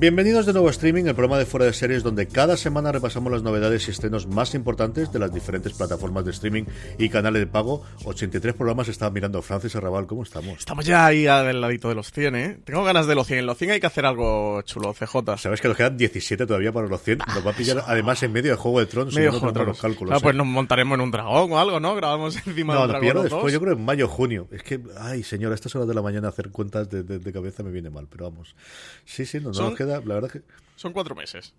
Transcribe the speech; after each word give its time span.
Bienvenidos 0.00 0.46
de 0.46 0.54
nuevo 0.54 0.68
a 0.68 0.70
Streaming, 0.70 1.04
el 1.04 1.14
programa 1.14 1.36
de 1.36 1.44
fuera 1.44 1.66
de 1.66 1.74
series 1.74 2.02
donde 2.02 2.26
cada 2.26 2.56
semana 2.56 2.90
repasamos 2.90 3.30
las 3.30 3.42
novedades 3.42 3.86
y 3.86 3.90
estrenos 3.90 4.26
más 4.26 4.54
importantes 4.54 5.12
de 5.12 5.18
las 5.18 5.30
diferentes 5.30 5.74
plataformas 5.74 6.24
de 6.24 6.30
streaming 6.30 6.62
y 6.96 7.10
canales 7.10 7.40
de 7.40 7.46
pago. 7.46 7.82
83 8.06 8.54
programas 8.54 8.88
estaba 8.88 9.10
mirando 9.10 9.42
Francis 9.42 9.76
Arrabal, 9.76 10.06
¿cómo 10.06 10.22
estamos? 10.22 10.58
Estamos 10.60 10.86
ya 10.86 11.04
ahí 11.04 11.26
al 11.26 11.60
ladito 11.60 11.90
de 11.90 11.96
los 11.96 12.10
100, 12.12 12.34
¿eh? 12.36 12.58
Tengo 12.64 12.82
ganas 12.82 13.06
de 13.08 13.14
los 13.14 13.26
100. 13.26 13.40
En 13.40 13.46
los 13.46 13.58
100 13.58 13.72
hay 13.72 13.80
que 13.80 13.88
hacer 13.88 14.06
algo 14.06 14.62
chulo, 14.62 14.94
CJ. 14.94 15.36
Sabes 15.36 15.60
que 15.60 15.68
nos 15.68 15.76
quedan 15.76 15.98
17 15.98 16.46
todavía 16.46 16.72
para 16.72 16.86
los 16.88 17.02
100. 17.02 17.18
Nos 17.18 17.46
va 17.46 17.50
a 17.50 17.54
pillar 17.54 17.84
además 17.86 18.22
en 18.22 18.32
medio 18.32 18.52
de 18.52 18.56
Juego 18.56 18.80
de 18.80 18.86
Tronos, 18.86 19.14
Medio 19.14 19.32
si 19.32 19.34
no 19.34 19.40
Juego 19.40 19.52
de 19.52 19.58
contra 19.58 19.64
los 19.70 19.78
Tronos. 19.78 19.96
cálculos. 19.96 20.10
Claro, 20.12 20.22
pues 20.22 20.34
¿eh? 20.34 20.38
nos 20.38 20.46
montaremos 20.46 20.94
en 20.96 21.00
un 21.02 21.10
dragón 21.10 21.52
o 21.52 21.58
algo, 21.60 21.78
¿no? 21.78 21.94
Grabamos 21.94 22.36
encima 22.46 22.72
No, 22.72 22.80
de 22.80 22.86
un 22.86 22.90
dragón. 22.92 23.14
los 23.16 23.22
después, 23.24 23.42
dos. 23.42 23.52
yo 23.52 23.60
creo 23.60 23.74
en 23.74 23.84
mayo 23.84 24.08
junio. 24.08 24.48
Es 24.50 24.62
que, 24.62 24.80
ay, 24.98 25.22
señor, 25.24 25.52
a 25.52 25.56
estas 25.56 25.74
horas 25.76 25.86
de 25.88 25.92
la 25.94 26.00
mañana 26.00 26.28
hacer 26.28 26.48
cuentas 26.50 26.88
de, 26.88 27.02
de- 27.02 27.18
de 27.18 27.32
cabeza 27.34 27.62
me 27.62 27.70
viene 27.70 27.90
mal, 27.90 28.06
pero 28.10 28.30
vamos. 28.30 28.56
Sí, 29.04 29.26
sí, 29.26 29.40
no, 29.40 29.48
no 29.48 29.54
Son- 29.54 29.66
nos 29.70 29.74
queda, 29.76 29.89
la 29.98 30.14
verdad 30.14 30.30
que. 30.30 30.42
Son 30.76 30.92
cuatro 30.92 31.14
meses. 31.14 31.52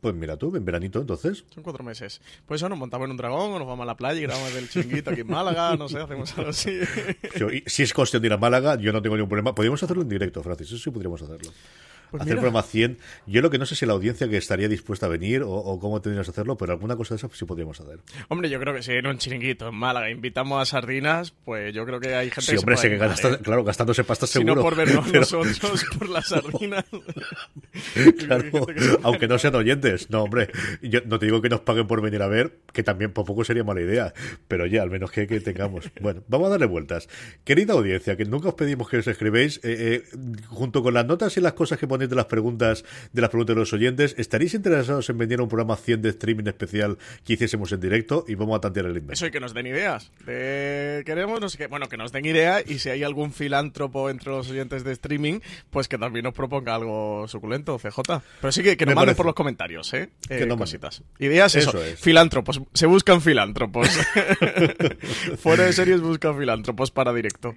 Pues 0.00 0.14
mira 0.16 0.36
tú, 0.36 0.54
en 0.56 0.64
veranito 0.64 1.00
entonces. 1.00 1.44
Son 1.54 1.62
cuatro 1.62 1.84
meses. 1.84 2.20
Pues 2.44 2.60
eso, 2.60 2.68
nos 2.68 2.76
montamos 2.76 3.04
en 3.04 3.12
un 3.12 3.16
dragón 3.16 3.52
o 3.52 3.58
nos 3.60 3.68
vamos 3.68 3.84
a 3.84 3.86
la 3.86 3.96
playa 3.96 4.18
y 4.18 4.22
grabamos 4.22 4.52
del 4.52 4.68
chinguito 4.68 5.10
aquí 5.10 5.20
en 5.20 5.28
Málaga, 5.28 5.76
no 5.76 5.88
sé, 5.88 6.00
hacemos 6.00 6.36
algo 6.36 6.50
así. 6.50 6.76
Yo- 7.38 7.50
y 7.50 7.62
si 7.66 7.84
es 7.84 7.94
cuestión 7.94 8.20
de 8.20 8.26
ir 8.26 8.32
a 8.32 8.36
Málaga, 8.36 8.74
yo 8.76 8.92
no 8.92 9.00
tengo 9.00 9.14
ningún 9.16 9.28
problema. 9.28 9.54
Podríamos 9.54 9.80
hacerlo 9.80 10.02
en 10.02 10.08
directo, 10.08 10.42
Francis, 10.42 10.66
eso 10.72 10.78
sí 10.78 10.90
podríamos 10.90 11.22
hacerlo. 11.22 11.52
Pues 12.12 12.20
Hacer 12.22 12.34
mira. 12.34 12.42
programa 12.42 12.62
100. 12.62 12.98
Yo 13.26 13.40
lo 13.42 13.50
que 13.50 13.58
no 13.58 13.66
sé 13.66 13.74
si 13.74 13.86
la 13.86 13.94
audiencia 13.94 14.28
que 14.28 14.36
estaría 14.36 14.68
dispuesta 14.68 15.06
a 15.06 15.08
venir 15.08 15.42
o, 15.42 15.50
o 15.50 15.80
cómo 15.80 16.00
tendríamos 16.00 16.26
que 16.28 16.30
hacerlo, 16.30 16.56
pero 16.56 16.72
alguna 16.72 16.94
cosa 16.94 17.14
de 17.14 17.16
esa 17.16 17.28
sí 17.32 17.44
podríamos 17.46 17.80
hacer. 17.80 17.98
Hombre, 18.28 18.48
yo 18.50 18.60
creo 18.60 18.74
que 18.74 18.82
si 18.82 18.92
en 18.92 19.06
un 19.06 19.18
chiringuito 19.18 19.68
en 19.68 19.74
Málaga 19.74 20.10
invitamos 20.10 20.60
a 20.62 20.66
sardinas, 20.66 21.32
pues 21.44 21.74
yo 21.74 21.84
creo 21.86 21.98
que 22.00 22.14
hay 22.14 22.26
gente 22.30 22.42
Sí, 22.42 22.52
que 22.52 22.58
hombre, 22.58 22.76
se 22.76 22.82
sé 22.82 22.88
puede 22.88 22.98
que 22.98 23.04
animar, 23.04 23.08
gasta- 23.08 23.34
¿eh? 23.34 23.42
claro, 23.42 23.64
gastándose 23.64 24.04
pasta 24.04 24.26
Si 24.26 24.34
seguro. 24.34 24.54
no 24.56 24.62
por 24.62 24.76
vernos 24.76 25.06
pero- 25.10 25.20
nosotros, 25.20 25.84
por 25.98 26.08
las 26.10 26.28
sardinas. 26.28 26.84
Claro, 28.18 28.44
aunque 29.02 29.28
no 29.28 29.38
sean 29.38 29.54
oyentes. 29.54 30.10
No, 30.10 30.22
hombre, 30.22 30.48
yo 30.82 31.00
no 31.06 31.18
te 31.18 31.26
digo 31.26 31.40
que 31.42 31.48
nos 31.48 31.60
paguen 31.60 31.86
por 31.86 32.00
venir 32.02 32.22
a 32.22 32.28
ver, 32.28 32.58
que 32.72 32.82
también 32.82 33.12
por 33.12 33.24
poco 33.24 33.44
sería 33.44 33.64
mala 33.64 33.80
idea, 33.80 34.12
pero 34.48 34.66
ya, 34.66 34.82
al 34.82 34.90
menos 34.90 35.10
que, 35.10 35.26
que 35.26 35.40
tengamos. 35.40 35.90
Bueno, 36.00 36.22
vamos 36.28 36.48
a 36.48 36.50
darle 36.50 36.66
vueltas. 36.66 37.08
Querida 37.44 37.72
audiencia, 37.74 38.16
que 38.16 38.24
nunca 38.24 38.48
os 38.48 38.54
pedimos 38.54 38.88
que 38.88 38.98
os 38.98 39.06
escribéis, 39.06 39.58
eh, 39.62 40.02
eh, 40.12 40.16
junto 40.48 40.82
con 40.82 40.94
las 40.94 41.06
notas 41.06 41.36
y 41.36 41.40
las 41.40 41.52
cosas 41.54 41.78
que 41.78 41.86
de 42.08 42.16
las 42.16 42.26
preguntas 42.26 42.84
de 43.12 43.20
las 43.20 43.30
preguntas 43.30 43.54
de 43.56 43.60
los 43.60 43.72
oyentes, 43.72 44.14
¿estaréis 44.18 44.54
interesados 44.54 45.08
en 45.10 45.18
venir 45.18 45.40
a 45.40 45.42
un 45.42 45.48
programa 45.48 45.76
100 45.76 46.02
de 46.02 46.08
streaming 46.10 46.44
especial 46.46 46.98
que 47.24 47.34
hiciésemos 47.34 47.70
en 47.72 47.80
directo? 47.80 48.24
Y 48.28 48.34
vamos 48.34 48.56
a 48.56 48.60
tantear 48.60 48.86
el 48.86 48.92
invento. 48.92 49.12
Eso 49.14 49.26
y 49.26 49.30
que 49.30 49.40
nos 49.40 49.54
den 49.54 49.66
ideas. 49.66 50.10
De... 50.26 51.02
Queremos, 51.06 51.40
no 51.40 51.48
sé 51.48 51.58
qué. 51.58 51.66
Bueno, 51.66 51.88
que 51.88 51.96
nos 51.96 52.12
den 52.12 52.24
ideas 52.26 52.64
y 52.68 52.78
si 52.78 52.88
hay 52.90 53.02
algún 53.04 53.32
filántropo 53.32 54.10
entre 54.10 54.30
los 54.30 54.50
oyentes 54.50 54.84
de 54.84 54.92
streaming, 54.92 55.40
pues 55.70 55.88
que 55.88 55.98
también 55.98 56.24
nos 56.24 56.34
proponga 56.34 56.74
algo 56.74 57.26
suculento, 57.28 57.78
CJ. 57.78 58.00
Pero 58.40 58.52
sí 58.52 58.62
que, 58.62 58.76
que 58.76 58.86
nos 58.86 58.94
manden 58.94 59.14
por 59.16 59.26
los 59.26 59.34
comentarios, 59.34 59.92
¿eh? 59.94 60.10
Que 60.28 60.34
Eh, 60.34 60.40
nos 60.40 60.48
manden. 60.50 60.58
cositas. 60.58 61.02
Ideas, 61.18 61.54
eso. 61.54 61.70
Eso 61.70 61.82
es. 61.84 62.00
Filántropos. 62.00 62.60
Se 62.72 62.86
buscan 62.86 63.20
filántropos. 63.20 63.88
Fuera 65.38 65.64
de 65.64 65.72
series 65.72 66.00
buscan 66.00 66.36
filántropos 66.38 66.90
para 66.90 67.12
directo. 67.12 67.54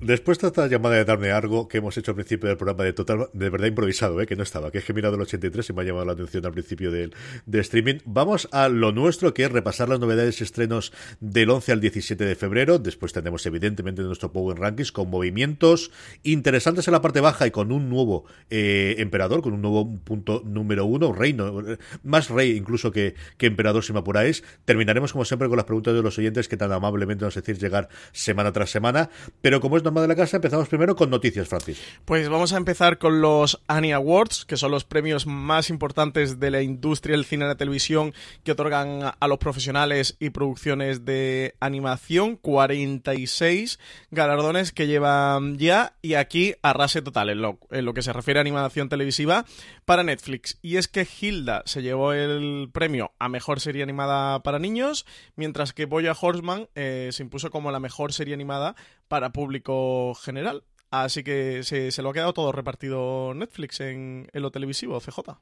Después 0.00 0.38
de 0.40 0.48
esta 0.48 0.66
llamada 0.66 0.96
de 0.96 1.04
darme 1.04 1.30
algo 1.30 1.68
que 1.68 1.78
hemos 1.78 1.96
hecho 1.96 2.10
al 2.10 2.16
principio 2.16 2.48
del 2.48 2.56
programa 2.56 2.82
de 2.82 2.92
total, 2.92 3.28
de 3.32 3.50
verdad 3.50 3.68
improvisado, 3.68 4.20
¿eh? 4.20 4.26
que 4.26 4.34
no 4.34 4.42
estaba, 4.42 4.72
que 4.72 4.78
es 4.78 4.84
que 4.84 4.90
he 4.90 4.94
mirado 4.94 5.14
el 5.14 5.20
83 5.20 5.70
y 5.70 5.72
me 5.72 5.82
ha 5.82 5.84
llamado 5.84 6.06
la 6.06 6.12
atención 6.12 6.44
al 6.44 6.50
principio 6.50 6.90
del 6.90 7.14
de 7.46 7.60
streaming. 7.60 7.98
Vamos 8.04 8.48
a 8.50 8.68
lo 8.68 8.90
nuestro, 8.90 9.32
que 9.32 9.44
es 9.44 9.52
repasar 9.52 9.88
las 9.88 10.00
novedades 10.00 10.40
y 10.40 10.44
estrenos 10.44 10.92
del 11.20 11.50
11 11.50 11.72
al 11.72 11.80
17 11.80 12.24
de 12.24 12.34
febrero. 12.34 12.80
Después 12.80 13.12
tenemos 13.12 13.46
evidentemente 13.46 14.02
nuestro 14.02 14.32
Power 14.32 14.58
Rankings 14.58 14.90
con 14.90 15.08
movimientos 15.08 15.92
interesantes 16.24 16.88
en 16.88 16.92
la 16.92 17.00
parte 17.00 17.20
baja 17.20 17.46
y 17.46 17.52
con 17.52 17.70
un 17.70 17.88
nuevo 17.88 18.24
eh, 18.50 18.96
emperador, 18.98 19.40
con 19.40 19.52
un 19.52 19.62
nuevo 19.62 19.88
punto 20.00 20.42
número 20.44 20.84
uno, 20.84 21.12
reino, 21.12 21.62
más 22.02 22.28
rey 22.28 22.56
incluso 22.56 22.90
que, 22.90 23.14
que 23.36 23.46
emperador 23.46 23.84
si 23.84 23.92
me 23.92 24.00
apuráis. 24.00 24.42
Terminaremos 24.64 25.12
como 25.12 25.24
siempre 25.24 25.48
con 25.48 25.56
las 25.56 25.66
preguntas 25.66 25.94
de 25.94 26.02
los 26.02 26.18
oyentes 26.18 26.48
que 26.48 26.56
tan 26.56 26.72
amablemente 26.72 27.24
nos 27.24 27.36
decís 27.36 27.60
llegar 27.60 27.88
semana 28.10 28.52
tras 28.52 28.70
semana. 28.70 29.10
Pero 29.40 29.60
como 29.60 29.76
es 29.76 29.84
de 30.00 30.08
la 30.08 30.16
casa, 30.16 30.38
empezamos 30.38 30.68
primero 30.68 30.96
con 30.96 31.10
noticias, 31.10 31.48
Francis. 31.48 31.82
Pues 32.04 32.28
vamos 32.28 32.52
a 32.52 32.56
empezar 32.56 32.98
con 32.98 33.20
los 33.20 33.60
Annie 33.66 33.92
Awards, 33.92 34.44
que 34.44 34.56
son 34.56 34.70
los 34.70 34.84
premios 34.84 35.26
más 35.26 35.70
importantes 35.70 36.40
de 36.40 36.50
la 36.50 36.62
industria 36.62 37.16
del 37.16 37.24
cine 37.24 37.44
y 37.44 37.48
la 37.48 37.56
televisión 37.56 38.14
que 38.44 38.52
otorgan 38.52 39.12
a 39.18 39.28
los 39.28 39.38
profesionales 39.38 40.16
y 40.18 40.30
producciones 40.30 41.04
de 41.04 41.54
animación. 41.60 42.36
46 42.36 43.78
galardones 44.10 44.72
que 44.72 44.86
llevan 44.86 45.58
ya 45.58 45.94
y 46.02 46.14
aquí 46.14 46.54
arrase 46.62 47.02
total 47.02 47.30
en 47.30 47.42
lo, 47.42 47.58
en 47.70 47.84
lo 47.84 47.94
que 47.94 48.02
se 48.02 48.12
refiere 48.12 48.40
a 48.40 48.42
animación 48.42 48.88
televisiva 48.88 49.44
para 49.84 50.02
Netflix. 50.02 50.58
Y 50.62 50.76
es 50.76 50.88
que 50.88 51.06
Hilda 51.20 51.62
se 51.66 51.82
llevó 51.82 52.12
el 52.12 52.70
premio 52.72 53.12
a 53.18 53.28
mejor 53.28 53.60
serie 53.60 53.82
animada 53.82 54.42
para 54.42 54.58
niños, 54.58 55.06
mientras 55.36 55.72
que 55.72 55.86
Boya 55.86 56.14
Horseman 56.18 56.68
eh, 56.74 57.10
se 57.12 57.22
impuso 57.22 57.50
como 57.50 57.70
la 57.70 57.80
mejor 57.80 58.12
serie 58.12 58.34
animada 58.34 58.74
para 59.12 59.30
público 59.30 60.14
general. 60.14 60.64
Así 60.90 61.22
que 61.22 61.64
se, 61.64 61.90
se 61.90 62.00
lo 62.00 62.08
ha 62.08 62.12
quedado 62.14 62.32
todo 62.32 62.50
repartido 62.50 63.34
Netflix 63.34 63.80
en, 63.80 64.26
en 64.32 64.40
lo 64.40 64.50
televisivo, 64.50 64.98
CJ. 65.00 65.36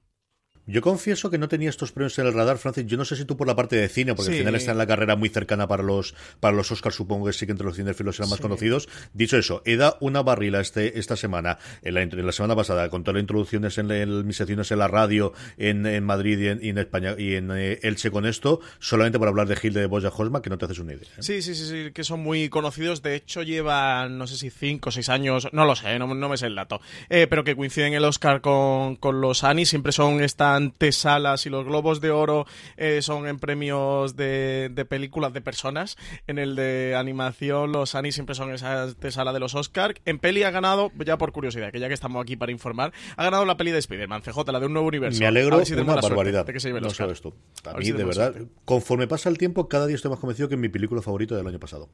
Yo 0.70 0.80
confieso 0.82 1.30
que 1.30 1.38
no 1.38 1.48
tenía 1.48 1.68
estos 1.68 1.92
premios 1.92 2.18
en 2.18 2.26
el 2.26 2.32
radar, 2.32 2.58
Francis. 2.58 2.86
Yo 2.86 2.96
no 2.96 3.04
sé 3.04 3.16
si 3.16 3.24
tú 3.24 3.36
por 3.36 3.46
la 3.46 3.56
parte 3.56 3.76
de 3.76 3.88
cine, 3.88 4.14
porque 4.14 4.30
Sí. 4.30 4.36
al 4.36 4.38
final 4.44 4.54
está 4.54 4.72
en 4.72 4.78
la 4.78 4.86
carrera 4.86 5.16
muy 5.16 5.28
cercana 5.28 5.66
para 5.66 5.82
los 5.82 6.14
para 6.40 6.56
los 6.56 6.70
Oscars, 6.70 6.94
supongo 6.94 7.26
que 7.26 7.32
sí 7.32 7.46
que 7.46 7.52
entre 7.52 7.66
los 7.66 7.76
cinefilos 7.76 8.16
serán 8.16 8.30
más 8.30 8.36
Sí. 8.38 8.42
conocidos. 8.42 8.88
Dicho 9.12 9.36
eso, 9.36 9.62
he 9.64 9.76
dado 9.76 9.96
una 10.00 10.22
barrila 10.22 10.60
este, 10.60 10.98
esta 10.98 11.16
semana, 11.16 11.58
en 11.82 11.94
la, 11.94 12.02
en 12.02 12.26
la 12.26 12.32
semana 12.32 12.54
pasada, 12.56 12.88
con 12.88 13.02
todas 13.02 13.14
las 13.16 13.22
introducciones 13.22 13.78
en, 13.78 13.90
el- 13.90 14.24
mis 14.24 14.36
secciones 14.36 14.70
en 14.70 14.78
la 14.78 14.88
radio, 14.88 15.32
en, 15.58 15.86
en 15.86 16.04
Madrid 16.04 16.38
y 16.38 16.46
en, 16.48 16.60
y 16.64 16.68
en 16.68 16.78
España 16.78 17.14
y 17.18 17.34
en 17.34 17.50
eh, 17.52 17.80
Elche 17.82 18.10
con 18.10 18.24
esto, 18.26 18.60
solamente 18.78 19.18
por 19.18 19.28
hablar 19.28 19.48
de 19.48 19.58
Hilde 19.60 19.80
de 19.80 19.86
Boya 19.86 20.10
Hosma, 20.16 20.40
que 20.42 20.50
no 20.50 20.58
te 20.58 20.66
haces 20.66 20.78
una 20.78 20.92
idea. 20.94 21.08
¿eh? 21.18 21.22
Sí, 21.22 21.42
sí, 21.42 21.54
sí, 21.54 21.66
sí, 21.66 21.90
que 21.92 22.04
son 22.04 22.20
muy 22.20 22.48
conocidos. 22.48 23.02
De 23.02 23.14
hecho, 23.16 23.42
llevan, 23.42 24.18
no 24.18 24.26
sé 24.26 24.36
si 24.36 24.50
5 24.50 24.88
o 24.88 24.92
6 24.92 25.08
años, 25.08 25.48
no 25.52 25.64
lo 25.64 25.74
sé, 25.74 25.98
no, 25.98 26.06
no 26.14 26.28
me 26.28 26.36
sé 26.36 26.46
el 26.46 26.54
dato. 26.54 26.80
Eh, 27.08 27.26
pero 27.28 27.44
que 27.44 27.56
coinciden 27.56 27.94
el 27.94 28.04
Oscar 28.04 28.40
con, 28.40 28.96
con 28.96 29.20
los 29.20 29.42
Annie. 29.44 29.66
Siempre 29.66 29.92
son 29.92 30.22
esta 30.22 30.59
antesalas 30.60 31.46
y 31.46 31.50
los 31.50 31.64
Globos 31.64 32.00
de 32.00 32.10
Oro 32.10 32.46
eh, 32.76 33.02
son 33.02 33.26
en 33.26 33.38
premios 33.38 34.16
de, 34.16 34.70
de 34.72 34.84
películas 34.84 35.32
de 35.32 35.40
personas. 35.40 35.96
En 36.26 36.38
el 36.38 36.56
de 36.56 36.94
animación, 36.96 37.72
los 37.72 37.94
Annie 37.94 38.12
siempre 38.12 38.34
son 38.34 38.52
esa 38.52 38.82
antesala 38.84 39.32
de 39.32 39.40
los 39.40 39.54
Oscar. 39.54 39.94
En 40.04 40.18
peli 40.18 40.42
ha 40.42 40.50
ganado, 40.50 40.92
ya 41.04 41.18
por 41.18 41.32
curiosidad, 41.32 41.72
que 41.72 41.80
ya 41.80 41.88
que 41.88 41.94
estamos 41.94 42.22
aquí 42.22 42.36
para 42.36 42.52
informar, 42.52 42.92
ha 43.16 43.24
ganado 43.24 43.44
la 43.44 43.56
peli 43.56 43.70
de 43.70 43.78
Spider-Man, 43.78 44.22
CJ, 44.22 44.52
la 44.52 44.60
de 44.60 44.66
un 44.66 44.72
nuevo 44.72 44.88
universo. 44.88 45.18
Me 45.20 45.26
A 45.26 45.28
alegro 45.28 45.56
ver 45.58 45.66
si 45.66 45.72
una 45.74 45.94
la 45.96 46.00
barbaridad. 46.00 46.46
de 46.46 46.52
que 46.52 46.60
se 46.60 46.68
lleve 46.68 46.78
el 46.78 46.82
no 46.84 46.88
Oscar. 46.90 47.06
sabes 47.06 47.20
tú. 47.20 47.34
A, 47.64 47.70
A 47.70 47.74
mí, 47.78 47.84
si 47.84 47.92
de 47.92 48.04
verdad, 48.04 48.32
suerte. 48.32 48.52
conforme 48.64 49.06
pasa 49.06 49.28
el 49.28 49.38
tiempo, 49.38 49.68
cada 49.68 49.86
día 49.86 49.96
estoy 49.96 50.10
más 50.10 50.20
convencido 50.20 50.48
que 50.48 50.54
es 50.56 50.60
mi 50.60 50.68
película 50.68 51.02
favorita 51.02 51.36
del 51.36 51.46
año 51.46 51.58
pasado. 51.58 51.88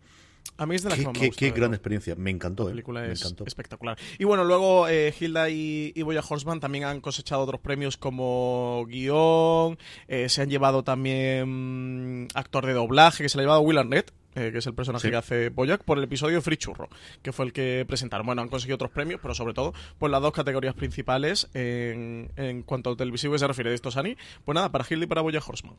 A 0.56 0.66
mí 0.66 0.74
es 0.76 0.82
de 0.82 0.88
las 0.90 0.98
Qué, 0.98 1.02
que 1.02 1.06
más 1.06 1.14
me 1.14 1.20
qué- 1.20 1.26
gusta, 1.28 1.38
qué 1.40 1.44
de 1.46 1.50
gran 1.52 1.74
experiencia. 1.74 2.14
Me 2.16 2.30
encantó, 2.30 2.64
La 2.64 2.68
¿eh? 2.70 2.72
película 2.72 3.00
Me 3.02 3.12
es 3.12 3.20
encantó. 3.20 3.44
espectacular. 3.46 3.98
Y 4.18 4.24
bueno, 4.24 4.44
luego 4.44 4.88
eh, 4.88 5.12
Hilda 5.18 5.50
y, 5.50 5.92
y 5.94 6.02
Boya 6.02 6.22
Horseman 6.28 6.60
también 6.60 6.84
han 6.84 7.00
cosechado 7.00 7.42
otros 7.42 7.60
premios 7.60 7.96
como 7.96 8.84
guion, 8.88 9.78
eh, 10.08 10.28
se 10.28 10.42
han 10.42 10.50
llevado 10.50 10.82
también 10.84 12.24
mm, 12.24 12.28
actor 12.34 12.66
de 12.66 12.72
doblaje, 12.72 13.22
que 13.22 13.28
se 13.28 13.36
le 13.38 13.42
ha 13.42 13.44
llevado 13.44 13.60
Will 13.60 13.78
Arnett. 13.78 14.12
Eh, 14.36 14.52
que 14.52 14.58
es 14.58 14.66
el 14.66 14.74
personaje 14.74 15.10
que 15.10 15.16
hace 15.16 15.48
Boyac, 15.48 15.82
por 15.82 15.98
el 15.98 16.04
episodio 16.04 16.40
Free 16.42 16.56
Churro, 16.56 16.88
que 17.22 17.32
fue 17.32 17.46
el 17.46 17.52
que 17.52 17.84
presentaron. 17.88 18.26
Bueno, 18.26 18.42
han 18.42 18.48
conseguido 18.48 18.76
otros 18.76 18.90
premios, 18.90 19.20
pero 19.20 19.34
sobre 19.34 19.54
todo, 19.54 19.74
pues 19.98 20.12
las 20.12 20.22
dos 20.22 20.32
categorías 20.32 20.74
principales 20.74 21.48
en, 21.54 22.30
en 22.36 22.62
cuanto 22.62 22.90
a 22.90 22.96
televisivo 22.96 23.36
se 23.38 23.46
refiere 23.46 23.70
de 23.70 23.76
estos 23.76 23.96
Ani. 23.96 24.16
Pues 24.44 24.54
nada, 24.54 24.70
para 24.70 24.84
Hildy 24.88 25.04
y 25.04 25.06
para 25.06 25.22
Boyac 25.22 25.48
Horseman. 25.48 25.76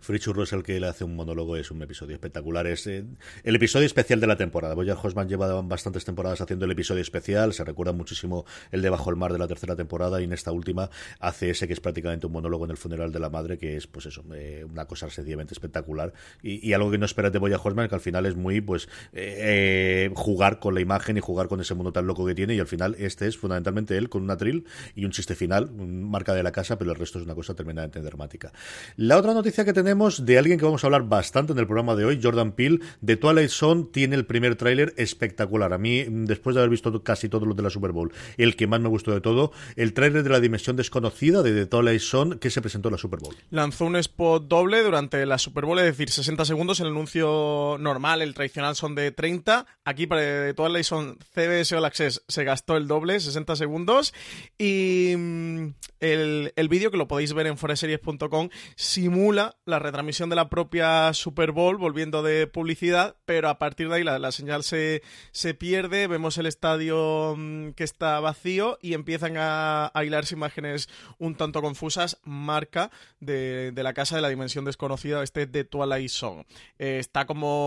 Free 0.00 0.18
Churro 0.18 0.42
es 0.42 0.52
el 0.52 0.62
que 0.62 0.78
le 0.80 0.88
hace 0.88 1.04
un 1.04 1.14
monólogo, 1.16 1.56
es 1.56 1.70
un 1.70 1.82
episodio 1.82 2.14
espectacular. 2.14 2.66
Es 2.66 2.86
eh, 2.86 3.04
el 3.44 3.56
episodio 3.56 3.86
especial 3.86 4.20
de 4.20 4.26
la 4.26 4.36
temporada. 4.36 4.74
Bojack 4.74 5.02
Horseman 5.02 5.28
lleva 5.28 5.60
bastantes 5.62 6.04
temporadas 6.04 6.40
haciendo 6.40 6.64
el 6.64 6.70
episodio 6.72 7.02
especial. 7.02 7.52
Se 7.52 7.64
recuerda 7.64 7.92
muchísimo 7.92 8.44
el 8.70 8.82
de 8.82 8.90
Bajo 8.90 9.10
el 9.10 9.16
Mar 9.16 9.32
de 9.32 9.38
la 9.38 9.48
tercera 9.48 9.76
temporada 9.76 10.20
y 10.20 10.24
en 10.24 10.32
esta 10.32 10.52
última 10.52 10.90
hace 11.20 11.50
ese 11.50 11.66
que 11.66 11.72
es 11.72 11.80
prácticamente 11.80 12.26
un 12.26 12.32
monólogo 12.32 12.64
en 12.64 12.72
el 12.72 12.76
funeral 12.76 13.12
de 13.12 13.20
la 13.20 13.30
madre, 13.30 13.58
que 13.58 13.76
es, 13.76 13.86
pues 13.86 14.06
eso, 14.06 14.24
eh, 14.34 14.64
una 14.68 14.86
cosa 14.86 15.08
sencillamente 15.10 15.54
espectacular. 15.54 16.12
Y, 16.42 16.72
algo 16.72 16.90
que 16.90 16.96
no 16.96 17.04
esperas 17.04 17.32
de 17.32 17.38
Bojack 17.38 17.64
Horseman, 17.64 17.84
que 17.92 17.96
al 17.96 18.00
final 18.00 18.24
es 18.24 18.36
muy, 18.36 18.62
pues, 18.62 18.88
eh, 19.12 20.10
jugar 20.14 20.58
con 20.58 20.74
la 20.74 20.80
imagen 20.80 21.18
y 21.18 21.20
jugar 21.20 21.48
con 21.48 21.60
ese 21.60 21.74
mundo 21.74 21.92
tan 21.92 22.06
loco 22.06 22.24
que 22.24 22.34
tiene. 22.34 22.54
Y 22.54 22.58
al 22.58 22.66
final 22.66 22.96
este 22.98 23.26
es 23.26 23.36
fundamentalmente 23.36 23.96
él 23.98 24.08
con 24.08 24.22
una 24.22 24.36
trill 24.36 24.64
y 24.94 25.04
un 25.04 25.10
chiste 25.10 25.34
final, 25.34 25.70
marca 25.70 26.32
de 26.34 26.42
la 26.42 26.52
casa, 26.52 26.78
pero 26.78 26.92
el 26.92 26.96
resto 26.96 27.18
es 27.18 27.24
una 27.24 27.34
cosa 27.34 27.54
tremendamente 27.54 28.00
dramática. 28.00 28.52
La 28.96 29.18
otra 29.18 29.34
noticia 29.34 29.64
que 29.64 29.72
tenemos 29.72 30.24
de 30.24 30.38
alguien 30.38 30.58
que 30.58 30.64
vamos 30.64 30.82
a 30.84 30.86
hablar 30.86 31.02
bastante 31.02 31.52
en 31.52 31.58
el 31.58 31.66
programa 31.66 31.94
de 31.94 32.06
hoy, 32.06 32.20
Jordan 32.22 32.52
Peele, 32.52 32.78
de 33.00 33.16
Twilight 33.16 33.50
Zone, 33.50 33.86
tiene 33.92 34.16
el 34.16 34.24
primer 34.24 34.56
tráiler 34.56 34.94
espectacular. 34.96 35.72
A 35.74 35.78
mí, 35.78 36.04
después 36.08 36.54
de 36.54 36.60
haber 36.60 36.70
visto 36.70 37.02
casi 37.02 37.28
todos 37.28 37.46
los 37.46 37.56
de 37.56 37.62
la 37.62 37.70
Super 37.70 37.92
Bowl, 37.92 38.12
el 38.38 38.56
que 38.56 38.66
más 38.66 38.80
me 38.80 38.88
gustó 38.88 39.12
de 39.12 39.20
todo, 39.20 39.52
el 39.76 39.92
tráiler 39.92 40.22
de 40.22 40.30
la 40.30 40.40
dimensión 40.40 40.76
desconocida 40.76 41.42
de 41.42 41.52
The 41.52 41.66
Twilight 41.66 42.00
Zone 42.00 42.38
que 42.38 42.50
se 42.50 42.62
presentó 42.62 42.88
en 42.88 42.92
la 42.92 42.98
Super 42.98 43.20
Bowl. 43.20 43.36
Lanzó 43.50 43.84
un 43.84 43.96
spot 43.96 44.48
doble 44.48 44.82
durante 44.82 45.24
la 45.26 45.36
Super 45.38 45.66
Bowl, 45.66 45.78
es 45.78 45.84
decir, 45.84 46.10
60 46.10 46.44
segundos. 46.44 46.80
El 46.80 46.88
anuncio 46.88 47.76
normal, 47.82 48.22
el 48.22 48.34
tradicional, 48.34 48.76
son 48.76 48.94
de 48.94 49.10
30. 49.12 49.66
Aquí 49.84 50.06
para 50.06 50.22
The 50.22 50.54
Twilight 50.54 50.84
Zone 50.84 51.14
CBS 51.34 51.74
All 51.76 51.84
Access 51.84 52.22
se 52.28 52.44
gastó 52.44 52.76
el 52.76 52.86
doble, 52.86 53.20
60 53.20 53.56
segundos. 53.56 54.14
Y 54.58 55.14
mm, 55.16 55.66
el, 56.00 56.52
el 56.56 56.68
vídeo, 56.68 56.90
que 56.90 56.96
lo 56.96 57.08
podéis 57.08 57.32
ver 57.32 57.46
en 57.46 57.58
foreseries.com, 57.58 58.48
simula 58.76 59.56
la 59.64 59.78
retransmisión 59.78 60.30
de 60.30 60.36
la 60.36 60.48
propia 60.48 61.12
Super 61.14 61.52
Bowl, 61.52 61.76
volviendo 61.76 62.22
de 62.22 62.46
publicidad, 62.46 63.16
pero 63.24 63.48
a 63.48 63.58
partir 63.58 63.88
de 63.88 63.96
ahí 63.96 64.04
la, 64.04 64.32
señal 64.32 64.64
se, 64.64 65.02
se, 65.32 65.54
pierde, 65.54 66.06
vemos 66.06 66.38
el 66.38 66.46
estadio 66.46 67.34
mm, 67.36 67.70
que 67.72 67.84
está 67.84 68.20
vacío 68.20 68.78
y 68.80 68.94
empiezan 68.94 69.36
a, 69.36 69.90
a 69.92 70.04
hilarse 70.04 70.34
imágenes 70.34 70.88
un 71.18 71.34
tanto 71.34 71.62
confusas, 71.62 72.18
marca 72.24 72.90
de, 73.20 73.72
la 73.74 73.94
casa 73.94 74.16
de 74.16 74.22
la 74.22 74.28
dimensión 74.28 74.64
desconocida, 74.64 75.22
este 75.22 75.46
de 75.46 75.64
Twilight 75.64 76.10
Zone. 76.10 76.46
Eh, 76.78 76.98
está 76.98 77.26
como 77.26 77.61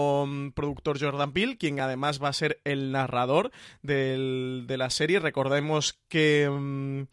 productor 0.54 1.00
Jordan 1.00 1.32
Peele, 1.32 1.58
quien 1.58 1.80
además 1.80 2.22
va 2.22 2.30
a 2.30 2.34
ser 2.34 2.60
el 2.64 2.92
narrador 2.92 3.52
de 3.82 4.76
la 4.78 4.90
serie. 4.90 5.20
Recordemos 5.20 6.00
que, 6.08 6.50
mm, 6.50 7.04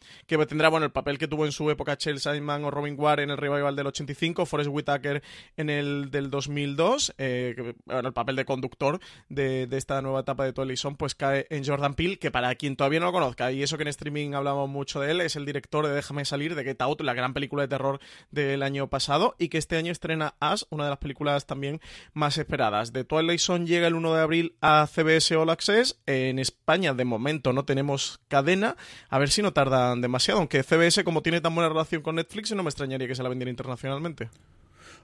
tendrá 0.47 0.69
bueno, 0.69 0.85
el 0.85 0.91
papel 0.91 1.17
que 1.17 1.27
tuvo 1.27 1.45
en 1.45 1.51
su 1.51 1.69
época 1.69 1.97
Chelsea 1.97 2.33
Simon 2.33 2.65
o 2.65 2.71
Robin 2.71 2.95
Ward 2.97 3.21
en 3.21 3.29
el 3.29 3.37
revival 3.37 3.75
del 3.75 3.87
85, 3.87 4.45
Forrest 4.45 4.69
Whitaker 4.71 5.23
en 5.57 5.69
el 5.69 6.11
del 6.11 6.29
2002, 6.29 7.13
eh, 7.17 7.73
el 7.87 8.13
papel 8.13 8.35
de 8.35 8.45
conductor 8.45 8.99
de, 9.29 9.67
esta 9.71 10.01
nueva 10.01 10.21
etapa 10.21 10.45
de 10.45 10.77
Zone, 10.77 10.95
pues 10.97 11.15
cae 11.15 11.47
en 11.49 11.65
Jordan 11.65 11.95
Peele, 11.95 12.17
que 12.17 12.31
para 12.31 12.53
quien 12.55 12.75
todavía 12.75 12.99
no 12.99 13.07
lo 13.07 13.11
conozca, 13.11 13.51
y 13.51 13.63
eso 13.63 13.77
que 13.77 13.83
en 13.83 13.89
streaming 13.89 14.33
hablamos 14.33 14.69
mucho 14.69 14.99
de 14.99 15.11
él, 15.11 15.21
es 15.21 15.35
el 15.35 15.45
director 15.45 15.85
de 15.87 15.93
Déjame 15.93 16.25
salir, 16.25 16.55
de 16.55 16.63
Get 16.63 16.81
Out, 16.81 17.01
la 17.01 17.13
gran 17.13 17.33
película 17.33 17.63
de 17.63 17.67
terror 17.67 17.99
del 18.31 18.63
año 18.63 18.89
pasado, 18.89 19.35
y 19.37 19.49
que 19.49 19.57
este 19.57 19.77
año 19.77 19.91
estrena 19.91 20.35
As, 20.39 20.65
una 20.69 20.85
de 20.85 20.89
las 20.91 20.99
películas 20.99 21.45
también 21.45 21.81
más 22.13 22.37
esperadas. 22.37 22.72
De 22.73 23.03
Twilight 23.03 23.39
Zone 23.39 23.67
llega 23.67 23.85
el 23.85 23.93
1 23.93 24.15
de 24.15 24.21
abril 24.21 24.55
a 24.59 24.87
CBS 24.87 25.35
All 25.35 25.51
Access, 25.51 25.99
en 26.07 26.39
España 26.39 26.95
de 26.95 27.05
momento 27.05 27.53
no 27.53 27.65
tenemos 27.65 28.19
cadena, 28.29 28.77
a 29.11 29.19
ver 29.19 29.29
si 29.29 29.43
no 29.43 29.53
tardan 29.53 30.01
demasiado, 30.01 30.39
aunque 30.39 30.63
CBS 30.63 31.03
como 31.03 31.21
tiene 31.21 31.39
tan 31.39 31.53
buena 31.53 31.69
relación 31.69 32.01
con 32.01 32.15
Netflix, 32.15 32.51
no 32.51 32.63
me 32.63 32.69
extrañaría 32.69 33.07
que 33.07 33.13
se 33.13 33.21
la 33.21 33.29
vendiera 33.29 33.51
internacionalmente. 33.51 34.29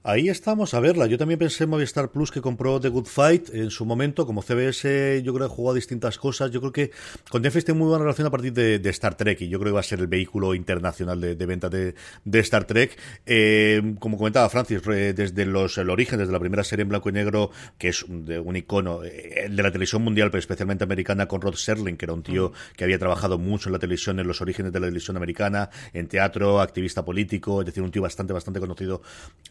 Ahí 0.01 0.29
estamos 0.29 0.73
a 0.73 0.79
verla. 0.79 1.07
Yo 1.07 1.17
también 1.17 1.37
pensé 1.37 1.65
en 1.65 1.71
Movistar 1.71 2.09
Plus 2.09 2.31
que 2.31 2.39
compró 2.39 2.79
The 2.79 2.87
Good 2.87 3.05
Fight 3.05 3.53
en 3.53 3.69
su 3.69 3.85
momento. 3.85 4.25
Como 4.25 4.41
CBS, 4.41 5.21
yo 5.23 5.33
creo 5.33 5.49
que 5.49 5.53
jugó 5.53 5.71
a 5.71 5.73
distintas 5.73 6.17
cosas. 6.17 6.51
Yo 6.51 6.61
creo 6.61 6.71
que 6.71 6.91
con 7.29 7.41
Netflix 7.41 7.65
tiene 7.65 7.79
muy 7.79 7.89
buena 7.89 8.05
relación 8.05 8.25
a 8.25 8.31
partir 8.31 8.53
de, 8.53 8.89
Star 8.89 9.15
Trek 9.15 9.41
y 9.41 9.49
yo 9.49 9.59
creo 9.59 9.71
que 9.71 9.75
va 9.75 9.81
a 9.81 9.83
ser 9.83 9.99
el 9.99 10.07
vehículo 10.07 10.55
internacional 10.55 11.19
de, 11.19 11.45
venta 11.45 11.69
de, 11.69 11.93
Star 12.39 12.63
Trek. 12.63 12.97
Eh, 13.25 13.95
como 13.99 14.17
comentaba 14.17 14.47
Francis, 14.47 14.81
desde 14.83 15.45
los, 15.45 15.77
el 15.77 15.89
origen, 15.89 16.19
desde 16.19 16.31
la 16.31 16.39
primera 16.39 16.63
serie 16.63 16.83
en 16.83 16.89
blanco 16.89 17.09
y 17.09 17.11
negro, 17.11 17.51
que 17.77 17.89
es 17.89 18.03
un, 18.03 18.25
un 18.31 18.55
icono 18.55 19.03
eh, 19.03 19.49
de 19.51 19.63
la 19.63 19.69
televisión 19.69 20.01
mundial, 20.01 20.31
pero 20.31 20.39
especialmente 20.39 20.85
americana, 20.85 21.27
con 21.27 21.41
Rod 21.41 21.55
Serling, 21.55 21.97
que 21.97 22.05
era 22.05 22.13
un 22.13 22.23
tío 22.23 22.49
mm. 22.49 22.75
que 22.77 22.85
había 22.85 22.99
trabajado 22.99 23.37
mucho 23.37 23.67
en 23.67 23.73
la 23.73 23.79
televisión, 23.79 24.17
en 24.21 24.27
los 24.27 24.39
orígenes 24.39 24.71
de 24.71 24.79
la 24.79 24.87
televisión 24.87 25.17
americana, 25.17 25.69
en 25.91 26.07
teatro, 26.07 26.61
activista 26.61 27.03
político, 27.03 27.59
es 27.59 27.65
decir, 27.65 27.83
un 27.83 27.91
tío 27.91 28.01
bastante, 28.01 28.31
bastante 28.31 28.61
conocido 28.61 29.01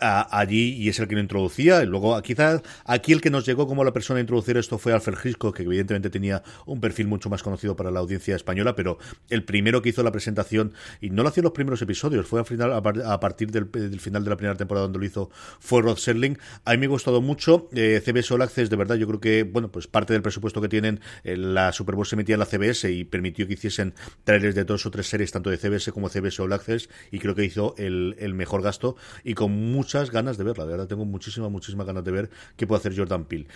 a 0.00 0.37
allí 0.38 0.74
y 0.74 0.88
es 0.88 0.98
el 0.98 1.08
que 1.08 1.14
lo 1.14 1.20
introducía. 1.20 1.82
Y 1.82 1.86
luego, 1.86 2.20
quizás 2.22 2.62
aquí 2.84 3.12
el 3.12 3.20
que 3.20 3.30
nos 3.30 3.46
llegó 3.46 3.66
como 3.66 3.84
la 3.84 3.92
persona 3.92 4.18
a 4.18 4.20
introducir 4.20 4.56
esto 4.56 4.78
fue 4.78 4.92
Alfred 4.92 5.18
Hitchcock, 5.22 5.56
que 5.56 5.62
evidentemente 5.62 6.10
tenía 6.10 6.42
un 6.66 6.80
perfil 6.80 7.08
mucho 7.08 7.28
más 7.30 7.42
conocido 7.42 7.76
para 7.76 7.90
la 7.90 8.00
audiencia 8.00 8.36
española, 8.36 8.74
pero 8.74 8.98
el 9.30 9.44
primero 9.44 9.82
que 9.82 9.90
hizo 9.90 10.02
la 10.02 10.12
presentación, 10.12 10.72
y 11.00 11.10
no 11.10 11.22
lo 11.22 11.28
hacía 11.28 11.40
en 11.40 11.44
los 11.44 11.52
primeros 11.52 11.82
episodios, 11.82 12.26
fue 12.26 12.40
al 12.40 12.46
final, 12.46 12.72
a 12.72 13.20
partir 13.20 13.50
del, 13.50 13.68
final 14.00 14.24
de 14.24 14.30
la 14.30 14.36
primera 14.36 14.56
temporada 14.56 14.84
donde 14.84 14.98
lo 14.98 15.04
hizo, 15.04 15.30
fue 15.60 15.82
Rod 15.82 15.96
Serling. 15.96 16.38
A 16.64 16.72
mí 16.72 16.78
me 16.78 16.86
ha 16.86 16.90
gustado 16.90 17.20
mucho. 17.20 17.68
Eh, 17.72 18.00
CBS 18.04 18.32
All 18.34 18.42
Access, 18.42 18.70
de 18.70 18.76
verdad, 18.76 18.96
yo 18.96 19.06
creo 19.06 19.20
que, 19.20 19.42
bueno, 19.42 19.70
pues 19.70 19.86
parte 19.86 20.12
del 20.12 20.22
presupuesto 20.22 20.60
que 20.60 20.68
tienen, 20.68 21.00
eh, 21.24 21.36
la 21.36 21.72
Super 21.72 21.94
Bowl 21.94 22.06
se 22.06 22.16
metía 22.16 22.34
en 22.34 22.40
la 22.40 22.46
CBS 22.46 22.90
y 22.90 23.04
permitió 23.04 23.46
que 23.46 23.54
hiciesen 23.54 23.94
trailers 24.24 24.54
de 24.54 24.64
dos 24.64 24.86
o 24.86 24.90
tres 24.90 25.08
series, 25.08 25.30
tanto 25.30 25.50
de 25.50 25.56
CBS 25.56 25.92
como 25.92 26.08
CBS 26.08 26.40
All 26.42 26.52
Access, 26.52 26.88
y 27.10 27.18
creo 27.18 27.34
que 27.34 27.44
hizo 27.44 27.74
el, 27.78 28.16
el 28.18 28.34
mejor 28.34 28.62
gasto 28.62 28.96
y 29.24 29.34
con 29.34 29.52
muchas 29.52 30.10
ganas 30.10 30.27
de 30.36 30.44
verla 30.44 30.64
de 30.64 30.72
verdad 30.72 30.86
tengo 30.86 31.04
muchísimas, 31.04 31.50
muchísimas 31.50 31.86
ganas 31.86 32.04
de 32.04 32.10
ver 32.10 32.30
qué 32.56 32.66
puede 32.66 32.80
hacer 32.80 32.96
Jordan 32.96 33.24
Peele. 33.24 33.46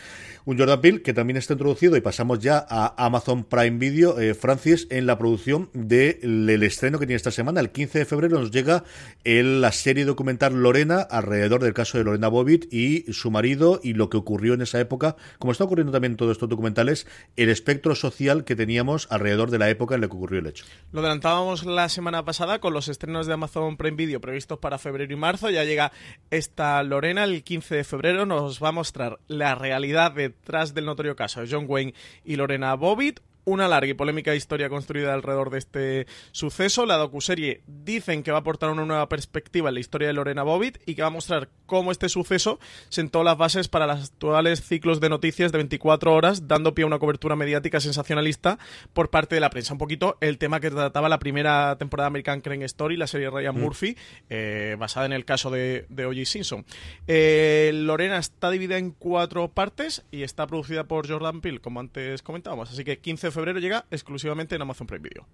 Un 0.45 0.59
Jordan 0.59 0.81
Peele 0.81 1.03
que 1.03 1.13
también 1.13 1.37
está 1.37 1.53
introducido 1.55 1.97
y 1.97 2.01
pasamos 2.01 2.39
ya 2.39 2.65
a 2.69 2.95
Amazon 3.05 3.45
Prime 3.45 3.79
Video, 3.79 4.19
eh, 4.19 4.35
Francis, 4.35 4.87
en 4.91 5.07
la 5.07 5.19
producción 5.19 5.71
del 5.75 6.63
estreno 6.63 6.99
que 6.99 7.07
tiene 7.07 7.17
esta 7.17 7.31
semana. 7.31 7.61
El 7.61 7.71
15 7.71 8.01
de 8.01 8.05
febrero 8.05 8.39
nos 8.39 8.51
llega 8.51 8.85
la 9.25 9.73
serie 9.73 10.05
documental 10.05 10.55
Lorena 10.63 11.01
alrededor 11.01 11.63
del 11.63 11.75
caso 11.75 11.99
de 11.99 12.05
Lorena 12.05 12.29
Bobbitt 12.29 12.73
y 12.73 13.13
su 13.13 13.31
marido 13.31 13.81
y 13.83 13.95
lo 13.95 14.09
que 14.09 14.17
ocurrió 14.17 14.55
en 14.55 14.63
esa 14.63 14.81
época, 14.81 15.17
como 15.39 15.53
está 15.53 15.65
ocurriendo 15.65 15.93
también 15.93 16.13
en 16.13 16.17
todos 16.17 16.33
estos 16.33 16.49
documentales, 16.49 17.07
el 17.37 17.49
espectro 17.49 17.95
social 17.95 18.45
que 18.45 18.57
teníamos 18.57 19.07
alrededor 19.11 19.51
de 19.51 19.59
la 19.59 19.71
época 19.71 19.95
en 19.95 20.03
la 20.03 20.09
que 20.09 20.17
ocurrió 20.17 20.41
el 20.41 20.47
hecho. 20.47 20.65
Lo 20.93 21.01
adelantábamos 21.01 21.65
la 21.65 21.89
semana 21.89 22.25
pasada 22.25 22.61
con 22.61 22.73
los 22.73 22.89
estrenos 22.89 23.27
de 23.27 23.35
Amazon 23.35 23.77
Prime 23.77 23.97
Video 23.97 24.21
previstos 24.21 24.59
para 24.59 24.79
febrero 24.79 25.13
y 25.13 25.17
marzo. 25.17 25.51
Ya 25.51 25.65
llega 25.65 25.93
esta 26.31 26.62
Lorena 26.85 27.25
el 27.25 27.43
15 27.43 27.77
de 27.77 27.85
febrero 27.85 28.27
nos 28.27 28.63
va 28.63 28.69
a 28.69 28.73
mostrar 28.73 29.19
la 29.27 29.55
realidad 29.55 30.13
detrás 30.13 30.75
del 30.75 30.87
notorio 30.87 31.17
caso 31.17 31.41
de 31.41 31.49
John 31.51 31.67
Wayne 31.69 31.95
y 32.25 32.37
Lorena 32.37 32.75
Bobbitt, 32.75 33.21
una 33.45 33.69
larga 33.69 33.91
y 33.91 33.95
polémica 33.95 34.35
historia 34.35 34.69
construida 34.69 35.15
alrededor 35.15 35.51
de 35.51 35.59
este 35.59 36.07
suceso. 36.33 36.87
La 36.87 36.97
docuserie 36.97 37.63
dicen 37.67 38.23
que 38.23 38.31
va 38.31 38.39
a 38.39 38.41
aportar 38.41 38.71
una 38.71 38.85
nueva 38.85 39.09
perspectiva 39.09 39.69
en 39.69 39.75
la 39.75 39.81
historia 39.81 40.09
de 40.09 40.15
Lorena 40.15 40.43
Bobbitt 40.43 40.79
y 40.87 40.95
que 40.95 41.03
va 41.03 41.09
a 41.09 41.11
mostrar 41.11 41.49
cómo 41.67 41.91
este 41.91 42.09
suceso 42.09 42.61
sentó 42.89 43.25
las 43.25 43.37
bases 43.37 43.69
para 43.69 43.87
los 43.87 44.11
actuales 44.11 44.63
ciclos 44.63 45.01
de 45.01 45.09
noticias 45.09 45.53
de 45.53 45.59
24 45.59 46.15
horas, 46.15 46.47
dando 46.47 46.75
pie 46.75 46.85
a 46.85 46.87
una 46.87 46.99
cobertura 46.99 47.35
mediática 47.35 47.81
sensacionalista 47.81 48.59
por 48.93 49.11
parte 49.11 49.35
de 49.35 49.41
la 49.41 49.51
prensa. 49.51 49.73
Un 49.73 49.79
poquito 49.79 50.17
el 50.21 50.39
tema 50.39 50.61
que 50.61 50.71
trataba 50.71 51.09
la 51.09 51.19
primera 51.19 51.77
temporada 51.79 52.07
de 52.07 52.13
American 52.13 52.41
Crime 52.41 52.65
Story, 52.67 52.97
la 52.97 53.07
serie 53.07 53.31
Ryan 53.31 53.57
mm. 53.57 53.61
Murphy, 53.61 53.97
eh, 54.29 54.77
basada 54.79 55.07
en 55.07 55.13
el 55.13 55.25
caso 55.25 55.51
de, 55.51 55.87
de 55.89 56.07
O.J. 56.07 56.25
Simpson. 56.27 56.65
Eh, 57.07 57.71
Lorena 57.75 58.19
está 58.19 58.51
dividida 58.51 58.79
en 58.79 58.93
cuatro 58.93 59.49
partes 59.49 60.05
y 60.11 60.23
está 60.23 60.47
producida 60.47 60.85
por 60.85 61.09
Jordan 61.09 61.41
Peele, 61.41 61.61
como 61.61 61.81
antes 61.81 62.23
comentábamos. 62.23 62.71
Así 62.71 62.85
que 62.85 62.99
15 62.99 63.32
febrero 63.33 63.59
llega 63.59 63.87
exclusivamente 63.91 64.55
en 64.55 64.63
Amazon 64.63 64.87
Prime 64.87 65.09
Video. 65.09 65.27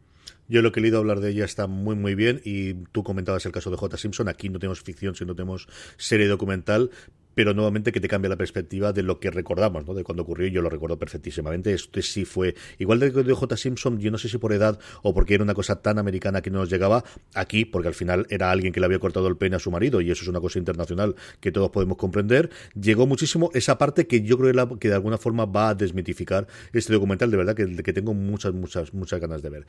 Yo 0.48 0.62
lo 0.62 0.72
que 0.72 0.80
he 0.80 0.82
leído 0.82 0.98
hablar 0.98 1.20
de 1.20 1.30
ella 1.30 1.44
está 1.44 1.66
muy 1.66 1.96
muy 1.96 2.14
bien 2.14 2.40
y 2.44 2.74
tú 2.92 3.02
comentabas 3.02 3.44
el 3.46 3.52
caso 3.52 3.70
de 3.70 3.76
J. 3.76 3.96
Simpson, 3.96 4.28
aquí 4.28 4.48
no 4.48 4.58
tenemos 4.58 4.82
ficción, 4.82 5.14
sino 5.14 5.34
tenemos 5.34 5.68
serie 5.96 6.26
documental, 6.26 6.90
pero 7.38 7.54
nuevamente 7.54 7.92
que 7.92 8.00
te 8.00 8.08
cambia 8.08 8.28
la 8.28 8.36
perspectiva 8.36 8.92
de 8.92 9.04
lo 9.04 9.20
que 9.20 9.30
recordamos, 9.30 9.86
¿no? 9.86 9.94
De 9.94 10.02
cuando 10.02 10.24
ocurrió, 10.24 10.48
yo 10.48 10.60
lo 10.60 10.70
recuerdo 10.70 10.98
perfectísimamente. 10.98 11.72
Este 11.72 12.02
sí 12.02 12.24
fue, 12.24 12.56
igual 12.80 12.98
de, 12.98 13.12
de 13.12 13.32
J. 13.32 13.56
Simpson, 13.56 14.00
yo 14.00 14.10
no 14.10 14.18
sé 14.18 14.28
si 14.28 14.38
por 14.38 14.52
edad 14.52 14.80
o 15.04 15.14
porque 15.14 15.34
era 15.34 15.44
una 15.44 15.54
cosa 15.54 15.80
tan 15.80 16.00
americana 16.00 16.42
que 16.42 16.50
no 16.50 16.58
nos 16.58 16.68
llegaba 16.68 17.04
aquí, 17.34 17.64
porque 17.64 17.86
al 17.86 17.94
final 17.94 18.26
era 18.28 18.50
alguien 18.50 18.72
que 18.72 18.80
le 18.80 18.86
había 18.86 18.98
cortado 18.98 19.28
el 19.28 19.36
pene 19.36 19.54
a 19.54 19.60
su 19.60 19.70
marido, 19.70 20.00
y 20.00 20.10
eso 20.10 20.24
es 20.24 20.28
una 20.28 20.40
cosa 20.40 20.58
internacional 20.58 21.14
que 21.38 21.52
todos 21.52 21.70
podemos 21.70 21.96
comprender. 21.96 22.50
Llegó 22.74 23.06
muchísimo 23.06 23.52
esa 23.54 23.78
parte 23.78 24.08
que 24.08 24.22
yo 24.22 24.36
creo 24.36 24.76
que 24.80 24.88
de 24.88 24.94
alguna 24.94 25.16
forma 25.16 25.44
va 25.44 25.68
a 25.68 25.74
desmitificar 25.76 26.48
este 26.72 26.92
documental, 26.92 27.30
de 27.30 27.36
verdad, 27.36 27.54
que, 27.54 27.84
que 27.84 27.92
tengo 27.92 28.14
muchas, 28.14 28.52
muchas, 28.52 28.92
muchas 28.92 29.20
ganas 29.20 29.42
de 29.42 29.50
ver. 29.50 29.66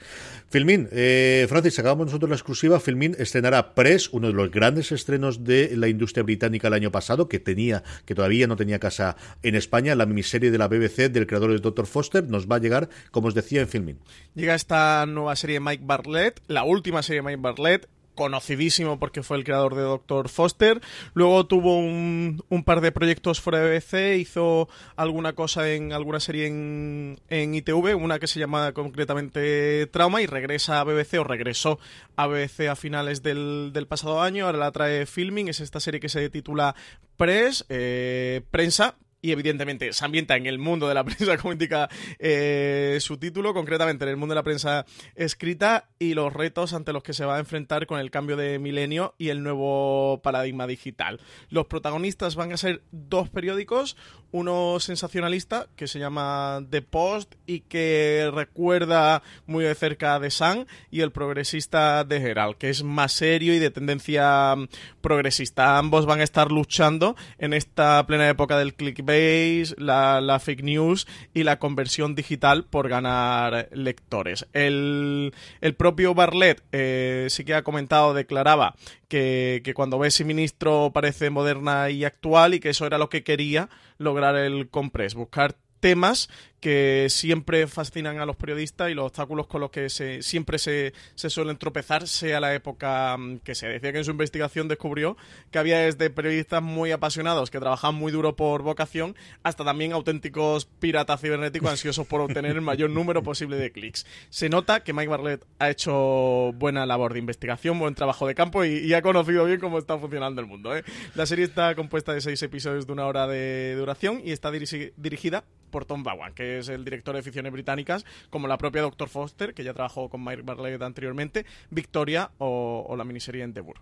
Filmin, 0.50 0.90
eh, 0.92 1.46
Francis, 1.48 1.78
acabamos 1.78 2.08
nosotros 2.08 2.32
la 2.32 2.36
exclusiva. 2.36 2.80
Filmin 2.80 3.16
estrenará 3.20 3.76
Press, 3.76 4.10
uno 4.12 4.26
de 4.26 4.34
los 4.34 4.50
grandes 4.50 4.92
estrenos 4.92 5.44
de 5.44 5.78
la 5.78 5.88
industria 5.88 6.24
británica 6.24 6.68
el 6.68 6.74
año 6.74 6.92
pasado, 6.92 7.30
que 7.30 7.38
tenía 7.38 7.59
que 8.06 8.16
todavía 8.16 8.48
no 8.48 8.56
tenía 8.56 8.80
casa 8.80 9.16
en 9.44 9.56
España, 9.56 9.96
la 9.96 10.06
miniserie 10.06 10.51
de 10.51 10.58
la 10.58 10.68
BBC 10.68 11.10
del 11.12 11.28
creador 11.28 11.51
de 11.51 11.60
Dr. 11.60 11.86
Foster, 11.86 12.24
nos 12.24 12.48
va 12.48 12.58
a 12.58 12.60
llegar, 12.60 12.89
como 13.12 13.28
os 13.28 13.34
decía, 13.34 13.62
en 13.62 13.68
filming. 13.68 14.00
Llega 14.36 14.56
esta 14.56 15.06
nueva 15.06 15.36
serie 15.36 15.56
de 15.56 15.60
Mike 15.60 15.84
Bartlett, 15.86 16.42
la 16.48 16.63
última 16.63 17.04
serie 17.04 17.22
de 17.22 17.28
Mike 17.28 17.42
Bartlett, 17.42 17.89
conocidísimo 18.20 19.00
porque 19.00 19.24
fue 19.24 19.38
el 19.38 19.46
creador 19.46 19.76
de 19.76 19.82
Doctor 19.84 20.28
Foster. 20.28 20.82
Luego 21.14 21.46
tuvo 21.46 21.78
un, 21.78 22.44
par 22.66 22.82
de 22.82 22.92
proyectos 22.92 23.40
fuera 23.40 23.60
de 23.60 23.80
BBC, 23.80 24.20
hizo 24.20 24.68
alguna 24.98 25.32
cosa 25.34 25.72
en 25.72 25.94
alguna 25.94 26.20
serie 26.20 26.48
en, 26.48 27.18
ITV, 27.30 27.96
una 27.96 28.20
que 28.20 28.28
se 28.28 28.42
llama 28.42 28.74
concretamente 28.74 29.88
Trauma, 29.88 30.22
y 30.22 30.26
regresa 30.26 30.82
a 30.82 30.84
BBC 30.84 31.14
o 31.18 31.24
regresó 31.24 31.80
a 32.18 32.28
BBC 32.28 32.68
a 32.70 32.76
finales 32.76 33.24
del, 33.24 33.72
del 33.72 33.88
pasado 33.88 34.22
año. 34.22 34.46
Ahora 34.46 34.58
la 34.58 34.74
trae 34.74 35.06
Filming, 35.06 35.48
es 35.48 35.62
esta 35.62 35.80
serie 35.80 36.02
que 36.02 36.10
se 36.10 36.30
titula 36.30 36.76
Press, 37.16 37.66
eh, 37.70 38.42
Prensa, 38.52 38.98
y 39.22 39.32
evidentemente 39.32 39.92
se 39.94 40.06
ambienta 40.06 40.36
en 40.36 40.46
el 40.46 40.60
mundo 40.60 40.88
de 40.88 40.94
la 40.94 41.04
prensa, 41.06 41.38
como 41.38 41.54
indica 41.54 41.90
eh, 42.20 42.98
su 43.02 43.18
título, 43.18 43.54
concretamente 43.54 44.06
en 44.06 44.10
el 44.12 44.18
mundo 44.18 44.34
de 44.34 44.40
la 44.40 44.44
prensa 44.44 44.86
escrita 45.16 45.90
y 46.00 46.14
los 46.14 46.32
retos 46.34 46.74
ante 46.74 46.94
los 46.94 47.04
que 47.04 47.14
se 47.14 47.26
va 47.26 47.38
a 47.38 47.40
enfrentar 47.40 47.86
con 47.86 48.00
el 48.00 48.12
cambio 48.12 48.38
de 48.38 48.60
milenio 48.60 49.16
y 49.18 49.30
el 49.30 49.44
nuevo 49.44 50.22
paradigma 50.22 50.68
digital. 50.68 51.20
Los 51.50 51.68
protagonistas 51.68 52.36
van 52.36 52.54
a 52.54 52.58
ser 52.58 52.84
dos 52.92 53.30
periódicos, 53.30 53.98
uno 54.32 54.80
sensacionalista 54.80 55.68
que 55.76 55.88
se 55.88 56.00
llama 56.00 56.64
The 56.70 56.82
Post 56.82 57.36
y 57.46 57.62
que 57.62 58.30
recuerda 58.34 59.24
muy 59.48 59.64
de 59.64 59.76
cerca 59.76 60.16
a 60.16 60.20
The 60.20 60.30
Sun 60.30 60.68
y 60.92 61.02
el 61.02 61.12
progresista 61.12 62.04
de 62.04 62.18
Herald, 62.18 62.58
que 62.58 62.70
es 62.70 62.84
más 62.84 63.12
serio 63.12 63.54
y 63.54 63.60
de 63.60 63.72
tendencia 63.72 64.56
mm, 64.56 64.68
progresista. 65.02 65.78
Ambos 65.78 66.06
van 66.06 66.22
a 66.22 66.24
estar 66.24 66.52
luchando 66.52 67.16
en 67.38 67.54
esta 67.54 68.06
plena 68.06 68.30
época 68.30 68.58
del 68.58 68.76
clickbait, 68.76 69.78
la, 69.78 70.40
fake 70.40 70.64
news 70.64 71.08
y 71.34 71.44
la 71.44 71.60
conversión 71.60 72.16
digital 72.16 72.64
por 72.66 72.88
ganar 72.88 73.70
lectores. 73.74 74.48
El, 74.54 75.34
el 75.62 75.76
propio 75.76 76.14
Barlett 76.14 76.64
eh, 76.72 77.28
sí 77.30 77.44
que 77.44 77.56
ha 77.56 77.64
comentado, 77.64 78.14
declaraba 78.14 78.76
que, 79.08 79.62
que 79.64 79.74
cuando 79.74 80.00
ve 80.00 80.10
ese 80.10 80.24
ministro 80.24 80.92
parece 80.94 81.30
moderna 81.30 81.90
y 81.90 82.06
actual 82.06 82.54
y 82.54 82.60
que 82.60 82.70
eso 82.70 82.86
era 82.86 82.98
lo 82.98 83.10
que 83.10 83.24
quería 83.24 83.70
lograr 84.00 84.36
el 84.36 84.70
compress, 84.70 85.13
buscar 85.13 85.56
temas 85.79 86.29
que 86.60 87.08
siempre 87.10 87.68
fascinan 87.68 88.20
a 88.20 88.25
los 88.25 88.36
periodistas 88.36 88.89
y 88.89 88.94
los 88.94 89.06
obstáculos 89.06 89.48
con 89.48 89.62
los 89.62 89.72
que 89.72 89.89
se, 89.89 90.22
siempre 90.22 90.60
se, 90.60 90.94
suelen 91.16 91.58
tropezar, 91.58 92.08
sea 92.08 92.39
la 92.39 92.54
época 92.54 93.16
mm, 93.18 93.39
que 93.39 93.56
se 93.56 93.68
decía 93.68 93.92
que 93.92 94.00
en 94.00 94.06
su 94.06 94.12
investigación 94.12 94.68
descubrió 94.68 95.18
que 95.51 95.60
había 95.60 95.80
desde 95.80 96.10
periodistas 96.10 96.62
muy 96.62 96.92
apasionados 96.92 97.50
que 97.50 97.60
trabajan 97.60 97.96
muy 97.96 98.12
duro 98.12 98.36
por 98.36 98.62
vocación 98.62 99.16
hasta 99.44 99.63
también 99.63 99.94
auténticos 99.94 100.66
piratas 100.66 101.22
cibernéticos 101.22 101.70
ansiosos 101.70 102.08
por 102.08 102.22
obtener 102.22 102.51
el 102.51 102.62
mayor 102.62 102.89
número 102.89 103.24
posible 103.24 103.58
de 103.58 103.72
clics. 103.72 104.06
Se 104.30 104.50
nota 104.50 104.84
que 104.84 104.94
Mike 104.94 105.10
Barlett 105.10 105.46
ha 105.60 105.70
hecho 105.70 106.51
buena 106.56 106.86
labor 106.86 107.13
de 107.13 107.20
investigación, 107.20 107.80
buen 107.80 107.96
trabajo 107.96 108.28
de 108.28 108.36
campo 108.36 108.66
y, 108.66 108.94
ha 108.94 109.01
conocido 109.01 109.46
bien 109.46 109.60
cómo 109.60 109.78
está 109.78 109.98
funcionando 109.98 110.42
el 110.42 110.48
mundo. 110.48 110.75
¿eh? 110.75 110.84
La 111.16 111.25
serie 111.25 111.46
está 111.46 111.75
compuesta 111.75 112.12
de 112.12 112.22
seis 112.22 112.42
episodios 112.42 112.88
de 112.88 112.94
una 112.94 113.06
hora 113.06 113.28
de 113.28 113.75
duración 113.75 114.22
y 114.24 114.32
está 114.32 114.51
dirigida 114.51 115.44
por 115.70 115.86
Tom 115.86 116.04
Bowen, 116.04 116.34
que 116.34 116.49
es 116.58 116.70
el 116.70 116.84
director 116.84 117.15
de 117.15 117.22
ficciones 117.22 117.51
británicas, 117.51 118.06
como 118.29 118.48
la 118.48 118.58
propia 118.58 118.82
Dr. 118.82 119.10
Foster, 119.10 119.53
que 119.53 119.63
ya 119.63 119.74
trabajó 119.74 120.10
con 120.10 120.24
Mike 120.24 120.41
Barlett 120.44 120.82
anteriormente, 120.82 121.46
Victoria 121.70 122.32
o, 122.38 122.86
o 122.88 122.96
la 122.96 123.03
miniserie 123.03 123.44
Endeavour. 123.44 123.82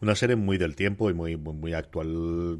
Una 0.00 0.14
serie 0.14 0.36
muy 0.36 0.58
del 0.58 0.74
tiempo 0.74 1.10
y 1.10 1.14
muy, 1.14 1.36
muy, 1.36 1.72
actual. 1.72 2.58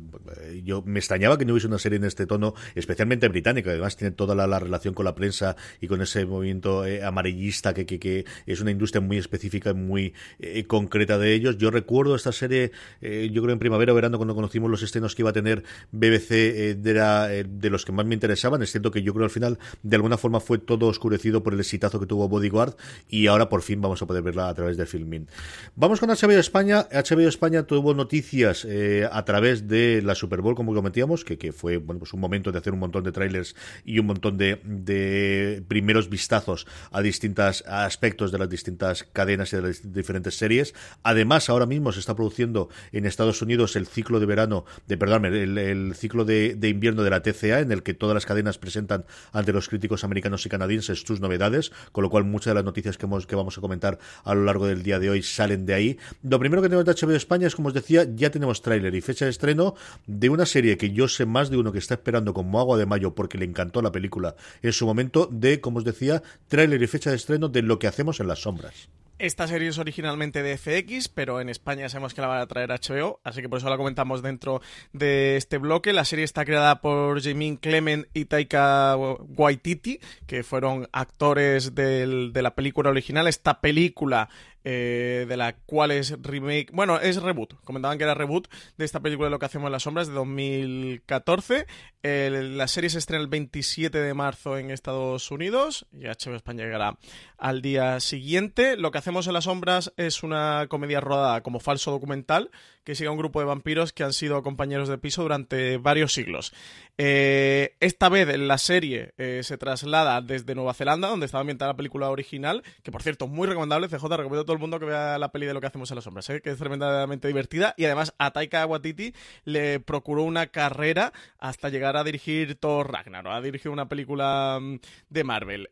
Yo 0.65 0.83
me 0.83 0.99
extrañaba 0.99 1.39
que 1.39 1.45
no 1.45 1.53
hubiese 1.53 1.67
una 1.67 1.79
serie 1.79 1.97
en 1.97 2.05
este 2.05 2.27
tono, 2.27 2.55
especialmente 2.75 3.29
británica. 3.29 3.71
Además, 3.71 3.97
tiene 3.97 4.13
toda 4.13 4.35
la, 4.35 4.59
relación 4.59 4.95
con 4.95 5.05
la 5.05 5.15
prensa 5.15 5.57
y 5.81 5.87
con 5.87 6.03
ese 6.03 6.27
movimiento 6.27 6.85
eh, 6.87 7.03
amarillista 7.03 7.75
que, 7.75 7.87
que, 7.87 8.25
es 8.47 8.61
una 8.61 8.71
industria 8.71 9.01
muy 9.01 9.19
específica 9.19 9.71
y 9.71 9.75
muy 9.75 10.15
eh, 10.39 10.65
concreta 10.67 11.19
de 11.19 11.35
ellos. 11.35 11.59
Yo 11.59 11.71
recuerdo 11.71 12.15
esta 12.15 12.33
serie, 12.33 12.73
eh, 13.01 13.31
yo 13.33 13.43
creo 13.43 13.53
en 13.53 13.59
primavera 13.59 13.93
o 13.93 13.95
verano, 13.95 14.19
cuando 14.19 14.35
conocimos 14.35 14.71
los 14.71 14.83
estrenos 14.83 15.15
que 15.15 15.23
iba 15.23 15.31
a 15.31 15.35
tener 15.35 15.65
BBC, 15.93 16.77
de, 16.77 17.47
de 17.49 17.71
los 17.71 17.85
que 17.85 17.93
más 17.93 18.07
me 18.07 18.15
interesaban. 18.15 18.63
Es 18.63 18.71
cierto 18.71 18.91
que 18.91 19.03
yo 19.03 19.13
creo 19.15 19.25
al 19.25 19.31
final, 19.31 19.59
de 19.83 19.97
alguna 19.97 20.19
forma, 20.19 20.41
fue 20.41 20.59
todo 20.59 20.87
oscurecido 20.87 21.43
por 21.43 21.55
el 21.55 21.61
exitazo 21.61 21.99
que 22.01 22.07
tuvo 22.07 22.29
Bodyguard 22.29 22.77
y 23.09 23.27
ahora 23.27 23.49
por 23.49 23.63
fin 23.63 23.81
vamos 23.81 24.03
a 24.03 24.07
poder 24.07 24.23
verla 24.23 24.49
a 24.49 24.55
través 24.55 24.77
de 24.77 24.87
Filmin. 24.87 25.29
Vamos 25.77 26.01
con 26.01 26.11
HBO 26.11 26.39
España. 26.39 26.87
España 27.11 27.63
tuvo 27.65 27.95
noticias 27.95 28.65
eh, 28.69 29.09
a 29.11 29.25
través 29.25 29.69
de 29.69 30.03
la 30.03 30.15
Super 30.15 30.41
Bowl, 30.41 30.55
como 30.55 30.75
comentíamos, 30.75 31.25
que, 31.25 31.39
que 31.39 31.53
fue 31.53 31.79
bueno, 31.79 32.01
pues 32.01 32.13
un 32.13 32.21
momento 32.21 32.53
de 32.53 32.59
hacer 32.59 32.73
un 32.73 32.81
montón 32.81 33.05
de 33.05 33.13
trailers 33.13 33.57
y 33.85 33.99
un 33.99 34.07
montón 34.07 34.37
de, 34.37 34.61
de 34.65 35.63
primeros 35.69 36.09
vistazos 36.09 36.67
a 36.91 37.01
distintos 37.01 37.65
aspectos 37.67 38.33
de 38.33 38.39
las 38.39 38.49
distintas 38.49 39.05
cadenas 39.05 39.53
y 39.53 39.57
de 39.57 39.63
las 39.63 39.93
diferentes 39.93 40.37
series. 40.37 40.75
Además, 41.03 41.49
ahora 41.49 41.67
mismo 41.67 41.93
se 41.93 42.01
está 42.01 42.15
produciendo 42.15 42.69
en 42.93 43.07
Estados 43.07 43.43
Unidos 43.43 43.77
el 43.77 43.87
ciclo 43.87 44.21
de 44.21 44.27
verano, 44.27 44.65
de 44.87 44.99
perdón, 44.99 45.25
el, 45.25 45.59
el 45.59 45.95
ciclo 45.95 46.25
de, 46.25 46.55
de, 46.55 46.69
invierno 46.69 47.03
de 47.03 47.11
la 47.11 47.23
TCA, 47.23 47.61
en 47.61 47.73
el 47.73 47.83
que 47.83 47.95
todas 47.95 48.15
las 48.15 48.27
cadenas 48.27 48.59
presentan 48.59 49.05
ante 49.33 49.53
los 49.53 49.69
críticos 49.69 50.05
americanos 50.05 50.45
y 50.47 50.49
canadienses 50.49 51.01
sus 51.01 51.21
novedades, 51.21 51.73
con 51.93 52.03
lo 52.03 52.11
cual 52.11 52.25
muchas 52.25 52.51
de 52.51 52.55
las 52.57 52.65
noticias 52.65 52.99
que, 52.99 53.07
hemos, 53.07 53.27
que 53.27 53.37
vamos 53.37 53.57
a 53.57 53.61
comentar 53.61 53.99
a 54.25 54.35
lo 54.35 54.45
largo 54.45 54.67
del 54.67 54.83
día 54.83 54.99
de 54.99 55.11
hoy 55.11 55.23
salen 55.23 55.67
de 55.67 55.75
ahí. 55.75 55.99
Lo 56.23 56.39
primero 56.39 56.63
que 56.63 56.69
tenemos 56.69 56.85
de 56.85 56.98
HBO 56.99 57.17
España 57.17 57.47
es, 57.47 57.55
como 57.55 57.69
os 57.69 57.75
decía, 57.75 58.07
ya 58.15 58.31
tenemos 58.31 58.63
tráiler 58.63 58.95
y 58.95 59.01
fecha 59.01 59.25
de 59.25 59.31
estreno 59.31 59.75
de 60.07 60.29
una 60.29 60.47
serie 60.47 60.77
que 60.77 60.91
yo 60.91 61.09
sé 61.09 61.27
más 61.27 61.51
de 61.51 61.57
uno 61.57 61.73
que 61.73 61.79
está 61.79 61.95
esperando 61.95 62.35
como 62.35 62.61
agua 62.61 62.79
de 62.79 62.87
mayo 62.87 63.15
porque 63.15 63.39
le 63.39 63.45
encantó 63.45 63.83
la 63.83 63.93
película 63.93 64.37
en 64.63 64.73
su 64.73 64.87
momento, 64.87 65.29
de, 65.31 65.61
como 65.61 65.79
os 65.79 65.85
decía, 65.85 66.23
tráiler 66.49 66.83
y 66.83 66.87
fecha 66.87 67.11
de 67.11 67.17
estreno 67.17 67.49
de 67.49 67.63
Lo 67.63 67.79
que 67.79 67.87
hacemos 67.87 68.21
en 68.21 68.29
las 68.29 68.41
sombras. 68.41 68.89
Esta 69.19 69.49
serie 69.49 69.69
es 69.69 69.79
originalmente 69.79 70.45
de 70.45 70.57
FX, 70.57 71.09
pero 71.09 71.41
en 71.41 71.49
España 71.49 71.89
sabemos 71.89 72.15
que 72.15 72.21
la 72.21 72.29
van 72.29 72.41
a 72.41 72.47
traer 72.47 72.71
HBO, 72.71 73.21
así 73.25 73.43
que 73.43 73.49
por 73.49 73.59
eso 73.59 73.69
la 73.69 73.77
comentamos 73.77 74.23
dentro 74.23 74.61
de 74.93 75.37
este 75.37 75.59
bloque. 75.59 75.93
La 75.93 76.05
serie 76.05 76.25
está 76.25 76.45
creada 76.45 76.81
por 76.81 77.21
Jamie 77.21 77.59
Clement 77.59 78.07
y 78.15 78.27
Taika 78.27 78.97
Waititi, 78.97 79.99
que 80.29 80.45
fueron 80.45 80.89
actores 80.93 81.75
de 81.75 82.31
la 82.33 82.55
película 82.55 82.91
original. 82.91 83.27
Esta 83.27 83.61
película 83.61 84.29
eh, 84.71 85.25
de 85.27 85.37
la 85.39 85.55
cual 85.55 85.93
es 85.93 86.21
remake, 86.21 86.73
bueno, 86.75 87.01
es 87.01 87.23
reboot, 87.23 87.55
comentaban 87.65 87.97
que 87.97 88.05
era 88.05 88.13
reboot 88.13 88.49
de 88.77 88.85
esta 88.85 89.01
película 89.01 89.29
de 89.29 89.31
Lo 89.31 89.39
que 89.39 89.47
hacemos 89.47 89.69
en 89.69 89.73
las 89.73 89.85
sombras 89.85 90.09
de 90.09 90.13
2014. 90.13 91.67
la 92.03 92.69
serie 92.69 92.91
se 92.91 92.99
estrena 92.99 93.23
el 93.23 93.29
27 93.29 93.97
de 93.97 94.13
marzo 94.13 94.59
en 94.59 94.71
Estados 94.71 95.31
Unidos 95.31 95.87
y 95.91 96.05
HBO 96.05 96.35
España 96.35 96.65
llegará 96.65 96.99
al 97.39 97.63
día 97.63 97.99
siguiente. 98.01 98.77
Lo 98.77 98.91
que 98.91 98.99
hacemos 98.99 99.27
en 99.27 99.33
las 99.33 99.45
sombras 99.45 99.95
es 99.97 100.23
una 100.23 100.67
comedia 100.69 101.01
rodada 101.01 101.43
como 101.43 101.61
falso 101.61 101.91
documental 101.91 102.51
que 102.89 102.95
sigue 102.95 103.11
un 103.11 103.19
grupo 103.19 103.39
de 103.39 103.45
vampiros 103.45 103.93
que 103.93 104.03
han 104.03 104.15
sido 104.15 104.43
compañeros 104.43 104.89
de 104.89 104.97
piso 104.97 105.21
durante 105.21 105.77
varios 105.77 106.15
siglos. 106.15 106.55
Eh, 106.97 107.77
esta 107.81 108.09
vez 108.09 108.35
la 108.39 108.57
serie 108.57 109.13
eh, 109.19 109.43
se 109.45 109.59
traslada 109.59 110.23
desde 110.23 110.55
Nueva 110.55 110.73
Zelanda, 110.73 111.09
donde 111.09 111.27
estaba 111.27 111.43
ambientada 111.43 111.73
la 111.73 111.77
película 111.77 112.09
original, 112.09 112.63
que 112.83 112.91
por 112.91 113.03
cierto, 113.03 113.29
muy 113.29 113.47
recomendable. 113.47 113.89
CJ, 113.89 114.05
recomiendo 114.05 114.41
a 114.41 114.45
todo 114.45 114.55
el 114.55 114.59
mundo 114.59 114.81
que 114.81 114.87
vea 114.87 115.19
la 115.19 115.31
peli 115.31 115.45
de 115.45 115.53
lo 115.53 115.61
que 115.61 115.67
hacemos 115.67 115.91
en 115.91 115.97
las 115.97 116.05
sombras, 116.05 116.31
¿eh? 116.31 116.41
que 116.41 116.49
es 116.49 116.57
tremendamente 116.57 117.29
divertida. 117.29 117.75
Y 117.77 117.85
además, 117.85 118.15
a 118.17 118.31
Taika 118.31 118.65
Waititi 118.65 119.13
le 119.45 119.81
procuró 119.81 120.23
una 120.23 120.47
carrera 120.47 121.13
hasta 121.39 121.69
llegar 121.69 121.99
a 121.99 122.05
dirigir 122.05 122.55
Thor 122.55 122.91
Ragnarok, 122.91 123.35
a 123.35 123.43
dirigir 123.43 123.71
una 123.71 123.87
película 123.91 124.59
mm, 124.63 124.79
de 125.11 125.25
Marvel. 125.25 125.69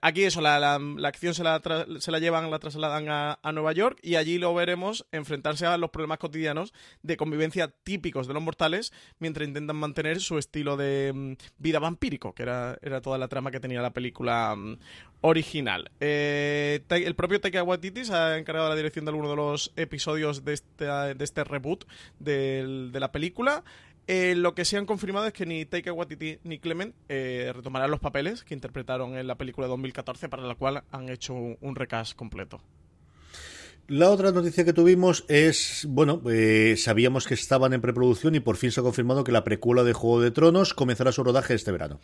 aquí 0.00 0.24
eso, 0.24 0.40
la, 0.40 0.80
acción 1.04 1.34
se 1.34 1.44
la, 1.44 1.60
se 1.98 2.10
la 2.10 2.18
llevan, 2.18 2.50
la 2.50 2.58
trasladan 2.60 3.10
a, 3.10 3.38
a 3.42 3.52
Nueva 3.52 3.72
York 3.72 3.98
y 4.00 4.16
allí 4.16 4.38
lo 4.38 4.54
veremos 4.54 5.04
enfrentarse 5.12 5.66
a 5.66 5.76
los 5.76 5.90
problemas 5.90 6.13
cotidianos 6.18 6.72
de 7.02 7.16
convivencia 7.16 7.68
típicos 7.68 8.26
de 8.26 8.34
los 8.34 8.42
mortales 8.42 8.92
mientras 9.18 9.46
intentan 9.46 9.76
mantener 9.76 10.20
su 10.20 10.38
estilo 10.38 10.76
de 10.76 11.12
mm, 11.14 11.32
vida 11.58 11.78
vampírico, 11.78 12.34
que 12.34 12.42
era, 12.42 12.78
era 12.82 13.00
toda 13.00 13.18
la 13.18 13.28
trama 13.28 13.50
que 13.50 13.60
tenía 13.60 13.82
la 13.82 13.92
película 13.92 14.54
mm, 14.56 14.78
original. 15.24 15.90
Eh, 16.00 16.84
el 16.90 17.14
propio 17.14 17.40
Taika 17.40 17.62
Waititi 17.62 18.04
se 18.04 18.14
ha 18.14 18.36
encargado 18.36 18.66
de 18.66 18.74
la 18.74 18.76
dirección 18.76 19.06
de 19.06 19.10
alguno 19.10 19.30
de 19.30 19.36
los 19.36 19.72
episodios 19.76 20.44
de 20.44 20.52
este, 20.52 20.84
de 20.84 21.24
este 21.24 21.44
reboot 21.44 21.84
de, 22.18 22.90
la 22.92 23.10
película. 23.10 23.64
Eh, 24.06 24.34
lo 24.36 24.54
que 24.54 24.66
se 24.66 24.76
han 24.76 24.84
confirmado 24.84 25.26
es 25.26 25.32
que 25.32 25.46
ni 25.46 25.64
Taika 25.64 25.94
Waititi 25.94 26.40
ni 26.44 26.58
Clement 26.58 26.94
eh, 27.08 27.52
retomarán 27.54 27.90
los 27.90 28.00
papeles 28.00 28.44
que 28.44 28.52
interpretaron 28.52 29.16
en 29.16 29.26
la 29.26 29.36
película 29.36 29.66
de 29.66 29.70
2014, 29.70 30.28
para 30.28 30.42
la 30.42 30.56
cual 30.56 30.84
han 30.90 31.08
hecho 31.08 31.32
un 31.32 31.74
recast 31.74 32.14
completo. 32.14 32.60
La 33.86 34.10
otra 34.10 34.32
noticia 34.32 34.64
que 34.64 34.72
tuvimos 34.72 35.26
es, 35.28 35.86
bueno, 35.88 36.22
eh, 36.30 36.74
sabíamos 36.78 37.26
que 37.26 37.34
estaban 37.34 37.74
en 37.74 37.82
preproducción 37.82 38.34
y 38.34 38.40
por 38.40 38.56
fin 38.56 38.72
se 38.72 38.80
ha 38.80 38.82
confirmado 38.82 39.24
que 39.24 39.32
la 39.32 39.44
precuela 39.44 39.82
de 39.82 39.92
Juego 39.92 40.22
de 40.22 40.30
Tronos 40.30 40.72
comenzará 40.72 41.12
su 41.12 41.22
rodaje 41.22 41.52
este 41.52 41.70
verano. 41.70 42.00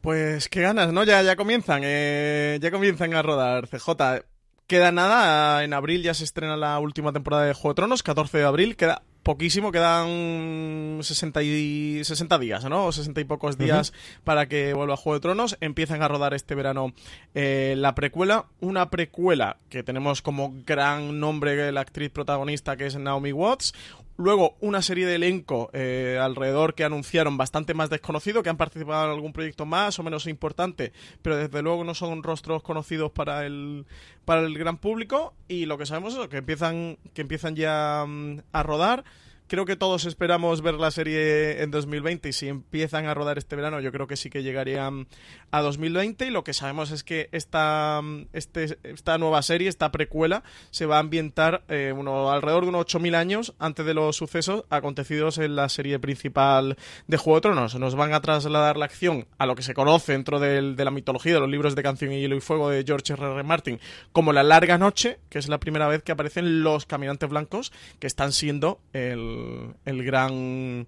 Pues 0.00 0.48
qué 0.48 0.62
ganas, 0.62 0.92
¿no? 0.92 1.04
Ya, 1.04 1.22
ya 1.22 1.36
comienzan, 1.36 1.82
eh, 1.84 2.58
ya 2.60 2.72
comienzan 2.72 3.14
a 3.14 3.22
rodar 3.22 3.68
CJ. 3.68 4.24
Queda 4.66 4.90
nada, 4.90 5.62
en 5.62 5.74
abril 5.74 6.02
ya 6.02 6.14
se 6.14 6.24
estrena 6.24 6.56
la 6.56 6.78
última 6.80 7.12
temporada 7.12 7.44
de 7.44 7.54
Juego 7.54 7.70
de 7.70 7.76
Tronos, 7.76 8.02
14 8.02 8.38
de 8.38 8.44
abril, 8.44 8.76
queda 8.76 9.02
poquísimo, 9.22 9.72
quedan 9.72 11.00
60, 11.02 11.42
y, 11.42 12.00
60 12.04 12.38
días, 12.38 12.64
¿no? 12.64 12.86
O 12.86 12.92
60 12.92 13.20
y 13.20 13.24
pocos 13.24 13.58
días 13.58 13.92
para 14.24 14.46
que 14.46 14.74
vuelva 14.74 14.94
a 14.94 14.96
Juego 14.96 15.14
de 15.14 15.20
Tronos. 15.20 15.56
Empiezan 15.60 16.02
a 16.02 16.08
rodar 16.08 16.34
este 16.34 16.54
verano 16.54 16.92
eh, 17.34 17.74
la 17.76 17.94
precuela. 17.94 18.46
Una 18.60 18.90
precuela 18.90 19.58
que 19.68 19.82
tenemos 19.82 20.22
como 20.22 20.54
gran 20.66 21.20
nombre 21.20 21.70
la 21.72 21.80
actriz 21.80 22.10
protagonista 22.10 22.76
que 22.76 22.86
es 22.86 22.96
Naomi 22.96 23.32
Watts. 23.32 23.74
Luego, 24.20 24.58
una 24.60 24.82
serie 24.82 25.06
de 25.06 25.14
elenco 25.14 25.70
eh, 25.72 26.18
alrededor 26.20 26.74
que 26.74 26.84
anunciaron 26.84 27.38
bastante 27.38 27.72
más 27.72 27.88
desconocido, 27.88 28.42
que 28.42 28.50
han 28.50 28.58
participado 28.58 29.06
en 29.06 29.12
algún 29.12 29.32
proyecto 29.32 29.64
más 29.64 29.98
o 29.98 30.02
menos 30.02 30.26
importante, 30.26 30.92
pero 31.22 31.38
desde 31.38 31.62
luego 31.62 31.84
no 31.84 31.94
son 31.94 32.22
rostros 32.22 32.62
conocidos 32.62 33.10
para 33.12 33.46
el, 33.46 33.86
para 34.26 34.42
el 34.42 34.58
gran 34.58 34.76
público. 34.76 35.32
Y 35.48 35.64
lo 35.64 35.78
que 35.78 35.86
sabemos 35.86 36.18
es 36.18 36.28
que 36.28 36.36
empiezan, 36.36 36.98
que 37.14 37.22
empiezan 37.22 37.56
ya 37.56 38.04
mm, 38.06 38.40
a 38.52 38.62
rodar 38.62 39.04
creo 39.50 39.64
que 39.64 39.74
todos 39.74 40.04
esperamos 40.04 40.62
ver 40.62 40.74
la 40.74 40.92
serie 40.92 41.60
en 41.60 41.72
2020 41.72 42.28
y 42.28 42.32
si 42.32 42.46
empiezan 42.46 43.06
a 43.06 43.14
rodar 43.14 43.36
este 43.36 43.56
verano 43.56 43.80
yo 43.80 43.90
creo 43.90 44.06
que 44.06 44.16
sí 44.16 44.30
que 44.30 44.44
llegarían 44.44 45.08
a 45.50 45.60
2020 45.60 46.26
y 46.26 46.30
lo 46.30 46.44
que 46.44 46.54
sabemos 46.54 46.92
es 46.92 47.02
que 47.02 47.28
esta, 47.32 48.00
este, 48.32 48.78
esta 48.84 49.18
nueva 49.18 49.42
serie, 49.42 49.68
esta 49.68 49.90
precuela, 49.90 50.44
se 50.70 50.86
va 50.86 50.98
a 50.98 51.00
ambientar 51.00 51.64
eh, 51.66 51.92
uno, 51.96 52.30
alrededor 52.30 52.62
de 52.62 52.68
unos 52.68 52.86
8.000 52.86 53.16
años 53.16 53.54
antes 53.58 53.84
de 53.84 53.92
los 53.92 54.14
sucesos 54.14 54.66
acontecidos 54.70 55.38
en 55.38 55.56
la 55.56 55.68
serie 55.68 55.98
principal 55.98 56.76
de 57.08 57.16
Juego 57.16 57.38
de 57.38 57.40
Tronos. 57.40 57.74
Nos 57.74 57.96
van 57.96 58.14
a 58.14 58.20
trasladar 58.20 58.76
la 58.76 58.84
acción 58.84 59.26
a 59.38 59.46
lo 59.46 59.56
que 59.56 59.62
se 59.62 59.74
conoce 59.74 60.12
dentro 60.12 60.38
de 60.38 60.84
la 60.84 60.92
mitología 60.92 61.34
de 61.34 61.40
los 61.40 61.50
libros 61.50 61.74
de 61.74 61.82
Canción 61.82 62.12
y 62.12 62.20
Hielo 62.20 62.36
y 62.36 62.40
Fuego 62.40 62.70
de 62.70 62.84
George 62.86 63.14
R. 63.14 63.32
R. 63.32 63.42
Martin 63.42 63.80
como 64.12 64.32
la 64.32 64.44
larga 64.44 64.78
noche, 64.78 65.18
que 65.28 65.40
es 65.40 65.48
la 65.48 65.58
primera 65.58 65.88
vez 65.88 66.04
que 66.04 66.12
aparecen 66.12 66.62
los 66.62 66.86
caminantes 66.86 67.28
blancos 67.28 67.72
que 67.98 68.06
están 68.06 68.30
siendo 68.30 68.78
el 68.92 69.39
el, 69.84 70.04
gran 70.04 70.86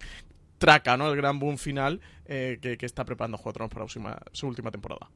traca, 0.59 0.97
¿no? 0.97 1.11
El 1.11 1.17
gran 1.17 1.39
boom 1.39 1.59
final 1.59 2.01
eh, 2.27 2.59
que, 2.61 2.87
está 2.87 3.05
preparando 3.05 3.39
Juego 3.39 3.69
para 3.69 3.87
su 4.33 4.47
última 4.47 4.71
temporada. 4.71 5.11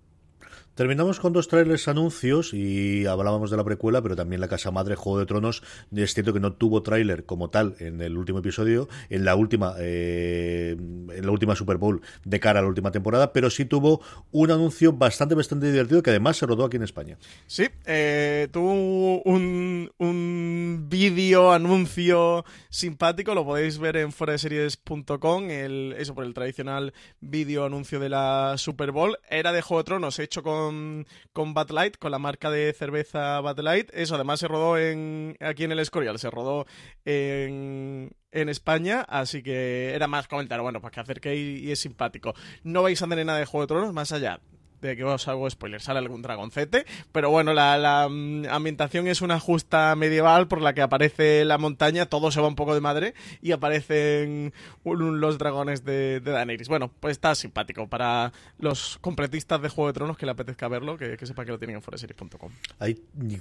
Terminamos 0.76 1.20
con 1.20 1.32
dos 1.32 1.48
trailers 1.48 1.88
anuncios 1.88 2.52
y 2.52 3.06
hablábamos 3.06 3.50
de 3.50 3.56
la 3.56 3.64
precuela, 3.64 4.02
pero 4.02 4.14
también 4.14 4.42
la 4.42 4.48
casa 4.48 4.70
madre 4.70 4.94
Juego 4.94 5.18
de 5.18 5.24
Tronos. 5.24 5.62
Es 5.90 6.12
cierto 6.12 6.34
que 6.34 6.38
no 6.38 6.52
tuvo 6.52 6.82
tráiler 6.82 7.24
como 7.24 7.48
tal 7.48 7.76
en 7.78 8.02
el 8.02 8.18
último 8.18 8.40
episodio, 8.40 8.86
en 9.08 9.24
la 9.24 9.36
última, 9.36 9.72
eh, 9.78 10.76
en 10.78 11.24
la 11.24 11.30
última 11.30 11.56
Super 11.56 11.78
Bowl 11.78 12.02
de 12.26 12.40
cara 12.40 12.58
a 12.58 12.62
la 12.62 12.68
última 12.68 12.90
temporada, 12.90 13.32
pero 13.32 13.48
sí 13.48 13.64
tuvo 13.64 14.02
un 14.32 14.50
anuncio 14.50 14.92
bastante, 14.92 15.34
bastante 15.34 15.72
divertido 15.72 16.02
que 16.02 16.10
además 16.10 16.36
se 16.36 16.44
rodó 16.44 16.66
aquí 16.66 16.76
en 16.76 16.82
España. 16.82 17.16
Sí, 17.46 17.68
eh, 17.86 18.48
tuvo 18.52 19.22
un, 19.22 19.90
un 19.96 20.86
vídeo 20.90 21.52
anuncio 21.52 22.44
simpático, 22.68 23.34
lo 23.34 23.46
podéis 23.46 23.78
ver 23.78 23.96
en 23.96 24.12
foreseries.com, 24.12 25.50
el, 25.50 25.94
eso 25.96 26.14
por 26.14 26.26
el 26.26 26.34
tradicional 26.34 26.92
vídeo 27.20 27.64
anuncio 27.64 27.98
de 27.98 28.10
la 28.10 28.56
Super 28.58 28.92
Bowl. 28.92 29.16
Era 29.30 29.52
de 29.52 29.62
Juego 29.62 29.82
de 29.82 29.86
Tronos, 29.86 30.18
hecho 30.18 30.42
con 30.42 30.65
con, 30.66 31.06
con 31.32 31.54
Bud 31.54 31.70
Light, 31.70 31.96
con 31.96 32.10
la 32.10 32.18
marca 32.18 32.50
de 32.50 32.72
cerveza 32.72 33.40
Bud 33.40 33.60
Light. 33.60 33.90
Eso 33.92 34.16
además 34.16 34.40
se 34.40 34.48
rodó 34.48 34.78
en, 34.78 35.36
aquí 35.40 35.64
en 35.64 35.72
el 35.72 35.78
Escorial, 35.78 36.18
se 36.18 36.30
rodó 36.30 36.66
en, 37.04 38.10
en 38.32 38.48
España, 38.48 39.02
así 39.08 39.42
que 39.42 39.94
era 39.94 40.08
más 40.08 40.28
comentar, 40.28 40.60
bueno, 40.60 40.80
pues 40.80 40.92
que 40.92 41.00
acerquéis 41.00 41.62
y 41.62 41.70
es 41.70 41.78
simpático. 41.78 42.34
No 42.64 42.82
vais 42.82 43.00
a 43.00 43.06
tener 43.06 43.24
nada 43.24 43.38
de 43.38 43.46
Juego 43.46 43.62
de 43.62 43.68
Tronos 43.68 43.92
más 43.92 44.12
allá 44.12 44.40
de 44.80 44.96
que 44.96 45.04
os 45.04 45.28
hago 45.28 45.48
spoiler, 45.48 45.80
sale 45.80 45.98
algún 45.98 46.22
dragoncete, 46.22 46.86
pero 47.12 47.30
bueno, 47.30 47.52
la, 47.52 48.08
mm, 48.10 48.46
ambientación 48.50 49.08
es 49.08 49.22
una 49.22 49.40
justa 49.40 49.94
medieval 49.96 50.48
por 50.48 50.60
la 50.60 50.74
que 50.74 50.82
aparece 50.82 51.44
la 51.44 51.58
montaña, 51.58 52.06
todo 52.06 52.30
se 52.30 52.40
va 52.40 52.48
un 52.48 52.56
poco 52.56 52.74
de 52.74 52.80
madre 52.80 53.14
y 53.40 53.52
aparecen 53.52 54.52
los 54.84 55.38
dragones 55.38 55.84
de, 55.84 56.20
de 56.20 56.30
Daenerys. 56.30 56.68
Bueno, 56.68 56.90
pues 57.00 57.12
está 57.12 57.34
simpático 57.34 57.88
para 57.88 58.32
los 58.58 58.98
completistas 59.00 59.60
de 59.62 59.68
Juego 59.68 59.88
de 59.88 59.94
Tronos 59.94 60.16
que 60.16 60.26
le 60.26 60.32
apetezca 60.32 60.68
verlo, 60.68 60.96
que, 60.96 61.16
sepa 61.26 61.44
que 61.44 61.52
lo 61.52 61.58
tienen 61.58 61.76
en 61.76 61.82
foreseries.com. 61.82 62.50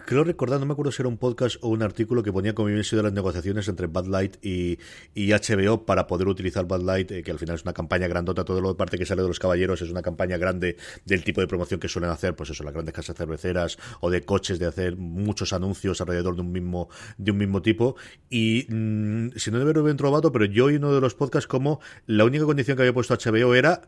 Creo 0.05 0.23
recordar, 0.23 0.59
no 0.59 0.65
me 0.65 0.73
acuerdo 0.73 0.91
si 0.91 1.01
era 1.01 1.09
un 1.09 1.17
podcast 1.17 1.57
o 1.61 1.69
un 1.69 1.83
artículo 1.83 2.23
que 2.23 2.31
ponía 2.31 2.53
como 2.53 2.69
habían 2.69 2.83
sido 2.83 3.03
las 3.03 3.13
negociaciones 3.13 3.67
entre 3.67 3.87
Bad 3.87 4.05
Light 4.05 4.37
y, 4.43 4.79
y 5.13 5.31
HBO 5.31 5.85
para 5.85 6.07
poder 6.07 6.27
utilizar 6.27 6.65
Bad 6.65 6.81
Light, 6.81 7.11
eh, 7.11 7.23
que 7.23 7.31
al 7.31 7.39
final 7.39 7.55
es 7.55 7.63
una 7.63 7.73
campaña 7.73 8.07
grandota, 8.07 8.45
todo 8.45 8.61
lo 8.61 8.75
parte 8.75 8.97
que 8.97 9.05
sale 9.05 9.21
de 9.21 9.27
los 9.27 9.39
caballeros 9.39 9.81
es 9.81 9.89
una 9.89 10.01
campaña 10.01 10.37
grande 10.37 10.77
del 11.05 11.23
tipo 11.25 11.41
de 11.41 11.47
promoción 11.47 11.81
que 11.81 11.89
suelen 11.89 12.11
hacer, 12.11 12.35
pues 12.35 12.49
eso, 12.51 12.63
las 12.63 12.73
grandes 12.73 12.93
casas 12.93 13.17
cerveceras 13.17 13.77
o 13.99 14.09
de 14.09 14.23
coches, 14.23 14.59
de 14.59 14.67
hacer 14.67 14.95
muchos 14.95 15.51
anuncios 15.51 15.99
alrededor 15.99 16.35
de 16.35 16.41
un 16.41 16.53
mismo, 16.53 16.87
de 17.17 17.31
un 17.31 17.37
mismo 17.37 17.61
tipo. 17.61 17.97
Y 18.29 18.65
mm, 18.69 19.31
si 19.35 19.51
no 19.51 19.59
debe 19.59 19.77
haber 19.77 19.97
robado, 19.97 20.31
pero 20.31 20.45
yo 20.45 20.65
oí 20.65 20.75
uno 20.75 20.93
de 20.93 21.01
los 21.01 21.15
podcasts 21.15 21.47
como 21.47 21.81
la 22.05 22.23
única 22.23 22.45
condición 22.45 22.77
que 22.77 22.83
había 22.83 22.93
puesto 22.93 23.13
HBO 23.13 23.53
era 23.55 23.81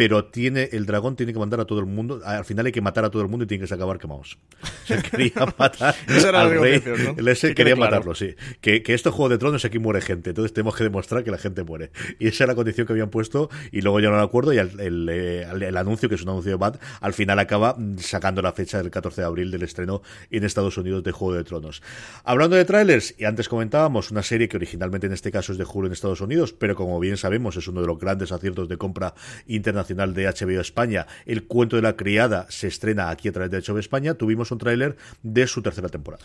pero 0.00 0.24
tiene 0.24 0.70
el 0.72 0.86
dragón 0.86 1.14
tiene 1.14 1.34
que 1.34 1.38
mandar 1.38 1.60
a 1.60 1.66
todo 1.66 1.78
el 1.78 1.84
mundo. 1.84 2.22
Al 2.24 2.46
final 2.46 2.64
hay 2.64 2.72
que 2.72 2.80
matar 2.80 3.04
a 3.04 3.10
todo 3.10 3.20
el 3.20 3.28
mundo 3.28 3.44
y 3.44 3.46
tiene 3.46 3.66
que 3.66 3.74
acabar 3.74 3.98
quemados. 3.98 4.38
Se 4.86 4.96
quería 5.02 5.44
matar 5.58 5.94
al 6.34 6.58
rey. 6.58 6.82
¿no? 6.86 7.54
quería 7.54 7.76
matarlo, 7.76 8.14
sí. 8.14 8.34
Que, 8.62 8.82
que 8.82 8.94
esto 8.94 9.12
Juego 9.12 9.28
de 9.28 9.36
Tronos 9.36 9.62
aquí 9.66 9.78
muere 9.78 10.00
gente. 10.00 10.30
Entonces 10.30 10.54
tenemos 10.54 10.74
que 10.74 10.84
demostrar 10.84 11.22
que 11.22 11.30
la 11.30 11.36
gente 11.36 11.64
muere. 11.64 11.90
Y 12.18 12.28
esa 12.28 12.44
era 12.44 12.52
la 12.52 12.56
condición 12.56 12.86
que 12.86 12.94
habían 12.94 13.10
puesto. 13.10 13.50
Y 13.72 13.82
luego 13.82 14.00
ya 14.00 14.08
no 14.08 14.16
lo 14.16 14.22
acuerdo. 14.22 14.54
Y 14.54 14.56
el, 14.56 15.06
eh, 15.10 15.46
el, 15.52 15.76
anuncio, 15.76 16.08
que 16.08 16.14
es 16.14 16.22
un 16.22 16.30
anuncio 16.30 16.52
de 16.52 16.56
Bad, 16.56 16.80
al 17.02 17.12
final 17.12 17.38
acaba 17.38 17.76
sacando 17.98 18.40
la 18.40 18.52
fecha 18.52 18.78
del 18.78 18.90
14 18.90 19.20
de 19.20 19.26
abril 19.26 19.50
del 19.50 19.64
estreno 19.64 20.00
en 20.30 20.44
Estados 20.44 20.78
Unidos 20.78 21.04
de 21.04 21.12
Juego 21.12 21.34
de 21.34 21.44
Tronos. 21.44 21.82
Hablando 22.24 22.56
de 22.56 22.64
trailers, 22.64 23.14
y 23.18 23.26
antes 23.26 23.50
comentábamos 23.50 24.10
una 24.10 24.22
serie 24.22 24.48
que 24.48 24.56
originalmente 24.56 25.08
en 25.08 25.12
este 25.12 25.30
caso 25.30 25.52
es 25.52 25.58
de 25.58 25.64
Julio 25.64 25.88
en 25.88 25.92
Estados 25.92 26.22
Unidos, 26.22 26.54
pero 26.54 26.74
como 26.74 26.98
bien 27.00 27.18
sabemos 27.18 27.58
es 27.58 27.68
uno 27.68 27.82
de 27.82 27.86
los 27.86 27.98
grandes 27.98 28.32
aciertos 28.32 28.66
de 28.66 28.78
compra 28.78 29.12
internacional 29.46 29.89
de 29.94 30.26
HBO 30.26 30.60
España, 30.60 31.06
El 31.26 31.44
cuento 31.44 31.76
de 31.76 31.82
la 31.82 31.96
criada, 31.96 32.46
se 32.48 32.68
estrena 32.68 33.10
aquí 33.10 33.28
a 33.28 33.32
través 33.32 33.50
de 33.50 33.60
HBO 33.60 33.78
España. 33.78 34.14
Tuvimos 34.14 34.50
un 34.50 34.58
tráiler 34.58 34.96
de 35.22 35.46
su 35.46 35.62
tercera 35.62 35.88
temporada. 35.88 36.24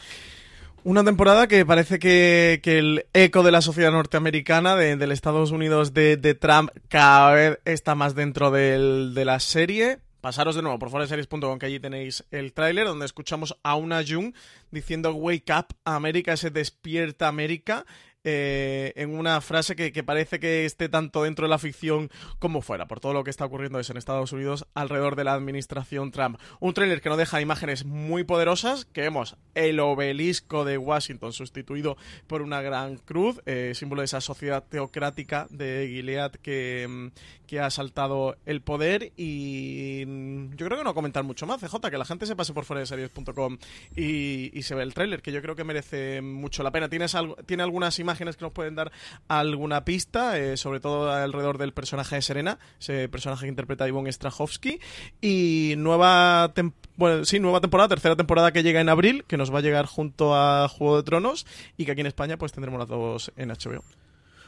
Una 0.84 1.04
temporada 1.04 1.48
que 1.48 1.66
parece 1.66 1.98
que, 1.98 2.62
el 2.64 3.08
eco 3.14 3.42
de 3.42 3.52
la 3.52 3.62
sociedad 3.62 3.92
norteamericana, 3.92 4.76
de, 4.76 4.96
del 4.98 5.12
Estados 5.12 5.52
Unidos 5.52 5.94
de, 5.94 6.38
Trump, 6.40 6.70
cada 6.90 7.32
vez 7.34 7.60
está 7.66 7.96
más 7.96 8.14
dentro 8.14 8.52
de 8.52 9.26
la 9.26 9.40
serie. 9.40 10.00
Pasaros 10.26 10.56
de 10.56 10.64
nuevo 10.64 10.80
por 10.80 10.90
foreseries.com 10.90 11.60
que 11.60 11.68
allí 11.68 11.80
tenéis 11.80 12.26
el 12.32 12.52
tráiler 12.52 12.88
donde 12.88 13.06
escuchamos 13.06 13.60
a 13.62 13.76
una 13.76 14.04
Jung 14.04 14.34
diciendo 14.72 15.14
Wake 15.14 15.54
up 15.56 15.68
América, 15.86 16.36
se 16.36 16.50
despierta 16.50 17.28
América 17.28 17.86
eh, 18.28 18.92
en 18.96 19.16
una 19.16 19.40
frase 19.40 19.76
que, 19.76 20.04
parece 20.04 20.40
que 20.40 20.66
esté 20.66 20.90
tanto 20.90 21.22
dentro 21.22 21.46
de 21.46 21.50
la 21.52 21.60
ficción 21.60 22.10
como 22.40 22.64
fuera, 22.64 22.88
por 22.88 23.00
todo 23.00 23.14
lo 23.14 23.24
que 23.24 23.30
está 23.30 23.46
ocurriendo 23.46 23.80
en 23.80 23.98
Estados 23.98 24.32
Unidos 24.32 24.66
alrededor 24.74 25.16
de 25.16 25.26
la 25.26 25.34
administración 25.34 26.10
Trump. 26.10 26.40
Un 26.60 26.74
tráiler 26.74 27.02
que 27.02 27.10
no 27.10 27.18
deja 27.18 27.40
imágenes 27.40 27.86
muy 27.86 28.24
poderosas, 28.24 28.86
que 28.86 29.02
vemos 29.02 29.38
el 29.54 29.80
obelisco 29.80 30.66
de 30.66 30.80
Washington 30.80 31.34
sustituido 31.34 31.98
por 32.26 32.42
una 32.42 32.64
gran 32.64 32.98
cruz, 32.98 33.40
eh, 33.46 33.74
símbolo 33.76 34.02
de 34.02 34.06
esa 34.06 34.22
sociedad 34.22 34.64
teocrática 34.68 35.46
de 35.52 35.88
Gilead 35.88 36.32
que, 36.32 36.88
mm, 36.90 37.46
que 37.46 37.60
ha 37.60 37.70
saltado 37.70 38.38
el 38.48 38.62
poder 38.62 39.14
y 39.16 40.04
mm, 40.08 40.56
yo 40.56 40.66
creo 40.66 40.80
que 40.80 40.84
no 40.84 40.96
comentar 40.96 41.24
mucho 41.24 41.46
más, 41.46 41.62
CJ, 41.62 41.92
que 41.92 41.98
la 42.00 42.06
gente 42.06 42.26
se 42.26 42.36
pase 42.36 42.54
por 42.54 42.66
fuera 42.66 42.80
de 42.80 42.88
series.com 42.88 43.60
y, 43.96 44.58
y 44.58 44.64
se 44.64 44.74
ve 44.74 44.82
el 44.82 44.96
tráiler, 44.96 45.22
que 45.22 45.32
yo 45.32 45.44
creo 45.44 45.56
que 45.56 45.64
merece 45.64 46.24
mucho 46.24 46.64
la 46.64 46.72
pena. 46.72 46.90
¿Tienes 46.90 47.14
algo, 47.14 47.36
¿Tiene 47.46 47.62
algunas 47.62 48.00
imágenes 48.00 48.15
que 48.18 48.26
nos 48.26 48.38
pueden 48.52 48.76
dar 48.76 48.92
alguna 49.28 49.86
pista, 49.86 50.38
eh, 50.38 50.58
sobre 50.58 50.80
todo 50.80 51.12
alrededor 51.12 51.58
del 51.58 51.74
personaje 51.74 52.16
de 52.16 52.22
Serena, 52.22 52.60
ese 52.80 53.10
personaje 53.10 53.46
que 53.46 53.50
interpreta 53.50 53.88
Ivonne 53.88 54.12
Strahovski. 54.12 54.80
Y 55.22 55.76
nueva, 55.78 56.54
bueno, 56.98 57.26
sí, 57.26 57.40
nueva 57.40 57.62
temporada, 57.62 57.90
tercera 57.90 58.16
temporada 58.16 58.52
que 58.52 58.64
llega 58.64 58.82
en 58.82 58.90
abril, 58.90 59.24
que 59.28 59.38
nos 59.38 59.54
va 59.54 59.60
a 59.60 59.62
llegar 59.62 59.86
junto 59.86 60.36
a 60.36 60.68
Juego 60.68 60.98
de 60.98 61.04
Tronos 61.04 61.46
y 61.78 61.86
que 61.86 61.92
aquí 61.92 62.02
en 62.02 62.08
España 62.08 62.38
pues 62.38 62.52
tendremos 62.52 62.80
las 62.80 62.90
dos 62.90 63.32
en 63.36 63.50
HBO 63.50 63.84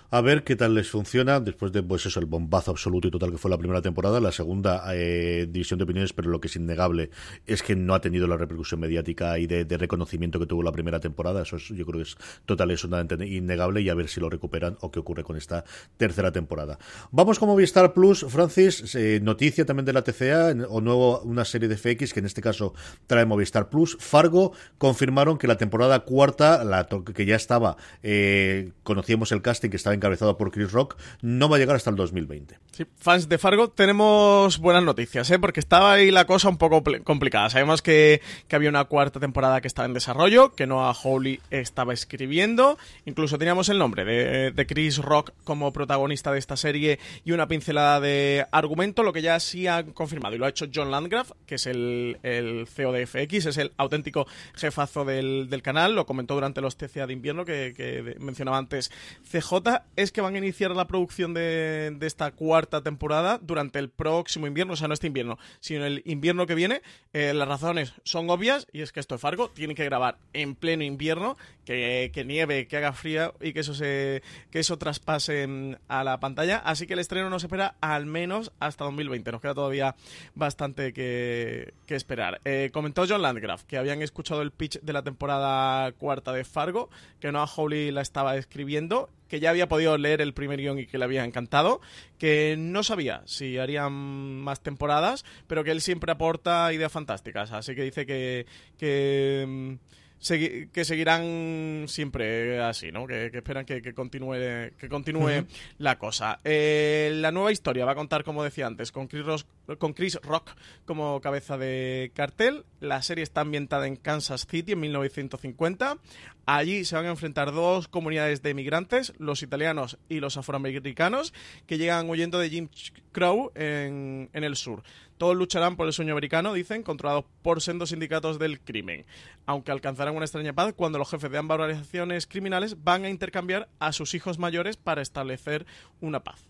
a 0.09 0.21
ver 0.21 0.43
qué 0.43 0.55
tal 0.55 0.75
les 0.75 0.89
funciona. 0.89 1.39
Después 1.39 1.71
de 1.71 1.83
pues 1.83 2.05
eso 2.05 2.19
el 2.19 2.25
bombazo 2.25 2.71
absoluto 2.71 3.07
y 3.07 3.11
total 3.11 3.31
que 3.31 3.37
fue 3.37 3.51
la 3.51 3.57
primera 3.57 3.81
temporada 3.81 4.19
la 4.19 4.31
segunda 4.31 4.83
eh, 4.93 5.47
división 5.49 5.77
de 5.77 5.83
opiniones 5.83 6.13
pero 6.13 6.29
lo 6.29 6.39
que 6.39 6.47
es 6.47 6.55
innegable 6.55 7.09
es 7.45 7.63
que 7.63 7.75
no 7.75 7.93
ha 7.93 8.01
tenido 8.01 8.27
la 8.27 8.37
repercusión 8.37 8.79
mediática 8.79 9.37
y 9.39 9.47
de, 9.47 9.65
reconocimiento 9.77 10.39
que 10.39 10.45
tuvo 10.45 10.63
la 10.63 10.71
primera 10.71 10.99
temporada. 10.99 11.43
Eso 11.43 11.57
es, 11.57 11.67
yo 11.67 11.85
creo 11.85 11.99
que 11.99 12.09
es 12.09 12.17
total 12.45 12.71
absolutamente 12.71 13.25
innegable 13.27 13.81
y 13.81 13.89
a 13.89 13.93
ver 13.93 14.07
si 14.07 14.19
lo 14.19 14.29
recuperan 14.29 14.77
o 14.81 14.91
qué 14.91 14.99
ocurre 14.99 15.23
con 15.23 15.37
esta 15.37 15.63
tercera 15.97 16.31
temporada. 16.31 16.79
Vamos 17.11 17.39
con 17.39 17.49
Movistar 17.49 17.93
Plus 17.93 18.25
Francis 18.27 18.95
eh, 18.95 19.19
noticia 19.21 19.65
también 19.65 19.85
de 19.85 19.93
la 19.93 20.03
TCA 20.03 20.55
o 20.69 20.81
nuevo 20.81 21.21
una 21.21 21.45
serie 21.45 21.67
de 21.67 21.77
FX 21.77 22.13
que 22.13 22.19
en 22.19 22.25
este 22.25 22.41
caso 22.41 22.73
trae 23.07 23.25
Movistar 23.25 23.69
Plus. 23.69 23.97
Fargo 23.99 24.53
confirmaron 24.77 25.37
que 25.37 25.47
la 25.47 25.57
temporada 25.57 25.99
cuarta 26.01 26.63
la 26.63 26.87
que 26.87 27.25
ya 27.25 27.35
estaba 27.35 27.77
eh, 28.03 28.71
conocíamos 28.83 29.31
el 29.31 29.41
casting 29.41 29.69
que 29.69 29.77
estaba 29.77 29.96
encabezado 29.97 30.37
por 30.37 30.51
Chris 30.51 30.71
Rock, 30.71 30.97
no 31.21 31.49
va 31.49 31.57
a 31.57 31.59
llegar 31.59 31.75
hasta 31.75 31.89
el 31.89 31.95
2020. 31.95 32.57
Sí, 32.71 32.85
fans 32.95 33.27
de 33.27 33.39
Fargo, 33.39 33.69
tenemos 33.69 34.59
buenas 34.59 34.83
noticias, 34.83 35.31
¿eh? 35.31 35.39
porque 35.39 35.59
estaba 35.59 35.93
ahí 35.93 36.11
la 36.11 36.25
cosa 36.25 36.47
un 36.47 36.57
poco 36.57 36.83
complicada. 37.03 37.49
Sabemos 37.49 37.81
que, 37.81 38.21
que, 38.47 38.55
había 38.55 38.69
una 38.69 38.85
cuarta 38.85 39.19
temporada 39.19 39.61
que 39.61 39.67
estaba 39.67 39.87
en 39.87 39.93
desarrollo, 39.93 40.53
que 40.53 40.67
Noah 40.67 40.93
Hawley 40.93 41.39
estaba 41.49 41.93
escribiendo, 41.93 42.77
incluso 43.05 43.39
teníamos 43.39 43.69
el 43.69 43.79
nombre 43.79 44.05
de, 44.05 44.51
de, 44.51 44.67
Chris 44.67 44.99
Rock 44.99 45.31
como 45.43 45.73
protagonista 45.73 46.31
de 46.31 46.37
esta 46.37 46.55
serie 46.55 46.99
y 47.25 47.31
una 47.31 47.47
pincelada 47.47 47.99
de 47.99 48.45
argumento, 48.51 49.01
lo 49.01 49.11
que 49.11 49.23
ya 49.23 49.39
sí 49.39 49.65
han 49.65 49.93
confirmado, 49.93 50.35
y 50.35 50.37
lo 50.37 50.45
ha 50.45 50.49
hecho 50.49 50.67
John 50.71 50.91
Landgraf, 50.91 51.31
que 51.47 51.55
es 51.55 51.65
el, 51.65 52.19
el 52.21 52.67
CEO 52.67 52.91
de 52.91 53.07
FX, 53.07 53.47
es 53.47 53.57
el 53.57 53.71
auténtico 53.77 54.27
jefazo 54.53 55.03
del, 55.03 55.49
del 55.49 55.63
canal, 55.63 55.95
lo 55.95 56.05
comentó 56.05 56.35
durante 56.35 56.61
los 56.61 56.77
TCA 56.77 57.07
de 57.07 57.13
invierno 57.13 57.43
que, 57.43 57.73
que 57.75 58.15
mencionaba 58.19 58.59
antes 58.59 58.91
CJ, 59.31 59.81
es 59.95 60.11
que 60.11 60.21
van 60.21 60.35
a 60.35 60.37
iniciar 60.37 60.71
la 60.71 60.87
producción 60.87 61.33
de, 61.33 61.97
esta 62.01 62.31
cuarta 62.31 62.81
temporada 62.81 63.39
durante 63.41 63.79
el 63.79 63.89
próximo 63.89 64.47
invierno, 64.47 64.73
o 64.73 64.75
sea, 64.75 64.87
no 64.87 64.93
este 64.93 65.07
invierno, 65.07 65.37
sino 65.59 65.85
el 65.85 66.01
invierno 66.05 66.45
que 66.45 66.55
viene. 66.55 66.81
Eh, 67.13 67.33
las 67.33 67.47
razones 67.47 67.93
son 68.03 68.29
obvias 68.29 68.67
y 68.71 68.81
es 68.81 68.91
que 68.91 68.99
esto 68.99 69.15
es 69.15 69.21
Fargo, 69.21 69.49
tiene 69.49 69.75
que 69.75 69.85
grabar 69.85 70.17
en 70.33 70.55
pleno 70.55 70.83
invierno, 70.83 71.37
que, 71.65 72.23
nieve, 72.25 72.67
que 72.67 72.77
haga 72.77 72.93
frío 72.93 73.33
y 73.41 73.53
que 73.53 73.61
eso 73.61 73.73
se 73.73 74.21
que 74.51 74.59
eso 74.59 74.77
traspase 74.77 75.47
mm, 75.47 75.75
a 75.87 76.03
la 76.03 76.19
pantalla. 76.19 76.57
Así 76.57 76.87
que 76.87 76.93
el 76.93 76.99
estreno 76.99 77.29
nos 77.29 77.43
espera 77.43 77.75
al 77.81 78.05
menos 78.05 78.51
hasta 78.59 78.85
2020. 78.85 79.31
Nos 79.31 79.41
queda 79.41 79.53
todavía 79.53 79.95
bastante 80.35 80.93
que, 80.93 81.73
esperar. 81.87 82.41
Eh, 82.45 82.69
comentó 82.71 83.05
John 83.07 83.21
Landgraf 83.21 83.63
que 83.63 83.77
habían 83.77 84.01
escuchado 84.01 84.41
el 84.41 84.51
pitch 84.51 84.79
de 84.81 84.93
la 84.93 85.03
temporada 85.03 85.91
cuarta 85.93 86.31
de 86.31 86.43
Fargo, 86.43 86.89
que 87.19 87.31
Noah 87.31 87.47
Hawley 87.47 87.91
la 87.91 88.01
estaba 88.01 88.37
escribiendo 88.37 89.09
que 89.27 89.39
ya 89.39 89.49
había 89.49 89.67
podido 89.67 89.76
leer 89.97 90.21
el 90.21 90.33
primer 90.33 90.59
guion 90.59 90.79
y 90.79 90.87
que 90.87 90.97
le 90.97 91.05
había 91.05 91.23
encantado, 91.23 91.81
que 92.17 92.55
no 92.57 92.83
sabía 92.83 93.21
si 93.25 93.57
harían 93.57 93.93
más 94.41 94.61
temporadas, 94.61 95.25
pero 95.47 95.63
que 95.63 95.71
él 95.71 95.81
siempre 95.81 96.11
aporta 96.11 96.71
ideas 96.73 96.91
fantásticas, 96.91 97.51
así 97.51 97.75
que 97.75 97.83
dice 97.83 98.05
que, 98.05 98.45
que 98.77 99.77
que 100.19 100.83
seguirán 100.83 101.85
siempre 101.87 102.59
así, 102.61 102.91
¿no? 102.91 103.05
Que, 103.05 103.27
esperan 103.33 103.65
que, 103.65 103.93
continúe, 103.93 104.71
que 104.77 104.89
continúe 104.89 105.45
la 105.77 105.97
cosa. 105.97 106.39
Eh, 106.43 107.11
la 107.15 107.31
nueva 107.31 107.51
historia 107.51 107.85
va 107.85 107.91
a 107.91 107.95
contar, 107.95 108.23
como 108.23 108.43
decía 108.43 108.67
antes, 108.67 108.91
con 108.91 109.07
Chris, 109.07 109.25
Rock, 109.25 109.77
con 109.77 109.93
Chris 109.93 110.19
Rock 110.23 110.51
como 110.85 111.21
cabeza 111.21 111.57
de 111.57 112.11
cartel. 112.15 112.65
La 112.79 113.01
serie 113.01 113.23
está 113.23 113.41
ambientada 113.41 113.87
en 113.87 113.95
Kansas 113.95 114.47
City 114.49 114.73
en 114.73 114.79
1950. 114.79 115.97
Allí 116.45 116.85
se 116.85 116.95
van 116.95 117.05
a 117.05 117.09
enfrentar 117.09 117.51
dos 117.51 117.87
comunidades 117.89 118.41
de 118.41 118.51
emigrantes, 118.51 119.13
los 119.17 119.43
italianos 119.43 119.97
y 120.07 120.21
los 120.21 120.37
afroamericanos, 120.37 121.33
que 121.65 121.77
llegan 121.77 122.09
huyendo 122.09 122.39
de 122.39 122.49
Jim 122.49 122.69
Crow 123.11 123.51
en, 123.53 124.29
en 124.31 124.43
el 124.43 124.55
sur. 124.55 124.81
Todos 125.17 125.35
lucharán 125.35 125.75
por 125.75 125.87
el 125.87 125.93
sueño 125.93 126.13
americano, 126.13 126.53
dicen, 126.53 126.83
controlados 126.83 127.25
por 127.41 127.61
sendos 127.61 127.89
sindicatos 127.89 128.39
del 128.39 128.59
crimen, 128.59 129.05
aunque 129.45 129.71
alcanzarán 129.71 130.15
una 130.15 130.25
extraña 130.25 130.53
paz 130.53 130.73
cuando 130.75 130.99
los 130.99 131.09
jefes 131.09 131.31
de 131.31 131.37
ambas 131.37 131.55
organizaciones 131.59 132.27
criminales 132.27 132.83
van 132.83 133.05
a 133.05 133.09
intercambiar 133.09 133.69
a 133.79 133.91
sus 133.93 134.13
hijos 134.13 134.37
mayores 134.37 134.77
para 134.77 135.01
establecer 135.01 135.65
una 136.01 136.23
paz. 136.23 136.47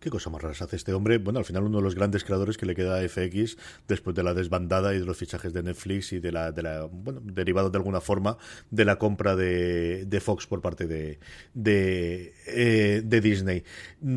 ¿Qué 0.00 0.08
cosa 0.08 0.30
más 0.30 0.40
rara 0.40 0.56
hace 0.58 0.76
este 0.76 0.94
hombre? 0.94 1.18
Bueno, 1.18 1.40
al 1.40 1.44
final 1.44 1.64
uno 1.64 1.76
de 1.76 1.84
los 1.84 1.94
grandes 1.94 2.24
creadores 2.24 2.56
que 2.56 2.64
le 2.64 2.74
queda 2.74 2.98
a 2.98 3.06
FX 3.06 3.58
después 3.86 4.16
de 4.16 4.22
la 4.22 4.32
desbandada 4.32 4.94
y 4.94 4.98
de 4.98 5.04
los 5.04 5.18
fichajes 5.18 5.52
de 5.52 5.62
Netflix 5.62 6.14
y 6.14 6.20
de 6.20 6.32
la, 6.32 6.88
bueno, 6.90 7.20
derivado 7.22 7.68
de 7.68 7.76
alguna 7.76 8.00
forma 8.00 8.38
de 8.70 8.86
la 8.86 8.96
compra 8.96 9.36
de, 9.36 10.06
de 10.06 10.20
Fox 10.20 10.46
por 10.46 10.62
parte 10.62 10.86
de, 10.86 11.18
de, 11.52 12.32
eh, 12.46 13.02
Disney. 13.04 13.62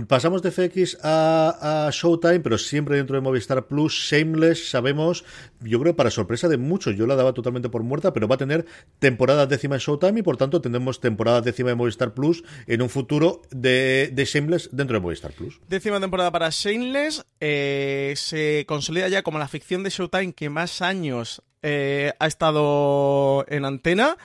Pasamos 0.08 0.42
de 0.42 0.52
FX 0.52 1.00
a, 1.04 1.90
Showtime, 1.92 2.40
pero 2.40 2.58
siempre 2.58 2.96
dentro 2.96 3.18
de 3.18 3.22
Movistar 3.22 3.68
Plus. 3.68 3.94
Shameless, 3.94 4.70
sabemos, 4.70 5.26
yo 5.60 5.82
creo 5.82 5.98
para 5.98 6.12
sorpresa 6.12 6.48
de 6.48 6.56
muchos, 6.56 6.96
yo 6.96 7.08
la 7.08 7.18
daba 7.18 7.34
totalmente 7.34 7.68
por 7.68 7.84
muerta, 7.84 8.14
pero 8.14 8.30
va 8.30 8.36
a 8.36 8.38
tener 8.38 8.66
temporada 9.00 9.48
décima 9.48 9.76
en 9.76 9.82
Showtime 9.82 10.22
y 10.22 10.24
por 10.24 10.38
tanto 10.38 10.62
tendremos 10.62 11.02
temporada 11.02 11.42
décima 11.42 11.72
de 11.72 11.76
Movistar 11.76 12.14
Plus 12.14 12.46
en 12.68 12.82
un 12.82 12.88
futuro 12.88 13.42
de 13.52 14.14
Shameless 14.16 14.70
dentro 14.72 14.96
de 14.96 15.02
Movistar 15.02 15.34
Plus 15.34 15.60
décima 15.74 16.00
temporada 16.00 16.32
para 16.32 16.50
Shameless. 16.52 17.26
Eh, 17.40 18.14
se 18.16 18.64
consolida 18.68 19.08
ya 19.08 19.24
como 19.24 19.40
la 19.40 19.48
ficción 19.48 19.84
de 19.84 19.90
Showtime 19.90 20.34
que 20.34 20.50
más 20.50 20.84
años 20.84 21.42
eh, 21.64 22.14
ha 22.20 22.28
estado 22.28 23.44
en 23.48 23.66
antena. 23.66 24.18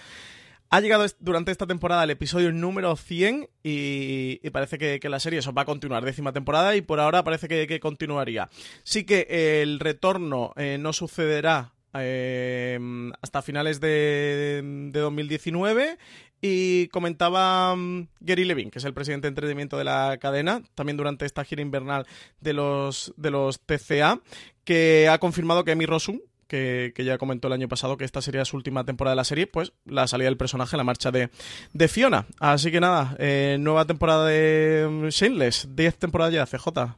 Ha 0.69 0.81
llegado 0.81 1.07
durante 1.21 1.51
esta 1.51 1.67
temporada 1.67 2.05
el 2.05 2.11
episodio 2.11 2.53
número 2.53 2.95
100 2.95 3.49
y, 3.63 4.51
parece 4.51 4.77
que, 4.77 5.09
la 5.09 5.19
serie 5.19 5.39
eso 5.39 5.55
va 5.55 5.63
a 5.63 5.65
continuar, 5.65 6.05
décima 6.05 6.35
temporada, 6.35 6.77
y 6.77 6.83
por 6.83 7.01
ahora 7.01 7.25
parece 7.25 7.49
que, 7.49 7.81
continuaría. 7.81 8.51
Sí 8.83 9.05
que 9.05 9.63
el 9.63 9.81
retorno 9.81 10.53
eh, 10.57 10.77
no 10.79 10.93
sucederá 10.93 11.73
hasta 11.95 13.43
finales 13.43 13.81
de, 13.81 14.61
de 14.93 15.01
2019 15.01 15.99
y 16.41 16.89
comentaba 16.89 17.75
mm, 17.75 18.09
Gary 18.21 18.45
Levin, 18.45 18.71
que 18.71 18.79
es 18.79 18.85
el 18.85 18.95
presidente 18.95 19.27
de 19.27 19.31
entretenimiento 19.31 19.77
de 19.77 19.85
la 19.85 20.19
cadena, 20.21 20.63
también 20.75 20.97
durante 20.97 21.27
esta 21.27 21.45
gira 21.45 21.63
invernal 21.63 22.07
de 22.41 22.53
los, 22.53 23.13
de 23.17 23.31
los 23.31 23.61
TCA, 23.61 24.21
que 24.65 25.09
ha 25.09 25.19
confirmado 25.19 25.65
que 25.65 25.73
Amy 25.73 25.87
Rossum, 25.87 26.21
que, 26.47 26.93
ya 26.97 27.19
comentó 27.19 27.49
el 27.49 27.55
año 27.55 27.69
pasado 27.69 27.97
que 27.97 28.05
esta 28.05 28.23
sería 28.23 28.45
su 28.45 28.57
última 28.57 28.85
temporada 28.85 29.13
de 29.13 29.17
la 29.17 29.25
serie, 29.25 29.47
pues 29.47 29.73
la 29.85 30.07
salida 30.07 30.29
del 30.29 30.37
personaje, 30.37 30.77
la 30.77 30.85
marcha 30.85 31.11
de, 31.11 31.31
de 31.73 31.89
Fiona. 31.89 32.27
Así 32.39 32.71
que 32.71 32.81
nada, 32.81 33.15
eh, 33.19 33.57
nueva 33.61 33.85
temporada 33.85 34.27
de 34.27 34.89
mm, 34.91 35.09
Shameless, 35.09 35.69
10 35.75 35.99
temporadas 35.99 36.35
ya, 36.35 36.47
CJ. 36.47 36.97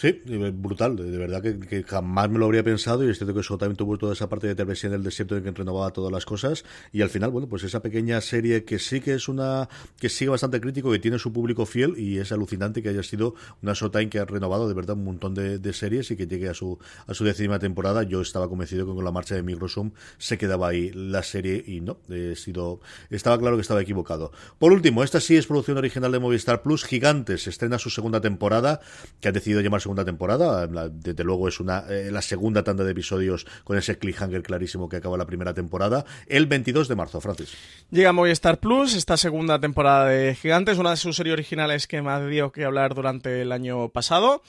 Sí, 0.00 0.18
brutal, 0.54 0.96
de 0.96 1.18
verdad 1.18 1.42
que, 1.42 1.82
jamás 1.82 2.30
me 2.30 2.38
lo 2.38 2.46
habría 2.46 2.64
pensado 2.64 3.04
y 3.04 3.10
es 3.10 3.18
cierto 3.18 3.34
que 3.34 3.40
eso 3.40 3.58
también 3.58 3.76
tuvo 3.76 3.98
toda 3.98 4.14
esa 4.14 4.30
parte 4.30 4.46
de 4.46 4.54
televisión 4.54 4.92
del 4.92 5.02
desierto 5.02 5.36
en 5.36 5.42
que 5.42 5.50
renovaba 5.50 5.90
todas 5.90 6.10
las 6.10 6.24
cosas 6.24 6.64
y 6.90 7.02
al 7.02 7.10
final, 7.10 7.28
bueno, 7.28 7.50
pues 7.50 7.64
esa 7.64 7.82
pequeña 7.82 8.18
serie 8.22 8.64
que 8.64 8.78
sí 8.78 9.02
que 9.02 9.12
es 9.12 9.28
una, 9.28 9.68
que 9.98 10.08
sigue 10.08 10.30
bastante 10.30 10.58
crítico, 10.58 10.90
que 10.90 11.00
tiene 11.00 11.18
su 11.18 11.34
público 11.34 11.66
fiel 11.66 11.98
y 11.98 12.16
es 12.16 12.32
alucinante 12.32 12.82
que 12.82 12.88
haya 12.88 13.02
sido 13.02 13.34
una 13.62 13.74
Showtime 13.74 14.08
que 14.08 14.20
ha 14.20 14.24
renovado 14.24 14.68
de 14.68 14.72
verdad 14.72 14.96
un 14.96 15.04
montón 15.04 15.34
de, 15.34 15.72
series 15.74 16.10
y 16.10 16.16
que 16.16 16.26
llegue 16.26 16.48
a 16.48 16.54
su, 16.54 16.78
a 17.06 17.12
su 17.12 17.24
décima 17.24 17.58
temporada. 17.58 18.02
Yo 18.02 18.22
estaba 18.22 18.48
convencido 18.48 18.86
que 18.86 18.94
con 18.94 19.04
la 19.04 19.12
marcha 19.12 19.34
de 19.34 19.42
Microsoft 19.42 19.92
se 20.16 20.38
quedaba 20.38 20.68
ahí 20.68 20.92
la 20.94 21.22
serie 21.22 21.62
y 21.66 21.82
no, 21.82 21.98
he 22.08 22.36
sido, 22.36 22.80
estaba 23.10 23.38
claro 23.38 23.56
que 23.56 23.62
estaba 23.62 23.82
equivocado. 23.82 24.32
Por 24.58 24.72
último, 24.72 25.04
esta 25.04 25.20
sí 25.20 25.36
es 25.36 25.46
producción 25.46 25.76
original 25.76 26.10
de 26.10 26.20
Movistar 26.20 26.62
Plus, 26.62 26.84
Gigantes, 26.84 27.46
estrena 27.46 27.78
su 27.78 27.90
segunda 27.90 28.22
temporada, 28.22 28.80
que 29.20 29.28
ha 29.28 29.32
decidido 29.32 29.60
llamarse 29.60 29.89
segunda 29.90 30.04
temporada. 30.04 30.68
desde 30.92 31.24
luego 31.24 31.48
es 31.48 31.58
una 31.58 31.84
eh, 31.88 32.10
la 32.12 32.22
segunda 32.22 32.62
tanda 32.62 32.84
de 32.84 32.92
episodios 32.92 33.44
con 33.64 33.76
ese 33.76 33.98
cliffhanger 33.98 34.42
clarísimo 34.42 34.88
que 34.88 34.96
acaba 34.96 35.16
la 35.16 35.26
primera 35.26 35.52
temporada. 35.52 36.04
El 36.26 36.46
22 36.46 36.86
de 36.86 36.94
marzo, 36.94 37.20
Francis. 37.20 37.56
Llega 37.90 38.12
Movistar 38.12 38.60
Plus, 38.60 38.94
esta 38.94 39.16
segunda 39.16 39.58
temporada 39.58 40.06
de 40.06 40.36
Gigantes, 40.36 40.78
una 40.78 40.90
de 40.90 40.96
sus 40.96 41.16
series 41.16 41.32
originales 41.32 41.88
que 41.88 41.98
ha 41.98 42.26
dio 42.26 42.52
que 42.52 42.64
hablar 42.64 42.94
durante 42.94 43.42
el 43.42 43.50
año 43.50 43.88
pasado. 43.88 44.42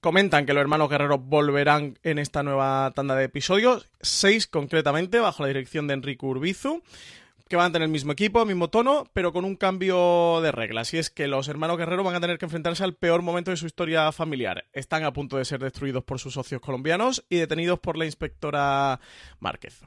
Comentan 0.00 0.46
que 0.46 0.54
los 0.54 0.62
hermanos 0.62 0.88
Guerrero 0.88 1.18
volverán 1.18 1.98
en 2.02 2.18
esta 2.18 2.42
nueva 2.42 2.90
tanda 2.96 3.14
de 3.14 3.24
episodios, 3.24 3.88
seis 4.00 4.46
concretamente, 4.46 5.18
bajo 5.18 5.42
la 5.42 5.48
dirección 5.48 5.86
de 5.86 5.94
Enrique 5.94 6.24
Urbizu 6.24 6.82
que 7.48 7.56
van 7.56 7.70
a 7.70 7.72
tener 7.72 7.86
el 7.86 7.92
mismo 7.92 8.12
equipo, 8.12 8.44
mismo 8.44 8.68
tono, 8.68 9.06
pero 9.12 9.32
con 9.32 9.44
un 9.44 9.56
cambio 9.56 10.40
de 10.42 10.52
reglas. 10.52 10.92
Y 10.94 10.98
es 10.98 11.10
que 11.10 11.26
los 11.26 11.48
hermanos 11.48 11.78
Guerrero 11.78 12.04
van 12.04 12.14
a 12.14 12.20
tener 12.20 12.38
que 12.38 12.44
enfrentarse 12.44 12.84
al 12.84 12.94
peor 12.94 13.22
momento 13.22 13.50
de 13.50 13.56
su 13.56 13.66
historia 13.66 14.12
familiar. 14.12 14.66
Están 14.72 15.04
a 15.04 15.12
punto 15.12 15.38
de 15.38 15.44
ser 15.44 15.60
destruidos 15.60 16.04
por 16.04 16.18
sus 16.18 16.34
socios 16.34 16.60
colombianos 16.60 17.24
y 17.28 17.36
detenidos 17.36 17.78
por 17.78 17.96
la 17.96 18.04
inspectora 18.04 19.00
Márquez 19.40 19.82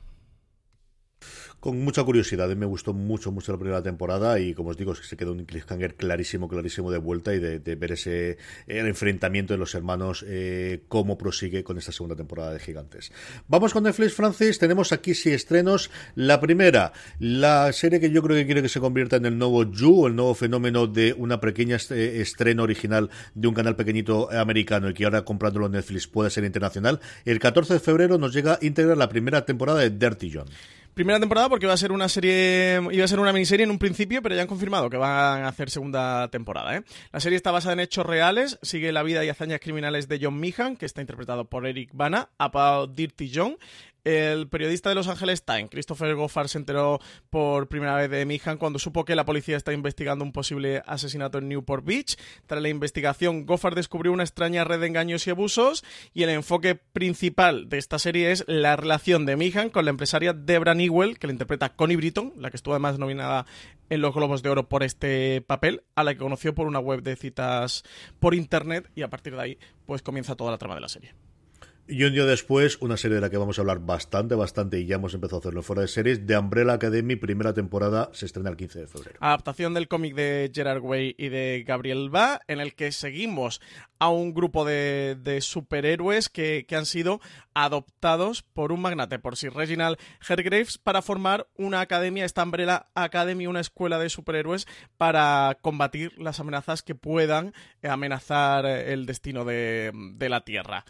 con 1.62 1.80
mucha 1.84 2.04
curiosidad. 2.04 2.50
Me 2.56 2.66
gustó 2.66 2.94
mucho, 2.94 3.32
mucho 3.32 3.52
la 3.52 3.58
primera 3.58 3.82
temporada 3.82 4.40
y, 4.40 4.54
como 4.54 4.70
os 4.70 4.78
digo, 4.78 4.96
se 4.96 5.16
quedó 5.16 5.32
un 5.32 5.46
cliffhanger 5.46 5.96
clarísimo, 5.96 6.50
clarísimo 6.50 6.92
de 6.92 6.98
vuelta 6.98 7.34
y 7.34 7.40
de, 7.40 7.76
ver 7.76 7.94
ese 7.94 8.38
el 8.68 8.88
enfrentamiento 8.88 9.54
de 9.54 9.60
los 9.60 9.74
hermanos, 9.76 10.26
eh, 10.28 10.82
cómo 10.88 11.18
prosigue 11.18 11.64
con 11.64 11.78
esta 11.78 11.92
segunda 11.92 12.16
temporada 12.16 12.52
de 12.52 12.60
Gigantes. 12.60 13.12
Vamos 13.48 13.74
con 13.74 13.84
Netflix, 13.84 14.14
Francis. 14.14 14.60
Tenemos 14.60 14.92
aquí 14.92 15.14
sí 15.14 15.32
estrenos. 15.32 15.92
La 16.16 16.40
primera, 16.42 16.94
la 17.20 17.72
serie 17.74 18.00
que 18.00 18.10
yo 18.10 18.24
creo 18.24 18.36
que 18.36 18.46
quiere 18.46 18.62
que 18.62 18.70
se 18.70 18.80
convierta 18.80 19.18
en 19.18 19.26
el 19.26 19.38
nuevo 19.38 19.64
You, 19.64 20.08
el 20.08 20.16
nuevo 20.16 20.34
fenómeno 20.34 20.88
de 20.88 21.14
una 21.14 21.40
pequeña 21.40 21.76
estreno 21.76 22.64
original 22.64 23.10
de 23.36 23.48
un 23.48 23.54
canal 23.54 23.76
pequeñito 23.76 24.32
americano 24.32 24.90
y 24.90 24.94
que 24.94 25.06
ahora 25.06 25.24
comprándolo 25.24 25.68
en 25.68 25.74
Netflix 25.74 26.08
puede 26.08 26.32
ser 26.32 26.44
internacional. 26.44 27.00
El 27.24 27.40
14 27.40 27.74
de 27.74 27.80
febrero 27.80 28.18
nos 28.18 28.34
llega 28.34 28.54
a 28.54 28.66
integrar 28.66 28.98
la 28.98 29.10
primera 29.10 29.46
temporada 29.46 29.80
de 29.80 29.92
Dirty 29.92 30.32
John. 30.34 30.48
Primera 30.94 31.20
temporada 31.20 31.48
porque 31.48 31.68
va 31.68 31.74
a 31.74 31.78
ser 31.78 31.94
una 31.94 32.10
serie, 32.10 32.82
iba 32.92 33.06
a 33.06 33.08
ser 33.08 33.20
una 33.20 33.32
miniserie 33.32 33.64
en 33.64 33.72
un 33.72 33.80
principio, 33.80 34.22
pero 34.22 34.36
ya 34.36 34.42
han 34.42 34.48
confirmado 34.48 34.90
que 34.90 34.98
van 34.98 35.44
a 35.44 35.48
hacer 35.48 35.70
segunda 35.70 36.28
temporada. 36.30 36.76
¿eh? 36.76 36.84
La 37.14 37.22
serie 37.22 37.38
está 37.38 37.52
basada 37.52 37.74
en 37.74 37.80
hechos 37.80 38.06
reales, 38.06 38.60
sigue 38.62 38.92
la 38.92 39.02
vida 39.02 39.24
y 39.24 39.30
hazañas 39.30 39.62
criminales 39.62 40.10
de 40.10 40.20
John 40.22 40.38
Meehan, 40.38 40.76
que 40.76 40.86
está 40.86 41.00
interpretado 41.00 41.46
por 41.46 41.66
Eric 41.66 41.92
Bana, 41.94 42.30
About 42.38 42.94
Dirty 42.94 43.32
John, 43.34 43.58
El 44.04 44.48
periodista 44.48 44.90
de 44.90 44.96
Los 44.96 45.08
Angeles 45.08 45.46
Times, 45.46 45.70
Christopher 45.70 46.16
Goffard, 46.16 46.48
se 46.48 46.58
enteró 46.58 47.00
por 47.30 47.68
primera 47.68 47.96
vez 47.96 48.10
de 48.10 48.26
Mihan 48.26 48.58
cuando 48.58 48.80
supo 48.80 49.06
que 49.06 49.14
la 49.14 49.26
policía 49.26 49.56
está 49.56 49.74
investigando 49.74 50.26
un 50.26 50.32
posible 50.32 50.82
asesinato 50.88 51.38
en 51.38 51.48
Newport 51.50 51.86
Beach. 51.86 52.18
Tras 52.48 52.64
la 52.64 52.70
investigación, 52.70 53.46
Goffard 53.46 53.76
descubrió 53.76 54.12
una 54.12 54.24
extraña 54.24 54.64
red 54.64 54.80
de 54.80 54.88
engaños 54.88 55.28
y 55.28 55.30
abusos 55.30 55.84
y 56.16 56.24
el 56.24 56.30
enfoque 56.30 56.74
principal 56.74 57.70
de 57.70 57.78
esta 57.78 58.00
serie 58.00 58.32
es 58.32 58.44
la 58.48 58.76
relación 58.76 59.28
de 59.28 59.36
Mihan 59.36 59.70
con 59.70 59.86
la 59.86 59.92
empresaria 59.92 60.34
Debra 60.34 60.74
Newell, 60.74 61.20
que 61.20 61.28
la 61.28 61.34
interpreta 61.34 61.76
Connie 61.76 61.98
Britton, 61.98 62.34
la 62.38 62.50
que 62.50 62.58
estuvo 62.58 62.74
además 62.74 62.98
nominada 62.98 63.46
en 63.92 64.02
los 64.02 64.16
Globos 64.16 64.42
de 64.42 64.50
Oro 64.50 64.68
por 64.68 64.82
este 64.82 65.42
papel, 65.42 65.84
a 65.94 66.04
la 66.04 66.16
que 66.16 66.22
conoció 66.22 66.56
por 66.56 66.66
una 66.66 66.80
web 66.80 67.04
de 67.04 67.16
citas 67.16 67.84
por 68.20 68.34
internet 68.34 68.90
y 68.96 69.04
a 69.04 69.12
partir 69.12 69.36
de 69.36 69.42
ahí 69.44 69.58
pues 69.86 70.02
comienza 70.02 70.36
toda 70.36 70.50
la 70.50 70.58
trama 70.58 70.74
de 70.74 70.82
la 70.82 70.90
serie. 70.90 71.14
Y 71.92 72.06
un 72.06 72.14
día 72.14 72.24
después, 72.24 72.78
una 72.80 72.96
serie 72.96 73.16
de 73.16 73.22
la 73.22 73.30
que 73.30 73.36
vamos 73.36 73.58
a 73.60 73.64
hablar 73.64 73.80
bastante, 73.80 74.34
bastante, 74.34 74.80
y 74.80 74.86
ya 74.86 74.96
hemos 74.96 75.14
empezado 75.14 75.36
a 75.36 75.40
hacerlo 75.42 75.62
fuera 75.62 75.82
de 75.82 75.90
series, 75.90 76.26
de 76.26 76.38
Umbrella 76.38 76.72
Academy, 76.72 77.18
primera 77.18 77.54
temporada, 77.54 78.10
se 78.14 78.28
estrena 78.28 78.50
el 78.50 78.56
15 78.56 78.80
de 78.80 78.88
febrero. 78.88 79.18
Adaptación 79.20 79.74
del 79.74 79.90
cómic 79.90 80.16
de 80.16 80.50
Gerard 80.56 80.82
Way 80.82 81.16
y 81.18 81.28
de 81.28 81.66
Gabriel 81.68 82.10
Ba, 82.10 82.40
en 82.48 82.62
el 82.62 82.76
que 82.76 82.94
seguimos 82.94 83.60
a 84.00 84.08
un 84.08 84.34
grupo 84.34 84.64
de, 84.64 85.40
superhéroes 85.42 86.30
que, 86.30 86.66
han 86.72 86.86
sido 86.86 87.20
adoptados 87.54 88.42
por 88.42 88.72
un 88.72 88.80
magnate, 88.80 89.20
por 89.20 89.36
Sir 89.36 89.54
Reginald 89.54 89.98
Hergraves, 90.26 90.78
para 90.78 91.02
formar 91.02 91.48
una 91.58 91.82
academia, 91.82 92.24
esta 92.24 92.44
Umbrella 92.44 92.88
Academy, 92.96 93.48
una 93.48 93.60
escuela 93.60 94.00
de 94.00 94.08
superhéroes 94.08 94.66
para 94.96 95.58
combatir 95.62 96.18
las 96.18 96.40
amenazas 96.40 96.84
que 96.84 96.96
puedan 96.96 97.54
amenazar 97.84 98.66
el 98.66 99.06
destino 99.06 99.44
de, 99.44 99.92
de 99.94 100.30
la 100.30 100.46
Tierra. 100.46 100.86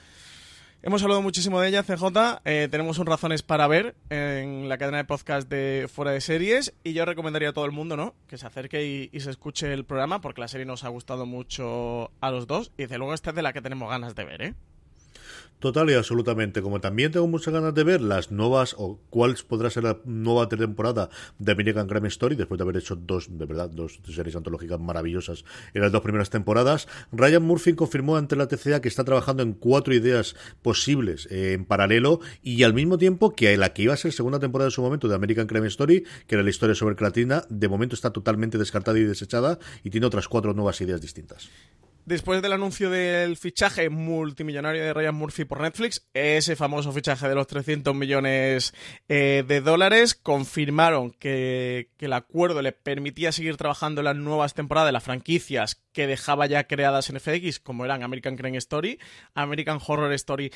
Hemos 0.83 1.03
hablado 1.03 1.21
muchísimo 1.21 1.61
de 1.61 1.67
ella, 1.67 1.83
CJ. 1.83 2.41
Eh, 2.43 2.67
tenemos 2.71 2.97
un 2.97 3.05
razones 3.05 3.43
para 3.43 3.67
ver 3.67 3.95
en 4.09 4.67
la 4.67 4.79
cadena 4.79 4.97
de 4.97 5.03
podcast 5.03 5.47
de 5.47 5.87
Fuera 5.87 6.09
de 6.09 6.21
Series. 6.21 6.73
Y 6.83 6.93
yo 6.93 7.05
recomendaría 7.05 7.49
a 7.49 7.53
todo 7.53 7.65
el 7.65 7.71
mundo, 7.71 7.95
¿no? 7.95 8.15
Que 8.27 8.39
se 8.39 8.47
acerque 8.47 9.09
y, 9.13 9.19
se 9.19 9.29
escuche 9.29 9.71
el 9.71 9.85
programa, 9.85 10.21
porque 10.21 10.41
la 10.41 10.47
serie 10.47 10.65
nos 10.65 10.83
ha 10.83 10.89
gustado 10.89 11.27
mucho 11.27 12.09
a 12.19 12.31
los 12.31 12.47
dos. 12.47 12.71
Y 12.77 12.83
desde 12.83 12.97
luego 12.97 13.13
esta 13.13 13.29
es 13.29 13.35
de 13.35 13.43
la 13.43 13.53
que 13.53 13.61
tenemos 13.61 13.91
ganas 13.91 14.15
de 14.15 14.25
ver, 14.25 14.41
¿eh? 14.41 14.55
Total 15.61 15.87
y 15.91 15.93
absolutamente. 15.93 16.63
Como 16.63 16.81
también 16.81 17.11
tengo 17.11 17.27
muchas 17.27 17.53
ganas 17.53 17.75
de 17.75 17.83
ver 17.83 18.01
las 18.01 18.31
nuevas 18.31 18.73
o 18.79 18.99
cuál 19.11 19.35
podrá 19.47 19.69
ser 19.69 19.83
la 19.83 19.99
nueva 20.05 20.49
temporada 20.49 21.11
de 21.37 21.51
American 21.51 21.87
Crime 21.87 22.07
Story, 22.07 22.35
después 22.35 22.57
de 22.57 22.63
haber 22.63 22.77
hecho 22.77 22.95
dos, 22.95 23.27
de 23.29 23.45
verdad, 23.45 23.69
dos 23.69 23.99
series 24.03 24.35
antológicas 24.35 24.79
maravillosas 24.79 25.45
en 25.75 25.83
las 25.83 25.91
dos 25.91 26.01
primeras 26.01 26.31
temporadas, 26.31 26.87
Ryan 27.11 27.43
Murphy 27.43 27.73
confirmó 27.73 28.17
ante 28.17 28.35
la 28.35 28.47
TCA 28.47 28.81
que 28.81 28.87
está 28.87 29.03
trabajando 29.03 29.43
en 29.43 29.53
cuatro 29.53 29.93
ideas 29.93 30.35
posibles 30.63 31.27
en 31.29 31.65
paralelo 31.65 32.21
y 32.41 32.63
al 32.63 32.73
mismo 32.73 32.97
tiempo 32.97 33.35
que 33.35 33.55
la 33.55 33.71
que 33.71 33.83
iba 33.83 33.93
a 33.93 33.97
ser 33.97 34.13
segunda 34.13 34.39
temporada 34.39 34.69
en 34.69 34.71
su 34.71 34.81
momento 34.81 35.07
de 35.07 35.13
American 35.13 35.45
Crime 35.45 35.67
Story, 35.67 36.05
que 36.25 36.33
era 36.33 36.43
la 36.43 36.49
historia 36.49 36.73
sobre 36.73 36.95
Clatina, 36.95 37.43
de 37.49 37.69
momento 37.69 37.93
está 37.93 38.09
totalmente 38.09 38.57
descartada 38.57 38.97
y 38.97 39.03
desechada 39.03 39.59
y 39.83 39.91
tiene 39.91 40.07
otras 40.07 40.27
cuatro 40.27 40.55
nuevas 40.55 40.81
ideas 40.81 41.01
distintas. 41.01 41.51
Después 42.05 42.41
del 42.41 42.53
anuncio 42.53 42.89
del 42.89 43.37
fichaje 43.37 43.89
multimillonario 43.89 44.83
de 44.83 44.93
Ryan 44.93 45.13
Murphy 45.13 45.45
por 45.45 45.61
Netflix, 45.61 46.07
ese 46.13 46.55
famoso 46.55 46.91
fichaje 46.91 47.29
de 47.29 47.35
los 47.35 47.45
300 47.45 47.93
millones 47.93 48.73
eh, 49.07 49.43
de 49.47 49.61
dólares, 49.61 50.15
confirmaron 50.15 51.11
que, 51.11 51.89
el 51.99 52.13
acuerdo 52.13 52.63
le 52.63 52.71
permitía 52.71 53.31
seguir 53.31 53.55
trabajando 53.55 54.01
en 54.01 54.05
las 54.05 54.15
nuevas 54.15 54.55
temporadas 54.55 54.87
de 54.87 54.93
las 54.93 55.03
franquicias 55.03 55.83
que 55.93 56.07
dejaba 56.07 56.47
ya 56.47 56.65
creadas 56.65 57.09
en 57.09 57.19
FX, 57.19 57.59
como 57.59 57.85
eran 57.85 58.01
American 58.01 58.35
Crime 58.35 58.57
Story, 58.57 58.99
American 59.35 59.79
Horror 59.85 60.11
Story 60.13 60.51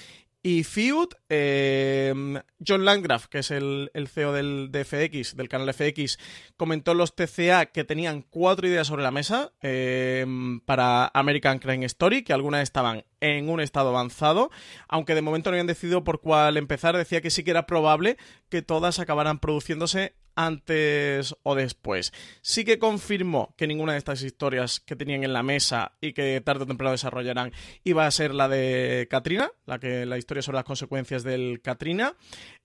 y 0.47 0.63
Feud, 0.63 1.07
em, 1.27 2.39
John 2.59 2.85
Landgraf, 2.85 3.25
que 3.29 3.39
es 3.39 3.49
el, 3.49 3.89
CEO 4.07 4.31
del 4.31 4.69
FX, 4.71 5.35
del 5.35 5.49
canal 5.49 5.73
FX, 5.73 6.19
comentó 6.55 6.91
en 6.91 6.99
los 6.99 7.15
TCA 7.15 7.65
que 7.65 7.83
tenían 7.83 8.21
cuatro 8.21 8.67
ideas 8.67 8.85
sobre 8.85 9.01
la 9.01 9.09
mesa 9.09 9.53
em, 9.61 10.59
para 10.59 11.09
American 11.15 11.57
Crime 11.57 11.87
Story, 11.87 12.23
que 12.23 12.31
algunas 12.31 12.61
estaban 12.61 13.05
en 13.21 13.49
un 13.49 13.59
estado 13.59 13.89
avanzado, 13.89 14.51
aunque 14.87 15.15
de 15.15 15.23
momento 15.23 15.49
no 15.49 15.55
habían 15.55 15.65
decidido 15.65 16.03
por 16.03 16.21
cuál 16.21 16.57
empezar, 16.57 16.95
decía 16.95 17.21
que 17.21 17.31
sí 17.31 17.43
que 17.43 17.49
era 17.49 17.65
probable 17.65 18.15
que 18.49 18.61
todas 18.61 18.99
acabaran 18.99 19.39
produciéndose 19.39 20.13
antes 20.35 21.35
o 21.43 21.55
después. 21.55 22.13
Sí 22.41 22.65
que 22.65 22.79
confirmó 22.79 23.53
que 23.57 23.67
ninguna 23.67 23.93
de 23.93 23.97
estas 23.97 24.21
historias 24.21 24.79
que 24.79 24.95
tenían 24.95 25.23
en 25.23 25.33
la 25.33 25.43
mesa 25.43 25.93
y 26.01 26.13
que 26.13 26.41
tarde 26.41 26.63
o 26.63 26.67
temprano 26.67 26.91
desarrollarán 26.91 27.51
iba 27.83 28.05
a 28.05 28.11
ser 28.11 28.33
la 28.33 28.47
de 28.47 29.07
Katrina, 29.09 29.51
la 29.65 29.79
que 29.79 30.05
la 30.05 30.17
historia 30.17 30.41
sobre 30.41 30.57
las 30.57 30.65
consecuencias 30.65 31.23
del 31.23 31.61
Katrina. 31.61 32.15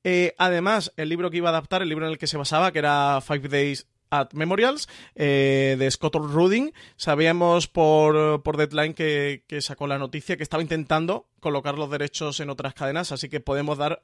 Eh, 0.04 0.34
además, 0.38 0.92
el 0.96 1.08
libro 1.08 1.30
que 1.30 1.38
iba 1.38 1.48
a 1.48 1.52
adaptar, 1.52 1.82
el 1.82 1.88
libro 1.88 2.06
en 2.06 2.12
el 2.12 2.18
que 2.18 2.26
se 2.26 2.36
basaba, 2.36 2.72
que 2.72 2.80
era 2.80 3.20
Five 3.20 3.48
Days 3.48 3.86
at 4.10 4.32
Memorials 4.32 4.88
eh, 5.14 5.76
de 5.78 5.90
Scott 5.90 6.16
Rudin. 6.16 6.72
Sabíamos 6.96 7.68
por, 7.68 8.42
por 8.42 8.56
Deadline 8.56 8.94
que, 8.94 9.44
que, 9.46 9.60
sacó 9.60 9.86
la 9.86 9.98
noticia 9.98 10.36
que 10.36 10.42
estaba 10.42 10.62
intentando 10.62 11.28
colocar 11.38 11.78
los 11.78 11.90
derechos 11.90 12.40
en 12.40 12.50
otras 12.50 12.74
cadenas, 12.74 13.12
así 13.12 13.28
que 13.28 13.40
podemos 13.40 13.78
dar 13.78 14.02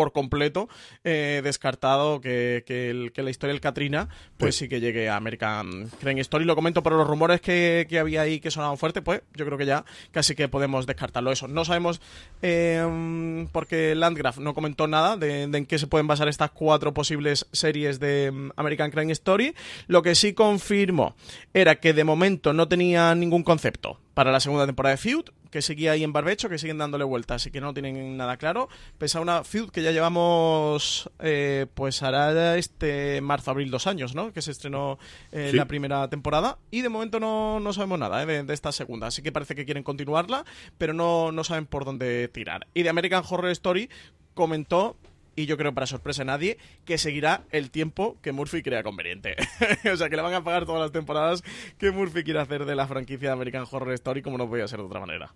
por 0.00 0.12
completo 0.12 0.70
eh, 1.04 1.42
descartado 1.44 2.22
que, 2.22 2.64
que, 2.66 3.22
la 3.22 3.28
historia 3.28 3.52
del 3.52 3.60
Katrina 3.60 4.08
pues 4.38 4.56
sí. 4.56 4.66
que 4.66 4.80
llegue 4.80 5.10
a 5.10 5.16
American 5.16 5.90
Crime 6.00 6.22
Story. 6.22 6.46
Lo 6.46 6.56
comento 6.56 6.82
por 6.82 6.94
los 6.94 7.06
rumores 7.06 7.42
que, 7.42 7.86
había 8.00 8.22
ahí 8.22 8.40
que 8.40 8.50
sonaban 8.50 8.78
fuerte, 8.78 9.02
pues 9.02 9.20
yo 9.34 9.44
creo 9.44 9.58
que 9.58 9.66
ya 9.66 9.84
casi 10.10 10.34
que 10.34 10.48
podemos 10.48 10.86
descartarlo 10.86 11.30
eso. 11.32 11.48
No 11.48 11.66
sabemos 11.66 12.00
eh, 12.40 13.46
porque 13.52 13.94
Landgraf 13.94 14.38
no 14.38 14.54
comentó 14.54 14.86
nada 14.86 15.18
de, 15.18 15.42
en 15.42 15.66
qué 15.66 15.78
se 15.78 15.86
pueden 15.86 16.06
basar 16.06 16.28
estas 16.28 16.50
cuatro 16.50 16.94
posibles 16.94 17.46
series 17.52 18.00
de 18.00 18.30
mm, 18.30 18.52
American 18.56 18.90
Crime 18.90 19.12
Story. 19.12 19.54
Lo 19.86 20.00
que 20.00 20.14
sí 20.14 20.32
confirmó 20.32 21.14
era 21.52 21.74
que 21.74 21.92
de 21.92 22.04
momento 22.04 22.54
no 22.54 22.68
tenía 22.68 23.14
ningún 23.14 23.42
concepto 23.42 23.98
para 24.14 24.32
la 24.32 24.40
segunda 24.40 24.66
temporada 24.66 24.94
de 24.94 24.98
Feud, 24.98 25.24
que 25.50 25.62
seguía 25.62 25.92
ahí 25.92 26.04
en 26.04 26.12
barbecho, 26.12 26.48
que 26.48 26.58
siguen 26.58 26.78
dándole 26.78 27.04
vueltas, 27.04 27.42
así 27.42 27.50
que 27.50 27.60
no 27.60 27.74
tienen 27.74 28.16
nada 28.16 28.36
claro. 28.36 28.68
Pese 28.98 29.18
a 29.18 29.20
una 29.20 29.44
feud 29.44 29.70
que 29.70 29.82
ya 29.82 29.90
llevamos, 29.90 31.10
eh, 31.18 31.66
pues 31.74 32.02
hará 32.02 32.56
este 32.56 33.20
marzo-abril 33.20 33.70
dos 33.70 33.86
años, 33.86 34.14
¿no? 34.14 34.32
Que 34.32 34.42
se 34.42 34.52
estrenó 34.52 34.98
eh, 35.32 35.52
la 35.54 35.66
primera 35.66 36.08
temporada 36.08 36.58
y 36.70 36.82
de 36.82 36.88
momento 36.88 37.20
no, 37.20 37.60
no 37.60 37.72
sabemos 37.72 37.98
nada 37.98 38.22
eh, 38.22 38.44
de, 38.44 38.54
esta 38.54 38.72
segunda, 38.72 39.08
así 39.08 39.22
que 39.22 39.32
parece 39.32 39.54
que 39.54 39.64
quieren 39.64 39.82
continuarla, 39.82 40.44
pero 40.78 40.92
no, 40.92 41.32
no 41.32 41.44
saben 41.44 41.66
por 41.66 41.84
dónde 41.84 42.28
tirar. 42.28 42.66
Y 42.74 42.82
de 42.82 42.90
American 42.90 43.24
Horror 43.28 43.50
Story 43.50 43.90
comentó 44.34 44.96
y 45.40 45.46
yo 45.46 45.56
creo 45.56 45.74
para 45.74 45.86
sorpresa 45.86 46.22
de 46.22 46.26
nadie 46.26 46.58
que 46.84 46.98
seguirá 46.98 47.44
el 47.50 47.70
tiempo 47.70 48.18
que 48.22 48.32
Murphy 48.32 48.62
crea 48.62 48.82
conveniente. 48.82 49.36
o 49.92 49.96
sea, 49.96 50.08
que 50.08 50.16
le 50.16 50.22
van 50.22 50.34
a 50.34 50.44
pagar 50.44 50.66
todas 50.66 50.82
las 50.82 50.92
temporadas 50.92 51.42
que 51.78 51.90
Murphy 51.90 52.24
quiere 52.24 52.40
hacer 52.40 52.64
de 52.64 52.74
la 52.74 52.86
franquicia 52.86 53.28
de 53.28 53.32
American 53.32 53.64
Horror 53.70 53.92
Story 53.94 54.22
como 54.22 54.38
no 54.38 54.48
podía 54.48 54.68
ser 54.68 54.80
de 54.80 54.86
otra 54.86 55.00
manera. 55.00 55.34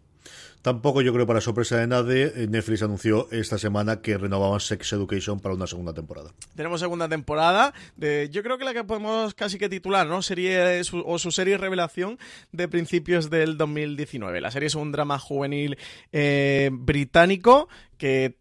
Tampoco 0.62 1.03
yo 1.03 1.12
creo 1.12 1.27
para 1.27 1.43
sorpresa 1.43 1.77
de 1.77 1.87
nadie, 1.87 2.33
eh, 2.35 2.47
Netflix 2.49 2.83
anunció 2.83 3.29
esta 3.31 3.59
semana 3.59 4.01
que 4.01 4.17
renovaban 4.17 4.61
Sex 4.61 4.95
Education 4.95 5.38
para 5.38 5.55
una 5.55 5.67
segunda 5.67 5.93
temporada. 5.93 6.33
Tenemos 6.57 6.81
segunda 6.81 7.07
temporada 7.07 7.75
de, 7.97 8.31
yo 8.31 8.43
creo 8.43 8.57
que 8.57 8.64
la 8.64 8.73
que 8.73 8.85
podemos 8.85 9.35
casi 9.35 9.59
que 9.59 9.69
titular, 9.69 10.07
¿no? 10.07 10.23
Serie 10.23 10.81
o 11.05 11.19
su 11.19 11.31
serie 11.31 11.59
revelación 11.59 12.19
de 12.53 12.69
principios 12.69 13.29
del 13.29 13.59
2019. 13.59 14.40
La 14.40 14.51
serie 14.51 14.69
es 14.69 14.75
un 14.75 14.90
drama 14.90 15.19
juvenil 15.19 15.77
eh, 16.12 16.71
británico 16.73 17.69
que 17.99 18.38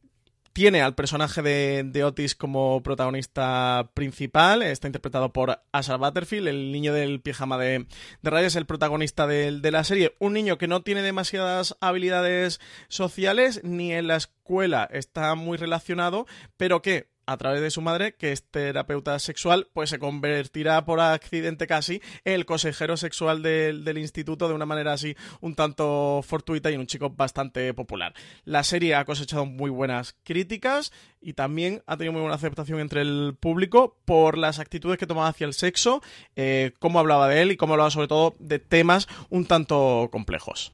tiene 0.53 0.81
al 0.81 0.95
personaje 0.95 1.41
de, 1.41 2.03
Otis 2.03 2.35
como 2.35 2.81
protagonista 2.83 3.89
principal. 3.93 4.61
Está 4.61 4.87
interpretado 4.87 5.33
por 5.33 5.59
Asher 5.71 5.97
Butterfield, 5.97 6.47
el 6.47 6.71
niño 6.71 6.93
del 6.93 7.21
pijama 7.21 7.57
de, 7.57 7.87
de 8.21 8.29
rayas, 8.29 8.55
el 8.55 8.67
protagonista 8.67 9.27
de, 9.27 9.59
de 9.59 9.71
la 9.71 9.83
serie. 9.83 10.15
Un 10.19 10.33
niño 10.33 10.57
que 10.57 10.67
no 10.67 10.83
tiene 10.83 11.01
demasiadas 11.01 11.75
habilidades 11.81 12.61
sociales, 12.87 13.61
ni 13.63 13.93
en 13.93 14.07
la 14.07 14.17
escuela 14.17 14.87
está 14.91 15.33
muy 15.35 15.57
relacionado, 15.57 16.27
pero 16.55 16.81
que 16.81 17.12
a 17.25 17.37
través 17.37 17.61
de 17.61 17.71
su 17.71 17.81
madre, 17.81 18.15
que 18.15 18.31
es 18.31 18.43
terapeuta 18.43 19.17
sexual, 19.19 19.67
pues 19.73 19.89
se 19.89 19.99
convertirá 19.99 20.85
por 20.85 20.99
accidente 20.99 21.67
casi 21.67 22.01
en 22.25 22.33
el 22.33 22.45
consejero 22.45 22.97
sexual 22.97 23.41
del, 23.41 23.97
instituto 23.97 24.47
de 24.47 24.53
una 24.53 24.65
manera 24.65 24.93
así 24.93 25.15
un 25.39 25.55
tanto 25.55 26.21
fortuita 26.23 26.71
y 26.71 26.75
un 26.75 26.87
chico 26.87 27.09
bastante 27.09 27.73
popular. 27.73 28.13
La 28.43 28.63
serie 28.63 28.95
ha 28.95 29.05
cosechado 29.05 29.45
muy 29.45 29.69
buenas 29.69 30.15
críticas 30.23 30.91
y 31.21 31.33
también 31.33 31.83
ha 31.85 31.97
tenido 31.97 32.13
muy 32.13 32.21
buena 32.21 32.35
aceptación 32.35 32.79
entre 32.79 33.01
el 33.01 33.37
público 33.39 33.97
por 34.05 34.37
las 34.37 34.59
actitudes 34.59 34.97
que 34.97 35.07
tomaba 35.07 35.29
hacia 35.29 35.47
el 35.47 35.53
sexo, 35.53 36.01
eh, 36.35 36.73
cómo 36.79 36.99
hablaba 36.99 37.27
de 37.27 37.41
él 37.41 37.51
y 37.51 37.57
cómo 37.57 37.73
hablaba 37.73 37.91
sobre 37.91 38.07
todo 38.07 38.35
de 38.39 38.59
temas 38.59 39.07
un 39.29 39.45
tanto 39.45 40.09
complejos. 40.11 40.73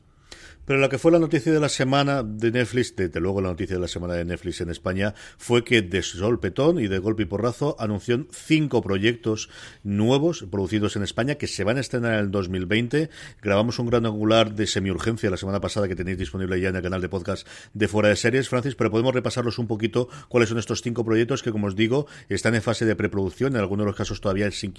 Pero 0.70 0.82
lo 0.82 0.90
que 0.90 1.00
fue 1.00 1.12
la 1.12 1.18
noticia 1.18 1.52
de 1.52 1.60
la 1.60 1.68
semana 1.68 2.22
de 2.22 2.52
Netflix, 2.52 2.96
desde 2.96 3.20
luego 3.20 3.42
la 3.42 3.50
noticia 3.50 3.78
de 3.78 3.82
la 3.82 3.88
semana 3.88 4.14
de 4.14 4.24
Netflix 4.24 4.62
en 4.62 4.70
España, 4.70 5.16
fue 5.40 5.64
que 5.64 5.82
de 5.82 6.04
Solpetón 6.04 6.80
y 6.80 6.88
de 6.88 7.00
golpe 7.00 7.24
y 7.24 7.26
porrazo 7.26 7.76
anunció 7.80 8.28
cinco 8.32 8.84
proyectos 8.84 9.50
nuevos 9.82 10.46
producidos 10.52 10.96
en 10.96 11.02
España 11.02 11.34
que 11.40 11.48
se 11.48 11.64
van 11.64 11.78
a 11.78 11.80
estrenar 11.80 12.14
en 12.14 12.20
el 12.20 12.30
2020. 12.30 13.10
Grabamos 13.42 13.80
un 13.80 13.88
gran 13.88 14.06
angular 14.06 14.54
de 14.54 14.68
semiurgencia 14.68 15.32
la 15.32 15.38
semana 15.38 15.60
pasada 15.60 15.88
que 15.88 15.96
tenéis 15.96 16.20
disponible 16.20 16.62
ya 16.62 16.70
en 16.70 16.76
el 16.76 16.84
canal 16.84 17.02
de 17.02 17.10
podcast 17.10 17.48
de 17.74 17.88
Fuera 17.88 18.10
de 18.10 18.16
Series, 18.16 18.48
Francis, 18.48 18.76
pero 18.76 18.92
podemos 18.92 19.16
repasarlos 19.16 19.58
un 19.58 19.66
poquito 19.66 20.08
cuáles 20.28 20.50
son 20.50 20.60
estos 20.60 20.84
cinco 20.84 21.04
proyectos 21.04 21.42
que, 21.42 21.52
como 21.52 21.66
os 21.66 21.76
digo, 21.76 22.06
están 22.30 22.54
en 22.54 22.62
fase 22.62 22.86
de 22.86 22.96
preproducción, 22.96 23.56
en 23.56 23.62
algunos 23.62 23.86
de 23.86 23.88
los 23.88 23.96
casos 23.96 24.22
todavía 24.22 24.52
sin, 24.52 24.76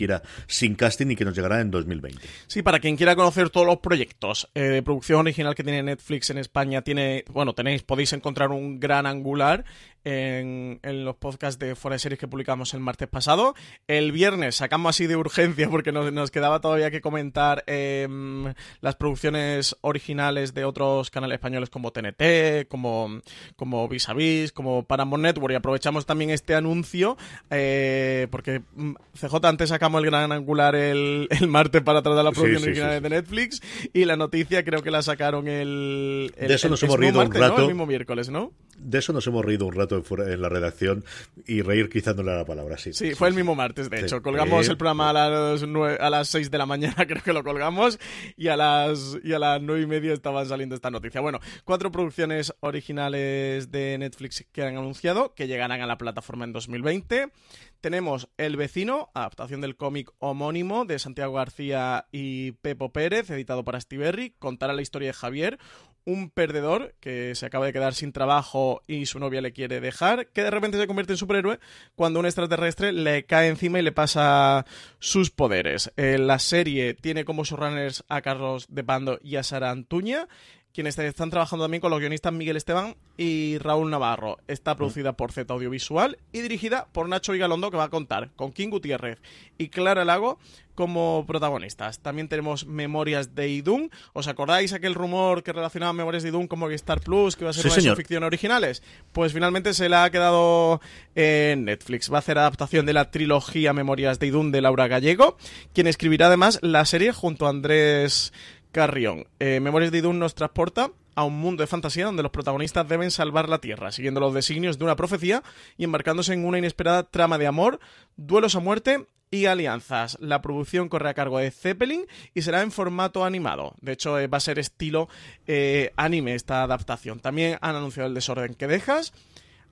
sin 0.47 0.77
casting 0.77 1.09
y 1.09 1.17
que 1.17 1.25
nos 1.25 1.35
llegará 1.35 1.61
en 1.61 1.73
2020. 1.73 2.21
Sí, 2.47 2.63
para 2.63 2.79
quien 2.79 2.97
quiera 2.97 3.17
conocer 3.17 3.51
todos 3.51 3.67
los 3.67 3.79
proyectos 3.79 4.49
eh, 4.55 4.61
de 4.61 4.83
producción 4.85 5.19
original 5.19 5.57
que 5.57 5.65
tiene 5.65 5.80
Netflix 5.83 6.31
en 6.31 6.39
España, 6.39 6.83
tiene, 6.83 7.25
bueno, 7.31 7.55
tenéis, 7.55 7.83
podéis 7.83 8.13
encontrar 8.13 8.51
un 8.51 8.81
gran 8.81 9.07
angular 9.07 9.65
en, 10.05 10.81
los 10.83 11.17
podcasts 11.17 11.59
de 11.59 11.75
Fuera 11.75 11.95
de 11.95 11.99
Series 11.99 12.19
que 12.19 12.29
publicamos 12.29 12.75
el 12.75 12.81
martes 12.81 13.09
pasado. 13.09 13.55
El 13.87 14.13
viernes 14.13 14.57
sacamos 14.57 14.91
así 14.91 15.07
de 15.07 15.17
urgencia 15.17 15.69
porque 15.69 15.93
nos, 15.93 16.31
quedaba 16.31 16.61
todavía 16.61 16.91
que 16.91 17.01
comentar 17.01 17.65
em, 17.67 18.53
las 18.81 18.97
producciones 18.97 19.77
originales 19.81 20.55
de 20.55 20.65
otros 20.65 21.11
canales 21.11 21.37
españoles 21.37 21.71
como 21.71 21.93
TNT, 21.93 22.69
como, 22.69 23.21
como 23.57 23.89
Vis 23.89 24.09
a 24.09 24.15
Vis, 24.15 24.53
como 24.53 24.85
Paramount 24.85 25.23
Network. 25.23 25.53
Y 25.53 25.57
aprovechamos 25.57 26.07
también 26.07 26.31
este 26.31 26.55
anuncio 26.55 27.17
eh, 27.51 28.27
porque 28.31 28.63
mm, 28.75 28.95
CJ 29.19 29.45
antes 29.45 29.69
sacamos 29.71 30.03
el 30.03 30.11
gran 30.11 30.33
angular 30.33 30.75
el, 30.75 31.29
martes 31.49 31.83
para 31.83 32.03
tratar 32.03 32.25
las 32.25 32.35
producciones 32.35 32.65
originales 32.65 33.03
de 33.03 33.11
Netflix. 33.11 33.63
Y 33.93 34.05
la 34.05 34.17
noticia 34.17 34.65
creo 34.65 34.83
que 34.83 34.91
la 34.91 35.03
sacaron 35.03 35.49
el, 35.49 36.33
de 36.39 36.55
eso 36.55 36.69
nos 36.69 36.83
hemos 36.83 36.99
reído 36.99 37.21
un 37.21 37.33
rato. 37.33 37.63
El 37.63 37.69
mismo 37.69 37.87
miércoles 37.87 38.31
¿no? 38.31 38.53
de 38.83 38.99
eso 38.99 39.13
nos 39.13 39.27
hemos 39.27 39.45
reído 39.45 39.67
un 39.67 39.75
rato 39.75 39.90
en, 39.97 40.41
la 40.41 40.49
redacción 40.49 41.05
y 41.47 41.63
reír 41.63 41.89
quizá 41.89 42.15
no 42.15 42.23
la 42.23 42.45
palabra, 42.45 42.79
sí. 42.79 42.93
Sí, 42.93 43.15
fue 43.15 43.29
el 43.29 43.35
mismo 43.35 43.55
martes, 43.55 43.91
de 43.91 44.01
hecho. 44.01 44.23
Colgamos 44.23 44.69
el 44.69 44.77
programa 44.77 45.11
a 45.11 45.13
las, 45.13 45.63
a 46.01 46.11
las 46.11 46.29
6 46.29 46.51
de 46.51 46.59
la 46.59 46.67
mañana, 46.67 46.95
creo 47.07 47.23
que 47.23 47.33
lo 47.33 47.43
colgamos, 47.43 47.99
y 48.37 48.49
a 48.49 48.57
las, 48.57 49.19
y 49.23 49.33
a 49.33 49.39
las 49.39 49.61
9 49.61 49.83
y 49.83 49.87
media 49.87 50.13
estaban 50.13 50.47
saliendo 50.47 50.75
esta 50.75 50.91
noticia. 50.91 51.21
Bueno, 51.21 51.41
cuatro 51.65 51.91
producciones 51.91 52.55
originales 52.61 53.71
de 53.71 53.97
Netflix 53.99 54.47
que 54.53 54.63
han 54.63 54.77
anunciado, 54.77 55.35
que 55.35 55.47
llegarán 55.47 55.81
a 55.81 55.87
la 55.87 55.99
plataforma 55.99 56.45
en 56.45 56.53
2020. 56.53 57.31
Tenemos 57.81 58.29
El 58.37 58.57
vecino, 58.57 59.11
adaptación 59.15 59.63
del 59.63 59.77
cómic 59.77 60.11
homónimo 60.19 60.85
de 60.85 60.99
Santiago 60.99 61.33
García 61.33 62.07
y 62.13 62.53
Pepo 62.53 62.93
Pérez, 62.93 63.31
editado 63.31 63.65
para 63.65 63.81
Stiberri. 63.81 64.35
Contará 64.39 64.75
la 64.75 64.83
historia 64.83 65.09
de 65.09 65.15
Javier, 65.15 65.59
un 66.05 66.29
perdedor 66.29 66.95
que 67.01 67.35
se 67.35 67.47
acaba 67.47 67.65
de 67.65 67.73
quedar 67.73 67.95
sin 67.95 68.13
trabajo 68.13 68.83
y 68.87 69.07
su 69.07 69.19
novia 69.19 69.41
le 69.41 69.53
quiere 69.53 69.81
dejar, 69.81 70.27
que 70.29 70.43
de 70.43 70.51
repente 70.51 70.79
se 70.79 70.87
convierte 70.87 71.15
en 71.15 71.19
superhéroe 71.19 71.59
cuando 71.95 72.21
un 72.21 72.27
extraterrestre 72.27 72.93
le 72.93 73.25
cae 73.25 73.49
encima 73.49 73.79
y 73.79 73.83
le 73.83 73.93
pasa 73.93 74.67
sus 74.99 75.31
poderes. 75.31 75.91
Eh, 75.97 76.19
la 76.19 76.39
serie 76.39 76.93
tiene 76.93 77.25
como 77.25 77.45
showrunners 77.45 78.05
a 78.09 78.21
Carlos 78.21 78.67
de 78.69 78.85
Pando 78.85 79.19
y 79.23 79.37
a 79.37 79.43
Sara 79.43 79.71
Antuña 79.71 80.29
quienes 80.73 80.99
están 80.99 81.31
trabajando 81.31 81.65
también 81.65 81.81
con 81.81 81.91
los 81.91 82.01
guionistas 82.01 82.33
Miguel 82.33 82.57
Esteban 82.57 82.97
y 83.17 83.59
Raúl 83.59 83.91
Navarro. 83.91 84.39
Está 84.47 84.77
producida 84.77 85.13
por 85.13 85.33
Z 85.33 85.53
Audiovisual 85.53 86.19
y 86.33 86.41
dirigida 86.41 86.87
por 86.93 87.09
Nacho 87.09 87.33
Vigalondo, 87.33 87.71
que 87.71 87.77
va 87.77 87.85
a 87.85 87.91
contar 87.91 88.31
con 88.37 88.53
King 88.53 88.71
Gutiérrez 88.71 89.19
y 89.59 89.69
Clara 89.69 90.05
Lago 90.05 90.39
como 90.75 91.25
protagonistas. 91.27 91.99
También 92.01 92.29
tenemos 92.29 92.65
Memorias 92.65 93.35
de 93.35 93.49
Idun. 93.49 93.91
¿Os 94.15 94.29
acordáis 94.29 94.73
aquel 94.73 94.95
rumor 94.95 95.43
que 95.43 95.53
relacionaba 95.53 95.93
Memorias 95.93 96.23
de 96.23 96.31
Idun 96.31 96.49
como 96.49 96.71
Star 96.71 97.01
Plus, 97.01 97.37
que 97.37 97.45
iba 97.45 97.51
a 97.51 97.53
ser 97.53 97.71
una 97.71 97.97
ficción 97.97 98.23
originales? 98.23 98.83
Pues 99.13 99.35
finalmente 99.35 99.75
se 99.75 99.91
la 99.91 100.05
ha 100.05 100.11
quedado 100.11 100.81
en 101.15 101.67
Netflix. 101.67 102.11
Va 102.11 102.17
a 102.17 102.21
hacer 102.21 102.39
adaptación 102.39 102.87
de 102.87 102.95
la 102.95 103.11
trilogía 103.11 103.75
Memorias 103.75 104.19
de 104.21 104.29
Idun 104.29 104.53
de 104.53 104.63
Laura 104.63 104.89
Gallego, 104.89 105.37
quien 105.75 105.87
escribirá 105.87 106.29
además 106.29 106.59
la 106.63 106.87
serie 106.87 107.13
junto 107.13 107.47
a 107.47 107.51
Andrés 107.51 108.33
Carrión. 108.73 109.27
Eh, 109.39 109.61
Memorias 109.61 109.93
de 109.93 109.99
Idun 109.99 110.19
nos 110.19 110.35
transporta 110.35 110.93
a 111.15 111.25
un 111.25 111.39
mundo 111.39 111.63
de 111.63 111.67
fantasía 111.67 112.07
donde 112.07 112.23
los 112.23 112.33
protagonistas 112.33 112.89
deben 112.89 113.11
salvar 113.11 113.49
la 113.49 113.61
Tierra, 113.61 113.93
siguiendo 113.93 114.21
los 114.21 114.35
designios 114.35 114.79
de 114.79 114.85
una 114.85 114.97
profecía 114.97 115.43
y 115.77 115.85
embarcándose 115.85 116.33
en 116.33 116.45
una 116.45 116.59
inesperada 116.59 117.05
trama 117.05 117.39
de 117.39 117.47
amor, 117.47 117.81
duelos 118.17 118.55
a 118.55 118.61
muerte 118.61 119.07
y 119.31 119.47
alianzas. 119.47 120.19
La 120.21 120.43
producción 120.43 120.89
corre 120.89 121.09
a 121.09 121.15
cargo 121.15 121.39
de 121.39 121.51
Zeppelin 121.51 122.07
y 122.35 122.43
será 122.43 122.63
en 122.63 122.73
formato 122.73 123.25
animado. 123.25 123.75
De 123.81 123.93
hecho, 123.93 124.19
eh, 124.19 124.27
va 124.27 124.39
a 124.39 124.41
ser 124.41 124.59
estilo 124.59 125.09
eh, 125.47 125.93
anime 125.97 126.35
esta 126.35 126.63
adaptación. 126.63 127.21
También 127.21 127.59
han 127.61 127.77
anunciado 127.77 128.09
el 128.09 128.15
desorden 128.15 128.55
que 128.55 128.67
dejas. 128.67 129.13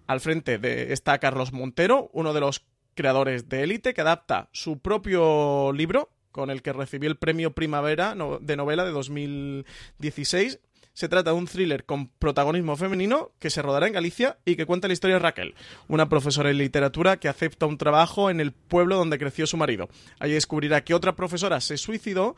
Al 0.06 0.20
frente 0.20 0.58
de, 0.58 0.92
está 0.92 1.18
Carlos 1.18 1.52
Montero, 1.52 2.08
uno 2.12 2.32
de 2.32 2.40
los 2.40 2.64
creadores 2.94 3.48
de 3.48 3.62
Élite, 3.62 3.94
que 3.94 4.00
adapta 4.00 4.48
su 4.52 4.78
propio 4.78 5.72
libro, 5.72 6.10
con 6.32 6.50
el 6.50 6.62
que 6.62 6.72
recibió 6.72 7.08
el 7.08 7.16
premio 7.16 7.52
Primavera 7.54 8.14
de 8.40 8.56
novela 8.56 8.84
de 8.84 8.90
2016. 8.90 10.60
Se 10.98 11.08
trata 11.08 11.30
de 11.30 11.36
un 11.36 11.46
thriller 11.46 11.84
con 11.84 12.08
protagonismo 12.08 12.76
femenino 12.76 13.30
que 13.38 13.50
se 13.50 13.62
rodará 13.62 13.86
en 13.86 13.92
Galicia 13.92 14.38
y 14.44 14.56
que 14.56 14.66
cuenta 14.66 14.88
la 14.88 14.94
historia 14.94 15.14
de 15.14 15.20
Raquel, 15.20 15.54
una 15.86 16.08
profesora 16.08 16.48
de 16.48 16.54
literatura 16.54 17.18
que 17.18 17.28
acepta 17.28 17.66
un 17.66 17.78
trabajo 17.78 18.30
en 18.30 18.40
el 18.40 18.50
pueblo 18.50 18.96
donde 18.96 19.16
creció 19.16 19.46
su 19.46 19.56
marido. 19.56 19.88
Allí 20.18 20.32
descubrirá 20.32 20.82
que 20.82 20.94
otra 20.94 21.14
profesora 21.14 21.60
se 21.60 21.76
suicidó 21.76 22.34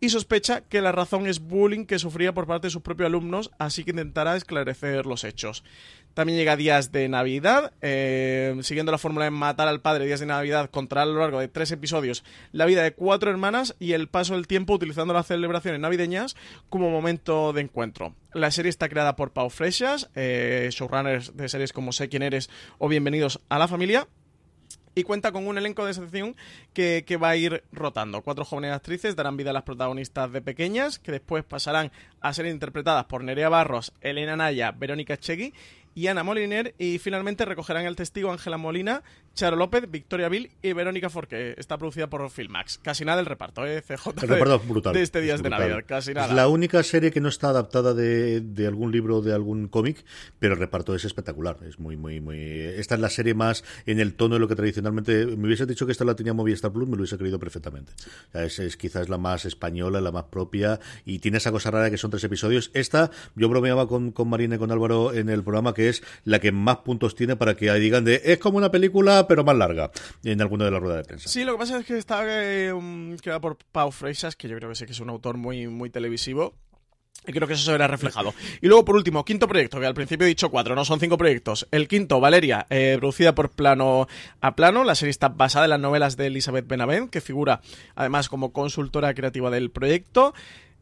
y 0.00 0.10
sospecha 0.10 0.60
que 0.62 0.80
la 0.80 0.92
razón 0.92 1.26
es 1.26 1.40
bullying 1.40 1.84
que 1.84 1.98
sufría 1.98 2.32
por 2.32 2.46
parte 2.46 2.68
de 2.68 2.70
sus 2.70 2.82
propios 2.82 3.06
alumnos, 3.06 3.50
así 3.58 3.84
que 3.84 3.90
intentará 3.90 4.36
esclarecer 4.36 5.06
los 5.06 5.24
hechos. 5.24 5.64
También 6.14 6.38
llega 6.38 6.56
Días 6.56 6.90
de 6.90 7.08
Navidad, 7.08 7.72
eh, 7.80 8.56
siguiendo 8.62 8.90
la 8.90 8.98
fórmula 8.98 9.24
de 9.24 9.30
matar 9.30 9.68
al 9.68 9.80
padre 9.80 10.06
Días 10.06 10.20
de 10.20 10.26
Navidad, 10.26 10.68
contra 10.70 11.02
a 11.02 11.06
lo 11.06 11.20
largo 11.20 11.38
de 11.38 11.48
tres 11.48 11.70
episodios 11.70 12.24
la 12.50 12.66
vida 12.66 12.82
de 12.82 12.92
cuatro 12.92 13.30
hermanas 13.30 13.76
y 13.78 13.92
el 13.92 14.08
paso 14.08 14.34
del 14.34 14.48
tiempo 14.48 14.74
utilizando 14.74 15.14
las 15.14 15.26
celebraciones 15.26 15.80
navideñas 15.80 16.36
como 16.70 16.90
momento 16.90 17.52
de 17.52 17.60
encuentro. 17.60 18.14
La 18.32 18.50
serie 18.50 18.70
está 18.70 18.88
creada 18.88 19.16
por 19.16 19.32
Pau 19.32 19.48
Freixas, 19.48 20.10
eh, 20.14 20.68
showrunners 20.72 21.36
de 21.36 21.48
series 21.48 21.72
como 21.72 21.92
Sé 21.92 22.08
quién 22.08 22.22
eres 22.22 22.50
o 22.78 22.88
Bienvenidos 22.88 23.40
a 23.48 23.58
la 23.58 23.68
familia, 23.68 24.08
y 24.94 25.02
cuenta 25.02 25.32
con 25.32 25.46
un 25.46 25.58
elenco 25.58 25.84
de 25.84 25.92
excepción 25.92 26.36
que, 26.72 27.04
que, 27.06 27.16
va 27.16 27.30
a 27.30 27.36
ir 27.36 27.62
rotando. 27.72 28.22
Cuatro 28.22 28.44
jóvenes 28.44 28.72
actrices 28.72 29.16
darán 29.16 29.36
vida 29.36 29.50
a 29.50 29.52
las 29.52 29.62
protagonistas 29.62 30.32
de 30.32 30.42
pequeñas, 30.42 30.98
que 30.98 31.12
después 31.12 31.44
pasarán 31.44 31.92
a 32.20 32.32
ser 32.32 32.46
interpretadas 32.46 33.04
por 33.04 33.24
Nerea 33.24 33.48
Barros, 33.48 33.92
Elena 34.00 34.36
Naya, 34.36 34.72
Verónica 34.72 35.16
Chegui 35.16 35.52
y 35.98 36.06
Ana 36.06 36.22
Moliner. 36.22 36.76
Y 36.78 36.98
finalmente 36.98 37.44
recogerán 37.44 37.84
el 37.84 37.96
testigo 37.96 38.30
Ángela 38.30 38.56
Molina, 38.56 39.02
Charo 39.34 39.56
López, 39.56 39.90
Victoria 39.90 40.28
Bill 40.28 40.52
y 40.62 40.72
Verónica 40.72 41.10
Forqué. 41.10 41.56
Está 41.58 41.76
producida 41.76 42.08
por 42.08 42.30
Filmax. 42.30 42.78
Casi 42.78 43.04
nada 43.04 43.18
el 43.18 43.26
reparto, 43.26 43.66
¿eh? 43.66 43.82
CJ. 43.82 44.22
El 44.22 44.28
reparto 44.28 44.54
es 44.54 44.68
brutal. 44.68 44.94
De 44.94 45.02
este 45.02 45.20
Días 45.20 45.42
de 45.42 45.50
Navidad, 45.50 45.82
casi 45.86 46.14
nada. 46.14 46.28
Es 46.28 46.34
la 46.34 46.46
única 46.46 46.84
serie 46.84 47.10
que 47.10 47.20
no 47.20 47.28
está 47.28 47.48
adaptada 47.48 47.94
de, 47.94 48.40
de 48.40 48.66
algún 48.68 48.92
libro 48.92 49.22
de 49.22 49.34
algún 49.34 49.66
cómic, 49.66 50.04
pero 50.38 50.54
el 50.54 50.60
reparto 50.60 50.94
es 50.94 51.04
espectacular. 51.04 51.56
Es 51.68 51.80
muy, 51.80 51.96
muy, 51.96 52.20
muy. 52.20 52.38
Esta 52.38 52.94
es 52.94 53.00
la 53.00 53.10
serie 53.10 53.34
más 53.34 53.64
en 53.84 53.98
el 53.98 54.14
tono 54.14 54.36
de 54.36 54.40
lo 54.40 54.46
que 54.46 54.54
tradicionalmente. 54.54 55.26
Me 55.26 55.48
hubiese 55.48 55.66
dicho 55.66 55.84
que 55.84 55.92
esta 55.92 56.04
la 56.04 56.14
tenía 56.14 56.32
Movistar 56.32 56.72
Plus, 56.72 56.86
me 56.86 56.94
lo 56.94 57.00
hubiese 57.02 57.18
creído 57.18 57.40
perfectamente. 57.40 57.92
es, 58.34 58.60
es 58.60 58.76
quizás 58.76 59.08
la 59.08 59.18
más 59.18 59.44
española, 59.46 60.00
la 60.00 60.12
más 60.12 60.24
propia, 60.24 60.78
y 61.04 61.18
tiene 61.18 61.38
esa 61.38 61.50
cosa 61.50 61.72
rara 61.72 61.90
que 61.90 61.98
son 61.98 62.12
tres 62.12 62.22
episodios. 62.22 62.70
Esta, 62.72 63.10
yo 63.34 63.48
bromeaba 63.48 63.88
con, 63.88 64.12
con 64.12 64.28
Marina 64.28 64.54
y 64.54 64.58
con 64.58 64.70
Álvaro 64.70 65.12
en 65.12 65.28
el 65.28 65.42
programa 65.42 65.74
que 65.74 65.87
es 65.88 66.02
la 66.24 66.38
que 66.38 66.52
más 66.52 66.78
puntos 66.78 67.14
tiene 67.14 67.36
para 67.36 67.56
que 67.56 67.72
digan 67.74 68.04
de 68.04 68.20
es 68.24 68.38
como 68.38 68.58
una 68.58 68.70
película 68.70 69.26
pero 69.28 69.44
más 69.44 69.56
larga 69.56 69.90
en 70.24 70.40
alguna 70.40 70.64
de 70.64 70.70
las 70.70 70.80
ruedas 70.80 70.98
de 70.98 71.04
prensa. 71.04 71.28
Sí, 71.28 71.44
lo 71.44 71.52
que 71.52 71.58
pasa 71.58 71.78
es 71.78 71.86
que 71.86 71.98
está 71.98 72.22
eh, 72.26 72.72
creada 73.22 73.40
por 73.40 73.58
Pau 73.72 73.90
Freixas, 73.90 74.36
que 74.36 74.48
yo 74.48 74.56
creo 74.56 74.68
que 74.68 74.74
sí 74.74 74.86
que 74.86 74.92
es 74.92 75.00
un 75.00 75.10
autor 75.10 75.36
muy, 75.36 75.68
muy 75.68 75.90
televisivo. 75.90 76.54
Y 77.26 77.32
creo 77.32 77.46
que 77.46 77.54
eso 77.54 77.64
se 77.64 77.72
verá 77.72 77.86
reflejado. 77.86 78.32
Y 78.62 78.68
luego, 78.68 78.84
por 78.84 78.96
último, 78.96 79.24
quinto 79.24 79.48
proyecto, 79.48 79.80
que 79.80 79.86
al 79.86 79.92
principio 79.92 80.24
he 80.24 80.28
dicho 80.28 80.50
cuatro, 80.50 80.74
no 80.74 80.84
son 80.84 81.00
cinco 81.00 81.18
proyectos. 81.18 81.66
El 81.70 81.88
quinto, 81.88 82.20
Valeria, 82.20 82.66
eh, 82.70 82.96
producida 82.98 83.34
por 83.34 83.50
Plano 83.50 84.06
a 84.40 84.54
Plano. 84.54 84.84
La 84.84 84.94
serie 84.94 85.10
está 85.10 85.28
basada 85.28 85.66
en 85.66 85.70
las 85.70 85.80
novelas 85.80 86.16
de 86.16 86.28
Elizabeth 86.28 86.66
Benavent, 86.66 87.10
que 87.10 87.20
figura 87.20 87.60
además 87.96 88.28
como 88.28 88.52
consultora 88.52 89.12
creativa 89.14 89.50
del 89.50 89.70
proyecto. 89.70 90.32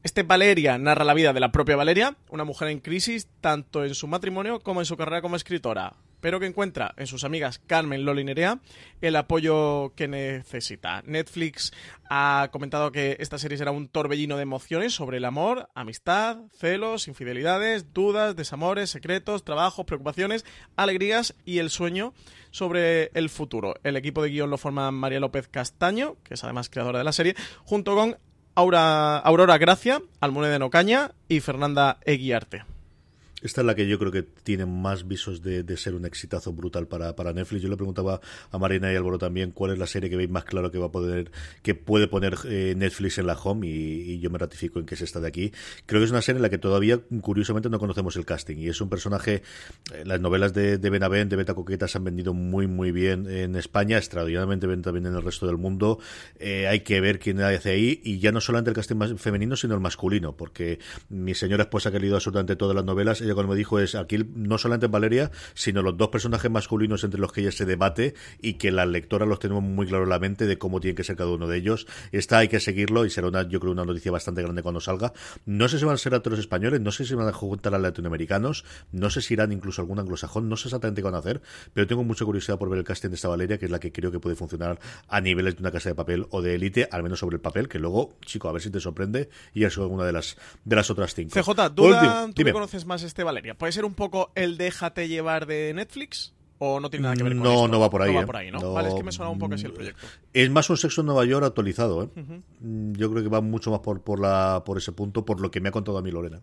Este 0.07 0.23
Valeria 0.23 0.79
narra 0.79 1.05
la 1.05 1.15
vida 1.15 1.33
de 1.33 1.41
la 1.41 1.51
propia 1.51 1.75
Valeria, 1.75 2.15
una 2.31 2.45
mujer 2.45 2.69
en 2.69 2.79
crisis 2.79 3.27
tanto 3.41 3.85
en 3.85 3.97
su 3.97 4.07
matrimonio 4.07 4.61
como 4.61 4.81
en 4.81 4.87
su 4.87 4.97
carrera 4.97 5.21
como 5.21 5.35
escritora, 5.35 5.95
pero 6.21 6.39
que 6.39 6.47
encuentra 6.47 6.95
en 6.97 7.09
sus 7.09 7.25
amigas 7.25 7.61
Carmen 7.67 8.05
Loli 8.05 8.23
Nerea 8.23 8.61
el 9.01 9.17
apoyo 9.17 9.95
que 9.97 10.07
necesita. 10.07 11.03
Netflix 11.05 11.73
ha 12.09 12.51
comentado 12.53 12.93
que 12.93 13.17
esta 13.19 13.37
serie 13.37 13.59
será 13.59 13.73
un 13.73 13.89
torbellino 13.89 14.37
de 14.37 14.45
emociones 14.45 14.95
sobre 14.95 15.17
el 15.17 15.25
amor, 15.25 15.71
amistad, 15.75 16.39
celos, 16.57 17.09
infidelidades, 17.09 17.93
dudas, 17.93 18.37
desamores, 18.37 18.91
secretos, 18.91 19.43
trabajos, 19.43 19.87
preocupaciones, 19.87 20.45
alegrías 20.77 21.35
y 21.45 21.59
el 21.59 21.69
sueño 21.69 22.15
sobre 22.53 23.11
el 23.15 23.29
futuro. 23.29 23.75
El 23.83 23.97
equipo 23.97 24.23
de 24.23 24.31
guion 24.31 24.51
lo 24.51 24.57
forma 24.57 24.89
María 24.93 25.19
López 25.19 25.49
Castaño, 25.49 26.15
que 26.23 26.35
es 26.35 26.45
además 26.45 26.71
creadora 26.71 26.99
de 26.99 27.05
la 27.05 27.13
serie, 27.13 27.35
junto 27.65 27.97
con 27.97 28.19
Aura, 28.57 29.19
Aurora 29.19 29.59
Gracia, 29.59 30.01
Almune 30.19 30.49
de 30.49 30.59
Nocaña 30.59 31.11
y 31.29 31.41
Fernanda 31.41 31.99
Eguiarte. 32.07 32.65
Esta 33.43 33.61
es 33.61 33.67
la 33.67 33.75
que 33.75 33.87
yo 33.87 33.99
creo 33.99 34.11
que 34.11 34.23
tiene 34.23 34.65
más 34.65 35.07
visos 35.07 35.43
de, 35.43 35.77
ser 35.77 35.95
un 35.95 36.07
exitazo 36.07 36.53
brutal 36.53 36.87
para, 36.89 37.33
Netflix. 37.35 37.63
Yo 37.63 37.69
le 37.69 37.77
preguntaba 37.77 38.21
a 38.51 38.59
Marina 38.59 38.91
y 38.91 38.97
Álvaro 38.97 39.19
también 39.19 39.51
cuál 39.51 39.73
es 39.73 39.79
la 39.79 39.87
serie 39.87 40.09
que 40.09 40.17
veis 40.17 40.31
más 40.31 40.45
claro 40.45 40.71
que 40.71 40.79
va 40.79 40.87
a 40.87 40.91
poder, 40.91 41.31
que 41.63 41.75
puede 41.75 42.09
poner 42.09 42.39
eh, 42.47 42.75
Netflix 42.77 43.19
en 43.19 43.27
la 43.27 43.35
home 43.35 43.67
y, 43.67 44.19
yo 44.21 44.31
me 44.31 44.39
ratifico 44.39 44.79
en 44.79 44.87
que 44.87 44.95
es 44.95 45.03
esta 45.03 45.21
de 45.21 45.29
aquí. 45.29 45.53
Creo 45.85 46.01
que 46.01 46.07
es 46.07 46.11
una 46.11 46.23
serie 46.23 46.39
en 46.39 46.43
la 46.43 46.49
que 46.49 46.57
todavía, 46.57 47.01
curiosamente, 47.21 47.69
no 47.69 47.79
conocemos 47.79 48.17
el 48.17 48.25
casting 48.25 48.57
y 48.57 48.69
es 48.69 48.81
un 48.81 48.89
personaje. 48.89 49.43
Eh, 49.93 50.05
las 50.07 50.21
novelas 50.21 50.55
de, 50.55 50.79
de 50.79 50.91
Benavent, 50.91 51.31
de 51.31 51.37
Beta 51.37 51.55
Coqueta, 51.55 51.89
se 51.89 51.99
han 51.99 52.05
vendido 52.05 52.33
muy, 52.33 52.67
muy 52.67 52.91
bien 52.91 53.31
en 53.31 53.55
España, 53.57 53.99
extraordinariamente 53.99 54.67
bien 54.67 54.81
también 54.81 55.07
en 55.07 55.15
el 55.15 55.23
resto 55.23 55.47
del 55.47 55.59
mundo. 55.59 55.99
Eh, 56.39 56.67
hay 56.69 56.81
que 56.81 57.01
ver 57.01 57.19
quién 57.19 57.41
hace 57.41 57.71
ahí 57.71 58.01
y 58.03 58.19
ya 58.19 58.33
no 58.33 58.41
solamente 58.41 58.71
el 58.71 58.77
casting 58.77 59.19
femenino, 59.19 59.57
sino 59.57 59.75
el 59.75 59.81
masculino, 59.81 60.37
porque 60.37 60.79
mi 61.11 61.35
señora 61.35 61.65
esposa 61.65 61.91
que 61.91 61.99
ha 61.99 62.01
leído 62.01 62.17
absolutamente 62.17 62.57
todas 62.57 62.75
las 62.75 62.85
novelas, 62.85 63.21
ella 63.27 63.35
cuando 63.35 63.53
me 63.53 63.59
dijo 63.59 63.79
es 63.79 63.95
aquí 63.95 64.19
no 64.35 64.59
solamente 64.59 64.87
Valeria, 64.87 65.31
sino 65.55 65.83
los 65.83 65.97
dos 65.97 66.09
personajes 66.09 66.51
masculinos 66.51 67.05
entre 67.05 67.21
los 67.21 67.33
que 67.33 67.43
ella 67.43 67.53
se 67.53 67.65
debate 67.65 68.15
y 68.41 68.55
que 68.55 68.71
las 68.71 68.89
lectoras 68.89 69.29
los 69.29 69.39
tenemos 69.39 69.63
muy 69.63 69.87
claro 69.87 70.05
en 70.05 70.11
la 70.11 70.19
mente 70.19 70.47
de 70.47 70.59
cómo 70.59 70.81
tiene 70.81 70.95
que 70.95 71.05
ser 71.05 71.17
cada 71.17 71.31
uno 71.31 71.47
de 71.47 71.59
ellos. 71.59 71.87
Está, 72.13 72.39
hay 72.39 72.49
que 72.49 72.61
seguirlo 72.61 73.05
y 73.05 73.11
será 73.11 73.29
una, 73.29 73.49
yo 73.49 73.61
creo, 73.61 73.73
una 73.73 73.85
noticia 73.85 74.13
bastante 74.13 74.43
grande 74.43 74.63
cuando 74.63 74.81
salga. 74.81 75.13
No 75.45 75.69
sé 75.69 75.79
si 75.79 75.85
van 75.85 75.95
a 75.95 75.99
ser 75.99 76.15
actores 76.15 76.39
españoles, 76.39 76.81
no 76.81 76.93
sé 76.93 77.05
si 77.05 77.15
van 77.15 77.29
a 77.29 77.33
juntar 77.33 77.75
a 77.75 77.79
latinoamericanos, 77.79 78.65
no 78.93 79.11
sé 79.11 79.21
si 79.21 79.35
irán 79.35 79.53
incluso 79.53 79.83
algún 79.83 79.99
anglosajón, 79.99 80.49
no 80.49 80.57
sé 80.57 80.69
exactamente 80.69 81.01
qué 81.01 81.05
van 81.05 81.15
a 81.15 81.19
hacer, 81.19 81.43
pero 81.75 81.87
tengo 81.87 82.05
mucha 82.05 82.25
curiosidad 82.25 82.59
por 82.59 82.69
ver 82.69 82.79
el 82.79 82.85
casting 82.85 83.09
de 83.11 83.17
esta 83.17 83.29
Valeria, 83.29 83.59
que 83.59 83.67
es 83.67 83.71
la 83.71 83.81
que 83.81 83.93
creo 83.93 84.11
que 84.11 84.21
puede 84.21 84.37
funcionar 84.37 84.79
a 85.09 85.21
niveles 85.21 85.57
de 85.57 85.63
una 85.63 85.71
casa 85.71 85.89
de 85.89 85.95
papel 85.95 86.27
o 86.31 86.43
de 86.43 86.55
élite, 86.55 86.89
al 86.91 87.03
menos 87.03 87.19
sobre 87.19 87.37
el 87.37 87.41
papel, 87.41 87.69
que 87.69 87.79
luego, 87.79 88.17
chico, 88.25 88.49
a 88.49 88.53
ver 88.53 88.63
si 88.63 88.71
te 88.71 88.81
sorprende 88.81 89.29
y 89.55 89.65
es 89.65 89.77
alguna 89.79 90.05
de 90.05 90.13
las 90.13 90.37
de 90.65 90.77
las 90.77 90.91
otras 90.91 91.15
cinco. 91.15 91.41
CJ, 91.41 91.75
duda, 91.75 92.31
tú 92.35 92.43
conoces 92.53 92.87
más 92.87 93.03
este 93.03 93.16
Valeria. 93.25 93.55
¿Puede 93.55 93.73
ser 93.73 93.85
un 93.85 93.95
poco 93.95 94.31
el 94.35 94.57
déjate 94.57 95.09
llevar 95.09 95.47
de 95.47 95.73
Netflix? 95.75 96.33
¿O 96.59 96.81
no 96.81 96.89
tiene 96.89 97.03
nada 97.05 97.17
que 97.17 97.23
ver 97.23 97.35
con 97.35 97.43
no, 97.43 97.69
No, 97.69 97.81
va 97.81 97.91
por 97.91 98.03
ahí. 98.03 98.13
No 98.13 98.21
va 98.21 98.27
por 98.27 98.37
ahí, 98.37 98.51
¿no? 98.51 98.73
Vale, 98.73 98.89
es 98.89 98.95
que 98.95 99.03
me 99.03 99.13
suena 99.13 99.31
un 99.31 99.39
poco 99.39 99.55
así 99.55 99.67
el 99.67 99.73
proyecto. 99.73 100.07
Es 100.33 100.51
más 100.51 100.71
un 100.71 100.79
sexo 100.79 101.03
en 101.03 101.09
Nueva 101.09 101.25
York 101.27 101.45
actualizado, 101.45 102.05
¿eh? 102.05 102.09
Yo 102.93 103.11
creo 103.11 103.23
que 103.23 103.29
va 103.29 103.41
mucho 103.43 103.71
más 103.71 103.81
por, 103.81 104.01
por, 104.01 104.21
la, 104.21 104.63
por 104.65 104.79
ese 104.79 104.93
punto, 104.93 105.25
por 105.25 105.41
lo 105.41 105.51
que 105.51 105.61
me 105.61 105.69
ha 105.69 105.73
contado 105.73 105.99
a 105.99 106.03
mí 106.03 106.11
Lorena. 106.11 106.41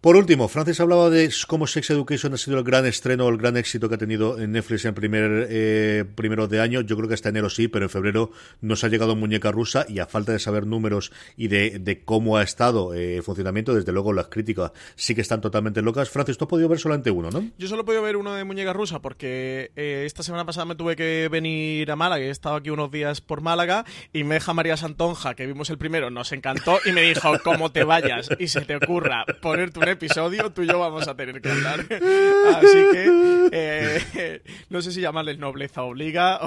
Por 0.00 0.14
último, 0.14 0.46
Francis 0.46 0.78
hablaba 0.78 1.10
de 1.10 1.28
cómo 1.48 1.66
Sex 1.66 1.90
Education 1.90 2.32
ha 2.32 2.36
sido 2.36 2.56
el 2.58 2.62
gran 2.62 2.86
estreno, 2.86 3.28
el 3.28 3.36
gran 3.36 3.56
éxito 3.56 3.88
que 3.88 3.96
ha 3.96 3.98
tenido 3.98 4.38
en 4.38 4.52
Netflix 4.52 4.84
en 4.84 4.94
primer 4.94 5.48
eh, 5.50 6.04
primero 6.14 6.46
de 6.46 6.60
año. 6.60 6.82
Yo 6.82 6.96
creo 6.96 7.08
que 7.08 7.14
hasta 7.14 7.30
enero 7.30 7.50
sí, 7.50 7.66
pero 7.66 7.86
en 7.86 7.90
febrero 7.90 8.30
nos 8.60 8.84
ha 8.84 8.88
llegado 8.88 9.16
Muñeca 9.16 9.50
Rusa 9.50 9.86
y 9.88 9.98
a 9.98 10.06
falta 10.06 10.30
de 10.30 10.38
saber 10.38 10.68
números 10.68 11.10
y 11.36 11.48
de, 11.48 12.02
cómo 12.04 12.36
ha 12.36 12.44
estado 12.44 12.94
eh, 12.94 13.16
el 13.16 13.24
funcionamiento, 13.24 13.74
desde 13.74 13.90
luego 13.90 14.12
las 14.12 14.28
críticas 14.28 14.70
sí 14.94 15.16
que 15.16 15.20
están 15.20 15.40
totalmente 15.40 15.82
locas. 15.82 16.08
Francis, 16.10 16.38
tú 16.38 16.44
has 16.44 16.48
podido 16.48 16.68
ver 16.68 16.78
solamente 16.78 17.10
uno, 17.10 17.32
¿no? 17.32 17.50
Yo 17.58 17.66
solo 17.66 17.82
he 17.82 17.84
podido 17.84 18.02
ver 18.02 18.16
uno 18.16 18.34
de 18.34 18.44
Muñeca 18.44 18.72
Rusa 18.72 19.00
porque 19.00 19.72
eh, 19.74 20.04
esta 20.06 20.22
semana 20.22 20.44
pasada 20.44 20.64
me 20.64 20.76
tuve 20.76 20.94
que 20.94 21.28
venir 21.28 21.90
a 21.90 21.96
Málaga. 21.96 22.24
He 22.24 22.30
estado 22.30 22.54
aquí 22.54 22.70
unos 22.70 22.92
días 22.92 23.20
por 23.20 23.40
Málaga 23.40 23.84
y 24.12 24.22
me 24.22 24.36
deja 24.36 24.54
María 24.54 24.76
Santonja, 24.76 25.34
que 25.34 25.44
vimos 25.44 25.70
el 25.70 25.78
primero, 25.78 26.08
nos 26.08 26.30
encantó 26.30 26.78
y 26.84 26.92
me 26.92 27.02
dijo, 27.02 27.32
como 27.42 27.72
te 27.72 27.82
vayas 27.82 28.28
y 28.38 28.46
se 28.46 28.60
te 28.60 28.76
ocurra 28.76 29.24
poner 29.42 29.72
tu 29.72 29.87
episodio, 29.88 30.52
tú 30.52 30.62
y 30.62 30.68
yo 30.68 30.78
vamos 30.78 31.08
a 31.08 31.16
tener 31.16 31.40
que 31.40 31.50
hablar. 31.50 31.80
Así 31.80 32.84
que 32.92 33.48
eh, 33.52 34.42
no 34.70 34.82
sé 34.82 34.92
si 34.92 35.00
llamarle 35.00 35.36
nobleza 35.36 35.82
obliga 35.82 36.40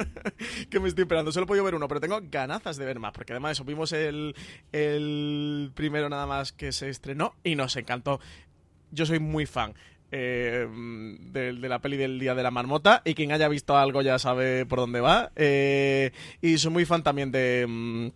que 0.70 0.80
me 0.80 0.88
estoy 0.88 1.02
esperando. 1.02 1.32
Solo 1.32 1.44
he 1.44 1.46
podido 1.46 1.64
ver 1.64 1.74
uno, 1.74 1.88
pero 1.88 2.00
tengo 2.00 2.20
ganazas 2.22 2.76
de 2.76 2.84
ver 2.84 2.98
más, 2.98 3.12
porque 3.12 3.32
además 3.32 3.52
eso, 3.52 3.64
vimos 3.64 3.92
el, 3.92 4.34
el 4.72 5.70
primero 5.74 6.08
nada 6.08 6.26
más 6.26 6.52
que 6.52 6.72
se 6.72 6.88
estrenó 6.88 7.34
y 7.42 7.54
nos 7.54 7.76
encantó. 7.76 8.20
Yo 8.90 9.06
soy 9.06 9.18
muy 9.18 9.46
fan. 9.46 9.74
Eh, 10.12 10.66
de, 10.68 11.52
la 11.52 11.78
peli 11.78 11.96
del 11.96 12.18
Día 12.18 12.34
de 12.34 12.42
la 12.42 12.50
Marmota 12.50 13.00
y 13.04 13.14
quien 13.14 13.30
haya 13.30 13.46
visto 13.46 13.78
algo 13.78 14.02
ya 14.02 14.18
sabe 14.18 14.66
por 14.66 14.80
dónde 14.80 15.00
va 15.00 15.30
eh, 15.36 16.10
y 16.40 16.58
soy 16.58 16.72
muy 16.72 16.84
fan 16.84 17.04
también 17.04 17.30
de 17.30 17.64
mm, 17.68 18.08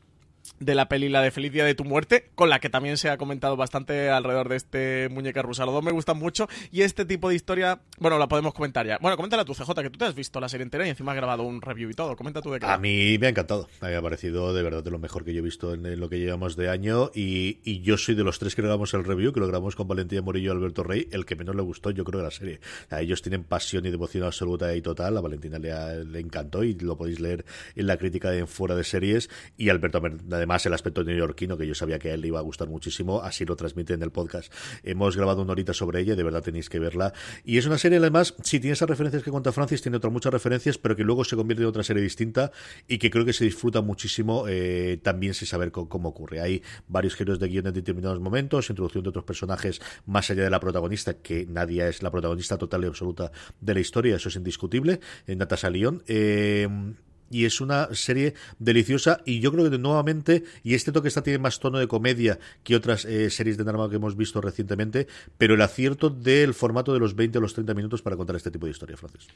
de 0.61 0.75
la 0.75 0.89
peli 0.89 1.09
La 1.09 1.23
de 1.23 1.31
Feliz 1.31 1.53
Día 1.53 1.65
de 1.65 1.75
tu 1.75 1.85
Muerte, 1.85 2.31
con 2.35 2.49
la 2.49 2.61
que 2.61 2.71
también 2.71 2.97
se 2.97 3.11
ha 3.11 3.17
comentado 3.17 3.57
bastante 3.57 4.11
alrededor 4.11 4.49
de 4.49 4.57
este 4.57 5.09
muñeca 5.11 5.43
rusa. 5.43 5.65
Los 5.65 5.75
dos 5.75 5.85
me 5.85 5.93
gustan 5.93 6.19
mucho 6.19 6.49
y 6.71 6.83
este 6.83 7.05
tipo 7.05 7.29
de 7.29 7.35
historia, 7.35 7.81
bueno, 7.99 8.19
la 8.19 8.29
podemos 8.29 8.55
comentar 8.55 8.87
ya. 8.87 8.99
Bueno, 9.01 9.17
coméntala 9.17 9.45
tú, 9.45 9.55
CJ, 9.55 9.75
que 9.83 9.91
tú 9.91 9.99
te 9.99 10.05
has 10.05 10.15
visto 10.15 10.41
la 10.41 10.49
serie 10.49 10.65
entera 10.65 10.87
y 10.87 10.91
encima 10.91 11.13
has 11.13 11.17
grabado 11.17 11.43
un 11.43 11.61
review 11.61 11.91
y 11.91 11.95
todo. 11.95 12.17
Comenta 12.17 12.41
tú 12.41 12.53
de 12.53 12.61
qué. 12.61 12.67
A 12.67 12.79
mí 12.79 13.19
me 13.19 13.27
ha 13.27 13.31
encantado. 13.31 13.69
Me 13.83 13.95
ha 13.95 14.03
parecido 14.03 14.55
de 14.55 14.63
verdad 14.63 14.83
de 14.83 14.91
lo 14.91 14.99
mejor 14.99 15.25
que 15.25 15.33
yo 15.33 15.41
he 15.41 15.43
visto 15.43 15.75
en, 15.75 16.01
lo 16.01 16.09
que 16.09 16.19
llevamos 16.19 16.57
de 16.57 16.69
año 16.69 17.11
y, 17.15 17.83
yo 17.85 17.99
soy 17.99 18.15
de 18.15 18.25
los 18.25 18.39
tres 18.39 18.55
que 18.55 18.63
grabamos 18.63 18.95
el 18.95 19.05
review, 19.05 19.33
que 19.33 19.41
lo 19.41 19.47
grabamos 19.47 19.77
con 19.77 19.87
Valentín 19.87 20.25
Morillo 20.25 20.53
y 20.53 20.57
Alberto 20.57 20.83
Rey, 20.83 21.09
el 21.13 21.27
que 21.27 21.37
menos 21.37 21.55
le 21.55 21.63
gustó, 21.63 21.91
yo 21.91 22.05
creo, 22.05 22.21
de 22.21 22.25
la 22.25 22.31
serie. 22.31 22.61
A 22.89 23.03
ellos 23.03 23.21
tienen 23.21 23.45
pasión 23.45 23.85
y 23.85 23.91
devoción 23.91 24.25
absoluta 24.25 24.75
y 24.75 24.81
total. 24.81 25.17
A 25.17 25.21
Valentina 25.21 25.59
le, 25.59 26.05
le 26.05 26.21
encantó 26.21 26.65
y 26.65 26.75
lo 26.75 26.97
podéis 26.97 27.21
leer 27.21 27.45
en 27.77 27.87
la 27.87 27.97
crítica 27.99 28.31
de 28.31 28.47
Fuera 28.47 28.75
de 28.75 28.85
Series 28.85 29.29
y 29.59 29.69
Alberto, 29.69 30.01
además, 30.45 30.67
el 30.67 30.75
aspecto 30.75 31.03
neoyorquino, 31.03 31.57
que 31.57 31.67
yo 31.67 31.75
sabía 31.75 31.99
que 31.99 32.11
a 32.11 32.15
él 32.15 32.21
le 32.21 32.29
iba 32.29 32.39
a 32.39 32.43
gustar 32.43 32.69
muchísimo, 32.69 33.23
así 33.23 33.47
lo 33.47 33.57
transmite 33.57 33.95
en 33.95 34.03
el 34.03 34.11
podcast. 34.11 34.53
Hemos 34.83 35.17
grabado 35.17 35.41
una 35.41 35.53
horita 35.53 35.73
sobre 35.73 36.01
ella, 36.01 36.17
de 36.17 36.23
verdad 36.23 36.43
tenéis 36.43 36.69
que 36.69 36.79
verla. 36.79 37.15
Y 37.45 37.57
es 37.57 37.67
una 37.67 37.79
serie, 37.79 37.99
además, 37.99 38.35
si 38.43 38.61
tiene 38.61 38.75
esas 38.75 38.89
referencias 38.89 39.23
que 39.23 39.31
cuenta 39.31 39.53
Francis, 39.53 39.81
tiene 39.81 39.97
otras 39.97 40.13
muchas 40.13 40.33
referencias, 40.33 40.77
pero 40.77 40.97
que 40.97 41.03
luego 41.03 41.25
se 41.25 41.35
convierte 41.35 41.63
en 41.63 41.69
otra 41.69 41.83
serie 41.83 42.03
distinta 42.03 42.53
y 42.87 42.99
que 42.99 43.11
creo 43.11 43.25
que 43.25 43.33
se 43.33 43.45
disfruta 43.45 43.81
muchísimo 43.81 44.45
eh, 44.47 44.99
también 45.03 45.33
sin 45.33 45.49
saber 45.49 45.73
cómo, 45.73 46.11
ocurre. 46.11 46.41
Hay 46.43 46.63
varios 46.87 47.17
giros 47.17 47.39
de 47.39 47.49
guion 47.49 47.67
en 47.67 47.73
determinados 47.73 48.21
momentos, 48.21 48.69
introducción 48.69 49.03
de 49.03 49.09
otros 49.09 49.25
personajes 49.25 49.81
más 50.05 50.31
allá 50.31 50.45
de 50.45 50.51
la 50.51 50.61
protagonista, 50.61 51.15
que 51.15 51.47
nadie 51.49 51.89
es 51.89 52.03
la 52.03 52.11
protagonista 52.11 52.59
total 52.59 52.85
y 52.85 52.87
absoluta 52.87 53.33
de 53.61 53.75
la 53.75 53.81
historia, 53.81 54.17
eso 54.17 54.29
es 54.29 54.37
indiscutible, 54.37 55.01
en 55.27 55.39
Natasha 55.39 55.71
Lyon. 55.71 56.03
Eh, 56.07 56.69
y 57.31 57.45
es 57.45 57.61
una 57.61 57.89
serie 57.95 58.35
deliciosa 58.59 59.21
y 59.25 59.41
yo 59.41 59.53
creo 59.53 59.71
que 59.71 59.79
nuevamente 59.79 60.45
y 60.63 60.75
este 60.75 60.93
toque 60.93 61.09
está 61.09 61.23
tiene 61.23 61.39
más 61.39 61.59
tono 61.61 61.79
de 61.79 61.89
comedia 61.89 62.39
que 62.63 62.77
otras 62.77 63.05
eh, 63.05 63.31
series 63.31 63.57
de 63.57 63.65
drama 63.65 63.89
que 63.89 63.97
hemos 63.97 64.17
visto 64.17 64.41
recientemente 64.41 65.07
pero 65.39 65.55
el 65.55 65.63
acierto 65.63 66.11
del 66.11 66.55
formato 66.55 66.93
de 66.93 67.01
los 67.01 67.15
20 67.15 67.39
o 67.39 67.41
los 67.41 67.55
30 67.55 67.75
minutos 67.75 68.03
para 68.03 68.17
contar 68.17 68.37
este 68.37 68.51
tipo 68.51 68.67
de 68.67 68.73
historia 68.73 68.97
Francis 68.97 69.29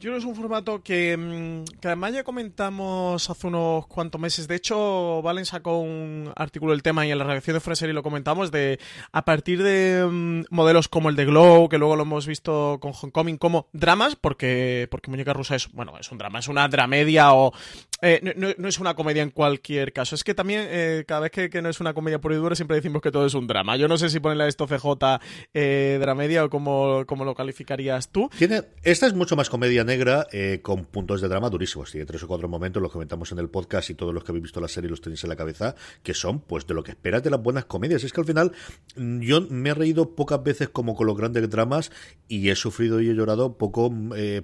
yo 0.00 0.10
creo 0.10 0.12
que 0.12 0.18
es 0.18 0.24
un 0.26 0.36
formato 0.36 0.80
que, 0.80 1.16
mm, 1.16 1.80
que, 1.80 1.88
además 1.88 2.12
ya 2.12 2.22
comentamos 2.22 3.28
hace 3.28 3.46
unos 3.48 3.84
cuantos 3.88 4.20
meses. 4.20 4.46
De 4.46 4.54
hecho, 4.54 5.20
Valen 5.22 5.44
sacó 5.44 5.80
un 5.80 6.30
artículo 6.36 6.70
del 6.70 6.84
tema 6.84 7.04
y 7.04 7.10
en 7.10 7.18
la 7.18 7.24
redacción 7.24 7.54
de 7.54 7.60
Freser 7.60 7.90
y 7.90 7.92
lo 7.92 8.04
comentamos 8.04 8.52
de 8.52 8.78
a 9.10 9.24
partir 9.24 9.60
de 9.60 10.06
mm, 10.08 10.54
modelos 10.54 10.86
como 10.86 11.08
el 11.08 11.16
de 11.16 11.24
Glow, 11.24 11.68
que 11.68 11.78
luego 11.78 11.96
lo 11.96 12.02
hemos 12.02 12.28
visto 12.28 12.78
con 12.80 12.92
Homecoming, 12.92 13.38
como 13.38 13.66
dramas, 13.72 14.14
porque, 14.14 14.86
porque 14.88 15.10
Muñeca 15.10 15.32
Rusa 15.32 15.56
es, 15.56 15.68
bueno, 15.72 15.98
es 15.98 16.12
un 16.12 16.18
drama, 16.18 16.38
es 16.38 16.46
una 16.46 16.68
dramedia 16.68 17.27
o 17.34 17.52
eh, 18.00 18.34
no, 18.36 18.68
es 18.68 18.78
una 18.78 18.94
comedia 18.94 19.22
en 19.22 19.30
cualquier 19.30 19.92
caso. 19.92 20.14
Es 20.14 20.22
que 20.22 20.34
también, 20.34 20.66
eh, 20.70 21.04
cada 21.06 21.22
vez 21.22 21.32
que, 21.32 21.62
no 21.62 21.68
es 21.68 21.80
una 21.80 21.94
comedia 21.94 22.20
por 22.20 22.32
y 22.32 22.36
dura, 22.36 22.54
siempre 22.54 22.76
decimos 22.76 23.02
que 23.02 23.10
todo 23.10 23.26
es 23.26 23.34
un 23.34 23.46
drama. 23.46 23.76
Yo 23.76 23.88
no 23.88 23.98
sé 23.98 24.08
si 24.08 24.20
ponerle 24.20 24.44
a 24.44 24.46
esto 24.46 24.66
CJ 24.66 25.20
eh, 25.52 25.98
dramedia 26.00 26.44
o 26.44 26.50
cómo, 26.50 27.04
cómo, 27.06 27.24
lo 27.24 27.34
calificarías 27.34 28.10
tú. 28.10 28.30
Tiene, 28.38 28.62
esta 28.84 29.06
es 29.06 29.14
mucho 29.14 29.34
más 29.34 29.50
comedia 29.50 29.82
negra 29.82 30.28
eh, 30.30 30.60
con 30.62 30.84
puntos 30.84 31.20
de 31.20 31.28
drama 31.28 31.50
durísimos. 31.50 31.90
Tiene 31.90 32.06
tres 32.06 32.22
o 32.22 32.28
cuatro 32.28 32.48
momentos, 32.48 32.80
los 32.80 32.92
comentamos 32.92 33.32
en 33.32 33.40
el 33.40 33.48
podcast 33.48 33.90
y 33.90 33.94
todos 33.94 34.14
los 34.14 34.22
que 34.22 34.30
habéis 34.30 34.44
visto 34.44 34.60
la 34.60 34.68
serie 34.68 34.88
los 34.88 35.00
tenéis 35.00 35.24
en 35.24 35.30
la 35.30 35.36
cabeza, 35.36 35.74
que 36.02 36.14
son 36.14 36.40
pues 36.40 36.66
de 36.66 36.74
lo 36.74 36.84
que 36.84 36.92
esperas 36.92 37.24
de 37.24 37.30
las 37.30 37.42
buenas 37.42 37.64
comedias. 37.64 38.04
Es 38.04 38.12
que 38.12 38.20
al 38.20 38.26
final 38.26 38.52
mm, 38.96 39.20
yo 39.20 39.40
me 39.40 39.70
he 39.70 39.74
reído 39.74 40.14
pocas 40.14 40.42
veces 40.42 40.68
como 40.68 40.94
con 40.94 41.08
los 41.08 41.16
grandes 41.16 41.50
dramas 41.50 41.90
y 42.28 42.48
he 42.48 42.54
sufrido 42.54 43.00
y 43.00 43.08
he 43.10 43.14
llorado 43.14 43.58
poco, 43.58 43.92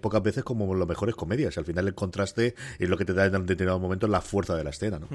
pocas 0.00 0.22
veces 0.22 0.42
como 0.42 0.74
las 0.74 0.88
mejores 0.88 1.14
comedias. 1.14 1.56
Al 1.56 1.64
final 1.64 1.86
el 1.86 1.94
contraste 1.94 2.54
es 2.78 2.88
lo 2.88 2.96
que 2.96 3.04
te 3.04 3.12
da 3.12 3.26
en 3.26 3.43
determinado 3.46 3.78
momento 3.78 4.06
la 4.06 4.20
fuerza 4.20 4.56
de 4.56 4.64
la 4.64 4.70
escena. 4.70 4.98
¿no? 4.98 5.08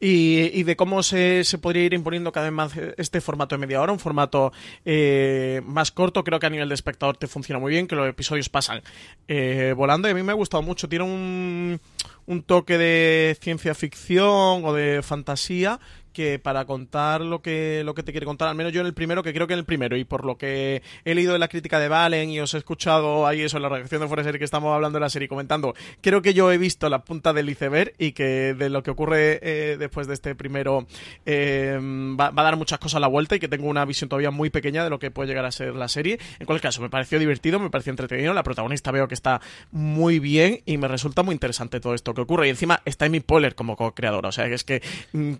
y, 0.00 0.62
de 0.62 0.76
cómo 0.76 1.02
se, 1.02 1.44
se, 1.44 1.58
podría 1.58 1.84
ir 1.84 1.94
imponiendo 1.94 2.32
cada 2.32 2.46
vez 2.46 2.54
más 2.54 2.72
este 2.96 3.20
formato 3.20 3.54
de 3.54 3.58
media 3.58 3.80
hora, 3.80 3.92
un 3.92 3.98
formato 3.98 4.52
eh, 4.84 5.62
más 5.66 5.90
corto, 5.90 6.24
creo 6.24 6.38
que 6.38 6.46
a 6.46 6.50
nivel 6.50 6.68
de 6.68 6.74
espectador 6.74 7.16
te 7.16 7.26
funciona 7.26 7.58
muy 7.58 7.72
bien, 7.72 7.86
que 7.86 7.96
los 7.96 8.08
episodios 8.08 8.48
pasan 8.48 8.82
eh, 9.28 9.74
volando 9.76 10.08
y 10.08 10.12
a 10.12 10.14
mí 10.14 10.22
me 10.22 10.32
ha 10.32 10.36
gustado 10.36 10.62
mucho, 10.62 10.88
tiene 10.88 11.04
un, 11.04 11.80
un 12.26 12.42
toque 12.42 12.78
de 12.78 13.36
ciencia 13.40 13.74
ficción 13.74 14.64
o 14.64 14.72
de 14.72 15.02
fantasía 15.02 15.80
que 16.14 16.38
para 16.38 16.64
contar 16.64 17.20
lo 17.20 17.42
que, 17.42 17.82
lo 17.84 17.94
que 17.94 18.02
te 18.02 18.12
quiere 18.12 18.24
contar, 18.24 18.48
al 18.48 18.54
menos 18.54 18.72
yo 18.72 18.80
en 18.80 18.86
el 18.86 18.94
primero, 18.94 19.22
que 19.22 19.34
creo 19.34 19.46
que 19.46 19.52
en 19.52 19.58
el 19.58 19.66
primero, 19.66 19.98
y 19.98 20.04
por 20.04 20.24
lo 20.24 20.38
que 20.38 20.82
he 21.04 21.14
leído 21.14 21.34
de 21.34 21.38
la 21.38 21.48
crítica 21.48 21.78
de 21.78 21.88
Valen 21.88 22.30
y 22.30 22.40
os 22.40 22.54
he 22.54 22.58
escuchado 22.58 23.26
ahí 23.26 23.42
eso 23.42 23.58
en 23.58 23.64
la 23.64 23.68
reacción 23.68 24.00
de 24.00 24.08
Fuera 24.08 24.24
Serie 24.24 24.38
que 24.38 24.46
estamos 24.46 24.74
hablando 24.74 24.96
de 24.96 25.00
la 25.00 25.10
serie 25.10 25.28
comentando, 25.28 25.74
creo 26.00 26.22
que 26.22 26.32
yo 26.32 26.50
he 26.50 26.56
visto 26.56 26.88
la 26.88 27.04
punta 27.04 27.34
del 27.34 27.50
iceberg 27.50 27.92
y 27.98 28.12
que 28.12 28.54
de 28.54 28.70
lo 28.70 28.82
que 28.82 28.90
ocurre 28.90 29.40
eh, 29.42 29.76
después 29.78 30.06
de 30.06 30.14
este 30.14 30.34
primero 30.34 30.86
eh, 31.26 31.78
va, 32.18 32.30
va, 32.30 32.42
a 32.42 32.44
dar 32.44 32.56
muchas 32.56 32.78
cosas 32.78 32.96
a 32.96 33.00
la 33.00 33.08
vuelta 33.08 33.36
y 33.36 33.40
que 33.40 33.48
tengo 33.48 33.68
una 33.68 33.84
visión 33.84 34.08
todavía 34.08 34.30
muy 34.30 34.50
pequeña 34.50 34.84
de 34.84 34.90
lo 34.90 34.98
que 34.98 35.10
puede 35.10 35.28
llegar 35.28 35.44
a 35.44 35.52
ser 35.52 35.74
la 35.74 35.88
serie. 35.88 36.18
En 36.38 36.46
cualquier 36.46 36.70
caso, 36.70 36.80
me 36.80 36.90
pareció 36.90 37.18
divertido, 37.18 37.58
me 37.58 37.70
pareció 37.70 37.90
entretenido, 37.90 38.32
la 38.32 38.42
protagonista 38.42 38.90
veo 38.92 39.08
que 39.08 39.14
está 39.14 39.40
muy 39.72 40.20
bien 40.20 40.60
y 40.64 40.78
me 40.78 40.88
resulta 40.88 41.22
muy 41.22 41.32
interesante 41.34 41.80
todo 41.80 41.94
esto 41.94 42.14
que 42.14 42.20
ocurre. 42.20 42.46
Y 42.46 42.50
encima 42.50 42.80
está 42.84 43.08
mi 43.08 43.20
Poehler 43.20 43.54
como 43.54 43.76
co-creadora, 43.76 44.28
o 44.28 44.32
sea, 44.32 44.48
que 44.48 44.54
es 44.54 44.64
que... 44.64 44.82
Mm, 45.12 45.34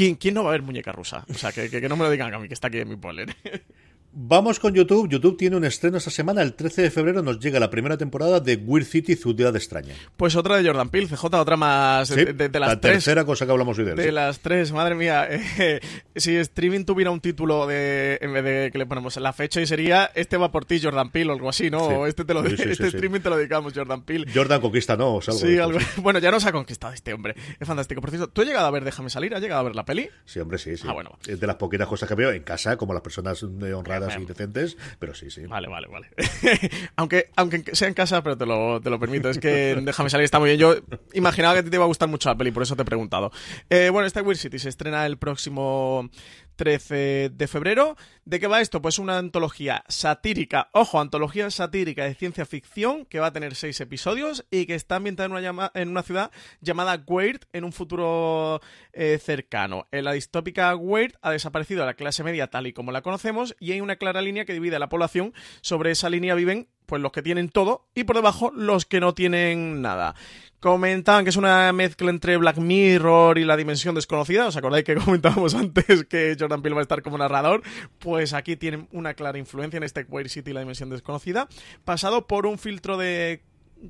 ¿Quién, 0.00 0.14
¿Quién 0.14 0.32
no 0.32 0.42
va 0.42 0.48
a 0.48 0.52
ver 0.52 0.62
muñeca 0.62 0.92
rusa? 0.92 1.26
O 1.28 1.34
sea, 1.34 1.52
que, 1.52 1.68
que, 1.68 1.86
no 1.86 1.94
me 1.94 2.04
lo 2.04 2.10
digan 2.10 2.32
a 2.32 2.38
mí, 2.38 2.48
que 2.48 2.54
está 2.54 2.68
aquí 2.68 2.82
mi 2.86 2.96
Poehler. 2.96 3.36
Vamos 4.12 4.58
con 4.58 4.74
YouTube. 4.74 5.08
YouTube 5.08 5.36
tiene 5.36 5.56
un 5.56 5.64
estreno 5.64 5.96
esta 5.98 6.10
semana. 6.10 6.42
El 6.42 6.54
13 6.54 6.82
de 6.82 6.90
febrero 6.90 7.22
nos 7.22 7.38
llega 7.38 7.60
la 7.60 7.70
primera 7.70 7.96
temporada 7.96 8.40
de 8.40 8.56
Weird 8.56 8.84
City, 8.84 9.14
Ciudad 9.14 9.54
Extraña. 9.54 9.94
Pues 10.16 10.34
otra 10.34 10.56
de 10.56 10.66
Jordan 10.66 10.88
Peele, 10.88 11.06
CJ, 11.06 11.24
otra 11.34 11.56
más 11.56 12.08
¿Sí? 12.08 12.16
de, 12.16 12.32
de, 12.32 12.48
de, 12.48 12.58
las 12.58 12.70
la 12.70 12.80
tres. 12.80 12.94
tercera 12.94 13.24
cosa 13.24 13.46
que 13.46 13.52
hablamos 13.52 13.78
hoy 13.78 13.84
de 13.84 13.90
él. 13.92 13.96
De 13.96 14.04
¿sí? 14.06 14.10
las 14.10 14.40
tres, 14.40 14.72
madre 14.72 14.94
mía. 14.96 15.28
Eh, 15.60 15.80
si 16.16 16.36
streaming 16.36 16.84
tuviera 16.84 17.10
un 17.10 17.20
título 17.20 17.66
de 17.66 18.18
en 18.22 18.32
vez 18.32 18.42
de 18.44 18.70
que 18.72 18.78
le 18.78 18.86
ponemos 18.86 19.16
la 19.18 19.32
fecha 19.32 19.60
y 19.60 19.66
sería 19.66 20.10
este 20.14 20.36
va 20.38 20.50
por 20.50 20.64
ti, 20.64 20.80
Jordan 20.82 21.10
Peele, 21.10 21.30
o 21.30 21.34
algo 21.34 21.48
así, 21.50 21.70
¿no? 21.70 21.86
Sí. 21.86 21.94
O 21.94 22.06
este 22.06 22.24
te 22.24 22.32
lo 22.34 22.44
este 22.46 22.70
streaming 22.86 23.20
te 23.20 23.28
lo 23.30 23.36
dedicamos, 23.36 23.72
Jordan 23.74 24.02
Peele. 24.02 24.26
Jordan 24.34 24.60
conquista, 24.60 24.96
no, 24.96 25.16
o 25.16 25.20
sea, 25.22 25.34
algo 25.34 25.46
Sí, 25.46 25.58
algo- 25.58 25.78
bueno, 26.02 26.18
ya 26.18 26.30
nos 26.30 26.46
ha 26.46 26.52
conquistado 26.52 26.94
este 26.94 27.12
hombre. 27.12 27.34
Es 27.58 27.66
fantástico. 27.68 28.00
Por 28.00 28.10
cierto, 28.10 28.28
¿tú 28.28 28.40
has 28.40 28.46
llegado 28.46 28.66
a 28.66 28.70
ver 28.70 28.84
Déjame 28.84 29.10
salir? 29.10 29.34
¿Has 29.34 29.40
llegado 29.42 29.60
a 29.60 29.64
ver 29.64 29.76
la 29.76 29.84
peli? 29.84 30.08
Sí, 30.24 30.40
hombre, 30.40 30.56
sí, 30.58 30.76
sí. 30.76 30.86
Ah, 30.88 30.92
bueno. 30.92 31.18
Es 31.26 31.38
de 31.38 31.46
las 31.46 31.56
poquitas 31.56 31.86
cosas 31.86 32.08
que 32.08 32.14
veo 32.14 32.30
en 32.32 32.42
casa, 32.42 32.76
como 32.76 32.94
las 32.94 33.02
personas 33.02 33.42
honradas 33.42 33.99
Decentes, 34.06 34.76
pero 34.98 35.14
sí, 35.14 35.30
sí. 35.30 35.46
Vale, 35.46 35.68
vale, 35.68 35.88
vale. 35.88 36.08
aunque, 36.96 37.30
aunque 37.36 37.74
sea 37.74 37.88
en 37.88 37.94
casa, 37.94 38.22
pero 38.22 38.36
te 38.36 38.46
lo, 38.46 38.80
te 38.80 38.90
lo 38.90 38.98
permito. 38.98 39.28
Es 39.30 39.38
que 39.38 39.76
déjame 39.82 40.10
salir, 40.10 40.24
está 40.24 40.38
muy 40.38 40.50
bien. 40.50 40.60
Yo 40.60 40.74
imaginaba 41.12 41.54
que 41.54 41.62
te 41.62 41.76
iba 41.76 41.84
a 41.84 41.88
gustar 41.88 42.08
mucho 42.08 42.28
la 42.28 42.36
peli, 42.36 42.50
por 42.50 42.62
eso 42.62 42.76
te 42.76 42.82
he 42.82 42.84
preguntado. 42.84 43.30
Eh, 43.68 43.90
bueno, 43.90 44.06
esta 44.06 44.22
Weird 44.22 44.38
City 44.38 44.58
se 44.58 44.68
estrena 44.68 45.06
el 45.06 45.18
próximo 45.18 46.10
13 46.60 47.30
de 47.32 47.48
febrero. 47.48 47.96
¿De 48.26 48.38
qué 48.38 48.46
va 48.46 48.60
esto? 48.60 48.82
Pues 48.82 48.98
una 48.98 49.16
antología 49.16 49.82
satírica, 49.88 50.68
ojo, 50.74 51.00
antología 51.00 51.50
satírica 51.50 52.04
de 52.04 52.14
ciencia 52.14 52.44
ficción 52.44 53.06
que 53.06 53.18
va 53.18 53.28
a 53.28 53.32
tener 53.32 53.54
seis 53.54 53.80
episodios 53.80 54.44
y 54.50 54.66
que 54.66 54.74
está 54.74 54.96
ambientada 54.96 55.24
en 55.24 55.32
una, 55.32 55.72
en 55.72 55.88
una 55.88 56.02
ciudad 56.02 56.30
llamada 56.60 57.02
Weird 57.06 57.46
en 57.54 57.64
un 57.64 57.72
futuro 57.72 58.60
eh, 58.92 59.18
cercano. 59.24 59.88
En 59.90 60.04
la 60.04 60.12
distópica 60.12 60.76
Weird 60.76 61.14
ha 61.22 61.30
desaparecido 61.30 61.86
la 61.86 61.94
clase 61.94 62.24
media 62.24 62.48
tal 62.48 62.66
y 62.66 62.74
como 62.74 62.92
la 62.92 63.00
conocemos 63.00 63.56
y 63.58 63.72
hay 63.72 63.80
una 63.80 63.96
clara 63.96 64.20
línea 64.20 64.44
que 64.44 64.52
divide 64.52 64.76
a 64.76 64.80
la 64.80 64.90
población. 64.90 65.32
Sobre 65.62 65.92
esa 65.92 66.10
línea 66.10 66.34
viven 66.34 66.68
pues 66.84 67.00
los 67.00 67.12
que 67.12 67.22
tienen 67.22 67.48
todo 67.48 67.86
y 67.94 68.04
por 68.04 68.16
debajo 68.16 68.50
los 68.50 68.84
que 68.84 69.00
no 69.00 69.14
tienen 69.14 69.80
nada. 69.80 70.14
Comentaban 70.60 71.24
que 71.24 71.30
es 71.30 71.36
una 71.36 71.72
mezcla 71.72 72.10
entre 72.10 72.36
Black 72.36 72.58
Mirror 72.58 73.38
y 73.38 73.44
la 73.44 73.56
dimensión 73.56 73.94
desconocida. 73.94 74.46
¿Os 74.46 74.56
acordáis 74.56 74.84
que 74.84 74.94
comentábamos 75.04 75.54
antes 75.54 76.04
que 76.04 76.36
Jordan 76.38 76.60
Peele 76.60 76.74
va 76.74 76.82
a 76.82 76.82
estar 76.82 77.00
como 77.00 77.16
narrador? 77.16 77.62
Pues 77.98 78.34
aquí 78.34 78.56
tienen 78.56 78.86
una 78.92 79.14
clara 79.14 79.38
influencia 79.38 79.78
en 79.78 79.84
este 79.84 80.04
Weird 80.04 80.28
City 80.28 80.50
y 80.50 80.54
la 80.54 80.60
dimensión 80.60 80.90
desconocida, 80.90 81.48
pasado 81.86 82.26
por 82.26 82.44
un 82.44 82.58
filtro 82.58 82.98
de 82.98 83.42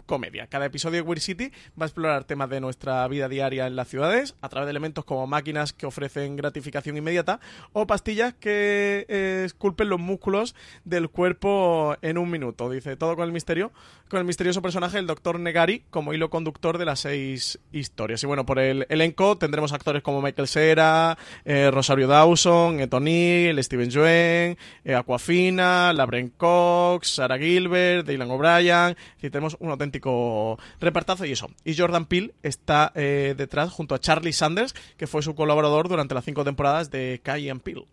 comedia. 0.06 0.46
Cada 0.46 0.66
episodio 0.66 1.02
de 1.02 1.08
Weird 1.08 1.20
City 1.20 1.52
va 1.80 1.84
a 1.84 1.86
explorar 1.86 2.24
temas 2.24 2.50
de 2.50 2.60
nuestra 2.60 3.06
vida 3.08 3.28
diaria 3.28 3.66
en 3.66 3.76
las 3.76 3.88
ciudades 3.88 4.34
a 4.40 4.48
través 4.48 4.66
de 4.66 4.70
elementos 4.70 5.04
como 5.04 5.26
máquinas 5.26 5.72
que 5.72 5.86
ofrecen 5.86 6.36
gratificación 6.36 6.96
inmediata 6.96 7.40
o 7.72 7.86
pastillas 7.86 8.34
que 8.34 9.06
eh, 9.08 9.42
esculpen 9.44 9.88
los 9.88 10.00
músculos 10.00 10.54
del 10.84 11.08
cuerpo 11.08 11.96
en 12.02 12.18
un 12.18 12.30
minuto. 12.30 12.70
Dice 12.70 12.96
todo 12.96 13.16
con 13.16 13.24
el 13.24 13.32
misterio, 13.32 13.72
con 14.08 14.18
el 14.18 14.24
misterioso 14.24 14.62
personaje 14.62 14.96
del 14.96 15.06
Dr. 15.06 15.38
Negari 15.38 15.84
como 15.90 16.12
hilo 16.12 16.30
conductor 16.30 16.78
de 16.78 16.84
las 16.84 17.00
seis 17.00 17.58
historias. 17.72 18.22
Y 18.22 18.26
bueno, 18.26 18.46
por 18.46 18.58
el 18.58 18.86
elenco 18.88 19.36
tendremos 19.38 19.72
actores 19.72 20.02
como 20.02 20.22
Michael 20.22 20.48
Cera, 20.48 21.18
eh, 21.44 21.70
Rosario 21.70 22.08
Dawson, 22.08 22.80
Ed 22.80 22.92
O'Neill, 22.92 23.62
Steven 23.62 23.90
Yeun, 23.90 24.06
eh, 24.06 24.94
Aquafina, 24.96 25.92
Labren 25.92 26.30
Cox, 26.36 27.14
Sarah 27.14 27.38
Gilbert, 27.38 28.06
Dylan 28.06 28.30
O'Brien. 28.30 28.96
Tenemos 29.20 29.56
un 29.60 29.70
auténtico 29.80 30.58
repartazo 30.80 31.24
y 31.24 31.32
eso. 31.32 31.50
Y 31.64 31.76
Jordan 31.76 32.06
Peele 32.06 32.34
está 32.42 32.92
eh, 32.94 33.34
detrás 33.36 33.70
junto 33.70 33.94
a 33.94 34.00
Charlie 34.00 34.32
Sanders, 34.32 34.74
que 34.96 35.06
fue 35.06 35.22
su 35.22 35.34
colaborador 35.34 35.88
durante 35.88 36.14
las 36.14 36.24
cinco 36.24 36.44
temporadas 36.44 36.90
de 36.90 37.20
Kai 37.22 37.48
and 37.48 37.62
Peele. 37.62 37.86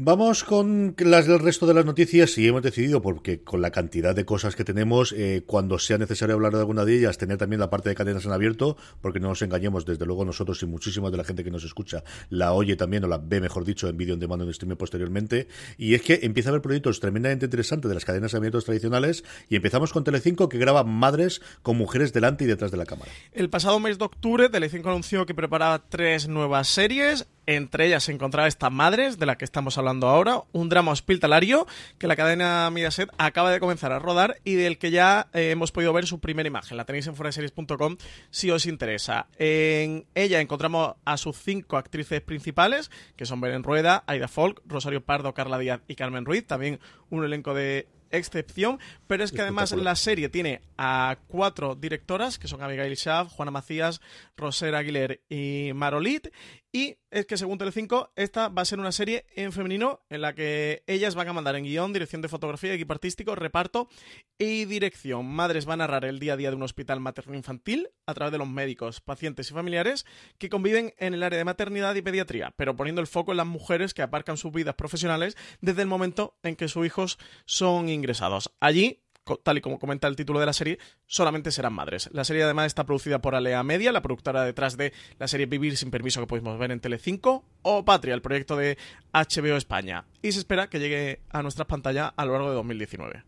Vamos 0.00 0.44
con 0.44 0.94
las 0.96 1.26
del 1.26 1.40
resto 1.40 1.66
de 1.66 1.74
las 1.74 1.84
noticias 1.84 2.38
y 2.38 2.46
hemos 2.46 2.62
decidido, 2.62 3.02
porque 3.02 3.42
con 3.42 3.60
la 3.60 3.72
cantidad 3.72 4.14
de 4.14 4.24
cosas 4.24 4.54
que 4.54 4.62
tenemos, 4.62 5.10
eh, 5.10 5.42
cuando 5.44 5.76
sea 5.80 5.98
necesario 5.98 6.36
hablar 6.36 6.52
de 6.52 6.60
alguna 6.60 6.84
de 6.84 6.96
ellas, 6.96 7.18
tener 7.18 7.36
también 7.36 7.58
la 7.58 7.68
parte 7.68 7.88
de 7.88 7.96
cadenas 7.96 8.24
en 8.24 8.30
abierto, 8.30 8.76
porque 9.00 9.18
no 9.18 9.26
nos 9.26 9.42
engañemos, 9.42 9.84
desde 9.84 10.06
luego 10.06 10.24
nosotros 10.24 10.62
y 10.62 10.66
muchísima 10.66 11.10
de 11.10 11.16
la 11.16 11.24
gente 11.24 11.42
que 11.42 11.50
nos 11.50 11.64
escucha 11.64 12.04
la 12.30 12.52
oye 12.52 12.76
también 12.76 13.02
o 13.02 13.08
la 13.08 13.18
ve, 13.18 13.40
mejor 13.40 13.64
dicho, 13.64 13.88
en 13.88 13.96
vídeo 13.96 14.14
en 14.14 14.20
demanda 14.20 14.44
en 14.44 14.52
streaming 14.52 14.76
posteriormente. 14.76 15.48
Y 15.78 15.94
es 15.94 16.02
que 16.02 16.20
empieza 16.22 16.50
a 16.50 16.52
haber 16.52 16.62
proyectos 16.62 17.00
tremendamente 17.00 17.46
interesantes 17.46 17.88
de 17.88 17.94
las 17.96 18.04
cadenas 18.04 18.32
abiertas 18.36 18.66
tradicionales 18.66 19.24
y 19.48 19.56
empezamos 19.56 19.92
con 19.92 20.04
Telecinco 20.04 20.48
que 20.48 20.58
graba 20.58 20.84
madres 20.84 21.42
con 21.62 21.76
mujeres 21.76 22.12
delante 22.12 22.44
y 22.44 22.46
detrás 22.46 22.70
de 22.70 22.76
la 22.76 22.86
cámara. 22.86 23.10
El 23.32 23.50
pasado 23.50 23.80
mes 23.80 23.98
de 23.98 24.04
octubre, 24.04 24.48
Telecinco 24.48 24.90
anunció 24.90 25.26
que 25.26 25.34
preparaba 25.34 25.88
tres 25.88 26.28
nuevas 26.28 26.68
series. 26.68 27.26
Entre 27.48 27.86
ellas 27.86 28.04
se 28.04 28.12
encontraba 28.12 28.46
esta 28.46 28.68
Madres, 28.68 29.18
de 29.18 29.24
la 29.24 29.38
que 29.38 29.46
estamos 29.46 29.78
hablando 29.78 30.06
ahora, 30.06 30.42
un 30.52 30.68
drama 30.68 30.92
hospitalario 30.92 31.66
que 31.96 32.06
la 32.06 32.14
cadena 32.14 32.68
Mediaset 32.68 33.08
acaba 33.16 33.50
de 33.50 33.58
comenzar 33.58 33.90
a 33.90 33.98
rodar 33.98 34.36
y 34.44 34.56
del 34.56 34.76
que 34.76 34.90
ya 34.90 35.28
eh, 35.32 35.52
hemos 35.52 35.72
podido 35.72 35.94
ver 35.94 36.06
su 36.06 36.20
primera 36.20 36.46
imagen. 36.46 36.76
La 36.76 36.84
tenéis 36.84 37.06
en 37.06 37.16
foraseries.com 37.16 37.96
si 38.28 38.50
os 38.50 38.66
interesa. 38.66 39.28
En 39.38 40.04
ella 40.14 40.42
encontramos 40.42 40.96
a 41.06 41.16
sus 41.16 41.38
cinco 41.38 41.78
actrices 41.78 42.20
principales, 42.20 42.90
que 43.16 43.24
son 43.24 43.40
Belén 43.40 43.62
Rueda, 43.62 44.04
Aida 44.06 44.28
Folk, 44.28 44.60
Rosario 44.66 45.02
Pardo, 45.02 45.32
Carla 45.32 45.58
Díaz 45.58 45.80
y 45.88 45.94
Carmen 45.94 46.26
Ruiz. 46.26 46.46
También 46.46 46.80
un 47.08 47.24
elenco 47.24 47.54
de 47.54 47.88
excepción, 48.10 48.78
pero 49.06 49.24
es 49.24 49.32
que 49.32 49.42
además 49.42 49.72
la 49.72 49.96
serie 49.96 50.28
tiene 50.28 50.62
a 50.76 51.18
cuatro 51.28 51.74
directoras, 51.74 52.38
que 52.38 52.48
son 52.48 52.62
Abigail 52.62 52.94
Schaaf, 52.96 53.32
Juana 53.32 53.50
Macías, 53.50 54.00
Rosera 54.36 54.78
Aguilera 54.78 55.16
y 55.28 55.72
Marolit, 55.74 56.28
y 56.72 56.96
es 57.10 57.24
que 57.24 57.38
según 57.38 57.56
Telecinco, 57.56 58.12
esta 58.14 58.48
va 58.48 58.62
a 58.62 58.64
ser 58.66 58.78
una 58.78 58.92
serie 58.92 59.24
en 59.34 59.52
femenino 59.52 60.00
en 60.10 60.20
la 60.20 60.34
que 60.34 60.82
ellas 60.86 61.14
van 61.14 61.28
a 61.28 61.32
mandar 61.32 61.56
en 61.56 61.64
guion, 61.64 61.94
dirección 61.94 62.20
de 62.20 62.28
fotografía, 62.28 62.74
equipo 62.74 62.92
artístico, 62.92 63.34
reparto 63.34 63.88
y 64.36 64.66
dirección. 64.66 65.26
Madres 65.26 65.66
va 65.66 65.72
a 65.72 65.78
narrar 65.78 66.04
el 66.04 66.18
día 66.18 66.34
a 66.34 66.36
día 66.36 66.50
de 66.50 66.56
un 66.56 66.62
hospital 66.62 67.00
materno-infantil 67.00 67.88
a 68.06 68.12
través 68.12 68.32
de 68.32 68.38
los 68.38 68.48
médicos, 68.48 69.00
pacientes 69.00 69.50
y 69.50 69.54
familiares 69.54 70.04
que 70.36 70.50
conviven 70.50 70.92
en 70.98 71.14
el 71.14 71.22
área 71.22 71.38
de 71.38 71.44
maternidad 71.46 71.94
y 71.94 72.02
pediatría, 72.02 72.52
pero 72.56 72.76
poniendo 72.76 73.00
el 73.00 73.06
foco 73.06 73.30
en 73.30 73.38
las 73.38 73.46
mujeres 73.46 73.94
que 73.94 74.02
aparcan 74.02 74.36
sus 74.36 74.52
vidas 74.52 74.74
profesionales 74.74 75.36
desde 75.62 75.82
el 75.82 75.88
momento 75.88 76.36
en 76.42 76.54
que 76.54 76.68
sus 76.68 76.84
hijos 76.84 77.18
son 77.46 77.88
ingresados. 77.88 78.52
Allí 78.60 79.02
tal 79.36 79.58
y 79.58 79.60
como 79.60 79.78
comenta 79.78 80.08
el 80.08 80.16
título 80.16 80.40
de 80.40 80.46
la 80.46 80.52
serie, 80.52 80.78
solamente 81.06 81.50
serán 81.50 81.74
madres. 81.74 82.08
La 82.12 82.24
serie 82.24 82.42
además 82.42 82.66
está 82.66 82.84
producida 82.84 83.20
por 83.20 83.34
Alea 83.34 83.62
Media, 83.62 83.92
la 83.92 84.02
productora 84.02 84.44
detrás 84.44 84.76
de 84.76 84.92
la 85.18 85.28
serie 85.28 85.46
Vivir 85.46 85.76
sin 85.76 85.90
permiso 85.90 86.20
que 86.20 86.26
pudimos 86.26 86.58
ver 86.58 86.70
en 86.70 86.80
Telecinco, 86.80 87.44
o 87.62 87.84
Patria, 87.84 88.14
el 88.14 88.22
proyecto 88.22 88.56
de 88.56 88.78
HBO 89.12 89.56
España. 89.56 90.06
Y 90.22 90.32
se 90.32 90.38
espera 90.38 90.68
que 90.68 90.78
llegue 90.78 91.20
a 91.30 91.42
nuestras 91.42 91.68
pantallas 91.68 92.12
a 92.16 92.24
lo 92.24 92.32
largo 92.32 92.48
de 92.48 92.54
2019. 92.56 93.24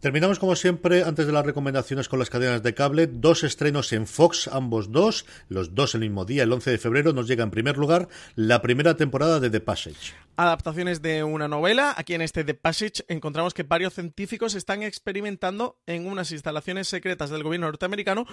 Terminamos 0.00 0.38
como 0.38 0.56
siempre, 0.56 1.04
antes 1.04 1.26
de 1.26 1.32
las 1.32 1.46
recomendaciones 1.46 2.08
con 2.08 2.18
las 2.18 2.28
cadenas 2.28 2.62
de 2.62 2.74
cable, 2.74 3.06
dos 3.06 3.44
estrenos 3.44 3.92
en 3.94 4.06
Fox, 4.06 4.48
ambos 4.48 4.92
dos, 4.92 5.24
los 5.48 5.74
dos 5.74 5.94
el 5.94 6.02
mismo 6.02 6.26
día, 6.26 6.42
el 6.42 6.52
11 6.52 6.70
de 6.70 6.78
febrero, 6.78 7.12
nos 7.14 7.26
llega 7.26 7.42
en 7.42 7.50
primer 7.50 7.78
lugar 7.78 8.08
la 8.34 8.60
primera 8.60 8.96
temporada 8.96 9.40
de 9.40 9.48
The 9.48 9.60
Passage. 9.60 10.14
Adaptaciones 10.38 11.00
de 11.00 11.24
una 11.24 11.48
novela. 11.48 11.94
Aquí 11.96 12.12
en 12.12 12.20
este 12.20 12.44
The 12.44 12.52
Passage 12.52 13.04
encontramos 13.08 13.54
que 13.54 13.62
varios 13.62 13.94
científicos 13.94 14.54
están 14.54 14.82
experimentando 14.82 15.80
en 15.86 16.06
unas 16.06 16.30
instalaciones 16.30 16.88
secretas 16.88 17.30
del 17.30 17.42
gobierno 17.42 17.68
norteamericano 17.68 18.26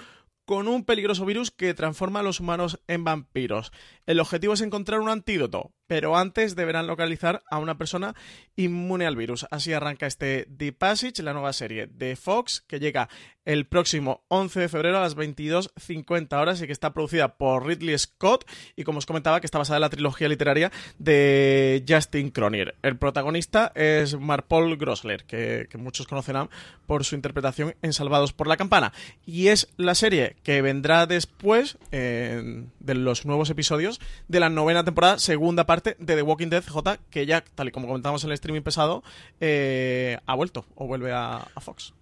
con 0.44 0.68
un 0.68 0.84
peligroso 0.84 1.24
virus 1.24 1.50
que 1.50 1.72
transforma 1.72 2.20
a 2.20 2.22
los 2.22 2.40
humanos 2.40 2.78
en 2.88 3.04
vampiros. 3.04 3.72
El 4.04 4.20
objetivo 4.20 4.52
es 4.52 4.60
encontrar 4.60 5.00
un 5.00 5.08
antídoto, 5.08 5.72
pero 5.86 6.16
antes 6.16 6.54
deberán 6.56 6.86
localizar 6.86 7.42
a 7.50 7.58
una 7.58 7.78
persona 7.78 8.14
inmune 8.54 9.06
al 9.06 9.16
virus. 9.16 9.46
Así 9.50 9.72
arranca 9.72 10.06
este 10.06 10.46
The 10.54 10.72
Passage, 10.72 11.22
la 11.22 11.32
nueva 11.32 11.54
serie 11.54 11.86
de 11.86 12.16
Fox, 12.16 12.62
que 12.66 12.80
llega 12.80 13.08
el 13.44 13.66
próximo 13.66 14.24
11 14.28 14.60
de 14.60 14.68
febrero 14.68 14.98
a 14.98 15.02
las 15.02 15.16
22.50 15.16 16.40
horas 16.40 16.60
y 16.60 16.66
que 16.66 16.72
está 16.72 16.92
producida 16.94 17.36
por 17.36 17.66
Ridley 17.66 17.98
Scott 17.98 18.48
y 18.76 18.84
como 18.84 18.98
os 18.98 19.06
comentaba 19.06 19.40
que 19.40 19.46
está 19.46 19.58
basada 19.58 19.76
en 19.76 19.82
la 19.82 19.90
trilogía 19.90 20.28
literaria 20.28 20.72
de 20.98 21.82
Justin 21.94 22.30
Cronier. 22.30 22.74
El 22.82 22.96
protagonista 22.96 23.70
es 23.74 24.18
Marpol 24.18 24.76
Grossler, 24.76 25.24
que, 25.24 25.68
muchos 25.78 26.06
conocerán 26.06 26.50
por 26.86 27.04
su 27.04 27.14
interpretación 27.14 27.74
en 27.82 27.92
Salvados 27.92 28.32
por 28.32 28.46
la 28.46 28.56
Campana. 28.56 28.92
Y 29.26 29.48
es 29.48 29.68
la 29.76 29.94
serie 29.94 30.36
que 30.42 30.60
vendrá 30.62 31.06
después 31.06 31.78
de 31.90 32.94
los 32.94 33.26
nuevos 33.26 33.50
episodios 33.50 34.00
de 34.28 34.40
la 34.40 34.48
novena 34.48 34.84
temporada, 34.84 35.18
segunda 35.18 35.66
parte 35.66 35.96
de 35.98 36.16
The 36.16 36.22
Walking 36.22 36.48
Dead 36.48 36.64
J, 36.66 36.98
que 37.10 37.26
ya, 37.26 37.44
tal 37.54 37.68
y 37.68 37.70
como 37.70 37.86
comentábamos 37.86 38.24
en 38.24 38.30
el 38.30 38.34
streaming 38.34 38.62
pesado, 38.62 39.02
eh, 39.40 40.18
ha 40.26 40.34
vuelto 40.34 40.66
o 40.74 40.86
vuelve 40.86 41.12
a 41.12 41.46
Fox. 41.60 41.94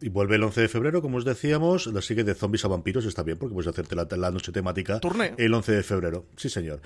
Y 0.00 0.08
vuelve 0.10 0.36
el 0.36 0.44
11 0.44 0.62
de 0.62 0.68
febrero, 0.68 1.02
como 1.02 1.18
os 1.18 1.24
decíamos. 1.24 1.86
La 1.88 2.00
sigue 2.02 2.24
de 2.24 2.34
zombies 2.34 2.64
a 2.64 2.68
vampiros 2.68 3.04
está 3.04 3.22
bien, 3.22 3.38
porque 3.38 3.54
puedes 3.54 3.68
hacerte 3.68 3.96
la, 3.96 4.06
la 4.10 4.30
noche 4.30 4.52
temática 4.52 5.00
Turné. 5.00 5.34
el 5.36 5.52
11 5.52 5.72
de 5.72 5.82
febrero. 5.82 6.26
Sí, 6.36 6.48
señor. 6.48 6.80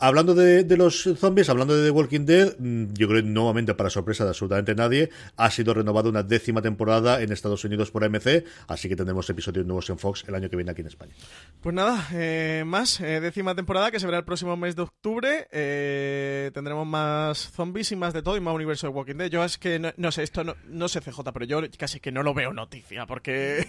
Hablando 0.00 0.34
de, 0.34 0.64
de, 0.64 0.76
los 0.76 1.08
zombies, 1.16 1.48
hablando 1.48 1.76
de 1.76 1.84
The 1.84 1.90
Walking 1.90 2.26
Dead, 2.26 2.56
mm, 2.58 2.94
yo 2.94 3.06
creo 3.06 3.22
que 3.22 3.28
nuevamente, 3.28 3.74
para 3.74 3.90
sorpresa 3.90 4.24
de 4.24 4.30
absolutamente 4.30 4.74
nadie, 4.74 5.10
ha 5.36 5.50
sido 5.52 5.72
renovada 5.72 6.08
una 6.08 6.24
décima 6.24 6.60
temporada 6.60 7.22
en 7.22 7.30
Estados 7.30 7.64
Unidos 7.64 7.92
por 7.92 8.02
AMC, 8.02 8.44
así 8.66 8.88
que 8.88 8.96
tendremos 8.96 9.30
episodios 9.30 9.64
nuevos 9.64 9.88
en 9.90 9.98
Fox 9.98 10.24
el 10.26 10.34
año 10.34 10.50
que 10.50 10.56
viene 10.56 10.72
aquí 10.72 10.80
en 10.80 10.88
España. 10.88 11.12
Pues 11.60 11.74
nada, 11.74 12.08
eh, 12.12 12.64
más, 12.66 13.00
eh, 13.00 13.20
décima 13.20 13.54
temporada 13.54 13.92
que 13.92 14.00
se 14.00 14.06
verá 14.06 14.18
el 14.18 14.24
próximo 14.24 14.56
mes 14.56 14.74
de 14.74 14.82
octubre. 14.82 15.46
Eh, 15.52 16.50
tendremos 16.52 16.86
más 16.88 17.52
zombies 17.52 17.92
y 17.92 17.96
más 17.96 18.12
de 18.12 18.22
todo 18.22 18.36
y 18.36 18.40
más 18.40 18.54
universo 18.54 18.88
de 18.88 18.92
Walking 18.92 19.14
Dead. 19.14 19.30
Yo 19.30 19.44
es 19.44 19.58
que, 19.58 19.78
no, 19.78 19.92
no 19.96 20.10
sé, 20.10 20.24
esto 20.24 20.42
no, 20.42 20.56
no, 20.66 20.88
sé 20.88 21.00
CJ, 21.02 21.20
pero 21.32 21.44
yo 21.44 21.60
casi 21.78 22.00
que 22.00 22.10
no 22.10 22.24
lo 22.24 22.34
veo 22.34 22.52
noticia, 22.54 23.06
porque 23.06 23.66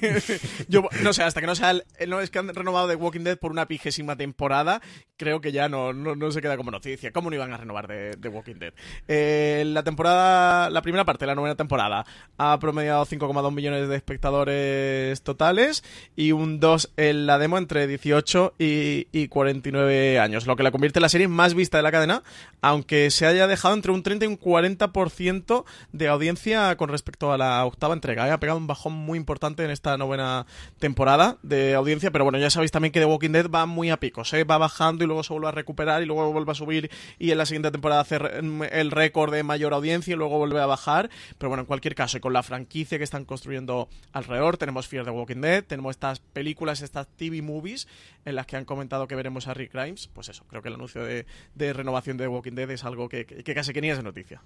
yo, 0.67 0.83
no 1.03 1.13
sé, 1.13 1.23
hasta 1.23 1.41
que 1.41 1.47
no 1.47 1.55
sea, 1.55 1.71
el, 1.71 1.83
no 2.07 2.21
es 2.21 2.29
que 2.29 2.39
han 2.39 2.53
renovado 2.53 2.87
The 2.87 2.95
Walking 2.95 3.21
Dead 3.21 3.37
por 3.37 3.51
una 3.51 3.67
pigésima 3.67 4.15
temporada, 4.15 4.81
creo 5.17 5.41
que 5.41 5.51
ya 5.51 5.69
no, 5.69 5.93
no 5.93 6.15
no 6.15 6.31
se 6.31 6.41
queda 6.41 6.57
como 6.57 6.71
noticia. 6.71 7.11
¿Cómo 7.11 7.29
no 7.29 7.35
iban 7.35 7.53
a 7.53 7.57
renovar 7.57 7.87
de 7.87 8.29
Walking 8.29 8.55
Dead? 8.55 8.73
Eh, 9.07 9.63
la 9.67 9.83
temporada, 9.83 10.69
la 10.69 10.81
primera 10.81 11.05
parte, 11.05 11.25
la 11.25 11.35
novena 11.35 11.55
temporada, 11.55 12.05
ha 12.37 12.57
promediado 12.59 13.05
5,2 13.05 13.53
millones 13.53 13.87
de 13.87 13.95
espectadores 13.95 15.21
totales 15.21 15.83
y 16.15 16.31
un 16.31 16.59
2 16.59 16.93
en 16.97 17.25
la 17.25 17.37
demo 17.37 17.57
entre 17.57 17.87
18 17.87 18.55
y, 18.57 19.07
y, 19.11 19.27
49 19.27 20.19
años, 20.19 20.47
lo 20.47 20.55
que 20.55 20.63
la 20.63 20.71
convierte 20.71 20.99
en 20.99 21.03
la 21.03 21.09
serie 21.09 21.27
más 21.27 21.53
vista 21.53 21.77
de 21.77 21.83
la 21.83 21.91
cadena, 21.91 22.23
aunque 22.61 23.11
se 23.11 23.25
haya 23.25 23.47
dejado 23.47 23.73
entre 23.75 23.91
un 23.91 24.03
30 24.03 24.25
y 24.25 24.27
un 24.27 24.39
40% 24.39 25.65
de 25.91 26.07
audiencia 26.07 26.75
con 26.77 26.89
respecto 26.89 27.31
a 27.31 27.37
la 27.37 27.65
octava 27.65 27.93
entrega. 27.93 28.27
¿eh? 28.27 28.31
Ha 28.31 28.39
pegado 28.39 28.57
un 28.57 28.67
muy 28.89 29.17
importante 29.17 29.63
en 29.63 29.71
esta 29.71 29.97
novena 29.97 30.45
temporada 30.79 31.37
de 31.43 31.73
audiencia, 31.73 32.11
pero 32.11 32.23
bueno, 32.23 32.37
ya 32.37 32.49
sabéis 32.49 32.71
también 32.71 32.91
que 32.91 32.99
The 32.99 33.05
Walking 33.05 33.31
Dead 33.31 33.49
va 33.49 33.65
muy 33.65 33.89
a 33.89 33.97
picos, 33.97 34.33
¿eh? 34.33 34.43
va 34.43 34.57
bajando 34.57 35.03
y 35.03 35.07
luego 35.07 35.23
se 35.23 35.33
vuelve 35.33 35.47
a 35.47 35.51
recuperar 35.51 36.03
y 36.03 36.05
luego 36.05 36.31
vuelve 36.31 36.51
a 36.51 36.55
subir 36.55 36.91
y 37.17 37.31
en 37.31 37.37
la 37.37 37.45
siguiente 37.45 37.71
temporada 37.71 38.01
hacer 38.01 38.41
el 38.71 38.91
récord 38.91 39.33
de 39.33 39.43
mayor 39.43 39.73
audiencia 39.73 40.13
y 40.13 40.17
luego 40.17 40.37
vuelve 40.37 40.61
a 40.61 40.65
bajar. 40.65 41.09
Pero 41.37 41.49
bueno, 41.49 41.61
en 41.61 41.67
cualquier 41.67 41.95
caso, 41.95 42.19
con 42.21 42.33
la 42.33 42.43
franquicia 42.43 42.97
que 42.97 43.03
están 43.03 43.25
construyendo 43.25 43.89
alrededor, 44.11 44.57
tenemos 44.57 44.87
Fear 44.87 45.05
the 45.05 45.11
Walking 45.11 45.41
Dead, 45.41 45.63
tenemos 45.63 45.91
estas 45.91 46.19
películas, 46.19 46.81
estas 46.81 47.07
TV 47.07 47.41
movies 47.41 47.87
en 48.25 48.35
las 48.35 48.45
que 48.45 48.57
han 48.57 48.65
comentado 48.65 49.07
que 49.07 49.15
veremos 49.15 49.47
a 49.47 49.53
Rick 49.53 49.73
Grimes. 49.73 50.07
Pues 50.07 50.29
eso, 50.29 50.45
creo 50.47 50.61
que 50.61 50.69
el 50.69 50.75
anuncio 50.75 51.03
de, 51.03 51.25
de 51.55 51.73
renovación 51.73 52.17
de 52.17 52.25
The 52.25 52.29
Walking 52.29 52.53
Dead 52.53 52.69
es 52.71 52.83
algo 52.83 53.09
que, 53.09 53.25
que, 53.25 53.43
que 53.43 53.55
casi 53.55 53.73
que 53.73 53.81
ni 53.81 53.89
es 53.89 54.03
noticia. 54.03 54.41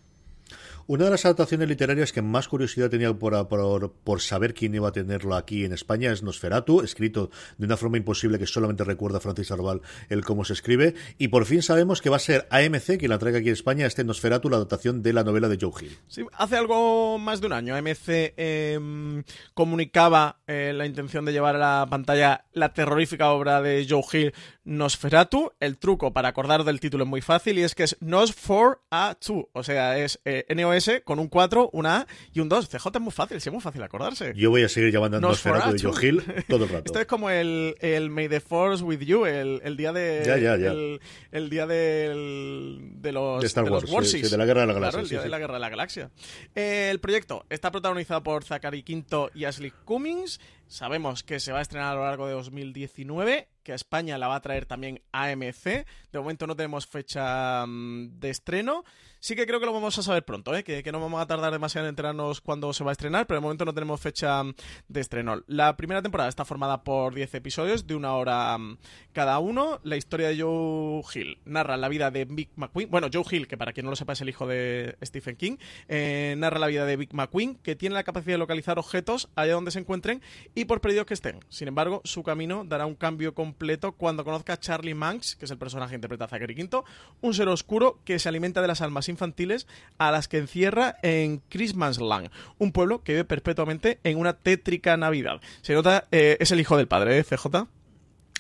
Una 0.87 1.05
de 1.05 1.11
las 1.11 1.25
adaptaciones 1.25 1.67
literarias 1.67 2.11
que 2.11 2.21
más 2.21 2.47
curiosidad 2.47 2.89
tenía 2.89 3.13
por, 3.13 4.21
saber 4.21 4.53
quién 4.53 4.75
iba 4.75 4.89
a 4.89 4.91
tenerlo 4.91 5.35
aquí 5.35 5.65
en 5.65 5.73
España 5.73 6.11
es 6.11 6.23
Nosferatu, 6.23 6.81
escrito 6.81 7.29
de 7.57 7.65
una 7.65 7.77
forma 7.77 7.97
imposible 7.97 8.39
que 8.39 8.47
solamente 8.47 8.83
recuerda 8.83 9.17
a 9.17 9.21
Francis 9.21 9.51
Arbal 9.51 9.81
el 10.09 10.25
cómo 10.25 10.45
se 10.45 10.53
escribe. 10.53 10.95
Y 11.17 11.27
por 11.27 11.45
fin 11.45 11.61
sabemos 11.61 12.01
que 12.01 12.09
va 12.09 12.15
a 12.15 12.19
ser 12.19 12.47
AMC 12.49 12.97
quien 12.97 13.09
la 13.09 13.19
traiga 13.19 13.39
aquí 13.39 13.49
en 13.49 13.53
España, 13.53 13.85
este 13.85 14.03
Nosferatu, 14.03 14.49
la 14.49 14.57
adaptación 14.57 15.03
de 15.03 15.13
la 15.13 15.23
novela 15.23 15.47
de 15.47 15.57
Joe 15.59 15.71
Hill. 15.79 15.97
Sí, 16.07 16.25
hace 16.33 16.57
algo 16.57 17.17
más 17.19 17.41
de 17.41 17.47
un 17.47 17.53
año 17.53 17.75
AMC 17.75 18.07
eh, 18.07 19.23
comunicaba 19.53 20.39
la 20.47 20.85
intención 20.85 21.25
de 21.25 21.31
llevar 21.31 21.55
a 21.55 21.59
la 21.59 21.87
pantalla 21.89 22.45
la 22.53 22.73
terrorífica 22.73 23.29
obra 23.31 23.61
de 23.61 23.85
Joe 23.87 24.03
Hill, 24.11 24.33
Nosferatu. 24.69 25.51
El 25.59 25.77
truco 25.77 26.13
para 26.13 26.29
acordar 26.29 26.63
del 26.63 26.79
título 26.79 27.03
es 27.03 27.09
muy 27.09 27.21
fácil 27.21 27.57
y 27.57 27.63
es 27.63 27.73
que 27.73 27.83
es 27.83 27.97
Nos 27.99 28.33
for 28.33 28.81
a 28.91 29.17
2, 29.25 29.45
o 29.51 29.63
sea, 29.63 29.97
es 29.97 30.19
eh, 30.25 30.45
NOS 30.55 31.01
con 31.03 31.19
un 31.19 31.27
4, 31.27 31.71
una 31.73 31.97
A 31.97 32.07
y 32.33 32.39
un 32.39 32.49
2. 32.49 32.69
CJ 32.69 32.87
es 32.95 33.01
muy 33.01 33.11
fácil, 33.11 33.41
sí 33.41 33.49
es 33.49 33.53
muy 33.53 33.61
fácil 33.61 33.81
acordarse. 33.81 34.33
Yo 34.35 34.51
voy 34.51 34.63
a 34.63 34.69
seguir 34.69 34.93
llamando 34.93 35.17
a 35.17 35.19
Nosferatu 35.19 35.71
de 35.73 35.81
Joe 35.81 36.07
Hill 36.07 36.23
todo 36.47 36.65
el 36.65 36.69
rato. 36.71 36.83
Esto 36.85 36.99
es 36.99 37.07
como 37.07 37.29
el, 37.29 37.75
el 37.79 38.09
May 38.11 38.29
the 38.29 38.39
Force 38.39 38.83
with 38.83 38.99
You, 38.99 39.25
el, 39.25 39.59
el 39.63 39.75
día 39.75 39.91
de. 39.91 40.23
Ya, 40.25 40.37
ya, 40.37 40.55
ya. 40.55 40.71
El, 40.71 41.01
el 41.31 41.49
día 41.49 41.65
del, 41.65 42.91
de 43.01 43.11
los, 43.11 43.41
de 43.41 43.47
Star 43.47 43.65
de 43.65 43.71
Wars, 43.71 43.83
los 43.83 43.91
Warsis. 43.91 44.11
sí, 44.11 44.23
sí, 44.25 44.31
de 44.31 44.37
la 44.37 44.45
Guerra 44.45 44.61
de 44.61 44.67
la 44.67 44.73
Galaxia. 44.73 44.91
Claro, 44.91 45.03
el 45.03 45.09
día 45.09 45.21
de 45.21 45.29
la 45.29 45.39
Guerra 45.39 45.53
de 45.55 45.59
la 45.59 45.69
Galaxia. 45.69 46.11
Eh, 46.55 46.89
el 46.91 46.99
proyecto 46.99 47.45
está 47.49 47.71
protagonizado 47.71 48.21
por 48.21 48.43
Zachary 48.43 48.83
Quinto 48.83 49.31
y 49.33 49.45
Ashley 49.45 49.71
Cummings. 49.85 50.39
Sabemos 50.69 51.23
que 51.23 51.39
se 51.39 51.51
va 51.51 51.57
a 51.57 51.61
estrenar 51.63 51.93
a 51.93 51.95
lo 51.95 52.03
largo 52.03 52.27
de 52.27 52.33
2019, 52.33 53.47
que 53.63 53.71
a 53.71 53.75
España 53.75 54.19
la 54.19 54.27
va 54.27 54.35
a 54.35 54.41
traer 54.41 54.67
también 54.67 55.01
AMC. 55.11 55.63
De 56.11 56.19
momento 56.19 56.45
no 56.45 56.55
tenemos 56.55 56.85
fecha 56.85 57.63
um, 57.63 58.19
de 58.19 58.29
estreno. 58.29 58.83
Sí 59.21 59.35
que 59.35 59.45
creo 59.45 59.59
que 59.59 59.65
lo 59.65 59.73
vamos 59.73 59.97
a 59.97 60.01
saber 60.01 60.23
pronto, 60.23 60.55
¿eh? 60.55 60.63
que, 60.63 60.91
no 60.93 61.01
vamos 61.01 61.21
a 61.21 61.27
tardar 61.27 61.51
demasiado 61.51 61.85
en 61.85 61.89
enterarnos 61.89 62.39
cuándo 62.39 62.71
se 62.71 62.85
va 62.85 62.91
a 62.91 62.93
estrenar, 62.93 63.27
pero 63.27 63.39
de 63.39 63.41
momento 63.41 63.65
no 63.65 63.73
tenemos 63.73 63.99
fecha 63.99 64.43
de 64.87 65.01
estreno. 65.01 65.43
La 65.45 65.75
primera 65.75 66.01
temporada 66.01 66.29
está 66.29 66.45
formada 66.45 66.83
por 66.83 67.13
10 67.13 67.35
episodios 67.35 67.85
de 67.85 67.95
una 67.95 68.13
hora 68.13 68.55
um, 68.55 68.77
cada 69.11 69.37
uno. 69.39 69.81
La 69.83 69.97
historia 69.97 70.29
de 70.29 70.41
Joe 70.41 71.01
Hill 71.13 71.37
narra 71.43 71.75
la 71.75 71.89
vida 71.89 72.11
de 72.11 72.23
Vic 72.23 72.51
McQueen. 72.55 72.89
Bueno, 72.89 73.07
Joe 73.11 73.25
Hill, 73.29 73.49
que 73.49 73.57
para 73.57 73.73
quien 73.73 73.85
no 73.85 73.89
lo 73.89 73.97
sepa 73.97 74.13
es 74.13 74.21
el 74.21 74.29
hijo 74.29 74.47
de 74.47 74.97
Stephen 75.03 75.35
King, 75.35 75.57
eh, 75.89 76.35
narra 76.37 76.57
la 76.57 76.67
vida 76.67 76.85
de 76.85 76.95
Vic 76.95 77.13
McQueen, 77.13 77.55
que 77.55 77.75
tiene 77.75 77.95
la 77.95 78.05
capacidad 78.05 78.35
de 78.35 78.39
localizar 78.39 78.79
objetos 78.79 79.27
allá 79.35 79.53
donde 79.53 79.71
se 79.71 79.79
encuentren 79.79 80.21
y 80.55 80.63
por 80.63 80.79
perdidos 80.79 81.05
que 81.05 81.13
estén. 81.13 81.41
Sin 81.49 81.67
embargo, 81.67 81.99
su 82.05 82.23
camino 82.23 82.63
dará 82.63 82.85
un 82.85 82.95
cambio 82.95 83.33
completo 83.33 83.91
cuando 83.91 84.23
conozca 84.23 84.53
a 84.53 84.59
Charlie 84.59 84.93
Manx, 84.93 85.35
que 85.35 85.43
es 85.43 85.51
el 85.51 85.57
personaje 85.57 85.89
que 85.89 85.95
interpreta 85.95 86.23
a 86.23 86.29
Zachary 86.29 86.55
Quinto, 86.55 86.85
un 87.19 87.33
ser 87.33 87.49
oscuro 87.49 87.99
que 88.05 88.17
se 88.17 88.29
alimenta 88.29 88.61
de 88.61 88.67
las 88.69 88.79
almas 88.79 89.08
infantiles 89.09 89.67
a 89.97 90.11
las 90.11 90.27
que 90.27 90.37
encierra 90.37 90.97
en 91.01 91.41
Christmas 91.49 91.99
Land, 91.99 92.29
un 92.57 92.71
pueblo 92.71 93.03
que 93.03 93.13
vive 93.13 93.25
perpetuamente 93.25 93.99
en 94.03 94.17
una 94.17 94.33
tétrica 94.33 94.97
Navidad. 94.97 95.41
Se 95.61 95.73
nota, 95.73 96.05
eh, 96.11 96.37
es 96.39 96.51
el 96.51 96.59
hijo 96.59 96.77
del 96.77 96.87
padre, 96.87 97.17
¿eh, 97.17 97.23
CJ? 97.23 97.67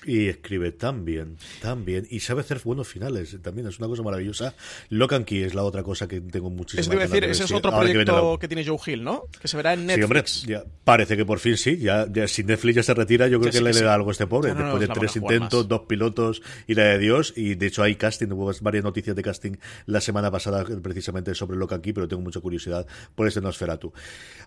Y 0.05 0.27
escribe 0.27 0.71
tan 0.71 1.03
bien, 1.03 1.37
tan 1.61 1.83
bien. 1.83 2.07
Y 2.09 2.21
sabe 2.21 2.41
hacer 2.41 2.61
buenos 2.63 2.87
finales. 2.87 3.37
También 3.41 3.67
es 3.67 3.79
una 3.79 3.87
cosa 3.87 4.01
maravillosa. 4.01 4.55
Lock 4.89 5.13
and 5.13 5.25
Key 5.25 5.43
es 5.43 5.53
la 5.53 5.63
otra 5.63 5.83
cosa 5.83 6.07
que 6.07 6.21
tengo 6.21 6.49
muchísimo 6.49 6.81
Eso 6.81 6.89
te 6.89 6.95
iba 6.95 7.03
a 7.03 7.07
decir, 7.07 7.23
ese 7.25 7.43
es 7.43 7.51
otro 7.51 7.71
proyecto 7.71 8.37
que, 8.37 8.41
que, 8.41 8.47
tiene 8.47 8.65
Joe 8.65 8.79
Hill, 8.85 9.03
¿no? 9.03 9.23
Que 9.41 9.47
se 9.47 9.57
verá 9.57 9.73
en 9.73 9.85
Netflix. 9.85 10.31
Sí, 10.31 10.53
hombre, 10.53 10.69
ya 10.69 10.83
parece 10.83 11.17
que 11.17 11.25
por 11.25 11.39
fin 11.39 11.57
sí. 11.57 11.77
Ya, 11.77 12.07
ya 12.11 12.27
si 12.27 12.43
Netflix 12.43 12.75
ya 12.75 12.83
se 12.83 12.93
retira, 12.93 13.27
yo 13.27 13.39
creo 13.39 13.51
ya 13.51 13.59
que 13.59 13.65
le 13.65 13.73
sí. 13.73 13.83
da 13.83 13.93
algo 13.93 14.09
a 14.09 14.11
este 14.13 14.27
pobre. 14.27 14.53
No, 14.53 14.59
no, 14.59 14.79
Después 14.79 14.89
no, 14.89 14.93
de 14.93 14.99
tres 14.99 15.15
intentos, 15.17 15.67
dos 15.67 15.81
pilotos 15.81 16.41
y 16.65 16.75
la 16.75 16.83
de 16.83 16.99
Dios. 16.99 17.33
Y 17.35 17.55
de 17.55 17.67
hecho 17.67 17.83
hay 17.83 17.95
casting, 17.95 18.27
hubo 18.31 18.51
varias 18.61 18.83
noticias 18.83 19.15
de 19.15 19.21
casting 19.21 19.53
la 19.85 19.99
semana 19.99 20.31
pasada 20.31 20.63
precisamente 20.81 21.35
sobre 21.35 21.57
Lock 21.57 21.73
and 21.73 21.83
Key, 21.83 21.93
pero 21.93 22.07
tengo 22.07 22.21
mucha 22.21 22.39
curiosidad 22.39 22.87
por 23.15 23.27
este 23.27 23.41
Nosferatu. 23.41 23.91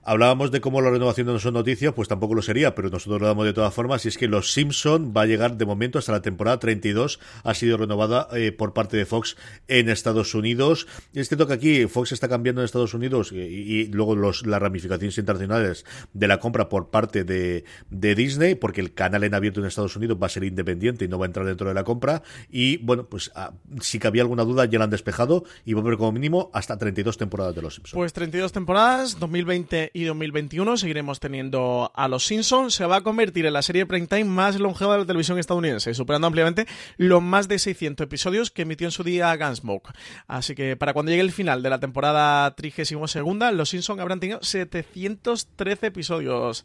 Hablábamos 0.02 0.50
de 0.50 0.60
cómo 0.60 0.80
la 0.80 0.90
renovación 0.90 1.26
no 1.26 1.38
son 1.38 1.54
noticias, 1.54 1.92
pues 1.92 2.08
tampoco 2.08 2.34
lo 2.34 2.42
sería, 2.42 2.74
pero 2.74 2.88
nosotros 2.88 3.20
lo 3.20 3.26
damos 3.26 3.44
de 3.44 3.52
todas 3.52 3.74
formas. 3.74 4.04
Y 4.04 4.08
es 4.08 4.18
que 4.18 4.28
Los 4.28 4.52
Simpson 4.52 5.12
va 5.16 5.22
a 5.22 5.26
llegar 5.26 5.41
de 5.50 5.66
momento 5.66 5.98
hasta 5.98 6.12
la 6.12 6.22
temporada 6.22 6.58
32 6.58 7.20
ha 7.44 7.54
sido 7.54 7.76
renovada 7.76 8.28
eh, 8.32 8.52
por 8.52 8.72
parte 8.72 8.96
de 8.96 9.06
Fox 9.06 9.36
en 9.68 9.88
Estados 9.88 10.34
Unidos. 10.34 10.86
Es 11.14 11.28
cierto 11.28 11.46
que 11.46 11.54
aquí 11.54 11.86
Fox 11.86 12.12
está 12.12 12.28
cambiando 12.28 12.60
en 12.60 12.64
Estados 12.64 12.94
Unidos 12.94 13.32
y, 13.32 13.36
y 13.36 13.86
luego 13.86 14.16
las 14.16 14.42
ramificaciones 14.44 15.18
internacionales 15.18 15.84
de 16.12 16.28
la 16.28 16.38
compra 16.38 16.68
por 16.68 16.90
parte 16.90 17.24
de, 17.24 17.64
Disney, 17.90 18.54
porque 18.54 18.80
el 18.80 18.94
canal 18.94 19.24
en 19.24 19.34
abierto 19.34 19.60
en 19.60 19.66
Estados 19.66 19.96
Unidos 19.96 20.18
va 20.20 20.26
a 20.26 20.30
ser 20.30 20.44
independiente 20.44 21.04
y 21.04 21.08
no 21.08 21.18
va 21.18 21.26
a 21.26 21.28
entrar 21.28 21.46
dentro 21.46 21.68
de 21.68 21.74
la 21.74 21.84
compra. 21.84 22.22
Y 22.50 22.78
bueno, 22.78 23.06
pues 23.06 23.30
ah, 23.34 23.52
si 23.80 23.98
que 23.98 24.06
había 24.06 24.22
alguna 24.22 24.44
duda 24.44 24.64
ya 24.66 24.78
la 24.78 24.84
han 24.84 24.90
despejado 24.90 25.44
y 25.64 25.74
va 25.74 25.80
a 25.80 25.84
haber 25.84 25.96
como 25.96 26.12
mínimo 26.12 26.50
hasta 26.52 26.76
32 26.76 27.16
temporadas 27.16 27.54
de 27.54 27.62
Los 27.62 27.74
Simpsons. 27.76 27.94
Pues 27.94 28.12
32 28.12 28.52
temporadas, 28.52 29.18
2020 29.18 29.90
y 29.94 30.04
2021 30.04 30.76
seguiremos 30.76 31.20
teniendo 31.20 31.90
a 31.94 32.08
Los 32.08 32.26
Simpsons. 32.26 32.74
Se 32.74 32.86
va 32.86 32.96
a 32.96 33.00
convertir 33.02 33.46
en 33.46 33.52
la 33.52 33.62
serie 33.62 33.86
prime 33.86 34.06
time 34.06 34.24
más 34.24 34.58
longeva 34.58 34.94
de 34.94 35.00
la 35.00 35.06
televisión 35.06 35.31
estadounidense, 35.38 35.94
superando 35.94 36.26
ampliamente 36.26 36.66
los 36.96 37.22
más 37.22 37.48
de 37.48 37.58
600 37.58 38.04
episodios 38.04 38.50
que 38.50 38.62
emitió 38.62 38.86
en 38.86 38.92
su 38.92 39.04
día 39.04 39.34
Gunsmoke. 39.36 39.92
Así 40.26 40.54
que 40.54 40.76
para 40.76 40.92
cuando 40.92 41.10
llegue 41.10 41.22
el 41.22 41.32
final 41.32 41.62
de 41.62 41.70
la 41.70 41.80
temporada 41.80 42.54
32, 42.54 43.16
Los 43.54 43.70
Simpsons 43.70 44.00
habrán 44.00 44.20
tenido 44.20 44.38
713 44.42 45.86
episodios. 45.86 46.64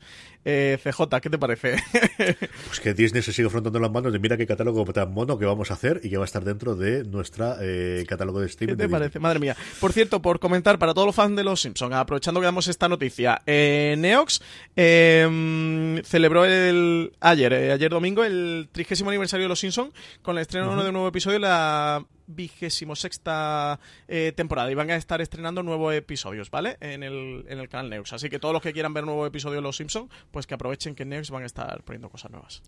Eh, 0.50 0.80
CJ, 0.82 1.20
¿qué 1.22 1.30
te 1.30 1.38
parece? 1.38 1.76
pues 2.68 2.80
que 2.80 2.94
Disney 2.94 3.22
se 3.22 3.34
sigue 3.34 3.50
frotando 3.50 3.80
las 3.80 3.92
manos 3.92 4.14
de 4.14 4.20
mira 4.20 4.38
qué 4.38 4.48
catálogo 4.48 4.86
tan 4.94 5.14
mono 5.14 5.38
que 5.38 5.46
vamos 5.46 5.72
a 5.72 5.74
hacer 5.74 6.00
y 6.04 6.10
que 6.10 6.16
va 6.16 6.24
a 6.24 6.26
estar 6.26 6.46
dentro 6.46 6.74
de 6.76 7.04
nuestra 7.04 7.58
eh, 7.60 8.06
catálogo 8.08 8.40
de 8.40 8.48
Steam. 8.48 8.70
¿Qué 8.70 8.76
te 8.78 8.84
de 8.84 8.90
parece? 8.90 9.20
Madre 9.20 9.40
mía. 9.40 9.58
Por 9.82 9.92
cierto, 9.92 10.22
por 10.22 10.40
comentar 10.40 10.80
para 10.80 10.94
todos 10.94 11.08
los 11.08 11.16
fans 11.16 11.36
de 11.36 11.44
Los 11.44 11.60
Simpsons, 11.60 11.94
aprovechando 11.94 12.40
que 12.40 12.46
damos 12.46 12.70
esta 12.70 12.88
noticia, 12.88 13.42
eh, 13.46 13.96
Neox 13.98 14.42
celebró 16.08 16.46
el 16.46 17.12
ayer, 17.20 17.54
ayer 17.54 17.92
domingo, 17.92 18.24
el 18.24 18.57
el 18.58 18.70
trigésimo 18.70 19.10
aniversario 19.10 19.46
de 19.46 19.50
Los 19.50 19.60
Simpsons 19.60 19.94
con 20.22 20.38
el 20.38 20.42
estreno 20.42 20.76
de 20.76 20.88
un 20.88 20.94
nuevo 20.94 21.08
episodio 21.08 21.40
la 21.40 22.06
vigésimo 22.28 22.96
sexta 22.96 23.80
eh, 24.08 24.34
temporada 24.36 24.70
y 24.72 24.76
van 24.76 24.92
a 24.92 24.96
estar 24.96 25.22
estrenando 25.22 25.64
nuevos 25.64 25.94
episodios, 25.94 26.52
¿vale? 26.52 26.78
En 26.82 27.04
el, 27.04 27.46
en 27.48 27.60
el 27.60 27.70
canal 27.70 27.90
Neux. 27.90 28.12
Así 28.14 28.30
que 28.30 28.40
todos 28.40 28.54
los 28.54 28.62
que 28.62 28.74
quieran 28.74 28.94
ver 28.94 29.06
nuevos 29.06 29.28
episodios 29.28 29.58
de 29.58 29.62
Los 29.62 29.78
Simpsons, 29.78 30.12
pues 30.32 30.46
que 30.46 30.54
aprovechen 30.54 30.94
que 30.94 31.04
en 31.04 31.10
Neux 31.10 31.30
van 31.32 31.44
a 31.44 31.46
estar 31.46 31.84
poniendo 31.84 32.10
cosas 32.10 32.32
nuevas. 32.32 32.62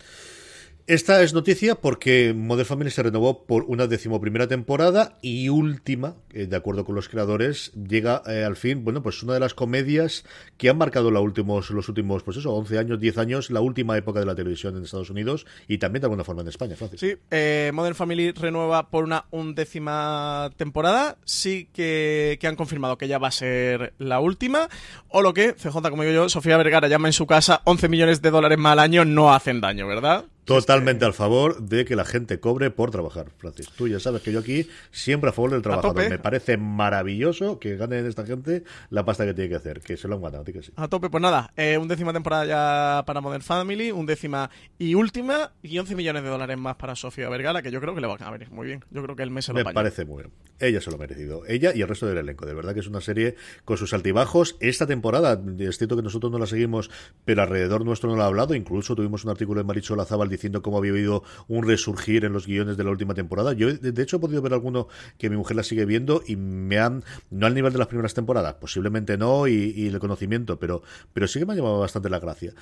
Esta 0.90 1.22
es 1.22 1.36
noticia 1.36 1.76
porque 1.76 2.34
Modern 2.36 2.66
Family 2.66 2.90
se 2.90 3.04
renovó 3.04 3.46
por 3.46 3.64
una 3.68 3.86
decimoprimera 3.86 4.48
temporada 4.48 5.20
y 5.22 5.48
última, 5.50 6.16
eh, 6.34 6.48
de 6.48 6.56
acuerdo 6.56 6.84
con 6.84 6.96
los 6.96 7.08
creadores, 7.08 7.72
llega 7.74 8.24
eh, 8.26 8.44
al 8.44 8.56
fin, 8.56 8.84
bueno, 8.84 9.04
pues 9.04 9.22
una 9.22 9.36
de 9.36 9.40
las 9.40 9.54
comedias 9.54 10.26
que 10.58 10.68
han 10.68 10.80
marcado 10.80 11.12
los 11.12 11.22
últimos, 11.22 11.70
los 11.70 11.90
últimos, 11.90 12.24
pues 12.24 12.38
eso, 12.38 12.56
11 12.56 12.80
años, 12.80 13.00
10 13.00 13.20
años, 13.20 13.52
la 13.52 13.62
última 13.62 14.00
época 14.00 14.20
de 14.20 14.26
la 14.26 14.34
televisión 14.34 14.78
en 14.78 14.84
Estados 14.84 15.12
Unidos 15.12 15.46
y 15.68 15.78
también 15.78 16.02
de 16.02 16.06
alguna 16.08 16.24
forma 16.24 16.42
en 16.42 16.48
España, 16.48 16.76
Francis. 16.76 17.02
Sí, 17.02 17.16
eh, 17.30 17.70
Modern 17.72 17.94
Family 17.94 18.32
renueva 18.32 18.90
por 18.90 19.04
una 19.04 19.26
undécima 19.30 20.50
temporada, 20.58 21.20
sí 21.24 21.70
que, 21.72 22.40
que 22.42 22.48
han 22.48 22.56
confirmado 22.56 22.98
que 22.98 23.08
ya 23.08 23.20
va 23.20 23.28
a 23.28 23.32
ser 23.32 23.94
la 24.00 24.20
última, 24.20 24.70
o 25.10 25.22
lo 25.22 25.36
que, 25.36 25.54
CJ, 25.54 25.88
como 25.92 26.02
digo 26.02 26.16
yo, 26.16 26.30
Sofía 26.30 26.58
Vergara 26.58 26.88
llama 26.88 27.10
en 27.10 27.14
su 27.14 27.28
casa 27.28 27.62
11 27.66 27.90
millones 27.90 28.24
de 28.24 28.32
dólares 28.32 28.58
más 28.58 28.74
al 28.74 28.80
año 28.80 29.06
no 29.06 29.32
hacen 29.32 29.62
daño, 29.62 29.86
¿verdad? 29.86 30.26
Totalmente 30.50 31.06
al 31.06 31.14
favor 31.14 31.62
de 31.62 31.86
que 31.86 31.95
la 31.95 32.06
gente 32.06 32.39
cobre 32.39 32.72
por 32.72 32.89
trabajar, 32.89 33.28
Francis. 33.38 33.70
Tú 33.70 33.88
ya 33.88 34.00
sabes 34.00 34.24
que 34.24 34.32
yo 34.32 34.39
aquí 34.39 34.68
siempre 34.89 35.30
a 35.30 35.34
favor 35.34 35.52
del 35.52 35.62
trabajador. 35.62 36.10
Me 36.10 36.18
parece 36.18 36.58
maravilloso 36.58 37.60
que 37.60 37.76
ganen 37.76 38.08
esta 38.08 38.26
gente 38.26 38.64
la 38.89 39.06
pasta 39.06 39.28
que 39.28 39.36
tiene 39.36 39.47
que 39.47 39.58
hacer, 39.58 39.82
que 39.82 39.95
se 39.95 40.08
lo 40.08 40.16
han 40.16 40.24
ganado, 40.24 40.43
que 40.43 40.64
sí. 40.64 40.72
A 40.76 40.88
tope, 40.88 41.12
pues 41.12 41.22
nada, 41.22 41.54
eh, 41.56 41.78
un 41.78 41.88
décima 41.88 42.14
temporada 42.14 42.45
ya 42.47 43.06
para 43.06 43.22
Modern 43.22 43.43
Family, 43.43 43.91
un 43.91 44.08
décima 44.08 44.50
y 44.80 44.95
última, 44.95 45.52
y 45.62 45.78
11 45.78 45.95
millones 45.95 46.24
de 46.24 46.30
dólares 46.30 46.58
más 46.58 46.78
para 46.78 46.95
Sofía 46.95 47.30
Vergara, 47.30 47.62
que 47.62 47.70
yo 47.70 47.80
creo 47.80 47.93
que 47.93 48.02
le 48.02 48.08
va 48.08 48.16
a 48.16 48.32
venir 48.32 48.50
muy 48.50 48.66
bien. 48.66 48.84
Yo 48.89 49.04
creo 49.04 49.16
que 49.16 49.22
el 49.22 49.30
mes 49.30 49.45
se 49.45 49.54
lo 49.54 49.64
Me 49.64 49.72
parece 49.72 50.04
muy 50.06 50.24
bien. 50.24 50.34
Ella 50.60 50.82
se 50.82 50.89
lo 50.89 50.95
ha 50.95 51.00
merecido. 51.00 51.43
Ella 51.47 51.74
y 51.76 51.82
el 51.82 51.88
resto 51.88 52.08
del 52.08 52.18
elenco. 52.18 52.47
De 52.47 52.56
verdad 52.56 52.74
que 52.74 52.80
es 52.80 52.88
una 52.88 53.02
serie 53.02 53.36
con 53.66 53.78
sus 53.78 53.93
altibajos. 53.93 54.58
Esta 54.60 54.88
temporada, 54.88 55.39
es 55.60 55.78
cierto 55.78 55.95
que 55.95 56.02
nosotros 56.02 56.32
no 56.32 56.39
la 56.39 56.47
seguimos, 56.47 56.89
pero 57.24 57.43
alrededor 57.43 57.86
nuestro 57.86 58.10
no 58.10 58.18
la 58.18 58.24
ha 58.24 58.28
hablado. 58.28 58.56
Incluso 58.56 58.95
tuvimos 58.95 59.24
un 59.24 59.30
artículo 59.30 59.62
en 59.62 59.68
Maricho 59.68 59.95
Lazabal 59.95 60.28
diciendo 60.40 60.62
cómo 60.62 60.78
había 60.78 60.92
habido 60.92 61.24
un 61.48 61.68
resurgir 61.68 62.26
en 62.26 62.34
los 62.34 62.48
guiones 62.48 62.78
de 62.78 62.84
la 62.84 62.92
última 62.92 63.14
temporada. 63.14 63.54
Yo, 63.54 63.74
de 63.74 64.02
hecho, 64.02 64.18
he 64.18 64.20
podido 64.20 64.42
ver 64.42 64.54
alguno 64.54 64.88
que 65.18 65.30
mi 65.30 65.38
mujer 65.38 65.58
la 65.58 65.64
sigue 65.64 65.86
viendo 65.86 66.24
y 66.26 66.36
me 66.36 66.80
han, 66.80 67.04
no 67.30 67.46
al 67.46 67.54
nivel 67.54 67.74
de 67.74 67.80
las 67.80 67.88
primeras 67.88 68.14
temporadas, 68.14 68.56
posiblemente 68.56 69.18
no, 69.18 69.48
y, 69.48 69.88
el 69.88 70.00
conocimiento, 70.00 70.60
pero, 70.60 70.82
pero 71.14 71.28
sí 71.28 71.40
que 71.40 71.46
me 71.46 71.54
ha 71.54 71.56
llamado 71.56 71.80
bastante 71.80 72.10
la 72.10 72.20
gracia. 72.20 72.54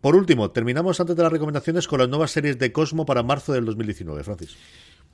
Por 0.00 0.16
último, 0.16 0.50
terminamos 0.50 0.98
antes 1.00 1.16
de 1.16 1.22
las 1.22 1.32
recomendaciones 1.32 1.86
con 1.86 2.00
las 2.00 2.08
nuevas 2.08 2.30
series 2.30 2.58
de 2.58 2.72
Cosmo 2.72 3.04
para 3.04 3.22
marzo 3.22 3.52
del 3.52 3.64
2019, 3.64 4.24
Francis. 4.24 4.56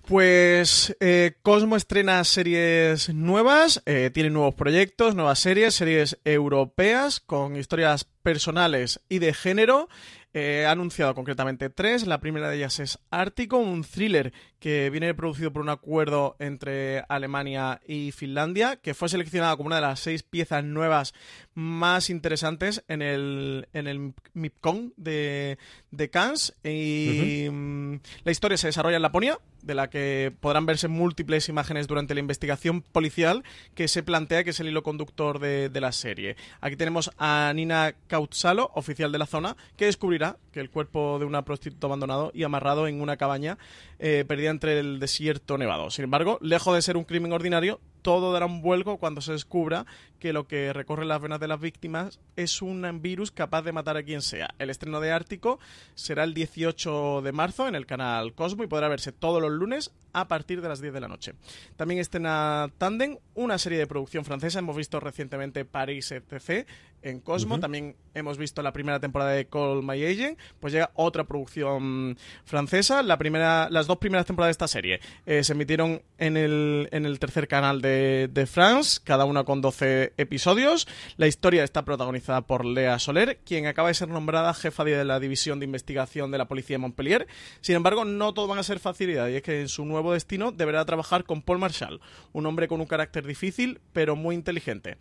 Pues 0.07 0.97
eh, 0.99 1.37
Cosmo 1.43 1.77
estrena 1.77 2.25
series 2.25 3.15
nuevas, 3.15 3.83
eh, 3.87 4.11
tiene 4.13 4.31
nuevos 4.31 4.55
proyectos, 4.55 5.15
nuevas 5.15 5.39
series, 5.39 5.75
series 5.75 6.19
europeas 6.25 7.21
con 7.21 7.57
historias 7.57 8.05
personales 8.23 9.01
y 9.09 9.21
de 9.21 9.33
género. 9.33 9.89
Eh, 10.35 10.65
ha 10.67 10.71
anunciado 10.71 11.15
concretamente 11.15 11.71
tres. 11.71 12.07
La 12.07 12.21
primera 12.21 12.49
de 12.49 12.57
ellas 12.57 12.81
es 12.81 12.99
Ártico, 13.11 13.59
un 13.59 13.85
thriller 13.85 14.33
que 14.63 14.91
viene 14.91 15.13
producido 15.13 15.53
por 15.53 15.61
un 15.61 15.71
acuerdo 15.71 16.37
entre 16.39 17.01
Alemania 17.09 17.81
y 17.85 18.13
Finlandia, 18.13 18.77
que 18.77 18.95
fue 18.95 19.09
seleccionado 19.09 19.57
como 19.57 19.67
una 19.67 19.77
de 19.77 19.83
las 19.83 19.99
seis 19.99 20.23
piezas 20.23 20.63
nuevas 20.63 21.15
más 21.55 22.11
interesantes 22.11 22.85
en 22.87 23.03
el, 23.03 23.67
en 23.73 23.89
el 23.89 24.15
MIPCON 24.35 24.95
de, 24.97 25.59
de 25.91 26.11
Cannes. 26.11 26.55
Y 26.63 27.49
mm, 27.51 27.95
la 28.23 28.31
historia 28.31 28.57
se 28.57 28.69
desarrolla 28.69 28.95
en 28.95 29.03
Laponia, 29.03 29.41
de 29.63 29.75
la 29.75 29.91
que 29.91 30.33
podrán 30.41 30.67
verse 30.67 30.87
múltiples 30.87 31.49
imágenes 31.49 31.89
durante 31.89 32.15
la 32.15 32.21
investigación 32.21 32.83
policial 32.83 33.43
que 33.75 33.89
se 33.89 34.03
plantea 34.03 34.45
que 34.45 34.51
es 34.51 34.61
el 34.61 34.69
hilo 34.69 34.85
conductor 34.85 35.41
de, 35.41 35.71
de 35.71 35.81
la 35.81 35.91
serie. 35.91 36.37
Aquí 36.61 36.77
tenemos 36.77 37.11
a 37.19 37.53
Nina 37.55 37.95
Kautsalo, 38.07 38.71
oficial 38.75 39.11
de 39.11 39.19
la 39.19 39.27
zona, 39.27 39.57
que 39.77 39.87
descubrirá 39.87 40.37
que 40.53 40.61
el 40.61 40.71
cuerpo 40.71 41.19
de 41.19 41.25
una 41.25 41.45
prostituta 41.45 41.87
abandonado 41.87 42.31
y 42.35 42.45
amarrado 42.45 42.87
en 42.87 43.01
una 43.01 43.17
cabaña 43.17 43.59
eh, 43.99 44.25
perdida 44.27 44.52
entre 44.53 44.79
el 44.79 45.01
desierto 45.01 45.59
nevado. 45.59 45.91
Sin 45.91 46.05
embargo, 46.05 46.39
lejos 46.41 46.75
de 46.75 46.83
ser 46.83 46.97
un 46.97 47.05
crimen 47.05 47.33
ordinario, 47.33 47.81
todo 48.03 48.33
dará 48.33 48.47
un 48.47 48.63
vuelco 48.63 48.99
cuando 48.99 49.21
se 49.21 49.33
descubra 49.33 49.87
que 50.23 50.33
lo 50.33 50.47
que 50.47 50.73
recorre 50.73 51.05
las 51.05 51.21
venas 51.21 51.41
de 51.41 51.49
las 51.49 51.59
víctimas 51.59 52.21
es 52.37 52.63
un 52.63 53.03
virus 53.03 53.33
capaz 53.33 53.63
de 53.63 53.73
matar 53.73 53.97
a 53.97 54.05
quien 54.05 54.23
sea. 54.23 54.55
El 54.61 54.71
estreno 54.71 55.01
de 55.01 55.11
Ártico 55.11 55.59
será 55.97 56.23
el 56.23 56.33
18 56.33 57.23
de 57.23 57.33
marzo 57.33 57.67
en 57.67 57.75
el 57.75 57.87
canal 57.87 58.33
Cosmo 58.33 58.63
y 58.63 58.69
podrá 58.69 58.87
verse 58.87 59.11
todos 59.11 59.43
los 59.43 59.51
lunes 59.51 59.91
a 60.13 60.29
partir 60.29 60.61
de 60.61 60.69
las 60.69 60.81
10 60.81 60.93
de 60.95 61.01
la 61.01 61.09
noche. 61.09 61.35
También 61.77 62.01
estrena 62.01 62.71
Tandem, 62.79 63.19
una 63.35 63.59
serie 63.59 63.79
de 63.79 63.87
producción 63.89 64.25
francesa. 64.25 64.61
Hemos 64.61 64.77
visto 64.77 65.01
recientemente 65.01 65.65
Paris 65.65 66.13
etc. 66.13 66.69
en 67.03 67.21
Cosmo. 67.21 67.59
También 67.59 67.97
hemos 68.15 68.39
visto 68.39 68.63
la 68.63 68.73
primera 68.73 69.01
temporada 69.01 69.33
de 69.33 69.47
Call 69.47 69.83
My 69.83 70.05
Agent. 70.05 70.39
Pues 70.61 70.73
llega 70.73 70.93
otra 70.95 71.25
producción 71.25 72.17
francesa. 72.45 73.03
La 73.03 73.19
primera, 73.19 73.69
las 73.71 73.87
dos 73.87 73.99
primeras 73.99 74.27
temporadas 74.27 74.51
de 74.51 74.65
esta 74.65 74.69
serie 74.69 75.01
eh, 75.27 75.43
se 75.43 75.53
emitieron 75.55 76.03
en 76.19 76.37
el, 76.37 76.89
en 76.93 77.07
el 77.07 77.19
tercer 77.19 77.49
canal 77.49 77.81
de, 77.81 78.29
de 78.31 78.47
France, 78.47 79.01
cada 79.03 79.25
una 79.25 79.45
con 79.45 79.61
12 79.61 80.12
episodios. 80.17 80.87
La 81.17 81.27
historia 81.27 81.65
está 81.65 81.85
protagonizada 81.85 82.43
por 82.43 82.65
Lea 82.65 82.99
Soler, 82.99 83.39
quien 83.45 83.67
acaba 83.67 83.89
de 83.89 83.95
ser 83.95 84.09
nombrada 84.09 84.55
jefa 84.55 84.85
de 84.85 85.05
la 85.05 85.21
división 85.21 85.59
de 85.59 85.67
investigación 85.67 86.31
de 86.31 86.39
la 86.39 86.49
policía 86.49 86.75
de 86.75 86.79
Montpellier. 86.79 87.27
Sin 87.61 87.77
embargo, 87.77 88.05
no 88.05 88.35
todo 88.35 88.47
van 88.47 88.59
a 88.59 88.63
ser 88.63 88.79
facilidad 88.79 89.29
y 89.29 89.37
es 89.37 89.43
que 89.43 89.61
en 89.61 89.69
su 89.69 89.85
nuevo 89.85 90.13
destino 90.13 90.53
deberá 90.53 90.85
trabajar 90.85 91.25
con 91.25 91.43
Paul 91.43 91.59
Marshall, 91.59 92.01
un 92.33 92.47
hombre 92.47 92.69
con 92.69 92.81
un 92.81 92.87
carácter 92.87 93.27
difícil 93.27 93.81
pero 93.93 94.17
muy 94.17 94.35
inteligente. 94.35 94.97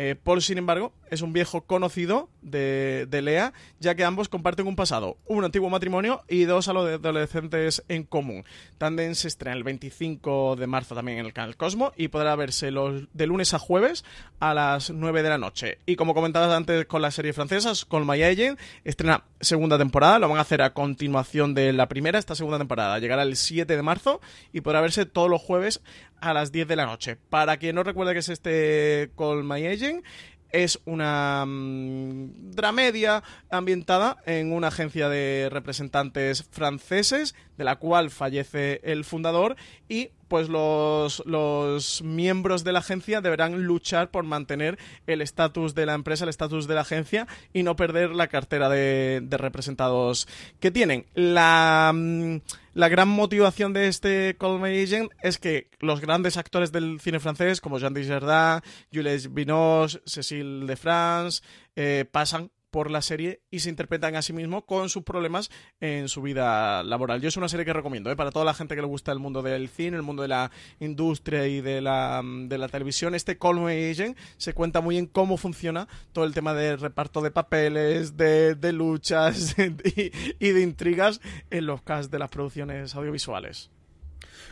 Eh, 0.00 0.14
Paul, 0.14 0.40
sin 0.40 0.58
embargo, 0.58 0.92
es 1.10 1.22
un 1.22 1.32
viejo 1.32 1.62
conocido 1.62 2.28
de, 2.40 3.08
Lea, 3.20 3.52
ya 3.80 3.96
que 3.96 4.04
ambos 4.04 4.28
comparten 4.28 4.68
un 4.68 4.76
pasado, 4.76 5.16
un 5.26 5.44
antiguo 5.44 5.70
matrimonio 5.70 6.22
y 6.28 6.44
dos 6.44 6.68
adolescentes 6.68 7.82
en 7.88 8.04
común. 8.04 8.44
Tandem 8.78 9.16
se 9.16 9.26
estrena 9.26 9.56
el 9.56 9.64
25 9.64 10.54
de 10.54 10.68
marzo 10.68 10.94
también 10.94 11.18
en 11.18 11.26
el 11.26 11.32
canal 11.32 11.56
Cosmo 11.56 11.92
y 11.96 12.08
podrá 12.08 12.36
verse 12.36 12.70
los, 12.70 13.08
de 13.12 13.26
lunes 13.26 13.54
a 13.54 13.58
jueves 13.58 14.04
a 14.38 14.54
las 14.54 14.90
9 14.90 15.24
de 15.24 15.28
la 15.30 15.38
noche. 15.38 15.78
Y 15.84 15.96
como 15.96 16.14
comentabas 16.14 16.52
antes 16.52 16.86
con 16.86 17.02
las 17.02 17.16
series 17.16 17.34
francesas, 17.34 17.84
con 17.84 18.06
My 18.06 18.22
Agent, 18.22 18.56
estrena 18.84 19.24
segunda 19.40 19.78
temporada, 19.78 20.20
lo 20.20 20.28
van 20.28 20.38
a 20.38 20.42
hacer 20.42 20.62
a 20.62 20.74
continuación 20.74 21.54
de 21.54 21.72
la 21.72 21.88
primera, 21.88 22.20
esta 22.20 22.36
segunda 22.36 22.58
temporada. 22.58 23.00
Llegará 23.00 23.24
el 23.24 23.34
7 23.34 23.76
de 23.76 23.82
marzo 23.82 24.20
y 24.52 24.60
podrá 24.60 24.80
verse 24.80 25.06
todos 25.06 25.28
los 25.28 25.42
jueves 25.42 25.80
a 26.20 26.32
las 26.32 26.52
10 26.52 26.68
de 26.68 26.76
la 26.76 26.86
noche. 26.86 27.16
Para 27.16 27.56
quien 27.56 27.74
no 27.74 27.82
recuerde 27.82 28.12
que 28.12 28.20
es 28.20 28.28
este 28.28 29.10
Call 29.16 29.44
My 29.44 29.66
Agent, 29.66 30.04
es 30.50 30.80
una 30.84 31.44
mm, 31.46 32.52
dramedia 32.52 33.22
ambientada 33.50 34.16
en 34.26 34.52
una 34.52 34.68
agencia 34.68 35.08
de 35.08 35.48
representantes 35.50 36.44
franceses, 36.50 37.34
de 37.58 37.64
la 37.64 37.76
cual 37.76 38.10
fallece 38.10 38.80
el 38.84 39.04
fundador 39.04 39.56
y 39.88 40.10
pues 40.28 40.48
los, 40.48 41.22
los 41.26 42.02
miembros 42.02 42.62
de 42.62 42.72
la 42.72 42.78
agencia 42.80 43.20
deberán 43.20 43.62
luchar 43.62 44.10
por 44.10 44.24
mantener 44.24 44.78
el 45.06 45.22
estatus 45.22 45.74
de 45.74 45.86
la 45.86 45.94
empresa, 45.94 46.24
el 46.24 46.30
estatus 46.30 46.68
de 46.68 46.74
la 46.74 46.82
agencia 46.82 47.26
y 47.52 47.62
no 47.62 47.76
perder 47.76 48.10
la 48.10 48.28
cartera 48.28 48.68
de, 48.68 49.26
representados 49.30 50.28
que 50.60 50.70
tienen. 50.70 51.06
La, 51.14 51.92
mm, 51.94 52.36
la 52.74 52.88
gran 52.88 53.08
motivación 53.08 53.72
de 53.72 53.88
este 53.88 54.36
Call 54.38 54.60
Me 54.60 54.82
Agent 54.82 55.10
es 55.22 55.38
que 55.38 55.70
los 55.80 56.00
grandes 56.00 56.36
actores 56.36 56.72
del 56.72 57.00
cine 57.00 57.20
francés, 57.20 57.60
como 57.60 57.78
Jean 57.78 57.94
Dujardin, 57.94 58.62
Jules 58.92 59.32
Binoche, 59.32 60.00
Cécile 60.04 60.66
de 60.66 60.76
France, 60.76 61.42
eh, 61.74 62.04
pasan 62.10 62.50
por 62.70 62.90
la 62.90 63.02
serie 63.02 63.42
y 63.50 63.60
se 63.60 63.70
interpretan 63.70 64.16
a 64.16 64.22
sí 64.22 64.32
mismos 64.32 64.64
con 64.64 64.88
sus 64.88 65.02
problemas 65.02 65.50
en 65.80 66.08
su 66.08 66.22
vida 66.22 66.82
laboral. 66.82 67.20
Yo 67.20 67.28
es 67.28 67.36
una 67.36 67.48
serie 67.48 67.64
que 67.64 67.72
recomiendo 67.72 68.10
¿eh? 68.10 68.16
para 68.16 68.30
toda 68.30 68.44
la 68.44 68.54
gente 68.54 68.74
que 68.74 68.82
le 68.82 68.86
gusta 68.86 69.12
el 69.12 69.18
mundo 69.18 69.42
del 69.42 69.68
cine, 69.68 69.96
el 69.96 70.02
mundo 70.02 70.22
de 70.22 70.28
la 70.28 70.50
industria 70.80 71.46
y 71.46 71.60
de 71.60 71.80
la, 71.80 72.22
de 72.24 72.58
la 72.58 72.68
televisión. 72.68 73.14
Este 73.14 73.38
Me 73.40 73.90
Agent 73.90 74.16
se 74.36 74.54
cuenta 74.54 74.80
muy 74.80 74.96
bien 74.96 75.06
cómo 75.06 75.36
funciona 75.36 75.88
todo 76.12 76.24
el 76.24 76.34
tema 76.34 76.54
de 76.54 76.76
reparto 76.76 77.20
de 77.20 77.30
papeles, 77.30 78.16
de, 78.16 78.54
de 78.54 78.72
luchas 78.72 79.56
y, 79.58 80.12
y 80.38 80.50
de 80.50 80.60
intrigas 80.60 81.20
en 81.50 81.66
los 81.66 81.82
casts 81.82 82.10
de 82.10 82.18
las 82.18 82.30
producciones 82.30 82.94
audiovisuales. 82.94 83.70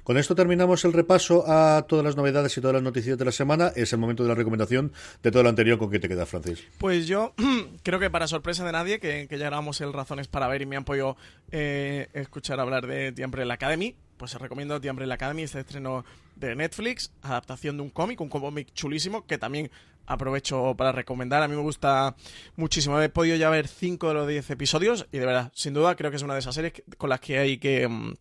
Con 0.03 0.19
esto 0.19 0.35
terminamos 0.35 0.85
el 0.85 0.93
repaso 0.93 1.45
a 1.49 1.85
todas 1.89 2.05
las 2.05 2.17
novedades 2.17 2.57
y 2.57 2.61
todas 2.61 2.75
las 2.75 2.83
noticias 2.83 3.19
de 3.19 3.25
la 3.25 3.33
semana. 3.33 3.73
Es 3.75 3.93
el 3.93 3.99
momento 3.99 4.23
de 4.23 4.29
la 4.29 4.35
recomendación 4.35 4.93
de 5.23 5.31
todo 5.31 5.43
lo 5.43 5.49
anterior. 5.49 5.79
¿Con 5.79 5.91
qué 5.91 5.99
te 5.99 6.09
queda, 6.09 6.27
Francis? 6.27 6.63
Pues 6.79 7.07
yo 7.07 7.35
creo 7.83 7.99
que 7.99 8.11
para 8.11 8.29
sorpresa 8.29 8.65
de 8.65 8.73
nadie, 8.73 9.01
que, 9.01 9.27
ya 9.29 9.37
grabamos 9.39 9.81
el 9.81 9.93
Razones 9.93 10.29
para 10.29 10.49
Ver 10.49 10.63
y 10.63 10.67
me 10.67 10.77
han 10.77 10.85
podido 10.85 11.17
eh, 11.51 12.09
escuchar 12.13 12.61
hablar 12.61 12.87
de 12.87 13.13
The 13.13 13.25
Umbrella 13.25 13.55
Academy, 13.55 13.97
pues 14.17 14.35
os 14.35 14.41
recomiendo 14.41 14.81
The 14.81 14.91
Umbrella 14.91 15.15
Academy, 15.15 15.43
este 15.43 15.61
estreno 15.61 16.05
de 16.37 16.55
Netflix, 16.55 17.13
adaptación 17.23 17.77
de 17.77 17.83
un 17.83 17.91
cómic, 17.91 18.21
un 18.21 18.29
cómic 18.29 18.73
chulísimo 18.75 19.27
que 19.27 19.39
también 19.39 19.71
aprovecho 20.07 20.75
para 20.77 20.93
recomendar. 20.93 21.43
A 21.43 21.49
mí 21.49 21.57
me 21.57 21.63
gusta 21.63 22.15
muchísimo. 22.57 23.01
He 23.01 23.09
podido 23.09 23.37
ya 23.37 23.51
ver 23.51 23.69
5 23.69 24.09
de 24.09 24.15
los 24.15 24.29
10 24.29 24.51
episodios 24.51 25.07
y 25.13 25.19
de 25.19 25.27
verdad, 25.27 25.53
sin 25.55 25.75
duda, 25.75 25.97
creo 25.97 26.11
que 26.11 26.17
es 26.17 26.23
una 26.23 26.35
de 26.35 26.41
esas 26.41 26.55
series 26.55 26.75
con 26.97 27.11
las 27.11 27.21
que 27.21 27.39
hay 27.39 27.59
que 27.59 27.89
mm, 27.89 28.15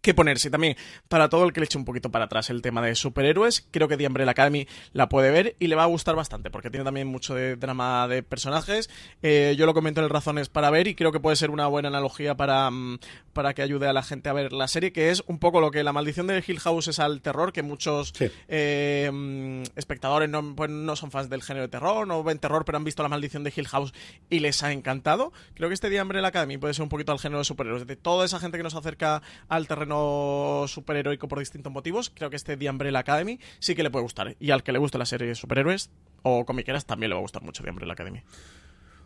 que 0.00 0.14
ponerse 0.14 0.50
también 0.50 0.76
para 1.08 1.28
todo 1.28 1.44
el 1.44 1.52
que 1.52 1.60
le 1.60 1.64
eche 1.66 1.78
un 1.78 1.84
poquito 1.84 2.10
para 2.10 2.26
atrás 2.26 2.50
el 2.50 2.62
tema 2.62 2.82
de 2.82 2.94
superhéroes. 2.94 3.66
Creo 3.70 3.88
que 3.88 3.96
The 3.96 4.06
Umbrella 4.06 4.30
Academy 4.32 4.66
la 4.92 5.08
puede 5.08 5.30
ver 5.30 5.56
y 5.58 5.66
le 5.66 5.76
va 5.76 5.84
a 5.84 5.86
gustar 5.86 6.16
bastante 6.16 6.50
porque 6.50 6.70
tiene 6.70 6.84
también 6.84 7.08
mucho 7.08 7.34
de 7.34 7.56
drama 7.56 8.06
de 8.08 8.22
personajes. 8.22 8.90
Eh, 9.22 9.54
yo 9.58 9.66
lo 9.66 9.74
comento 9.74 10.00
en 10.00 10.04
el 10.04 10.10
Razones 10.10 10.48
para 10.48 10.70
ver 10.70 10.86
y 10.86 10.94
creo 10.94 11.12
que 11.12 11.20
puede 11.20 11.36
ser 11.36 11.50
una 11.50 11.66
buena 11.66 11.88
analogía 11.88 12.36
para, 12.36 12.70
mm, 12.70 12.98
para 13.32 13.54
que 13.54 13.62
ayude 13.62 13.88
a 13.88 13.92
la 13.92 14.02
gente 14.02 14.28
a 14.28 14.32
ver 14.32 14.52
la 14.52 14.68
serie, 14.68 14.92
que 14.92 15.10
es 15.10 15.22
un 15.26 15.38
poco 15.38 15.60
lo 15.60 15.70
que 15.70 15.82
la 15.82 15.92
maldición 15.92 16.26
de 16.26 16.42
Hill 16.46 16.60
House 16.60 16.88
es 16.88 16.98
al 16.98 17.20
terror, 17.20 17.52
que 17.52 17.62
muchos 17.62 18.12
eh, 18.48 19.10
mm, 19.12 19.62
espectadores 19.76 20.28
no, 20.28 20.54
pues, 20.54 20.70
no 20.70 20.96
son 20.96 21.10
fans 21.10 21.28
del 21.28 21.42
género 21.42 21.66
de 21.66 21.68
terror, 21.68 22.06
no 22.06 22.22
ven 22.22 22.38
terror, 22.38 22.64
pero 22.64 22.78
han 22.78 22.84
visto 22.84 23.02
la 23.02 23.08
maldición 23.08 23.44
de 23.44 23.52
Hill 23.54 23.68
House 23.68 23.92
y 24.28 24.40
les 24.40 24.62
ha 24.62 24.72
encantado. 24.72 25.32
Creo 25.54 25.68
que 25.68 25.74
este 25.74 25.90
The 25.90 26.00
Umbrella 26.00 26.28
Academy 26.28 26.58
puede 26.58 26.74
ser 26.74 26.82
un 26.84 26.88
poquito 26.88 27.12
al 27.12 27.18
género 27.18 27.38
de 27.38 27.44
superhéroes. 27.44 27.86
De 27.86 27.96
toda 27.96 28.24
esa 28.24 28.38
gente 28.38 28.56
que 28.56 28.62
nos 28.62 28.74
acerca 28.74 29.22
al 29.48 29.66
terreno 29.66 29.79
terreno 29.80 30.66
superheroico 30.68 31.26
por 31.26 31.38
distintos 31.38 31.72
motivos, 31.72 32.10
creo 32.10 32.28
que 32.28 32.36
este 32.36 32.56
The 32.56 32.68
Umbrella 32.68 32.98
Academy 32.98 33.40
sí 33.60 33.74
que 33.74 33.82
le 33.82 33.90
puede 33.90 34.02
gustar. 34.02 34.36
Y 34.38 34.50
al 34.50 34.62
que 34.62 34.72
le 34.72 34.78
guste 34.78 34.98
la 34.98 35.06
serie 35.06 35.26
de 35.26 35.34
superhéroes 35.34 35.90
o 36.22 36.44
comiqueras 36.44 36.84
también 36.84 37.08
le 37.08 37.14
va 37.14 37.20
a 37.20 37.22
gustar 37.22 37.42
mucho 37.42 37.62
The 37.62 37.70
Umbrella 37.70 37.94
Academy 37.94 38.22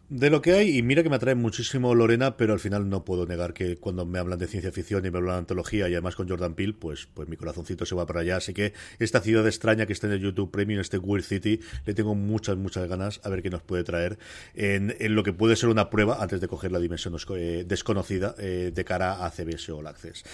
de 0.08 0.30
lo 0.30 0.42
que 0.42 0.52
hay, 0.52 0.76
y 0.76 0.82
mira 0.82 1.02
que 1.02 1.08
me 1.08 1.16
atrae 1.16 1.34
muchísimo 1.34 1.94
Lorena, 1.94 2.36
pero 2.36 2.52
al 2.52 2.60
final 2.60 2.88
no 2.88 3.04
puedo 3.04 3.26
negar 3.26 3.54
que 3.54 3.76
cuando 3.76 4.04
me 4.04 4.18
hablan 4.18 4.38
de 4.38 4.46
ciencia 4.46 4.70
ficción 4.70 5.04
y 5.06 5.10
me 5.10 5.18
hablan 5.18 5.34
de 5.34 5.38
antología 5.40 5.88
y 5.88 5.92
además 5.92 6.14
con 6.14 6.28
Jordan 6.28 6.54
Peele, 6.54 6.74
pues, 6.74 7.08
pues 7.12 7.28
mi 7.28 7.36
corazoncito 7.36 7.86
se 7.86 7.94
va 7.94 8.06
para 8.06 8.20
allá. 8.20 8.36
Así 8.36 8.52
que 8.52 8.74
esta 8.98 9.20
ciudad 9.20 9.46
extraña 9.46 9.86
que 9.86 9.92
está 9.92 10.06
en 10.06 10.14
el 10.14 10.20
YouTube 10.20 10.50
Premium, 10.50 10.80
este 10.80 10.98
Weird 10.98 11.24
City, 11.24 11.60
le 11.86 11.94
tengo 11.94 12.14
muchas, 12.14 12.56
muchas 12.56 12.88
ganas 12.88 13.20
a 13.24 13.28
ver 13.28 13.42
qué 13.42 13.50
nos 13.50 13.62
puede 13.62 13.84
traer 13.84 14.18
en, 14.54 14.94
lo 15.14 15.22
que 15.22 15.32
puede 15.32 15.56
ser 15.56 15.68
una 15.68 15.90
prueba 15.90 16.18
antes 16.20 16.40
de 16.40 16.48
coger 16.48 16.70
la 16.72 16.80
dimensión 16.80 17.16
eh, 17.36 17.64
desconocida 17.66 18.34
eh, 18.38 18.72
de 18.74 18.84
cara 18.84 19.24
a 19.24 19.30
CBS 19.30 19.72
All 19.72 19.86
Access. 19.86 20.24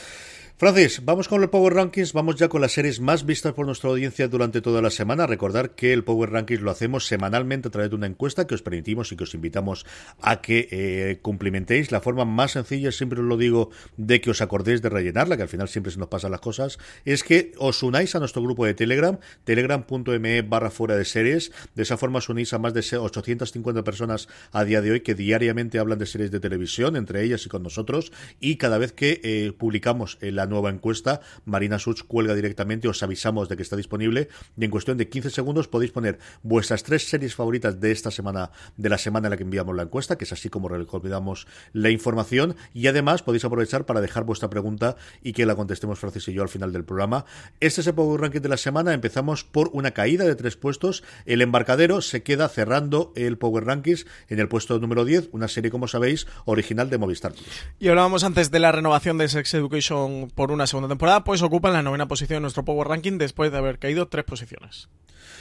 Francis, 0.60 1.02
vamos 1.06 1.26
con 1.26 1.42
el 1.42 1.48
Power 1.48 1.72
Rankings, 1.72 2.12
vamos 2.12 2.36
ya 2.36 2.50
con 2.50 2.60
las 2.60 2.72
series 2.72 3.00
más 3.00 3.24
vistas 3.24 3.54
por 3.54 3.64
nuestra 3.64 3.88
audiencia 3.88 4.28
durante 4.28 4.60
toda 4.60 4.82
la 4.82 4.90
semana. 4.90 5.26
Recordar 5.26 5.70
que 5.70 5.94
el 5.94 6.04
Power 6.04 6.28
Rankings 6.28 6.60
lo 6.60 6.70
hacemos 6.70 7.06
semanalmente 7.06 7.68
a 7.68 7.70
través 7.70 7.88
de 7.88 7.96
una 7.96 8.06
encuesta 8.06 8.46
que 8.46 8.54
os 8.54 8.60
permitimos 8.60 9.10
y 9.10 9.16
que 9.16 9.24
os 9.24 9.32
invitamos 9.32 9.86
a 10.20 10.42
que 10.42 10.68
eh, 10.70 11.18
cumplimentéis. 11.22 11.90
La 11.92 12.02
forma 12.02 12.26
más 12.26 12.50
sencilla, 12.50 12.92
siempre 12.92 13.20
os 13.20 13.24
lo 13.24 13.38
digo, 13.38 13.70
de 13.96 14.20
que 14.20 14.32
os 14.32 14.42
acordéis 14.42 14.82
de 14.82 14.90
rellenarla, 14.90 15.38
que 15.38 15.44
al 15.44 15.48
final 15.48 15.66
siempre 15.66 15.92
se 15.92 15.98
nos 15.98 16.08
pasan 16.08 16.30
las 16.30 16.42
cosas, 16.42 16.78
es 17.06 17.24
que 17.24 17.52
os 17.56 17.82
unáis 17.82 18.14
a 18.14 18.18
nuestro 18.18 18.42
grupo 18.42 18.66
de 18.66 18.74
Telegram, 18.74 19.18
telegram.me 19.44 20.42
barra 20.42 20.70
fuera 20.70 20.94
de 20.94 21.06
series. 21.06 21.52
De 21.74 21.84
esa 21.84 21.96
forma 21.96 22.18
os 22.18 22.28
unís 22.28 22.52
a 22.52 22.58
más 22.58 22.74
de 22.74 22.80
850 22.80 23.82
personas 23.82 24.28
a 24.52 24.62
día 24.64 24.82
de 24.82 24.90
hoy 24.90 25.00
que 25.00 25.14
diariamente 25.14 25.78
hablan 25.78 25.98
de 25.98 26.04
series 26.04 26.30
de 26.30 26.38
televisión, 26.38 26.96
entre 26.96 27.24
ellas 27.24 27.46
y 27.46 27.48
con 27.48 27.62
nosotros, 27.62 28.12
y 28.40 28.56
cada 28.56 28.76
vez 28.76 28.92
que 28.92 29.22
eh, 29.24 29.54
publicamos 29.56 30.18
la 30.20 30.49
nueva 30.50 30.68
encuesta. 30.68 31.20
Marina 31.46 31.78
Such 31.78 32.02
cuelga 32.02 32.34
directamente, 32.34 32.88
os 32.88 33.02
avisamos 33.02 33.48
de 33.48 33.56
que 33.56 33.62
está 33.62 33.76
disponible 33.76 34.28
y 34.58 34.64
en 34.64 34.70
cuestión 34.70 34.98
de 34.98 35.08
15 35.08 35.30
segundos 35.30 35.68
podéis 35.68 35.92
poner 35.92 36.18
vuestras 36.42 36.82
tres 36.82 37.08
series 37.08 37.34
favoritas 37.34 37.80
de 37.80 37.92
esta 37.92 38.10
semana, 38.10 38.50
de 38.76 38.88
la 38.88 38.98
semana 38.98 39.28
en 39.28 39.30
la 39.30 39.36
que 39.38 39.44
enviamos 39.44 39.74
la 39.74 39.84
encuesta, 39.84 40.18
que 40.18 40.24
es 40.24 40.32
así 40.32 40.50
como 40.50 40.68
recordamos 40.68 41.46
la 41.72 41.90
información 41.90 42.56
y 42.74 42.86
además 42.86 43.22
podéis 43.22 43.44
aprovechar 43.44 43.86
para 43.86 44.00
dejar 44.00 44.24
vuestra 44.24 44.50
pregunta 44.50 44.96
y 45.22 45.32
que 45.32 45.46
la 45.46 45.54
contestemos 45.54 45.98
Francis 45.98 46.28
y 46.28 46.32
yo 46.32 46.42
al 46.42 46.48
final 46.48 46.72
del 46.72 46.84
programa. 46.84 47.24
Este 47.60 47.80
es 47.80 47.86
el 47.86 47.94
Power 47.94 48.20
Ranking 48.20 48.40
de 48.40 48.48
la 48.48 48.56
semana. 48.56 48.92
Empezamos 48.92 49.44
por 49.44 49.70
una 49.72 49.92
caída 49.92 50.24
de 50.24 50.34
tres 50.34 50.56
puestos. 50.56 51.02
El 51.26 51.42
embarcadero 51.42 52.00
se 52.02 52.22
queda 52.22 52.48
cerrando 52.48 53.12
el 53.16 53.38
Power 53.38 53.64
Rankings 53.64 54.06
en 54.28 54.40
el 54.40 54.48
puesto 54.48 54.78
número 54.78 55.04
10, 55.04 55.30
una 55.32 55.48
serie, 55.48 55.70
como 55.70 55.88
sabéis, 55.88 56.26
original 56.44 56.90
de 56.90 56.98
Movistar 56.98 57.32
Y 57.78 57.88
hablábamos 57.88 58.24
antes 58.24 58.50
de 58.50 58.58
la 58.58 58.72
renovación 58.72 59.18
de 59.18 59.28
Sex 59.28 59.54
Education 59.54 60.30
por 60.40 60.52
una 60.52 60.66
segunda 60.66 60.88
temporada, 60.88 61.22
pues 61.22 61.42
ocupa 61.42 61.68
en 61.68 61.74
la 61.74 61.82
novena 61.82 62.08
posición 62.08 62.38
de 62.38 62.40
nuestro 62.40 62.64
Power 62.64 62.88
Ranking 62.88 63.18
después 63.18 63.52
de 63.52 63.58
haber 63.58 63.78
caído 63.78 64.08
tres 64.08 64.24
posiciones. 64.24 64.88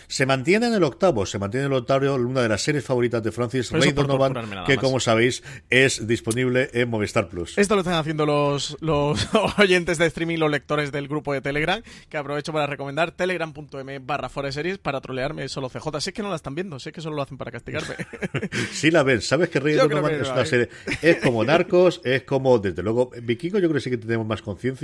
Se 0.10 0.26
mantiene 0.26 0.66
en 0.66 0.74
el 0.74 0.84
octavo, 0.84 1.28
se 1.28 1.38
mantiene 1.38 1.68
en 1.68 1.72
el 1.72 1.78
octavo 1.78 2.16
una 2.16 2.42
de 2.42 2.50
las 2.50 2.64
series 2.64 2.84
favoritas 2.84 3.22
de 3.22 3.32
Francis 3.32 3.72
Ray 3.72 3.92
Donovan, 3.92 4.66
que 4.66 4.78
como 4.78 5.00
sabéis 5.00 5.44
es 5.70 6.08
disponible 6.08 6.72
en 6.74 6.90
Movistar 6.90 7.30
Plus. 7.30 7.58
Esto 7.60 7.76
lo 7.76 7.82
están 7.82 7.94
haciendo 7.94 8.26
los, 8.26 8.76
los 8.80 9.28
oyentes 9.60 10.00
de 10.00 10.08
streaming, 10.08 10.40
los 10.40 10.50
lectores 10.50 10.92
del 10.92 11.08
grupo 11.08 11.32
de 11.32 11.42
Telegram, 11.42 11.84
que 12.10 12.18
aprovecho 12.18 12.52
para 12.52 12.66
recomendar 12.66 13.12
telegram.m 13.12 14.00
barra 14.00 14.30
series 14.52 14.80
para 14.80 15.00
trolearme 15.00 15.48
solo 15.48 15.70
CJ. 15.70 16.02
Si 16.02 16.10
es 16.10 16.14
que 16.16 16.24
no 16.24 16.30
la 16.30 16.38
están 16.38 16.56
viendo, 16.56 16.80
sé 16.80 16.92
que 16.92 17.02
solo 17.02 17.16
lo 17.18 17.22
hacen 17.22 17.38
para 17.38 17.52
castigarme. 17.52 17.96
sí 18.72 18.90
la 18.90 19.04
ven, 19.04 19.22
sabes 19.22 19.50
que 19.50 19.60
Ray 19.60 19.76
Donovan 19.76 20.16
es 20.16 20.30
una 20.30 20.46
serie, 20.46 20.70
es 21.04 21.18
como 21.18 21.44
Narcos, 21.44 22.02
es 22.04 22.24
como, 22.24 22.58
desde 22.58 22.82
luego, 22.82 23.12
Vikingo 23.22 23.60
yo 23.60 23.68
creo 23.70 23.76
que 23.76 23.82
sí 23.82 23.92
que 23.92 23.98
tenemos 23.98 24.26
más 24.26 24.42
conciencia, 24.42 24.79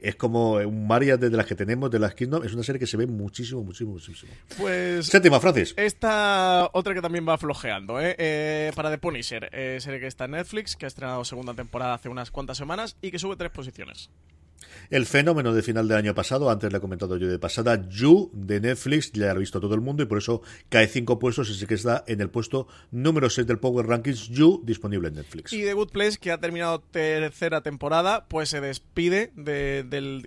es 0.00 0.16
como 0.16 0.54
un 0.54 0.86
Maria 0.86 1.16
de 1.16 1.30
las 1.30 1.46
que 1.46 1.54
tenemos, 1.54 1.90
de 1.90 1.98
las 1.98 2.14
Kingdom, 2.14 2.44
es 2.44 2.54
una 2.54 2.62
serie 2.62 2.78
que 2.78 2.86
se 2.86 2.96
ve 2.96 3.06
muchísimo, 3.06 3.62
muchísimo, 3.62 3.92
muchísimo. 3.92 4.32
Pues. 4.58 5.06
Séptima, 5.06 5.40
Francis. 5.40 5.74
Esta 5.76 6.70
otra 6.72 6.94
que 6.94 7.02
también 7.02 7.26
va 7.28 7.38
flojeando, 7.38 8.00
¿eh? 8.00 8.14
eh 8.18 8.72
para 8.74 8.90
The 8.90 8.98
Punisher, 8.98 9.48
eh, 9.52 9.78
serie 9.80 10.00
que 10.00 10.06
está 10.06 10.24
en 10.26 10.32
Netflix, 10.32 10.76
que 10.76 10.86
ha 10.86 10.88
estrenado 10.88 11.24
segunda 11.24 11.54
temporada 11.54 11.94
hace 11.94 12.08
unas 12.08 12.30
cuantas 12.30 12.56
semanas 12.56 12.96
y 13.02 13.10
que 13.10 13.18
sube 13.18 13.36
tres 13.36 13.50
posiciones. 13.50 14.10
El 14.90 15.06
fenómeno 15.06 15.52
de 15.52 15.62
final 15.62 15.88
del 15.88 15.98
año 15.98 16.14
pasado, 16.14 16.50
antes 16.50 16.70
le 16.70 16.78
he 16.78 16.80
comentado 16.80 17.16
yo 17.16 17.28
de 17.28 17.38
pasada, 17.38 17.88
You 17.88 18.30
de 18.32 18.60
Netflix, 18.60 19.12
ya 19.12 19.26
lo 19.26 19.30
ha 19.32 19.34
visto 19.34 19.60
todo 19.60 19.74
el 19.74 19.80
mundo 19.80 20.02
y 20.02 20.06
por 20.06 20.18
eso 20.18 20.42
cae 20.68 20.86
cinco 20.86 21.18
puestos 21.18 21.50
y 21.50 21.54
sí 21.54 21.66
que 21.66 21.74
está 21.74 22.04
en 22.06 22.20
el 22.20 22.30
puesto 22.30 22.68
número 22.90 23.30
6 23.30 23.46
del 23.46 23.58
Power 23.58 23.86
Rankings, 23.86 24.28
You, 24.28 24.62
disponible 24.64 25.08
en 25.08 25.14
Netflix. 25.14 25.52
Y 25.52 25.62
The 25.62 25.72
Good 25.72 25.90
Place, 25.90 26.18
que 26.18 26.32
ha 26.32 26.38
terminado 26.38 26.80
tercera 26.80 27.62
temporada, 27.62 28.26
pues 28.28 28.48
se 28.50 28.60
despide 28.60 29.32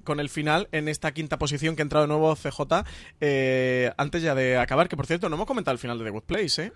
con 0.03 0.19
el 0.19 0.29
final 0.29 0.67
en 0.71 0.87
esta 0.87 1.11
quinta 1.11 1.37
posición 1.37 1.75
que 1.75 1.81
ha 1.81 1.83
entrado 1.83 2.05
de 2.05 2.09
nuevo 2.09 2.35
CJ 2.35 2.83
eh, 3.21 3.91
antes 3.97 4.21
ya 4.21 4.35
de 4.35 4.57
acabar, 4.57 4.89
que 4.89 4.97
por 4.97 5.05
cierto 5.05 5.29
no 5.29 5.35
hemos 5.35 5.47
comentado 5.47 5.73
el 5.73 5.79
final 5.79 5.97
de 5.97 6.05
The 6.05 6.11
Good 6.11 6.23
Place, 6.23 6.63
¿eh? 6.63 6.71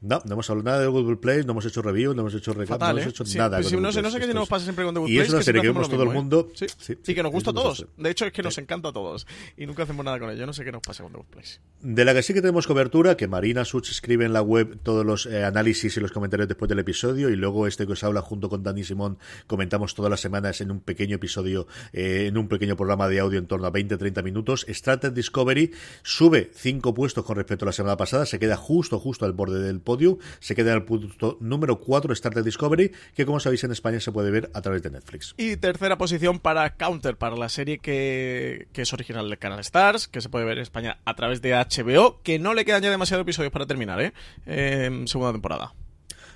No, 0.00 0.20
no 0.24 0.34
hemos 0.34 0.50
hablado 0.50 0.64
nada 0.64 0.80
de 0.80 0.86
Google 0.88 1.16
Play, 1.16 1.44
no 1.44 1.52
hemos 1.52 1.64
hecho 1.64 1.80
review, 1.82 2.14
no 2.14 2.22
hemos 2.22 2.34
hecho 2.34 2.52
recap, 2.52 2.80
no 2.80 2.90
hemos 2.90 3.06
¿eh? 3.06 3.08
hecho 3.08 3.24
nada. 3.36 3.58
Pues 3.60 3.72
no, 3.72 3.92
sé, 3.92 4.02
no 4.02 4.10
sé 4.10 4.20
qué 4.20 4.34
nos 4.34 4.48
pasa 4.48 4.64
siempre 4.64 4.84
con 4.84 4.94
Google 4.94 5.08
Play. 5.08 5.18
Y 5.18 5.20
es 5.20 5.30
una 5.30 5.42
serie 5.42 5.62
que 5.62 5.68
vemos 5.68 5.88
todo 5.88 6.02
el 6.02 6.10
mundo. 6.10 6.48
¿eh? 6.60 6.66
Sí, 6.78 6.96
sí, 7.02 7.14
que 7.14 7.22
nos 7.22 7.32
gusta 7.32 7.50
a 7.50 7.54
todos. 7.54 7.86
De 7.96 8.10
hecho, 8.10 8.26
es 8.26 8.32
que 8.32 8.42
nos 8.42 8.58
encanta 8.58 8.90
a 8.90 8.92
todos. 8.92 9.26
Y 9.56 9.66
nunca 9.66 9.84
hacemos 9.84 10.04
nada 10.04 10.18
con 10.18 10.30
ello. 10.30 10.46
No 10.46 10.52
sé 10.52 10.64
qué 10.64 10.72
nos 10.72 10.82
pasa 10.82 11.02
con 11.02 11.12
Google 11.12 11.28
Play. 11.30 11.44
De 11.80 12.04
la 12.04 12.14
que 12.14 12.22
sí 12.22 12.34
que 12.34 12.40
tenemos 12.40 12.66
cobertura, 12.66 13.16
que 13.16 13.28
Marina 13.28 13.64
Such 13.64 13.90
escribe 13.90 14.24
en 14.24 14.32
la 14.32 14.42
web 14.42 14.78
todos 14.82 15.06
los 15.06 15.26
eh, 15.26 15.44
análisis 15.44 15.96
y 15.96 16.00
los 16.00 16.12
comentarios 16.12 16.48
después 16.48 16.68
del 16.68 16.78
episodio. 16.78 17.30
Y 17.30 17.36
luego 17.36 17.66
este 17.66 17.86
que 17.86 17.92
os 17.92 18.04
habla 18.04 18.20
junto 18.20 18.48
con 18.48 18.62
Dani 18.62 18.84
Simón, 18.84 19.18
comentamos 19.46 19.94
todas 19.94 20.10
las 20.10 20.20
semanas 20.20 20.60
en 20.60 20.70
un 20.70 20.80
pequeño 20.80 21.16
episodio, 21.16 21.66
en 21.92 22.36
un 22.36 22.48
pequeño 22.48 22.76
programa 22.76 23.08
de 23.08 23.20
audio 23.20 23.38
en 23.38 23.46
torno 23.46 23.66
a 23.66 23.72
20-30 23.72 24.22
minutos. 24.22 24.66
Strategy 24.68 25.14
Discovery 25.14 25.72
sube 26.02 26.50
5 26.54 26.94
puestos 26.94 27.24
con 27.24 27.36
respecto 27.36 27.64
a 27.64 27.66
la 27.66 27.72
semana 27.72 27.96
pasada. 27.96 28.26
Se 28.26 28.38
queda 28.38 28.56
justo, 28.56 28.98
justo 28.98 29.24
al 29.24 29.32
borde 29.32 29.60
del 29.60 29.80
podio. 29.84 30.18
Se 30.40 30.54
queda 30.54 30.74
el 30.74 30.82
punto 30.82 31.38
número 31.40 31.78
4, 31.78 32.12
Star 32.12 32.42
Discovery, 32.42 32.92
que 33.14 33.26
como 33.26 33.38
sabéis 33.38 33.64
en 33.64 33.72
España 33.72 34.00
se 34.00 34.10
puede 34.10 34.30
ver 34.30 34.50
a 34.54 34.62
través 34.62 34.82
de 34.82 34.90
Netflix. 34.90 35.34
Y 35.36 35.56
tercera 35.56 35.98
posición 35.98 36.40
para 36.40 36.76
Counter, 36.76 37.16
para 37.16 37.36
la 37.36 37.48
serie 37.48 37.78
que, 37.78 38.66
es 38.74 38.92
original 38.92 39.28
del 39.28 39.38
canal 39.38 39.60
Stars, 39.60 40.08
que 40.08 40.20
se 40.20 40.28
puede 40.28 40.44
ver 40.44 40.58
en 40.58 40.62
España 40.62 40.98
a 41.04 41.14
través 41.14 41.42
de 41.42 41.52
HBO, 41.52 42.20
que 42.22 42.38
no 42.38 42.54
le 42.54 42.64
quedan 42.64 42.82
ya 42.82 42.90
demasiados 42.90 43.22
episodios 43.22 43.52
para 43.52 43.66
terminar, 43.66 44.00
¿eh? 44.00 44.12
En 44.46 45.06
segunda 45.06 45.32
temporada. 45.32 45.74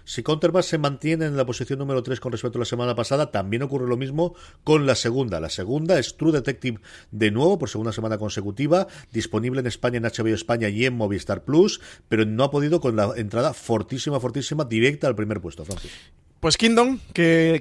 Si 0.08 0.22
Counterbass 0.22 0.64
se 0.64 0.78
mantiene 0.78 1.26
en 1.26 1.36
la 1.36 1.44
posición 1.44 1.78
número 1.78 2.02
3 2.02 2.18
con 2.18 2.32
respecto 2.32 2.56
a 2.56 2.60
la 2.60 2.64
semana 2.64 2.94
pasada, 2.94 3.30
también 3.30 3.62
ocurre 3.62 3.86
lo 3.86 3.98
mismo 3.98 4.34
con 4.64 4.86
la 4.86 4.94
segunda. 4.94 5.38
La 5.38 5.50
segunda 5.50 5.98
es 5.98 6.16
True 6.16 6.32
Detective 6.32 6.80
de 7.10 7.30
nuevo 7.30 7.58
por 7.58 7.68
segunda 7.68 7.92
semana 7.92 8.16
consecutiva, 8.16 8.86
disponible 9.12 9.60
en 9.60 9.66
España 9.66 9.98
en 9.98 10.04
HBO 10.04 10.28
España 10.28 10.70
y 10.70 10.86
en 10.86 10.96
Movistar 10.96 11.44
Plus, 11.44 11.82
pero 12.08 12.24
no 12.24 12.42
ha 12.42 12.50
podido 12.50 12.80
con 12.80 12.96
la 12.96 13.12
entrada 13.16 13.52
fortísima, 13.52 14.18
fortísima, 14.18 14.64
directa 14.64 15.08
al 15.08 15.14
primer 15.14 15.42
puesto, 15.42 15.66
Francis. 15.66 15.92
Pues 16.40 16.56
Kingdom, 16.56 17.00
que, 17.12 17.60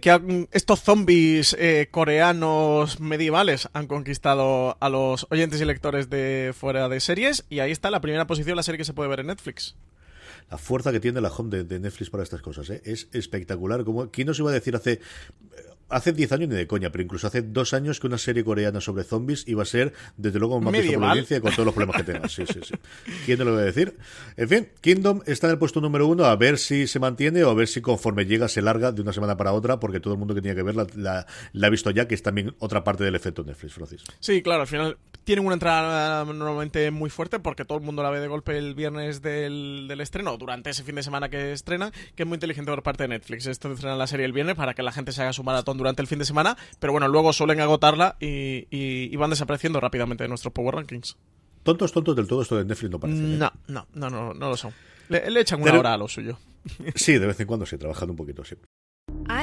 estos 0.54 0.80
zombies 0.80 1.54
eh, 1.60 1.90
coreanos 1.92 3.02
medievales 3.02 3.68
han 3.74 3.88
conquistado 3.88 4.78
a 4.80 4.88
los 4.88 5.28
oyentes 5.32 5.60
y 5.60 5.66
lectores 5.66 6.10
de 6.10 6.54
fuera 6.58 6.88
de 6.88 7.02
series, 7.02 7.44
y 7.50 7.60
ahí 7.60 7.72
está 7.74 7.92
la 7.92 8.00
primera 8.00 8.26
posición, 8.26 8.56
la 8.56 8.64
serie 8.64 8.78
que 8.78 8.86
se 8.86 8.94
puede 8.94 9.10
ver 9.10 9.20
en 9.20 9.28
Netflix 9.28 9.76
la 10.50 10.58
fuerza 10.58 10.92
que 10.92 11.00
tiene 11.00 11.22
la 11.22 11.30
home 11.30 11.64
de, 11.64 11.80
Netflix 11.80 12.10
para 12.10 12.24
estas 12.24 12.42
cosas. 12.42 12.70
¿eh? 12.70 12.82
Es 12.86 13.08
espectacular. 13.12 13.84
Como, 13.84 14.10
¿Quién 14.12 14.28
nos 14.28 14.40
iba 14.40 14.50
a 14.50 14.54
decir 14.54 14.76
hace 14.76 15.00
hace 15.90 16.14
10 16.14 16.32
años 16.34 16.50
ni 16.50 16.56
de 16.56 16.68
coña, 16.68 16.92
pero 16.92 17.04
incluso 17.04 17.28
hace 17.28 17.42
dos 17.42 17.74
años 17.74 18.00
que 18.00 18.08
una 18.08 18.18
serie 18.18 18.44
coreana 18.44 18.82
sobre 18.82 19.04
zombies 19.04 19.48
iba 19.48 19.64
a 19.64 19.66
ser, 19.66 19.94
desde 20.18 20.40
luego, 20.40 20.60
más 20.60 20.74
violencia 20.74 21.40
con 21.42 21.52
todos 21.52 21.66
los 21.66 21.74
problemas 21.74 21.98
que 21.98 22.12
tenga. 22.12 22.28
Sí, 22.28 22.46
sí, 22.46 22.60
sí. 22.64 22.76
¿Quién 23.26 23.38
te 23.38 23.46
lo 23.46 23.54
va 23.54 23.60
a 23.60 23.64
decir? 23.64 23.98
En 24.36 24.50
fin, 24.50 24.70
Kingdom 24.82 25.22
está 25.26 25.48
en 25.48 25.54
el 25.54 25.60
puesto 25.60 25.82
número 25.82 26.08
uno, 26.08 26.26
a 26.26 26.36
ver 26.36 26.58
si 26.58 26.88
se 26.88 27.00
mantiene 27.00 27.44
o 27.44 27.50
a 27.50 27.54
ver 27.54 27.68
si 27.68 27.82
conforme 27.82 28.26
llega 28.26 28.48
se 28.48 28.62
larga 28.62 28.92
de 28.92 29.02
una 29.02 29.14
semana 29.14 29.38
para 29.38 29.54
otra, 29.54 29.80
porque 29.80 30.00
todo 30.00 30.14
el 30.14 30.20
mundo 30.20 30.36
que 30.36 30.42
tenía 30.42 30.56
que 30.56 30.64
verla 30.64 30.88
la, 30.96 31.26
ha 31.68 31.70
visto 31.70 31.90
ya, 31.92 32.08
que 32.08 32.16
es 32.16 32.22
también 32.22 32.56
otra 32.60 32.84
parte 32.84 33.04
del 33.04 33.16
efecto 33.16 33.44
Netflix, 33.44 33.74
Francis. 33.74 34.04
Sí, 34.20 34.42
claro, 34.42 34.62
al 34.62 34.68
final 34.68 34.98
tienen 35.28 35.46
una 35.46 35.56
entrada 35.56 36.24
normalmente 36.24 36.90
muy 36.90 37.10
fuerte 37.10 37.38
porque 37.40 37.66
todo 37.66 37.78
el 37.78 37.84
mundo 37.84 38.02
la 38.02 38.10
ve 38.10 38.22
de 38.22 38.30
golpe 38.30 38.58
el 38.58 38.76
viernes 38.76 39.22
del, 39.22 39.94
estreno, 40.00 40.38
durante 40.38 40.70
ese 40.70 40.84
fin 40.84 40.96
de 40.96 41.04
semana 41.04 41.28
que 41.28 41.52
estrena, 41.52 41.92
que 42.16 42.24
es 42.24 42.28
muy 42.28 42.38
inteligente 42.38 42.72
por 42.72 42.82
parte 42.82 43.04
de 43.04 43.10
Netflix. 43.10 43.46
Esto 43.46 43.68
de 43.68 43.74
estrenar 43.74 43.98
la 43.98 44.08
serie 44.08 44.26
el 44.26 44.32
viernes 44.32 44.56
para 44.56 44.74
que 44.74 44.84
la 44.84 44.94
gente 44.94 45.12
se 45.12 45.22
haga 45.22 45.34
su 45.34 45.44
maratón 45.44 45.78
durante 45.78 46.02
el 46.02 46.08
fin 46.08 46.18
de 46.18 46.24
semana, 46.24 46.56
pero 46.80 46.94
bueno, 46.94 47.10
luego 47.10 47.34
suelen 47.34 47.60
agotarla 47.60 48.16
y, 48.22 49.14
van 49.18 49.30
desapareciendo 49.30 49.82
rápidamente 49.82 50.24
de 50.24 50.30
nuestros 50.30 50.54
Power 50.54 50.76
Rankings. 50.76 51.18
Tontos, 51.64 51.92
tontos 51.92 52.16
del 52.16 52.26
todo 52.26 52.42
esto 52.42 52.56
de 52.56 52.64
Netflix 52.64 52.92
no 52.92 53.00
parece. 53.02 53.20
¿eh? 53.20 53.38
No, 53.38 53.52
no, 53.68 53.86
no, 53.96 54.10
no, 54.10 54.34
no 54.34 54.50
lo 54.50 54.56
son. 54.56 54.74
Le, 55.10 55.42
echan 55.42 55.62
una 55.62 55.78
hora 55.78 55.94
a 55.94 55.98
lo 55.98 56.08
suyo. 56.08 56.38
Sí, 56.96 57.18
de 57.18 57.28
vez 57.28 57.40
en 57.42 57.48
cuando 57.48 57.66
sí, 57.66 57.78
trabajando 57.78 58.14
un 58.14 58.18
poquito, 58.18 58.46
sí. 58.46 58.56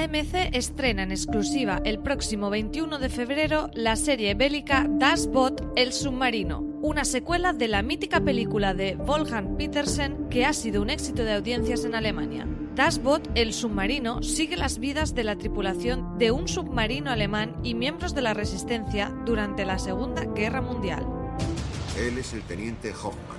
AMC 0.04 0.54
estrena 0.54 1.02
en 1.02 1.12
exclusiva 1.12 1.80
el 1.82 1.98
próximo 1.98 2.50
21 2.50 2.98
de 2.98 3.08
febrero 3.08 3.70
la 3.72 3.96
serie 3.96 4.34
bélica 4.34 4.86
Das 4.86 5.26
Boot, 5.26 5.62
el 5.76 5.94
submarino, 5.94 6.60
una 6.82 7.06
secuela 7.06 7.54
de 7.54 7.68
la 7.68 7.80
mítica 7.80 8.20
película 8.20 8.74
de 8.74 8.96
Wolfgang 8.96 9.56
Petersen 9.56 10.28
que 10.28 10.44
ha 10.44 10.52
sido 10.52 10.82
un 10.82 10.90
éxito 10.90 11.24
de 11.24 11.32
audiencias 11.32 11.86
en 11.86 11.94
Alemania. 11.94 12.46
Das 12.74 13.02
Boot, 13.02 13.30
el 13.34 13.54
submarino, 13.54 14.22
sigue 14.22 14.58
las 14.58 14.78
vidas 14.78 15.14
de 15.14 15.24
la 15.24 15.36
tripulación 15.36 16.18
de 16.18 16.32
un 16.32 16.48
submarino 16.48 17.10
alemán 17.10 17.56
y 17.62 17.74
miembros 17.74 18.14
de 18.14 18.22
la 18.22 18.34
resistencia 18.34 19.08
durante 19.24 19.64
la 19.64 19.78
Segunda 19.78 20.24
Guerra 20.26 20.60
Mundial. 20.60 21.06
Él 21.98 22.18
es 22.18 22.34
el 22.34 22.42
teniente 22.42 22.92
Hoffman. 22.92 23.38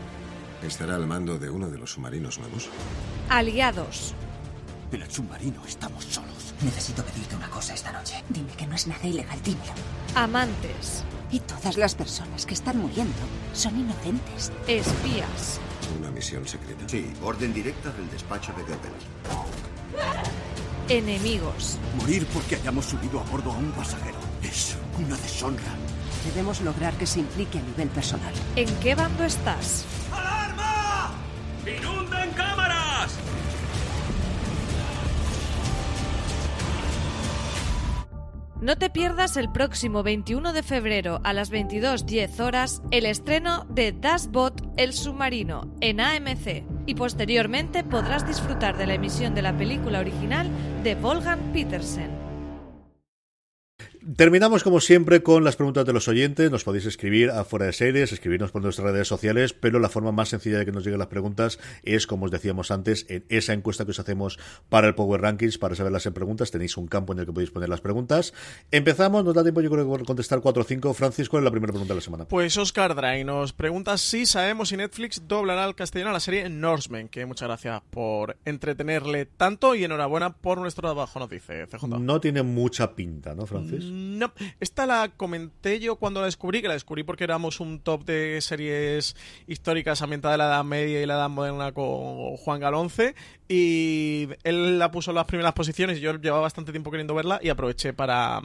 ¿Estará 0.63 0.95
al 0.95 1.05
mando 1.05 1.37
de 1.37 1.51
uno 1.51 1.69
de 1.69 1.77
los 1.77 1.91
submarinos 1.91 2.39
nuevos? 2.39 2.69
Aliados. 3.29 4.15
En 4.91 5.01
el 5.01 5.11
submarino 5.11 5.61
estamos 5.67 6.05
solos. 6.05 6.44
Necesito 6.61 7.03
pedirte 7.03 7.35
una 7.35 7.49
cosa 7.49 7.73
esta 7.73 7.91
noche. 7.91 8.23
Dime 8.29 8.51
que 8.53 8.67
no 8.67 8.75
es 8.75 8.87
nada 8.87 9.05
ilegal, 9.05 9.41
dímelo. 9.43 9.73
Amantes. 10.15 11.03
Y 11.31 11.39
todas 11.39 11.77
las 11.77 11.95
personas 11.95 12.45
que 12.45 12.53
están 12.53 12.77
muriendo 12.77 13.13
son 13.53 13.79
inocentes. 13.79 14.51
Espías. 14.67 15.59
¿Una 15.99 16.11
misión 16.11 16.47
secreta? 16.47 16.83
Sí, 16.87 17.11
orden 17.21 17.53
directa 17.53 17.91
del 17.91 18.09
despacho 18.09 18.53
de 18.53 18.63
Goebbels. 18.63 19.05
Enemigos. 20.87 21.77
Morir 21.97 22.27
porque 22.33 22.55
hayamos 22.55 22.85
subido 22.85 23.19
a 23.19 23.23
bordo 23.23 23.51
a 23.51 23.57
un 23.57 23.71
pasajero 23.71 24.17
es 24.43 24.77
una 24.99 25.17
deshonra. 25.17 25.73
Debemos 26.25 26.61
lograr 26.61 26.93
que 26.93 27.05
se 27.05 27.19
implique 27.19 27.59
a 27.59 27.61
nivel 27.61 27.89
personal. 27.89 28.33
¿En 28.55 28.73
qué 28.77 28.95
bando 28.95 29.23
estás? 29.23 29.85
¡Alarma! 30.11 31.11
¡Inunden 31.65 32.31
cámaras! 32.31 33.13
No 38.65 38.79
te 38.79 38.89
pierdas 38.89 39.37
el 39.37 39.51
próximo 39.51 40.01
21 40.01 40.51
de 40.51 40.63
febrero 40.63 41.21
a 41.23 41.33
las 41.33 41.51
22.10 41.51 42.39
horas 42.39 42.81
el 42.89 43.05
estreno 43.05 43.67
de 43.69 43.91
Das 43.91 44.31
Boot 44.31 44.59
El 44.75 44.93
Submarino 44.93 45.71
en 45.81 46.01
AMC 46.01 46.63
y 46.87 46.95
posteriormente 46.95 47.83
podrás 47.83 48.25
disfrutar 48.25 48.75
de 48.75 48.87
la 48.87 48.95
emisión 48.95 49.35
de 49.35 49.43
la 49.43 49.55
película 49.55 49.99
original 49.99 50.49
de 50.83 50.95
Wolfgang 50.95 51.53
Petersen. 51.53 52.09
Terminamos 54.05 54.63
como 54.63 54.81
siempre 54.81 55.23
con 55.23 55.43
las 55.43 55.55
preguntas 55.55 55.83
de 55.83 55.91
los 55.91 56.07
oyentes. 56.07 56.51
Nos 56.51 56.63
podéis 56.63 56.85
escribir 56.85 57.31
a 57.31 57.43
fuera 57.43 57.65
de 57.65 57.73
series, 57.73 58.11
escribirnos 58.11 58.51
por 58.51 58.61
nuestras 58.61 58.91
redes 58.91 59.07
sociales, 59.07 59.53
pero 59.53 59.79
la 59.79 59.89
forma 59.89 60.11
más 60.11 60.29
sencilla 60.29 60.59
de 60.59 60.65
que 60.65 60.71
nos 60.71 60.83
lleguen 60.83 60.99
las 60.99 61.07
preguntas 61.07 61.57
es, 61.81 62.05
como 62.05 62.25
os 62.25 62.31
decíamos 62.31 62.69
antes, 62.69 63.07
en 63.09 63.25
esa 63.29 63.53
encuesta 63.53 63.83
que 63.83 63.89
os 63.91 63.99
hacemos 63.99 64.37
para 64.69 64.87
el 64.87 64.93
Power 64.93 65.21
Rankings, 65.21 65.57
para 65.57 65.73
saberlas 65.73 66.05
en 66.05 66.13
preguntas. 66.13 66.51
Tenéis 66.51 66.77
un 66.77 66.85
campo 66.85 67.13
en 67.13 67.19
el 67.19 67.25
que 67.25 67.33
podéis 67.33 67.49
poner 67.49 67.67
las 67.67 67.81
preguntas. 67.81 68.35
Empezamos, 68.69 69.25
nos 69.25 69.33
da 69.33 69.41
tiempo 69.41 69.61
yo 69.61 69.71
creo 69.71 69.97
que 69.97 70.05
contestar 70.05 70.39
4 70.39 70.61
o 70.61 70.65
5. 70.65 70.93
Francisco, 70.93 71.31
¿cuál 71.31 71.41
es 71.41 71.45
la 71.45 71.51
primera 71.51 71.73
pregunta 71.73 71.95
de 71.95 71.97
la 71.97 72.03
semana? 72.03 72.25
Pues 72.25 72.55
Oscar 72.57 72.93
Dray 72.93 73.23
nos 73.23 73.53
pregunta 73.53 73.97
si 73.97 74.27
sabemos 74.27 74.69
si 74.69 74.77
Netflix 74.77 75.27
doblará 75.27 75.63
al 75.63 75.73
castellano 75.73 76.11
la 76.11 76.19
serie 76.19 76.47
Norseman, 76.47 77.07
que 77.07 77.25
muchas 77.25 77.47
gracias 77.47 77.81
por 77.89 78.37
entretenerle 78.45 79.25
tanto 79.25 79.73
y 79.73 79.83
enhorabuena 79.83 80.35
por 80.35 80.59
nuestro 80.59 80.83
trabajo, 80.83 81.17
nos 81.17 81.31
dice 81.31 81.65
CJ. 81.65 81.87
No 81.87 82.21
tiene 82.21 82.43
mucha 82.43 82.93
pinta, 82.93 83.33
¿no, 83.33 83.47
Francis? 83.47 83.94
No, 83.95 84.33
esta 84.59 84.85
la 84.85 85.09
comenté 85.15 85.79
yo 85.79 85.95
cuando 85.95 86.19
la 86.19 86.25
descubrí, 86.25 86.61
que 86.61 86.67
la 86.67 86.73
descubrí 86.73 87.03
porque 87.03 87.23
éramos 87.23 87.61
un 87.61 87.79
top 87.79 88.03
de 88.03 88.41
series 88.41 89.15
históricas 89.47 90.01
ambientadas 90.01 90.33
de 90.33 90.37
la 90.39 90.47
Edad 90.47 90.63
Media 90.65 91.01
y 91.01 91.05
la 91.05 91.13
Edad 91.13 91.29
Moderna 91.29 91.71
con 91.71 92.35
Juan 92.35 92.59
Galonce 92.59 93.15
y 93.47 94.27
él 94.43 94.77
la 94.79 94.91
puso 94.91 95.11
en 95.11 95.15
las 95.15 95.25
primeras 95.25 95.53
posiciones 95.53 95.97
y 95.97 96.01
yo 96.01 96.13
llevaba 96.19 96.41
bastante 96.41 96.73
tiempo 96.73 96.91
queriendo 96.91 97.15
verla 97.15 97.39
y 97.41 97.47
aproveché 97.47 97.93
para, 97.93 98.41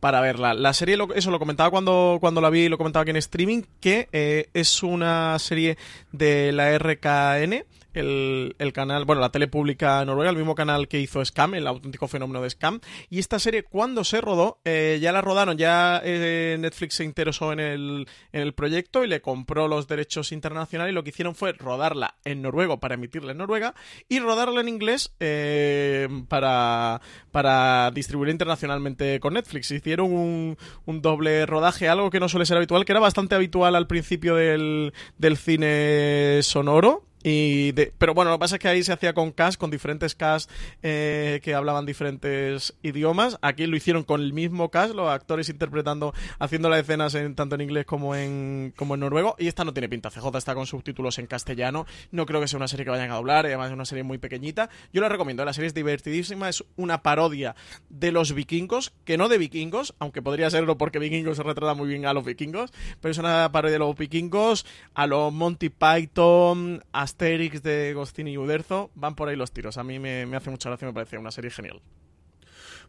para 0.00 0.22
verla. 0.22 0.54
La 0.54 0.72
serie, 0.72 0.96
eso 1.14 1.30
lo 1.30 1.38
comentaba 1.38 1.70
cuando, 1.70 2.16
cuando 2.18 2.40
la 2.40 2.48
vi, 2.48 2.70
lo 2.70 2.78
comentaba 2.78 3.02
aquí 3.02 3.10
en 3.10 3.16
streaming, 3.16 3.62
que 3.80 4.08
eh, 4.12 4.48
es 4.54 4.82
una 4.82 5.38
serie 5.38 5.76
de 6.12 6.52
la 6.52 6.78
RKN 6.78 7.64
el, 7.94 8.54
el, 8.58 8.72
canal, 8.72 9.04
bueno, 9.04 9.20
la 9.20 9.30
tele 9.30 9.48
pública 9.48 10.04
noruega, 10.04 10.30
el 10.30 10.36
mismo 10.36 10.54
canal 10.54 10.88
que 10.88 11.00
hizo 11.00 11.24
Scam, 11.24 11.54
el 11.54 11.66
auténtico 11.66 12.08
fenómeno 12.08 12.42
de 12.42 12.50
Scam. 12.50 12.80
Y 13.10 13.18
esta 13.18 13.38
serie, 13.38 13.62
cuando 13.62 14.04
se 14.04 14.20
rodó, 14.20 14.60
eh, 14.64 14.98
ya 15.00 15.12
la 15.12 15.20
rodaron, 15.20 15.56
ya 15.56 16.00
eh, 16.04 16.56
Netflix 16.58 16.94
se 16.96 17.04
interesó 17.04 17.52
en 17.52 17.60
el, 17.60 18.08
en 18.32 18.42
el 18.42 18.54
proyecto 18.54 19.04
y 19.04 19.08
le 19.08 19.20
compró 19.20 19.68
los 19.68 19.88
derechos 19.88 20.32
internacionales 20.32 20.92
y 20.92 20.94
lo 20.94 21.02
que 21.02 21.10
hicieron 21.10 21.34
fue 21.34 21.52
rodarla 21.52 22.16
en 22.24 22.42
noruego 22.42 22.78
para 22.78 22.94
emitirla 22.94 23.32
en 23.32 23.38
Noruega 23.38 23.74
y 24.08 24.20
rodarla 24.20 24.60
en 24.60 24.68
inglés 24.68 25.14
eh, 25.20 26.08
para, 26.28 27.00
para 27.30 27.90
distribuir 27.92 28.30
internacionalmente 28.30 29.20
con 29.20 29.34
Netflix. 29.34 29.70
Hicieron 29.70 30.12
un, 30.12 30.58
un 30.84 31.02
doble 31.02 31.46
rodaje, 31.46 31.88
algo 31.88 32.10
que 32.10 32.20
no 32.20 32.28
suele 32.28 32.46
ser 32.46 32.56
habitual, 32.56 32.84
que 32.84 32.92
era 32.92 33.00
bastante 33.00 33.34
habitual 33.34 33.74
al 33.74 33.86
principio 33.86 34.34
del, 34.36 34.92
del 35.18 35.36
cine 35.36 36.40
sonoro 36.42 37.07
y 37.22 37.72
pero 37.72 38.14
bueno, 38.14 38.30
lo 38.30 38.36
que 38.36 38.40
pasa 38.40 38.56
es 38.56 38.60
que 38.60 38.68
ahí 38.68 38.82
se 38.84 38.92
hacía 38.92 39.12
con 39.12 39.32
cast, 39.32 39.58
con 39.58 39.70
diferentes 39.70 40.14
cast 40.14 40.50
eh, 40.82 41.40
que 41.42 41.54
hablaban 41.54 41.84
diferentes 41.84 42.74
idiomas. 42.82 43.38
Aquí 43.42 43.66
lo 43.66 43.76
hicieron 43.76 44.04
con 44.04 44.20
el 44.20 44.32
mismo 44.32 44.70
cast, 44.70 44.94
los 44.94 45.08
actores 45.08 45.48
interpretando, 45.48 46.14
haciendo 46.38 46.68
las 46.68 46.80
escenas 46.80 47.14
en, 47.14 47.34
tanto 47.34 47.56
en 47.56 47.62
inglés 47.62 47.86
como 47.86 48.14
en, 48.14 48.72
como 48.76 48.94
en 48.94 49.00
noruego. 49.00 49.34
Y 49.38 49.48
esta 49.48 49.64
no 49.64 49.72
tiene 49.72 49.88
pinta. 49.88 50.10
CJ 50.10 50.38
está 50.38 50.54
con 50.54 50.66
subtítulos 50.66 51.18
en 51.18 51.26
castellano. 51.26 51.86
No 52.12 52.24
creo 52.24 52.40
que 52.40 52.48
sea 52.48 52.56
una 52.56 52.68
serie 52.68 52.84
que 52.84 52.90
vayan 52.90 53.10
a 53.10 53.16
doblar. 53.16 53.46
Además, 53.46 53.68
es 53.68 53.74
una 53.74 53.84
serie 53.84 54.04
muy 54.04 54.18
pequeñita. 54.18 54.70
Yo 54.92 55.00
la 55.00 55.08
recomiendo. 55.08 55.44
La 55.44 55.52
serie 55.52 55.68
es 55.68 55.74
divertidísima. 55.74 56.48
Es 56.48 56.64
una 56.76 57.02
parodia 57.02 57.56
de 57.88 58.12
los 58.12 58.32
vikingos, 58.32 58.92
que 59.04 59.18
no 59.18 59.28
de 59.28 59.38
vikingos, 59.38 59.94
aunque 59.98 60.22
podría 60.22 60.50
serlo 60.50 60.78
porque 60.78 60.98
vikingos 60.98 61.36
se 61.36 61.42
retrata 61.42 61.74
muy 61.74 61.88
bien 61.88 62.06
a 62.06 62.12
los 62.12 62.24
vikingos. 62.24 62.72
Pero 63.00 63.12
es 63.12 63.18
una 63.18 63.50
parodia 63.50 63.72
de 63.72 63.78
los 63.80 63.96
vikingos, 63.96 64.66
a 64.94 65.06
los 65.06 65.32
Monty 65.32 65.70
Python, 65.70 66.84
a 66.92 67.08
Asterix 67.18 67.64
de 67.64 67.94
Gostini 67.94 68.30
y 68.30 68.38
Uderzo, 68.38 68.92
van 68.94 69.16
por 69.16 69.28
ahí 69.28 69.34
los 69.34 69.50
tiros. 69.50 69.76
A 69.76 69.82
mí 69.82 69.98
me, 69.98 70.24
me 70.24 70.36
hace 70.36 70.50
mucha 70.50 70.68
gracia, 70.68 70.86
me 70.86 70.94
parece 70.94 71.18
una 71.18 71.32
serie 71.32 71.50
genial. 71.50 71.82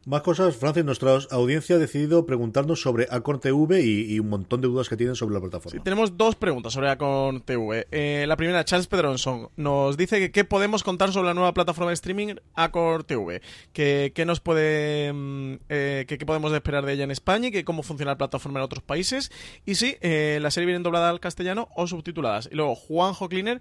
Más 0.06 0.22
cosas, 0.22 0.56
Francis, 0.56 0.86
nuestra 0.86 1.18
audiencia 1.30 1.76
ha 1.76 1.80
decidido 1.80 2.26
preguntarnos 2.26 2.82
sobre 2.82 3.08
Acorn 3.12 3.41
TV 3.41 3.82
y, 3.84 4.18
un 4.20 4.30
montón 4.30 4.62
de 4.62 4.70
dudas 4.70 4.88
que 4.88 4.95
tienen 4.95 5.16
sobre 5.16 5.34
la 5.36 5.41
plataforma. 5.41 5.78
Sí, 5.78 5.84
tenemos 5.84 6.16
dos 6.18 6.36
preguntas 6.36 6.72
sobre 6.72 6.89
Acorn 6.89 7.41
TV. 7.41 7.86
Eh, 7.91 8.24
la 8.26 8.38
primera, 8.38 8.64
Charles 8.64 8.88
Pedronson, 8.88 9.50
nos 9.58 9.97
dice 9.97 10.20
que 10.20 10.32
qué 10.32 10.45
podemos 10.45 10.84
contar 10.84 11.12
sobre 11.12 11.28
la 11.28 11.34
nueva 11.34 11.54
plataforma 11.54 11.89
de 11.89 11.95
streaming 11.95 12.36
Acorn 12.56 13.04
TV, 13.04 13.41
que 13.74 14.14
qué 14.16 14.26
nos 14.26 14.39
puede, 14.39 15.12
mm, 15.12 15.54
eh, 15.68 16.06
que 16.08 16.18
qué 16.18 16.26
podemos 16.26 16.54
esperar 16.54 16.86
de 16.86 16.93
ella 16.93 17.04
en 17.04 17.12
España 17.12 17.50
y 17.50 17.52
que 17.52 17.66
cómo 17.66 17.84
funciona 17.84 18.14
la 18.14 18.18
plataforma 18.18 18.60
en 18.60 18.64
otros 18.64 18.82
países 18.82 19.32
y 19.66 19.76
si 19.76 19.97
eh, 20.00 20.39
la 20.41 20.50
serie 20.50 20.68
viene 20.68 20.82
doblada 20.82 21.10
al 21.10 21.20
castellano 21.20 21.68
o 21.76 21.88
subtituladas. 21.88 22.47
Y 22.50 22.56
luego 22.56 22.74
Juanjo 22.76 23.28
Cleaner 23.28 23.60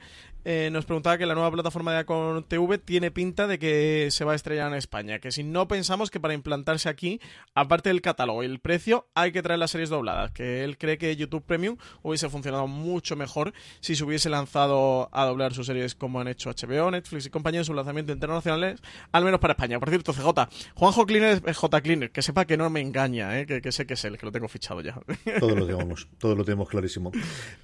nos 0.71 0.87
preguntaba 0.87 1.19
que 1.19 1.27
la 1.27 1.35
nueva 1.35 1.51
plataforma 1.51 1.93
de 1.93 1.99
Acorn 1.99 2.43
TV 2.43 2.79
tiene 2.79 3.11
pinta 3.11 3.47
de 3.47 3.59
que 3.59 4.09
se 4.11 4.25
va 4.25 4.33
a 4.33 4.35
estrellar 4.35 4.69
en 4.69 4.79
España, 4.79 5.19
que 5.19 5.31
si 5.31 5.45
no 5.45 5.69
pensamos 5.69 6.11
que 6.11 6.21
para 6.21 6.28
implantarse 6.35 6.89
aquí, 6.89 7.21
aparte 7.55 7.89
del 7.89 8.01
catálogo 8.01 8.43
y 8.43 8.47
el 8.47 8.61
precio, 8.61 9.09
hay 9.15 9.33
que 9.33 9.43
traer 9.43 9.59
las 9.59 9.71
series 9.71 9.91
dobladas, 9.91 10.31
que 10.33 10.65
él 10.65 10.79
cree 10.79 10.99
que 10.99 11.17
YouTube 11.17 11.45
Premium 11.45 11.77
hubiese 12.03 12.29
funcionado 12.29 12.67
mucho 12.67 13.17
mejor 13.17 13.53
si 13.81 13.97
se 13.97 14.05
hubiese 14.05 14.31
lanzado 14.31 15.09
a 15.13 15.25
doblar 15.25 15.55
sus 15.55 15.67
series 15.67 15.95
como 15.95 16.21
han 16.21 16.29
hecho 16.29 16.51
HBO, 16.51 16.91
Netflix 16.91 17.27
y 17.27 17.31
compañía 17.31 17.61
en 17.61 17.65
sus 17.65 17.75
lanzamientos 17.75 18.15
internacionales, 18.15 18.81
al 19.13 19.25
menos 19.25 19.41
para 19.41 19.53
España. 19.53 19.79
Por 19.79 19.91
cierto, 19.91 20.13
CJ, 20.13 20.49
Juanjo 20.75 21.07
Cleaner 21.07 21.43
es 21.47 21.57
J 21.57 21.81
Cleaner, 21.81 22.11
que 22.11 22.23
sepa 22.23 22.45
que 22.45 22.57
no 22.57 22.69
me 22.71 22.81
engaña, 22.81 23.39
¿eh? 23.41 23.47
que, 23.47 23.73
sé 23.73 23.87
que 23.87 23.95
es 23.95 24.05
él, 24.05 24.19
que 24.19 24.27
lo 24.27 24.33
tengo 24.33 24.49
fichado 24.49 24.81
ya. 24.81 25.01
Todo 25.41 25.55
lo 25.55 25.67
tenemos, 25.67 26.09
todo 26.19 26.35
lo 26.35 26.45
tenemos 26.45 26.69
clarísimo. 26.69 27.13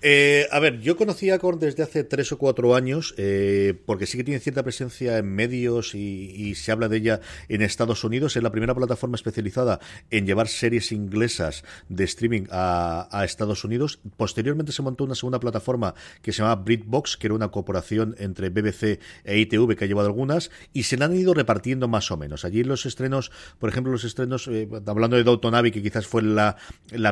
Eh, 0.02 0.46
a 0.50 0.58
ver, 0.58 0.80
yo 0.80 0.96
conocí 0.96 1.30
a 1.30 1.38
Korn 1.38 1.58
desde 1.58 1.82
hace 1.82 2.04
tres 2.04 2.30
o 2.32 2.38
cuatro 2.38 2.74
años, 2.74 3.14
eh, 3.16 3.74
porque 3.86 4.06
sí 4.06 4.16
que 4.16 4.24
tiene 4.24 4.40
cierta 4.40 4.62
presencia 4.62 5.18
en 5.18 5.26
medios 5.26 5.94
y, 5.94 6.30
y, 6.30 6.54
se 6.54 6.72
habla 6.72 6.88
de 6.88 6.98
ella 6.98 7.20
en 7.48 7.62
Estados 7.62 8.04
Unidos. 8.04 8.36
Es 8.36 8.42
la 8.42 8.50
primera 8.54 8.74
plataforma 8.74 9.16
especializada 9.16 9.80
en 10.10 10.26
llevar 10.26 10.48
series 10.48 10.92
inglesas 10.92 11.64
de 11.88 12.04
streaming 12.04 12.44
a, 12.50 13.08
a 13.10 13.24
Estados 13.24 13.64
Unidos. 13.64 13.98
Posteriormente 14.16 14.72
se 14.72 14.82
montó 14.82 15.04
una 15.04 15.16
segunda 15.16 15.40
plataforma 15.40 15.94
que 16.22 16.32
se 16.32 16.38
llamaba 16.38 16.62
BritBox, 16.62 17.16
que 17.16 17.26
era 17.26 17.34
una 17.34 17.48
corporación 17.48 18.14
entre 18.18 18.50
BBC 18.50 19.00
e 19.24 19.38
ITV 19.38 19.76
que 19.76 19.84
ha 19.84 19.88
llevado 19.88 20.06
algunas, 20.06 20.50
y 20.72 20.84
se 20.84 20.96
la 20.96 21.06
han 21.06 21.16
ido 21.16 21.34
repartiendo 21.34 21.88
más 21.88 22.10
o 22.10 22.16
menos. 22.16 22.44
Allí 22.44 22.62
los 22.64 22.86
estrenos, 22.86 23.32
por 23.58 23.70
ejemplo, 23.70 23.92
los 23.92 24.04
estrenos, 24.04 24.48
eh, 24.48 24.68
hablando 24.86 25.16
de 25.16 25.24
Downton 25.24 25.54
Abbey, 25.54 25.72
que 25.72 25.82
quizás 25.82 26.06
fue 26.06 26.22
la, 26.22 26.56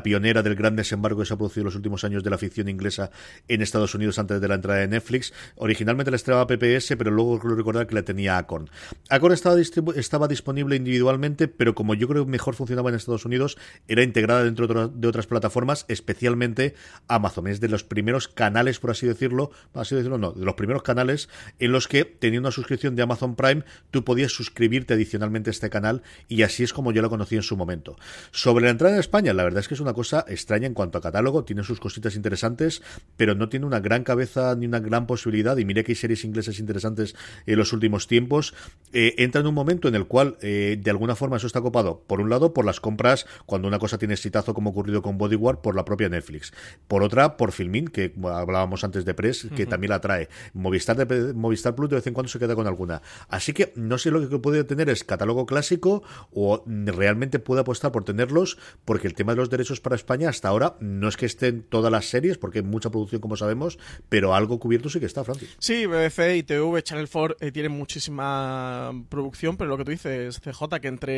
pionera 0.03 0.43
del 0.43 0.55
gran 0.55 0.77
desembarco 0.77 1.21
que 1.21 1.27
se 1.27 1.35
ha 1.35 1.37
producido 1.37 1.63
en 1.63 1.67
los 1.67 1.77
últimos 1.77 2.05
años 2.05 2.23
de 2.23 2.31
la 2.31 2.39
ficción 2.39 2.69
inglesa 2.69 3.11
en 3.49 3.63
Estados 3.63 3.95
Unidos 3.95 4.19
antes 4.19 4.41
de 4.41 4.49
la 4.49 4.55
entrada 4.55 4.81
de 4.81 4.89
Netflix. 4.89 5.33
Originalmente 5.57 6.11
la 6.11 6.17
estrenaba 6.17 6.47
PPS, 6.47 6.95
pero 6.97 7.11
luego 7.11 7.39
creo 7.39 7.55
recordar 7.55 7.87
que 7.87 7.95
la 7.95 8.03
tenía 8.03 8.39
Acon. 8.39 8.71
Acon 9.09 9.33
estaba, 9.33 9.57
estaba 9.61 10.29
disponible 10.29 10.77
individualmente, 10.77 11.32
pero 11.37 11.75
como 11.75 11.95
yo 11.95 12.09
creo 12.09 12.25
que 12.25 12.31
mejor 12.31 12.55
funcionaba 12.55 12.91
en 12.91 12.97
Estados 12.97 13.25
Unidos, 13.25 13.59
era 13.89 14.03
integrada 14.03 14.45
dentro 14.45 14.89
de 14.89 15.09
otras 15.09 15.27
plataformas, 15.27 15.85
especialmente 15.89 16.75
Amazon. 17.09 17.47
Es 17.49 17.61
de 17.61 17.69
los 17.69 17.85
primeros 17.85 18.29
canales, 18.29 18.79
por 18.79 18.91
así 18.91 19.07
decirlo, 19.07 19.51
así 19.75 19.95
decirlo, 19.95 20.19
no, 20.19 20.33
de 20.33 20.45
los 20.45 20.55
primeros 20.55 20.83
canales 20.83 21.29
en 21.59 21.73
los 21.73 21.89
que, 21.89 22.05
teniendo 22.05 22.49
una 22.49 22.55
suscripción 22.55 22.97
de 22.97 23.03
Amazon 23.03 23.37
Prime, 23.37 23.65
tú 23.91 24.05
podías 24.05 24.33
suscribirte 24.33 24.95
adicionalmente 24.95 25.51
a 25.51 25.53
este 25.53 25.71
canal 25.71 26.03
y 26.29 26.43
así 26.43 26.63
es 26.63 26.73
como 26.73 26.93
yo 26.93 27.03
lo 27.03 27.11
conocí 27.11 27.37
en 27.37 27.43
su 27.43 27.57
momento. 27.57 27.97
Sobre 28.31 28.65
la 28.65 28.71
entrada 28.71 28.95
en 28.95 29.01
España, 29.01 29.33
la 29.33 29.45
verdad 29.45 29.61
es 29.61 29.69
que 29.69 29.75
es 29.75 29.81
una 29.81 29.93
cosa 29.93 30.25
extraña 30.29 30.67
en 30.67 30.75
cuanto 30.75 30.99
a 30.99 31.01
catálogo, 31.01 31.45
tiene 31.45 31.65
sus 31.65 31.81
cositas 31.81 32.17
interesantes, 32.17 32.83
pero 33.17 33.35
no 33.35 33.49
tiene 33.49 33.67
una 33.67 33.81
gran 33.81 34.05
cabeza 34.05 34.55
ni 34.57 34.67
una 34.67 34.81
gran 34.81 35.07
posibilidad, 35.07 35.57
y 35.57 35.65
mire 35.65 35.85
que 35.85 35.93
hay 35.93 35.97
series 35.97 36.25
inglesas 36.25 36.59
interesantes 36.59 37.15
en 37.47 37.59
los 37.59 37.73
últimos 37.73 38.07
tiempos, 38.07 38.55
eh, 38.93 39.15
entra 39.19 39.41
en 39.41 39.47
un 39.47 39.55
momento 39.55 39.89
en 39.89 39.95
el 39.95 40.07
cual 40.07 40.37
eh, 40.43 40.79
de 40.81 40.91
alguna 40.91 41.15
forma 41.15 41.22
eso 41.37 41.47
está 41.47 41.61
copado, 41.61 42.03
por 42.07 42.21
un 42.21 42.31
lado, 42.31 42.53
por 42.53 42.65
las 42.65 42.81
compras, 42.81 43.27
cuando 43.47 43.69
una 43.69 43.79
cosa 43.79 43.99
tiene 43.99 44.15
exitazo 44.15 44.55
como 44.55 44.71
ocurrido 44.71 45.03
con 45.03 45.19
Bodyguard, 45.19 45.59
por 45.59 45.75
la 45.75 45.85
propia 45.85 46.09
Netflix. 46.09 46.53
Por 46.89 47.03
otra, 47.03 47.37
por 47.37 47.53
Filmin, 47.53 47.89
que 47.89 48.13
hablábamos 48.25 48.85
antes 48.85 49.05
de 49.05 49.15
Press, 49.15 49.49
que 49.55 49.67
también 49.67 49.91
la 49.91 50.01
trae. 50.01 50.29
Movistar, 50.55 50.97
de, 50.97 51.33
Movistar 51.35 51.75
Plus 51.75 51.91
de 51.91 51.97
vez 51.97 52.07
en 52.07 52.15
cuando 52.15 52.29
se 52.29 52.39
queda 52.39 52.55
con 52.55 52.67
alguna. 52.67 53.03
Así 53.29 53.53
que 53.53 53.73
no 53.77 53.99
sé 53.99 54.11
lo 54.11 54.29
que 54.29 54.39
puede 54.39 54.65
tener 54.65 54.89
es 54.91 55.05
catálogo 55.05 55.47
clásico 55.47 56.03
o 56.33 56.65
realmente 56.67 57.39
puede 57.39 57.63
apostar 57.63 57.93
por 57.93 58.05
tenerlos, 58.05 58.59
porque 58.85 59.07
el 59.07 59.15
tema 59.15 59.33
de 59.33 59.37
los 59.37 59.51
derechos 59.51 59.81
para 59.81 59.97
España 59.97 60.29
hasta 60.29 60.49
ahora 60.49 60.77
no 60.81 61.09
es 61.09 61.17
que 61.17 61.27
estén 61.27 61.63
todas 61.63 61.91
las 61.91 62.07
series, 62.07 62.39
porque 62.39 62.59
hay 62.61 62.65
mucha 62.65 62.91
producción 62.91 63.21
como 63.21 63.37
sabemos, 63.37 63.79
pero 64.09 64.35
algo 64.35 64.59
cubierto 64.59 64.89
sí 64.89 65.01
que 65.01 65.07
está, 65.07 65.25
Francis. 65.25 65.57
Sí, 65.59 65.87
BBC 65.87 66.37
y 66.37 66.43
TV, 66.43 66.83
Channel 66.83 67.09
4 67.11 67.37
eh, 67.41 67.53
tienen 67.53 67.73
muchísima 67.73 68.93
producción, 69.09 69.57
pero 69.57 69.71
lo 69.71 69.79
que 69.79 69.85
tú 69.85 69.91
dices, 69.91 70.41
CJ, 70.41 70.81
que 70.81 70.89
entre 70.89 71.12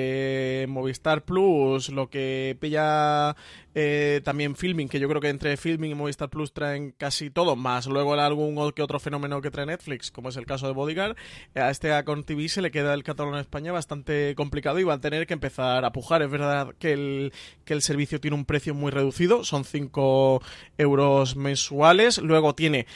Movistar 0.68 1.24
Plus, 1.24 1.88
lo 1.88 2.08
que 2.08 2.56
pilla 2.60 3.36
eh, 3.74 4.20
también 4.24 4.54
Filming, 4.54 4.88
que 4.88 5.00
yo 5.00 5.08
creo 5.08 5.20
que 5.20 5.28
entre 5.28 5.56
Filming 5.56 5.90
y 5.90 5.94
Movistar 5.94 6.30
Plus 6.30 6.52
traen 6.52 6.92
casi 6.96 7.30
todo, 7.30 7.56
más 7.56 7.86
luego 7.86 8.14
el 8.14 8.20
algún 8.20 8.54
que 8.72 8.82
otro 8.82 9.00
fenómeno 9.00 9.40
que 9.40 9.50
trae 9.50 9.66
Netflix, 9.66 10.10
como 10.10 10.28
es 10.28 10.36
el 10.36 10.46
caso 10.46 10.66
de 10.66 10.72
Bodyguard, 10.72 11.16
a 11.54 11.70
este 11.70 11.92
Acon 11.92 12.24
TV 12.24 12.48
se 12.48 12.62
le 12.62 12.70
queda 12.70 12.94
el 12.94 13.02
catálogo 13.02 13.36
en 13.36 13.40
España 13.40 13.72
bastante 13.72 14.34
complicado 14.36 14.78
y 14.78 14.84
va 14.84 14.94
a 14.94 15.00
tener 15.00 15.26
que 15.26 15.34
empezar 15.34 15.84
a 15.84 15.92
pujar. 15.92 16.22
Es 16.22 16.30
verdad 16.30 16.74
que 16.78 16.92
el, 16.92 17.32
que 17.64 17.74
el 17.74 17.82
servicio 17.82 18.20
tiene 18.20 18.36
un 18.36 18.44
precio 18.44 18.74
muy 18.74 18.90
reducido, 18.90 19.44
son 19.44 19.64
5 19.64 20.42
euros 20.78 21.36
mensuales, 21.36 22.18
luego 22.18 22.54
tiene 22.54 22.86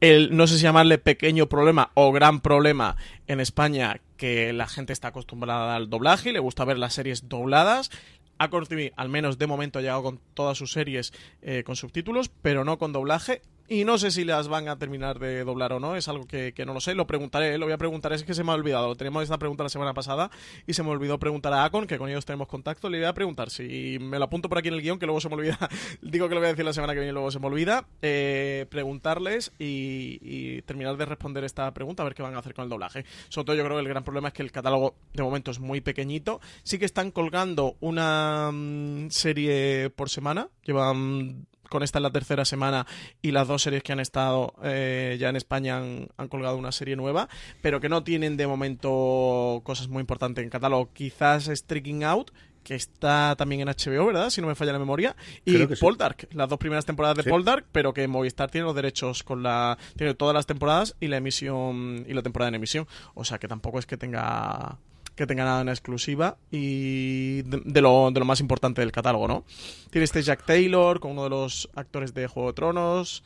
el, 0.00 0.36
no 0.36 0.46
sé 0.46 0.56
si 0.56 0.62
llamarle 0.62 0.98
pequeño 0.98 1.48
problema 1.48 1.90
o 1.94 2.12
gran 2.12 2.40
problema 2.40 2.96
en 3.26 3.40
España, 3.40 4.00
que 4.18 4.52
la 4.52 4.66
gente 4.66 4.92
está 4.92 5.08
acostumbrada 5.08 5.74
al 5.74 5.88
doblaje 5.88 6.28
y 6.28 6.32
le 6.32 6.40
gusta 6.40 6.66
ver 6.66 6.76
las 6.78 6.92
series 6.92 7.30
dobladas. 7.30 7.90
Accord 8.36 8.68
TV, 8.68 8.92
al 8.96 9.08
menos 9.08 9.38
de 9.38 9.46
momento, 9.46 9.78
ha 9.78 9.82
llegado 9.82 10.02
con 10.02 10.20
todas 10.34 10.58
sus 10.58 10.72
series 10.72 11.14
eh, 11.40 11.62
con 11.64 11.76
subtítulos, 11.76 12.28
pero 12.28 12.64
no 12.64 12.78
con 12.78 12.92
doblaje. 12.92 13.40
Y 13.70 13.84
no 13.84 13.98
sé 13.98 14.10
si 14.10 14.24
las 14.24 14.48
van 14.48 14.66
a 14.68 14.78
terminar 14.78 15.18
de 15.18 15.44
doblar 15.44 15.74
o 15.74 15.80
no, 15.80 15.94
es 15.94 16.08
algo 16.08 16.26
que, 16.26 16.54
no 16.64 16.72
lo 16.72 16.80
sé. 16.80 16.94
Lo 16.94 17.06
preguntaré, 17.06 17.58
lo 17.58 17.66
voy 17.66 17.74
a 17.74 17.78
preguntar, 17.78 18.14
es 18.14 18.24
que 18.24 18.32
se 18.32 18.42
me 18.42 18.50
ha 18.50 18.54
olvidado. 18.54 18.94
Teníamos 18.96 19.24
esta 19.24 19.36
pregunta 19.36 19.62
la 19.62 19.68
semana 19.68 19.92
pasada 19.92 20.30
y 20.66 20.72
se 20.72 20.82
me 20.82 20.88
olvidó 20.88 21.18
preguntar 21.18 21.52
a 21.52 21.64
Acon, 21.64 21.86
que 21.86 21.98
con 21.98 22.08
ellos 22.08 22.24
tenemos 22.24 22.48
contacto. 22.48 22.88
Le 22.88 22.96
voy 22.96 23.06
a 23.06 23.12
preguntar 23.12 23.50
si 23.50 23.98
me 24.00 24.18
lo 24.18 24.24
apunto 24.24 24.48
por 24.48 24.56
aquí 24.56 24.68
en 24.68 24.74
el 24.74 24.80
guion, 24.80 24.98
que 24.98 25.04
luego 25.04 25.20
se 25.20 25.28
me 25.28 25.34
olvida. 25.34 25.58
Digo 26.00 26.30
que 26.30 26.34
lo 26.34 26.40
voy 26.40 26.46
a 26.46 26.52
decir 26.52 26.64
la 26.64 26.72
semana 26.72 26.94
que 26.94 27.00
viene 27.00 27.10
y 27.10 27.12
luego 27.12 27.30
se 27.30 27.40
me 27.40 27.46
olvida. 27.46 27.86
Eh, 28.00 28.64
preguntarles 28.70 29.52
y, 29.58 30.62
terminar 30.62 30.96
de 30.96 31.04
responder 31.04 31.44
esta 31.44 31.72
pregunta, 31.74 32.02
a 32.02 32.04
ver 32.04 32.14
qué 32.14 32.22
van 32.22 32.36
a 32.36 32.38
hacer 32.38 32.54
con 32.54 32.62
el 32.62 32.70
doblaje. 32.70 33.04
Sobre 33.28 33.44
todo, 33.44 33.56
yo 33.56 33.64
creo 33.64 33.76
que 33.76 33.82
el 33.82 33.88
gran 33.88 34.02
problema 34.02 34.28
es 34.28 34.34
que 34.34 34.42
el 34.42 34.50
catálogo 34.50 34.94
de 35.12 35.22
momento 35.22 35.50
es 35.50 35.60
muy 35.60 35.82
pequeñito. 35.82 36.40
Sí 36.62 36.78
que 36.78 36.86
están 36.86 37.10
colgando 37.10 37.76
una 37.80 38.50
mm, 38.50 39.10
serie 39.10 39.90
por 39.90 40.08
semana, 40.08 40.48
llevan 40.64 41.46
con 41.68 41.82
esta 41.82 41.98
en 41.98 42.04
la 42.04 42.10
tercera 42.10 42.44
semana 42.44 42.86
y 43.22 43.30
las 43.30 43.48
dos 43.48 43.62
series 43.62 43.82
que 43.82 43.92
han 43.92 44.00
estado 44.00 44.54
eh, 44.62 45.16
ya 45.18 45.28
en 45.28 45.36
España 45.36 45.78
han, 45.78 46.28
colgado 46.28 46.56
una 46.56 46.72
serie 46.72 46.96
nueva, 46.96 47.28
pero 47.62 47.80
que 47.80 47.88
no 47.88 48.04
tienen 48.04 48.36
de 48.36 48.46
momento 48.46 49.62
cosas 49.64 49.88
muy 49.88 50.00
importantes 50.00 50.44
en 50.44 50.50
catálogo. 50.50 50.92
Quizás 50.92 51.44
Streaking 51.44 52.04
Out, 52.04 52.32
que 52.62 52.74
está 52.74 53.34
también 53.36 53.62
en 53.62 53.68
HBO, 53.68 54.06
¿verdad? 54.06 54.30
Si 54.30 54.40
no 54.40 54.46
me 54.46 54.54
falla 54.54 54.72
la 54.72 54.78
memoria. 54.78 55.16
Y 55.44 55.66
Poldark, 55.66 56.28
las 56.32 56.48
dos 56.48 56.58
primeras 56.58 56.84
temporadas 56.84 57.16
de 57.16 57.24
Poldark, 57.24 57.66
pero 57.72 57.94
que 57.94 58.06
Movistar 58.08 58.50
tiene 58.50 58.66
los 58.66 58.74
derechos 58.74 59.22
con 59.22 59.42
la. 59.42 59.78
Tiene 59.96 60.14
todas 60.14 60.34
las 60.34 60.46
temporadas 60.46 60.94
y 61.00 61.06
la 61.06 61.16
emisión. 61.16 62.04
y 62.06 62.12
la 62.12 62.22
temporada 62.22 62.48
en 62.48 62.56
emisión. 62.56 62.86
O 63.14 63.24
sea 63.24 63.38
que 63.38 63.48
tampoco 63.48 63.78
es 63.78 63.86
que 63.86 63.96
tenga 63.96 64.78
que 65.18 65.26
tenga 65.26 65.44
nada 65.44 65.60
en 65.60 65.68
exclusiva 65.68 66.38
y 66.50 67.42
de, 67.42 67.80
lo, 67.82 68.10
de 68.10 68.20
lo 68.20 68.24
más 68.24 68.40
importante 68.40 68.80
del 68.80 68.92
catálogo, 68.92 69.28
¿no? 69.28 69.44
Tiene 69.90 70.04
este 70.04 70.22
Jack 70.22 70.44
Taylor 70.46 71.00
con 71.00 71.10
uno 71.10 71.24
de 71.24 71.30
los 71.30 71.68
actores 71.74 72.14
de 72.14 72.26
Juego 72.26 72.50
de 72.50 72.54
Tronos. 72.54 73.24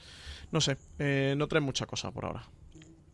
No 0.51 0.61
sé, 0.61 0.77
eh, 0.99 1.35
no 1.37 1.47
trae 1.47 1.61
mucha 1.61 1.87
cosa 1.87 2.11
por 2.11 2.25
ahora. 2.25 2.45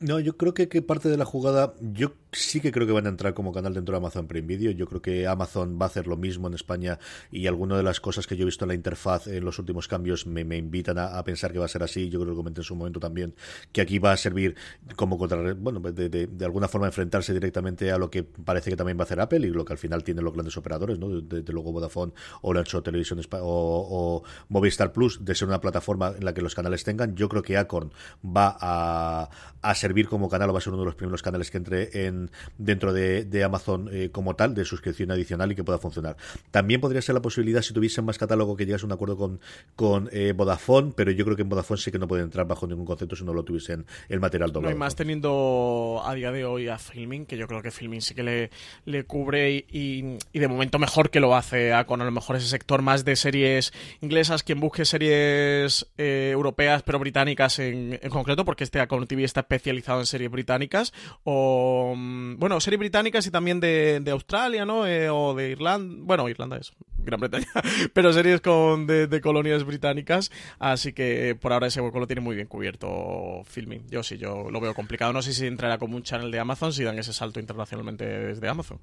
No, 0.01 0.21
yo 0.21 0.37
creo 0.37 0.55
que, 0.55 0.69
que, 0.69 0.81
parte 0.81 1.09
de 1.09 1.17
la 1.17 1.25
jugada, 1.25 1.75
yo 1.81 2.13
sí 2.31 2.61
que 2.61 2.71
creo 2.71 2.87
que 2.87 2.93
van 2.93 3.07
a 3.07 3.09
entrar 3.09 3.35
como 3.35 3.53
canal 3.53 3.75
dentro 3.75 3.95
de 3.95 3.97
Amazon 3.97 4.29
Prime 4.29 4.47
Video. 4.47 4.71
Yo 4.71 4.87
creo 4.87 5.03
que 5.03 5.27
Amazon 5.27 5.77
va 5.81 5.87
a 5.87 5.89
hacer 5.89 6.07
lo 6.07 6.17
mismo 6.17 6.47
en 6.47 6.55
España 6.55 7.01
y 7.33 7.49
algunas 7.49 7.79
de 7.79 7.85
las 7.85 8.01
cosas 8.01 8.27
que 8.27 8.37
yo 8.37 8.43
he 8.43 8.45
visto 8.45 8.65
en 8.65 8.69
la 8.69 8.75
interfaz 8.75 9.27
en 9.27 9.45
los 9.45 9.59
últimos 9.59 9.89
cambios 9.89 10.27
me, 10.27 10.43
invitan 10.57 10.99
a, 10.99 11.23
pensar 11.25 11.53
que 11.53 11.59
va 11.59 11.65
a 11.65 11.69
ser 11.69 11.83
así. 11.83 12.09
Yo 12.11 12.21
creo 12.21 12.27
que 12.27 12.31
lo 12.31 12.37
comenté 12.37 12.61
en 12.61 12.65
su 12.65 12.77
momento 12.77 13.01
también, 13.01 13.35
que 13.73 13.81
aquí 13.81 13.99
va 13.99 14.13
a 14.13 14.17
servir 14.17 14.55
como 14.95 15.19
contra, 15.19 15.55
bueno, 15.55 15.81
de, 15.81 16.09
de, 16.09 16.45
alguna 16.45 16.69
forma 16.69 16.87
enfrentarse 16.87 17.33
directamente 17.33 17.91
a 17.91 17.99
lo 17.99 18.11
que 18.11 18.23
parece 18.23 18.71
que 18.71 18.77
también 18.77 18.99
va 18.99 19.03
a 19.03 19.05
hacer 19.05 19.21
Apple 19.21 19.47
y 19.47 19.51
lo 19.51 19.65
que 19.65 19.73
al 19.73 19.79
final 19.79 20.05
tienen 20.05 20.25
los 20.25 20.33
grandes 20.33 20.57
operadores, 20.57 20.99
¿no? 20.99 21.09
Desde 21.09 21.53
luego 21.53 21.73
Vodafone 21.73 22.13
o 22.43 22.55
Lancho 22.55 22.83
Televisión 22.83 23.21
o, 23.33 23.41
o 23.41 24.23
Movistar 24.49 24.93
Plus, 24.93 25.25
de 25.25 25.35
ser 25.35 25.49
una 25.49 25.61
plataforma 25.61 26.15
en 26.17 26.25
la 26.25 26.35
que 26.35 26.43
los 26.43 26.55
canales 26.55 26.85
tengan. 26.85 27.17
Yo 27.17 27.29
creo 27.29 27.43
que 27.43 27.57
Acorn 27.57 27.93
va 28.25 28.57
a, 28.61 29.31
a 29.63 29.75
ser 29.75 29.88
servir 29.89 30.07
como 30.07 30.29
canal 30.29 30.55
va 30.55 30.59
a 30.59 30.61
ser 30.61 30.75
uno 30.75 30.83
de 30.83 30.87
los 30.87 30.95
primeros 30.95 31.23
canales 31.23 31.51
que 31.51 31.57
entre 31.57 32.07
en 32.07 32.31
dentro 32.59 32.93
de, 32.93 33.43
Amazon 33.43 33.89
eh, 33.91 34.11
como 34.11 34.35
tal, 34.37 34.55
de 34.55 34.65
suscripción 34.65 35.11
adicional 35.11 35.51
y 35.53 35.55
que 35.55 35.65
pueda 35.65 35.79
funcionar. 35.79 36.17
También 36.51 36.81
podría 36.81 37.01
ser 37.01 37.15
la 37.15 37.23
posibilidad, 37.23 37.63
si 37.63 37.73
tuviesen 37.73 38.05
más 38.05 38.19
catálogo, 38.19 38.55
que 38.57 38.67
llegase 38.67 38.85
a 38.85 38.87
un 38.87 38.93
acuerdo 38.93 39.17
con, 39.17 39.41
con 39.77 40.11
eh, 40.13 40.35
Vodafone, 40.37 40.93
pero 40.95 41.11
yo 41.11 41.25
creo 41.25 41.37
que 41.37 41.43
en 41.43 41.49
Vodafone 41.49 41.81
sí 41.81 41.91
que 41.91 41.99
no 41.99 42.07
pueden 42.07 42.27
entrar 42.27 42.47
bajo 42.47 42.67
ningún 42.67 42.85
concepto 42.85 43.17
si 43.17 43.25
no 43.25 43.33
lo 43.33 43.45
tuviesen 43.45 43.87
el 44.09 44.21
material 44.21 44.53
doblado. 44.53 44.71
No, 44.71 44.77
y 44.77 44.79
más 44.79 44.95
teniendo 44.95 46.03
a 46.05 46.15
día 46.15 46.33
de 46.33 46.45
hoy 46.45 46.69
a 46.69 46.79
Filming, 46.79 47.25
que 47.25 47.39
yo 47.39 47.47
creo 47.47 47.63
que 47.63 47.71
Filming 47.71 48.03
sí 48.03 48.15
que 48.15 48.23
le, 48.23 48.51
le 48.85 49.05
cubre 49.05 49.65
y, 49.71 50.19
de 50.33 50.49
momento 50.49 50.79
mejor 50.79 51.09
que 51.11 51.21
lo 51.21 51.35
hace 51.35 51.73
a, 51.73 51.87
con 51.87 52.03
a 52.03 52.05
lo 52.05 52.11
mejor 52.11 52.37
ese 52.37 52.49
sector 52.49 52.83
más 52.83 53.07
de 53.07 53.17
series 53.17 53.73
inglesas, 54.03 54.43
quien 54.43 54.61
busque 54.61 54.85
series 54.85 55.87
eh, 55.97 56.31
europeas 56.33 56.83
pero 56.83 56.99
británicas 56.99 57.59
en, 57.59 57.99
en 58.03 58.11
concreto, 58.11 58.45
porque 58.45 58.65
este 58.65 58.81
Acon 58.81 59.07
TV 59.07 59.25
está 59.25 59.41
especializado 59.41 59.78
en 59.87 60.07
series 60.07 60.31
británicas 60.31 60.93
o 61.25 61.95
mm, 61.97 62.39
bueno 62.39 62.61
series 62.61 62.79
británicas 62.79 63.27
y 63.27 63.31
también 63.31 63.61
de, 63.61 64.03
Australia 64.11 64.65
no 64.65 64.87
eh, 64.87 65.11
o 65.11 65.35
de 65.35 65.51
Irlanda 65.51 65.97
bueno 66.05 66.29
Irlanda 66.29 66.57
es 66.57 66.73
Gran 66.99 67.21
Bretaña 67.21 67.49
pero 67.93 68.13
series 68.13 68.41
con 68.41 68.87
de, 68.87 69.21
colonias 69.21 69.65
británicas 69.65 70.31
así 70.59 70.93
que 70.93 71.37
por 71.41 71.53
ahora 71.53 71.69
ese 71.69 71.81
hueco 71.81 71.99
lo 72.01 72.07
tiene 72.07 72.21
muy 72.21 72.37
bien 72.37 72.49
cubierto 72.49 73.43
filming 73.45 73.87
yo 73.89 74.03
sí 74.03 74.19
yo 74.19 74.51
lo 74.51 74.61
veo 74.61 74.75
complicado. 74.75 75.13
No 75.13 75.23
sé 75.23 75.33
si 75.33 75.47
entrará 75.47 75.79
como 75.79 75.97
un 75.97 76.03
channel 76.03 76.31
de 76.31 76.39
Amazon 76.39 76.73
si 76.73 76.85
dan 76.85 76.99
ese 76.99 77.13
salto 77.13 77.41
internacionalmente 77.41 78.05
desde 78.05 78.49
Amazon 78.49 78.79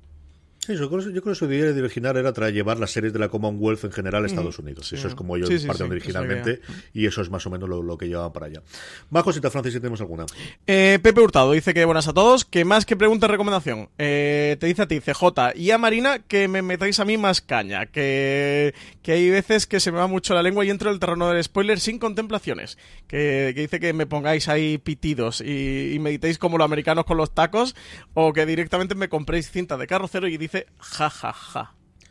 yo, 0.74 0.90
creo, 0.90 1.22
que 1.24 1.36
su 1.36 1.46
idea 1.46 1.72
original 1.72 2.18
era 2.18 2.34
traer 2.34 2.54
llevar 2.54 2.80
las 2.80 2.92
series 2.92 3.14
de 3.14 3.20
la 3.20 3.30
Commonwealth 3.30 3.84
en 3.84 3.92
general 3.92 4.24
a 4.24 4.28
Estados 4.28 4.58
Unidos. 4.60 4.92
eso 4.92 5.08
es 5.08 5.16
como 5.16 5.36
ellos 5.36 5.50
parten 5.66 5.92
originalmente 5.92 6.62
y 6.94 7.06
eso 7.06 7.22
es 7.22 7.30
más 7.30 7.46
o 7.46 7.50
menos 7.50 7.70
lo, 7.70 7.98
que 7.98 8.08
llevaban 8.08 8.34
para 8.34 8.48
allá. 8.48 8.62
Más 9.10 9.24
cositas, 9.24 9.52
Francis, 9.52 9.74
si 9.74 9.80
tenemos 9.80 10.02
alguna. 10.02 10.26
Eh, 10.68 11.00
Pepe 11.02 11.22
Hurtado 11.22 11.52
dice 11.52 11.74
que 11.74 11.86
buenas 11.86 12.08
a 12.08 12.14
todos, 12.14 12.46
que 12.46 12.66
más 12.66 12.86
que 12.86 12.96
pregunta 12.96 13.28
recomendación. 13.28 13.90
Eh, 13.98 14.58
te 14.60 14.68
dice 14.68 14.84
a 14.84 14.88
ti, 14.88 15.00
CJ, 15.00 15.56
y 15.56 15.72
a 15.72 15.78
Marina 15.78 16.20
que 16.20 16.48
me 16.48 16.62
metáis 16.62 17.00
a 17.00 17.06
mí 17.06 17.18
más 17.18 17.42
caña, 17.42 17.86
que, 17.86 18.74
que 19.02 19.14
hay 19.14 19.30
veces 19.30 19.68
que 19.68 19.80
se 19.80 19.92
me 19.92 20.00
va 20.00 20.08
mucho 20.08 20.34
la 20.34 20.44
lengua 20.44 20.66
y 20.66 20.70
entro 20.70 20.90
en 20.90 20.96
el 20.96 21.00
terreno 21.00 21.30
del 21.30 21.44
spoiler 21.44 21.80
sin 21.80 22.00
contemplaciones. 22.00 22.78
Que, 23.08 23.54
dice 23.56 23.80
que 23.80 23.94
me 23.94 24.06
pongáis 24.06 24.50
ahí 24.50 24.78
pitidos 24.78 25.42
y, 25.42 25.94
y 25.94 26.00
meditéis 26.00 26.38
como 26.38 26.58
los 26.58 26.66
americanos 26.66 27.06
con 27.06 27.18
los 27.18 27.34
tacos 27.34 27.76
o 28.14 28.34
que 28.34 28.46
directamente 28.46 28.96
me 28.96 29.10
compréis 29.10 29.52
cinta 29.52 29.78
de 29.78 29.88
carrocero 29.88 30.28
y 30.28 30.38
dice 30.38 30.55
יפה, 30.58 30.70
חה 30.82 31.10
חה 31.10 31.32
חה. 31.32 31.64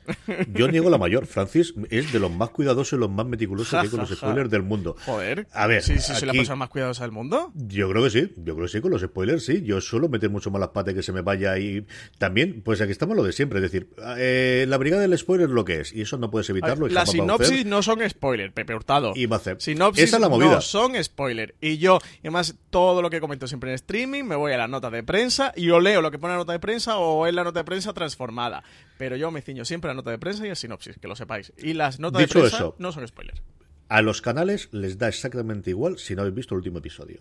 Yo 0.55 0.69
niego 0.69 0.91
la 0.91 0.99
mayor. 0.99 1.27
Francis 1.27 1.75
es 1.91 2.13
de 2.13 2.19
los 2.19 2.31
más 2.31 2.51
cuidadosos 2.51 2.97
y 2.97 3.01
los 3.01 3.11
más 3.11 3.27
meticulosos 3.27 3.83
que 3.83 3.91
con 3.91 4.01
los 4.01 4.11
spoilers 4.17 4.51
del 4.51 4.63
mundo. 4.63 4.97
Joder. 5.05 5.47
A 5.53 5.67
ver, 5.67 5.83
Sí, 5.83 5.99
sí, 5.99 6.15
soy 6.15 6.27
la 6.27 6.33
persona 6.33 6.57
más 6.57 6.69
cuidadosa 6.69 7.03
del 7.05 7.13
mundo. 7.13 7.53
Yo 7.55 7.89
creo 7.91 8.05
que 8.05 8.11
sí, 8.11 8.33
yo 8.37 8.55
creo 8.55 8.67
que 8.67 8.73
sí, 8.73 8.81
con 8.81 8.91
los 8.91 9.03
spoilers 9.03 9.45
sí. 9.45 9.63
Yo 9.63 9.81
suelo 9.81 10.09
meter 10.09 10.31
mucho 10.31 10.51
más 10.51 10.61
las 10.61 10.71
patas 10.71 10.95
que 10.95 11.03
se 11.03 11.13
me 11.13 11.23
vaya 11.23 11.59
y 11.59 11.87
también, 12.19 12.63
pues 12.63 12.81
aquí 12.81 12.93
estamos 12.93 13.17
lo 13.17 13.23
de 13.25 13.33
siempre, 13.33 13.59
es 13.59 13.63
decir, 13.63 13.89
eh, 14.19 14.67
la 14.69 14.77
brigada 14.77 15.03
del 15.03 15.17
spoiler 15.19 15.49
es 15.49 15.55
lo 15.55 15.65
que 15.65 15.81
es 15.81 15.93
y 15.93 16.03
eso 16.03 16.19
no 16.19 16.31
puedes 16.31 16.49
evitarlo. 16.51 16.89
Las 16.89 17.11
sinopsis 17.11 17.67
no 17.67 17.83
son 17.83 18.09
spoiler, 18.09 18.53
Pepe 18.53 18.75
Hurtado. 18.75 19.13
Y 19.15 19.27
va 19.27 19.37
a 19.37 19.39
hacer. 19.39 19.61
Sinopsis 19.61 20.05
Esa 20.05 20.17
es 20.17 20.23
la 20.23 20.29
movida. 20.29 20.53
no 20.53 20.61
son 20.61 21.03
spoiler. 21.03 21.55
Y 21.61 21.79
yo, 21.79 21.99
y 22.17 22.27
además, 22.29 22.57
todo 22.71 23.03
lo 23.03 23.11
que 23.11 23.21
comento 23.21 23.47
siempre 23.47 23.71
en 23.71 23.75
streaming, 23.75 24.25
me 24.25 24.37
voy 24.37 24.53
a 24.53 24.57
la 24.57 24.69
nota 24.69 24.91
de 24.91 25.03
prensa 25.03 25.53
y 25.57 25.71
o 25.71 25.81
leo 25.81 26.01
lo 26.03 26.11
que 26.11 26.19
pone 26.19 26.33
la 26.35 26.39
nota 26.39 26.53
de 26.53 26.59
prensa 26.59 26.99
o 26.99 27.27
es 27.27 27.35
la 27.35 27.45
nota 27.45 27.61
de 27.61 27.65
prensa 27.65 27.93
transformada. 27.93 28.63
Pero 28.99 29.17
yo 29.17 29.31
me 29.31 29.43
ciño 29.43 29.65
siempre 29.65 29.91
a 29.91 29.95
la 29.95 29.97
nota 29.97 30.11
de 30.11 30.19
prensa 30.19 30.47
y 30.47 30.51
a 30.51 30.55
sinopsis, 30.55 30.99
que 30.99 31.09
lo 31.09 31.17
sepáis. 31.17 31.53
Y 31.59 31.73
las 31.75 31.99
notas 31.99 32.21
Dicho 32.23 32.39
de 32.39 32.43
prensa 32.45 32.57
eso. 32.59 32.77
no 32.79 32.93
son 32.93 33.07
spoiler. 33.07 33.43
A 33.89 34.03
los 34.03 34.23
canales 34.23 34.69
les 34.73 34.99
da 34.99 35.09
exactamente 35.09 35.71
igual 35.71 35.99
si 35.99 36.15
no 36.15 36.23
habéis 36.23 36.37
visto 36.37 36.55
el 36.55 36.59
último 36.59 36.79
episodio. 36.79 37.21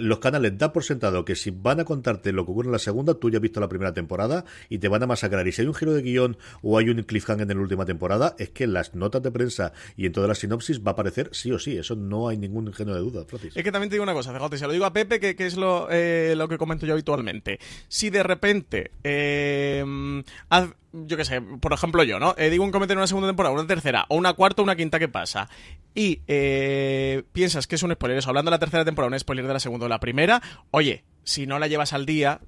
Los 0.00 0.18
canales 0.18 0.56
da 0.58 0.72
por 0.72 0.84
sentado 0.84 1.24
que 1.24 1.34
si 1.36 1.50
van 1.50 1.80
a 1.80 1.84
contarte 1.84 2.32
lo 2.32 2.44
que 2.44 2.52
ocurre 2.52 2.66
en 2.68 2.72
la 2.72 2.78
segunda, 2.78 3.14
tú 3.14 3.30
ya 3.30 3.38
has 3.38 3.42
visto 3.42 3.58
la 3.60 3.68
primera 3.68 3.92
temporada 3.94 4.44
y 4.68 4.78
te 4.78 4.88
van 4.88 5.02
a 5.02 5.06
masacrar. 5.06 5.46
Y 5.48 5.52
si 5.52 5.62
hay 5.62 5.68
un 5.68 5.74
giro 5.74 5.94
de 5.94 6.02
guion 6.02 6.36
o 6.62 6.76
hay 6.78 6.90
un 6.90 7.02
cliffhanger 7.02 7.50
en 7.50 7.56
la 7.56 7.62
última 7.62 7.86
temporada, 7.86 8.34
es 8.38 8.50
que 8.50 8.64
en 8.64 8.72
las 8.74 8.94
notas 8.94 9.22
de 9.22 9.30
prensa 9.30 9.72
y 9.96 10.06
en 10.06 10.12
todas 10.12 10.28
las 10.28 10.38
sinopsis 10.38 10.80
va 10.80 10.90
a 10.90 10.92
aparecer 10.92 11.30
sí 11.32 11.50
o 11.52 11.58
sí. 11.58 11.76
Eso 11.78 11.96
no 11.96 12.28
hay 12.28 12.36
ningún 12.36 12.66
ingenio 12.66 12.94
de 12.94 13.00
duda, 13.00 13.24
Francis. 13.26 13.56
Es 13.56 13.64
que 13.64 13.72
también 13.72 13.88
te 13.90 13.94
digo 13.94 14.02
una 14.04 14.12
cosa, 14.14 14.32
CJ, 14.38 14.56
se 14.58 14.66
lo 14.66 14.72
digo 14.72 14.84
a 14.84 14.92
Pepe, 14.92 15.18
que, 15.20 15.34
es 15.46 15.56
lo, 15.56 15.88
eh, 15.90 16.34
lo 16.36 16.48
que 16.48 16.58
comento 16.58 16.84
yo 16.86 16.92
habitualmente. 16.92 17.58
Si 17.88 18.10
de 18.10 18.22
repente, 18.22 18.90
eh, 19.04 19.84
haz- 20.50 20.74
yo 20.92 21.16
qué 21.18 21.24
sé, 21.24 21.40
por 21.40 21.72
ejemplo 21.74 22.02
yo, 22.02 22.18
¿no? 22.18 22.34
Eh, 22.38 22.48
digo 22.50 22.64
un 22.64 22.70
comentario 22.70 22.94
en 22.98 23.00
una 23.00 23.06
segunda 23.06 23.28
temporada, 23.28 23.54
una 23.54 23.66
tercera, 23.66 24.06
o 24.08 24.16
una 24.16 24.32
cuarta 24.32 24.62
o 24.62 24.64
una 24.64 24.74
quinta 24.74 24.98
que 24.98 25.08
pasa, 25.08 25.48
y 25.94 26.22
eh, 26.26 27.24
piensas 27.32 27.66
que 27.66 27.74
es 27.74 27.82
un 27.82 27.92
spoiler, 27.92 28.18
eso, 28.18 28.30
hablando 28.30 28.50
de 28.50 28.54
la 28.54 28.58
tercera 28.58 28.84
temporada, 28.86 29.12
un 29.14 29.18
spoiler 29.20 29.46
de 29.46 29.52
la 29.52 29.60
segunda 29.60 29.77
o 29.86 29.88
la 29.88 30.00
primera, 30.00 30.42
oye, 30.70 31.04
si 31.24 31.46
no 31.46 31.58
la 31.58 31.66
llevas 31.66 31.92
al 31.92 32.06
día... 32.06 32.40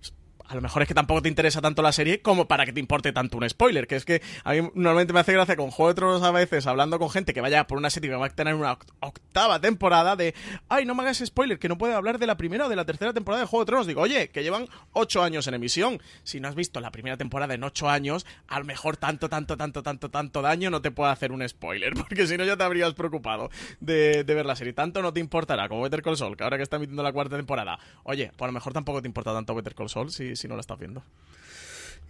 A 0.51 0.55
lo 0.57 0.61
mejor 0.63 0.83
es 0.83 0.89
que 0.89 0.95
tampoco 0.95 1.23
te 1.23 1.29
interesa 1.29 1.61
tanto 1.61 1.81
la 1.81 1.93
serie 1.93 2.23
como 2.23 2.49
para 2.49 2.67
que 2.67 2.73
te 2.73 2.81
importe 2.81 3.13
tanto 3.13 3.39
un 3.39 3.49
spoiler. 3.49 3.87
Que 3.87 3.95
es 3.95 4.05
que 4.05 4.21
a 4.43 4.53
mí 4.53 4.69
normalmente 4.75 5.13
me 5.13 5.21
hace 5.21 5.33
gracia 5.33 5.55
con 5.55 5.71
Juego 5.71 5.91
de 5.91 5.95
Tronos 5.95 6.23
a 6.25 6.33
veces 6.33 6.67
hablando 6.67 6.99
con 6.99 7.09
gente 7.09 7.33
que 7.33 7.41
vaya 7.41 7.69
por 7.69 7.79
una 7.79 7.89
serie 7.89 8.11
que 8.11 8.17
va 8.17 8.27
a 8.27 8.31
tener 8.31 8.55
una 8.55 8.77
oct- 8.77 8.89
octava 8.99 9.61
temporada 9.61 10.17
de 10.17 10.35
ay, 10.69 10.85
no 10.87 10.97
me 10.97 11.03
hagas 11.05 11.23
spoiler, 11.25 11.61
que 11.61 11.69
no 11.69 11.79
puede 11.79 11.95
hablar 11.95 12.19
de 12.19 12.27
la 12.27 12.37
primera 12.37 12.67
o 12.67 12.69
de 12.69 12.75
la 12.75 12.85
tercera 12.85 13.13
temporada 13.13 13.43
de 13.43 13.47
Juego 13.47 13.65
de 13.65 13.67
Tronos. 13.69 13.87
Digo, 13.87 14.01
oye, 14.03 14.29
que 14.31 14.43
llevan 14.43 14.67
ocho 14.93 15.23
años 15.23 15.47
en 15.47 15.55
emisión. 15.55 16.03
Si 16.25 16.41
no 16.41 16.49
has 16.49 16.57
visto 16.57 16.81
la 16.81 16.91
primera 16.91 17.17
temporada 17.17 17.55
en 17.55 17.63
ocho 17.63 17.89
años, 17.89 18.27
a 18.49 18.59
lo 18.59 18.65
mejor 18.65 18.97
tanto, 18.97 19.29
tanto, 19.29 19.57
tanto, 19.57 19.85
tanto, 19.85 20.11
tanto 20.11 20.43
daño 20.43 20.69
no 20.71 20.83
te 20.83 20.91
puede 20.91 21.13
hacer 21.13 21.31
un 21.31 21.49
spoiler. 21.49 21.95
Porque 21.95 22.27
si 22.27 22.37
no 22.37 22.45
ya 22.45 22.57
te 22.57 22.65
habrías 22.65 22.93
preocupado 22.95 23.51
de, 23.79 24.25
de 24.25 24.35
ver 24.35 24.47
la 24.47 24.57
serie. 24.57 24.73
Tanto 24.73 25.01
no 25.01 25.13
te 25.13 25.21
importará 25.21 25.69
como 25.69 25.83
Better 25.83 26.03
Call 26.03 26.17
Saul, 26.17 26.37
que 26.37 26.43
ahora 26.43 26.57
que 26.57 26.65
está 26.65 26.75
emitiendo 26.75 27.05
la 27.05 27.13
cuarta 27.13 27.37
temporada. 27.37 27.79
Oye, 28.03 28.33
pues 28.37 28.43
a 28.43 28.47
lo 28.47 28.53
mejor 28.53 28.73
tampoco 28.73 29.01
te 29.01 29.07
importa 29.07 29.33
tanto 29.33 29.55
Better 29.55 29.77
Call 29.77 29.89
Saul 29.89 30.11
si, 30.11 30.35
si 30.41 30.49
no 30.49 30.57
la 30.57 30.61
estás 30.61 30.79
viendo. 30.79 31.03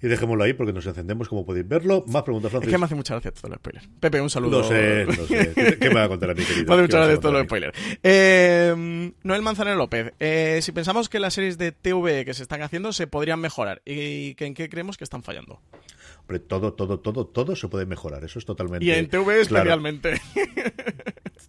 Y 0.02 0.09
dejémoslo 0.09 0.44
ahí 0.44 0.52
porque 0.55 0.72
nos 0.72 0.86
encendemos, 0.86 1.28
como 1.28 1.44
podéis 1.44 1.68
verlo. 1.68 2.05
Más 2.06 2.22
preguntas, 2.22 2.48
Es 2.48 2.52
Francis. 2.52 2.70
que 2.72 2.78
me 2.78 2.85
hace 2.86 2.94
mucha 2.94 3.14
gracia 3.14 3.32
todo 3.32 3.52
el 3.52 3.59
spoiler. 3.59 3.82
Pepe, 4.01 4.20
un 4.20 4.31
saludo. 4.31 4.60
Lo 4.60 4.64
sé, 4.68 5.05
lo 5.05 5.27
sé. 5.27 5.52
¿Qué, 5.55 5.78
qué 5.78 5.89
me 5.89 5.97
va 5.97 6.05
a 6.05 6.09
contar 6.09 6.31
a 6.31 6.35
mi 6.35 6.43
querido? 6.43 6.66
Me 6.66 6.72
hace 6.74 6.77
¿Qué 6.77 6.82
mucha 6.82 6.97
gracia 6.98 7.20
todo 7.20 7.32
el 7.36 7.43
mí? 7.43 7.47
spoiler. 7.47 7.72
Eh, 8.02 9.12
Noel 9.22 9.43
Manzanero 9.43 9.77
López. 9.77 10.12
eh, 10.20 10.60
si 10.62 10.72
pensamos 10.72 11.09
que 11.09 11.20
las 11.20 11.35
series 11.35 11.59
de 11.59 11.72
TV 11.72 12.24
que 12.24 12.35
se 12.35 12.43
están 12.43 12.62
haciendo 12.62 12.93
se 12.93 13.06
podrían 13.06 13.40
mejorar, 13.40 13.82
¿y 13.85 14.35
en 14.43 14.55
qué 14.55 14.68
creemos 14.68 14.97
que 14.97 15.05
están 15.05 15.22
fallando? 15.22 15.60
Hombre, 16.20 16.39
todo, 16.39 16.72
todo, 16.74 17.01
todo, 17.01 17.27
todo 17.27 17.56
se 17.56 17.68
puede 17.68 17.86
mejorar. 17.86 18.24
Eso 18.24 18.39
es 18.39 18.44
totalmente. 18.47 18.85
Y 18.86 18.90
en 18.93 19.09
TV 19.09 19.24
claro. 19.24 19.40
especialmente. 19.43 20.20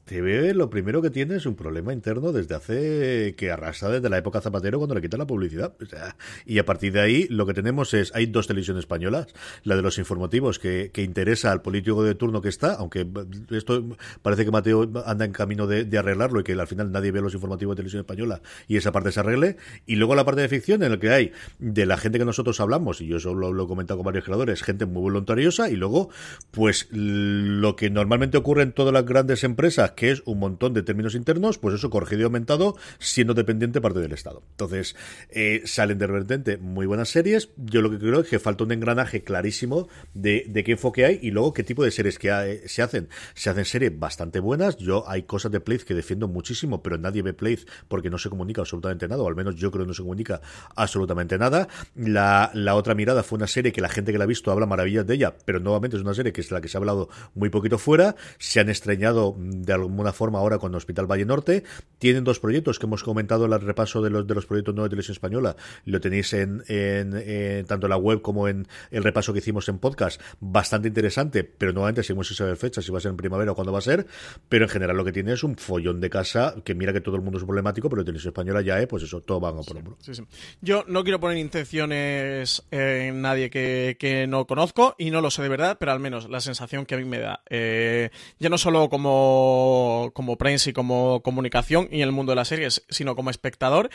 TV 0.06 0.54
lo 0.54 0.70
primero 0.70 1.02
que 1.02 1.10
tiene 1.10 1.36
es 1.36 1.46
un 1.46 1.56
problema 1.56 1.94
interno 1.94 2.32
desde 2.32 2.56
hace 2.56 3.36
que 3.38 3.52
arrasa 3.52 3.90
desde 3.90 4.10
la 4.10 4.18
época 4.18 4.42
Zapatero 4.42 4.78
cuando 4.78 4.96
le 4.96 5.02
quitan 5.02 5.20
la 5.20 5.28
publicidad. 5.28 5.76
O 5.82 5.86
sea, 5.86 6.16
y 6.46 6.58
a 6.60 6.66
partir 6.66 6.92
de 6.94 7.02
ahí 7.02 7.28
lo 7.30 7.46
que 7.46 7.54
tenemos 7.54 7.94
es, 7.94 8.14
hay 8.16 8.26
dos 8.26 8.41
televisiones 8.48 8.82
españolas, 8.82 9.28
la 9.64 9.76
de 9.76 9.82
los 9.82 9.98
informativos 9.98 10.60
que, 10.60 10.92
interesa 11.02 11.52
al 11.52 11.62
político 11.62 12.04
de 12.04 12.16
turno 12.16 12.42
que 12.42 12.50
está, 12.50 12.76
aunque 12.76 13.08
esto 13.50 13.98
parece 14.22 14.46
que 14.46 14.52
Mateo 14.52 14.90
anda 15.06 15.26
en 15.26 15.32
camino 15.32 15.68
de, 15.68 15.98
arreglarlo 15.98 16.40
y 16.40 16.44
que 16.44 16.54
al 16.54 16.68
final 16.68 16.92
nadie 16.92 17.12
ve 17.12 17.22
los 17.22 17.34
informativos 17.34 17.76
de 17.76 17.78
televisión 17.78 18.02
española 18.02 18.42
y 18.68 18.78
esa 18.78 18.92
parte 18.92 19.12
se 19.12 19.20
arregle. 19.20 19.58
Y 19.86 19.96
luego 19.96 20.16
la 20.16 20.26
parte 20.26 20.42
de 20.42 20.50
ficción 20.50 20.84
en 20.84 20.92
la 20.92 21.00
que 21.00 21.10
hay 21.10 21.32
de 21.60 21.86
la 21.86 21.98
gente 21.98 22.20
que 22.20 22.26
nosotros 22.26 22.60
hablamos, 22.60 23.02
y 23.02 23.08
yo 23.08 23.18
eso 23.18 23.34
lo, 23.34 23.52
lo 23.52 23.64
he 23.64 23.68
comentado 23.68 23.98
con 23.98 24.06
varios 24.06 24.26
creadores, 24.26 24.64
gente 24.64 24.86
muy 24.86 25.02
voluntariosa 25.02 25.70
y 25.70 25.76
luego 25.76 26.10
pues 26.52 26.88
lo 26.92 27.76
que 27.76 27.90
normalmente 27.90 28.38
ocurre 28.38 28.64
en 28.64 28.72
todas 28.72 28.94
las 28.94 29.06
grandes 29.06 29.44
empresas, 29.44 29.92
que 29.92 30.12
es 30.12 30.22
un 30.26 30.40
montón 30.40 30.74
de 30.74 30.84
términos 30.84 31.16
internos, 31.16 31.58
pues 31.58 31.76
eso 31.76 31.90
corregido 31.90 32.22
y 32.22 32.24
aumentado, 32.26 32.76
siendo 33.00 33.34
dependiente 33.34 33.82
parte 33.82 34.00
del 34.00 34.12
Estado. 34.12 34.44
Entonces, 34.52 34.96
eh, 35.30 35.62
salen 35.66 35.98
de 35.98 36.08
repente 36.08 36.58
muy 36.58 36.86
buenas 36.86 37.10
series. 37.10 37.50
Yo 37.58 37.82
lo 37.82 37.90
que 37.90 38.00
creo 38.00 38.22
es 38.22 38.28
que 38.32 38.40
falta 38.40 38.64
un 38.64 38.72
engranaje 38.72 39.24
clarísimo 39.24 39.90
de, 40.14 40.46
de 40.48 40.64
qué 40.64 40.72
enfoque 40.72 41.04
hay 41.06 41.20
y 41.22 41.32
luego 41.32 41.54
qué 41.54 41.64
tipo 41.64 41.84
de 41.84 41.92
series 41.92 42.18
que 42.18 42.32
hay- 42.32 42.62
se 42.66 42.82
hacen. 42.82 43.10
Se 43.36 43.50
hacen 43.50 43.66
series 43.66 44.00
bastante 44.00 44.40
buenas. 44.40 44.78
Yo 44.78 45.04
hay 45.08 45.24
cosas 45.24 45.52
de 45.52 45.60
Playz 45.60 45.84
que 45.84 45.94
defiendo 45.94 46.30
muchísimo, 46.30 46.82
pero 46.82 46.98
nadie 46.98 47.22
ve 47.24 47.34
Playz 47.34 47.66
porque 47.90 48.10
no 48.10 48.18
se 48.18 48.30
comunica 48.30 48.62
absolutamente 48.62 49.08
nada, 49.10 49.22
o 49.22 49.28
al 49.28 49.36
menos 49.36 49.56
yo 49.56 49.70
creo 49.70 49.84
que 49.84 49.90
no 49.90 49.94
se 49.94 50.02
comunica 50.02 50.40
absolutamente 50.78 51.38
nada. 51.38 51.68
La, 51.96 52.52
la 52.54 52.76
otra 52.76 52.96
mirada 52.96 53.22
fue 53.24 53.36
una 53.36 53.48
serie 53.48 53.74
que 53.74 53.82
la 53.82 53.90
gente 53.90 54.14
que 54.14 54.18
la 54.18 54.24
ha 54.24 54.28
visto 54.28 54.50
habla 54.50 54.66
maravillas 54.66 55.06
de 55.06 55.16
ella, 55.16 55.36
pero 55.44 55.60
nuevamente 55.60 55.98
es 55.98 56.04
una 56.04 56.14
serie 56.14 56.32
que 56.32 56.40
es 56.40 56.52
la 56.52 56.62
que 56.62 56.70
se 56.70 56.78
ha 56.78 56.80
hablado 56.80 57.10
muy 57.36 57.50
poquito 57.50 57.78
fuera. 57.78 58.16
Se 58.40 58.62
han 58.62 58.70
estreñado 58.70 59.34
mm, 59.38 59.64
de 59.64 59.74
alguna 59.74 60.14
forma 60.14 60.40
ahora 60.40 60.58
con 60.58 60.74
Hospital 60.74 61.06
Valle 61.12 61.26
Norte. 61.26 61.64
Tienen 62.00 62.24
dos 62.24 62.40
proyectos 62.40 62.80
que 62.80 62.86
hemos 62.86 63.04
comentado 63.04 63.46
en 63.46 63.52
el 63.52 63.60
repaso 63.60 64.02
de 64.02 64.10
los, 64.10 64.26
de 64.26 64.36
los 64.36 64.46
proyectos 64.46 64.74
nuevos 64.74 64.88
de 64.90 64.92
televisión 64.92 65.14
española. 65.16 65.56
Lo 65.86 66.00
tenéis 66.00 66.32
en, 66.34 66.64
en, 66.68 67.14
en 67.18 67.66
tanto 67.66 67.88
la 67.88 67.98
web 67.98 68.21
como 68.22 68.48
en 68.48 68.68
el 68.90 69.04
repaso 69.04 69.34
que 69.34 69.40
hicimos 69.40 69.68
en 69.70 69.80
podcast. 69.80 70.22
Bastante 70.40 70.88
interesante, 70.88 71.44
pero 71.44 71.74
nuevamente 71.74 72.04
seguimos 72.04 72.28
sin 72.28 72.38
saber 72.38 72.58
fechas, 72.58 72.86
si 72.86 72.92
va 72.92 72.98
a 72.98 73.02
ser 73.02 73.12
en 73.12 73.18
primavera 73.18 73.52
o 73.52 73.56
cuándo 73.56 73.72
va 73.72 73.80
a 73.80 73.82
ser. 73.82 74.06
Pero 74.50 74.66
en 74.66 74.70
general 74.70 74.98
lo 74.98 75.06
que 75.06 75.12
tiene 75.12 75.34
es 75.34 75.44
un 75.44 75.56
follón 75.58 76.02
de 76.02 76.10
casa 76.10 76.56
que 76.64 76.76
mira 76.76 76.94
que 76.94 77.02
todo 77.02 77.16
el 77.16 77.22
mundo 77.22 77.38
es 77.38 77.44
problemático, 77.44 77.90
pero 77.90 78.04
televisión 78.04 78.32
española 78.32 78.62
ya 78.62 78.80
es, 78.80 78.88
pues 78.88 79.04
eso, 79.04 79.22
todo 79.22 79.40
van 79.40 79.58
a 79.58 79.62
por 79.62 79.78
hombro. 79.78 79.98
Sí, 80.00 80.16
sí. 80.16 80.24
Yo 80.62 80.84
no 80.88 81.04
quiero 81.04 81.20
poner 81.20 81.38
intenciones 81.38 82.64
en 82.72 83.22
nadie 83.22 83.50
que, 83.50 83.98
que 84.00 84.28
no 84.28 84.46
conozco 84.46 84.96
y 84.98 85.12
no 85.12 85.22
lo 85.22 85.32
sé 85.32 85.42
de 85.42 85.50
verdad, 85.50 85.78
pero 85.80 85.92
al 85.92 86.00
menos 86.00 86.30
la 86.30 86.42
sensación 86.42 86.86
que 86.86 86.96
a 86.96 86.98
mí 86.98 87.06
me 87.06 87.20
da, 87.20 87.42
eh, 87.50 88.10
ya 88.40 88.50
no 88.50 88.58
solo 88.58 88.90
como, 88.90 90.12
como 90.14 90.38
prensa 90.38 90.70
y 90.70 90.74
como 90.74 91.22
comunicación 91.22 91.88
y 91.92 91.98
en 91.98 92.04
el 92.04 92.12
mundo 92.12 92.32
de 92.32 92.38
las 92.38 92.48
series, 92.48 92.84
sino 92.90 93.16
como 93.16 93.30
espectador, 93.30 93.90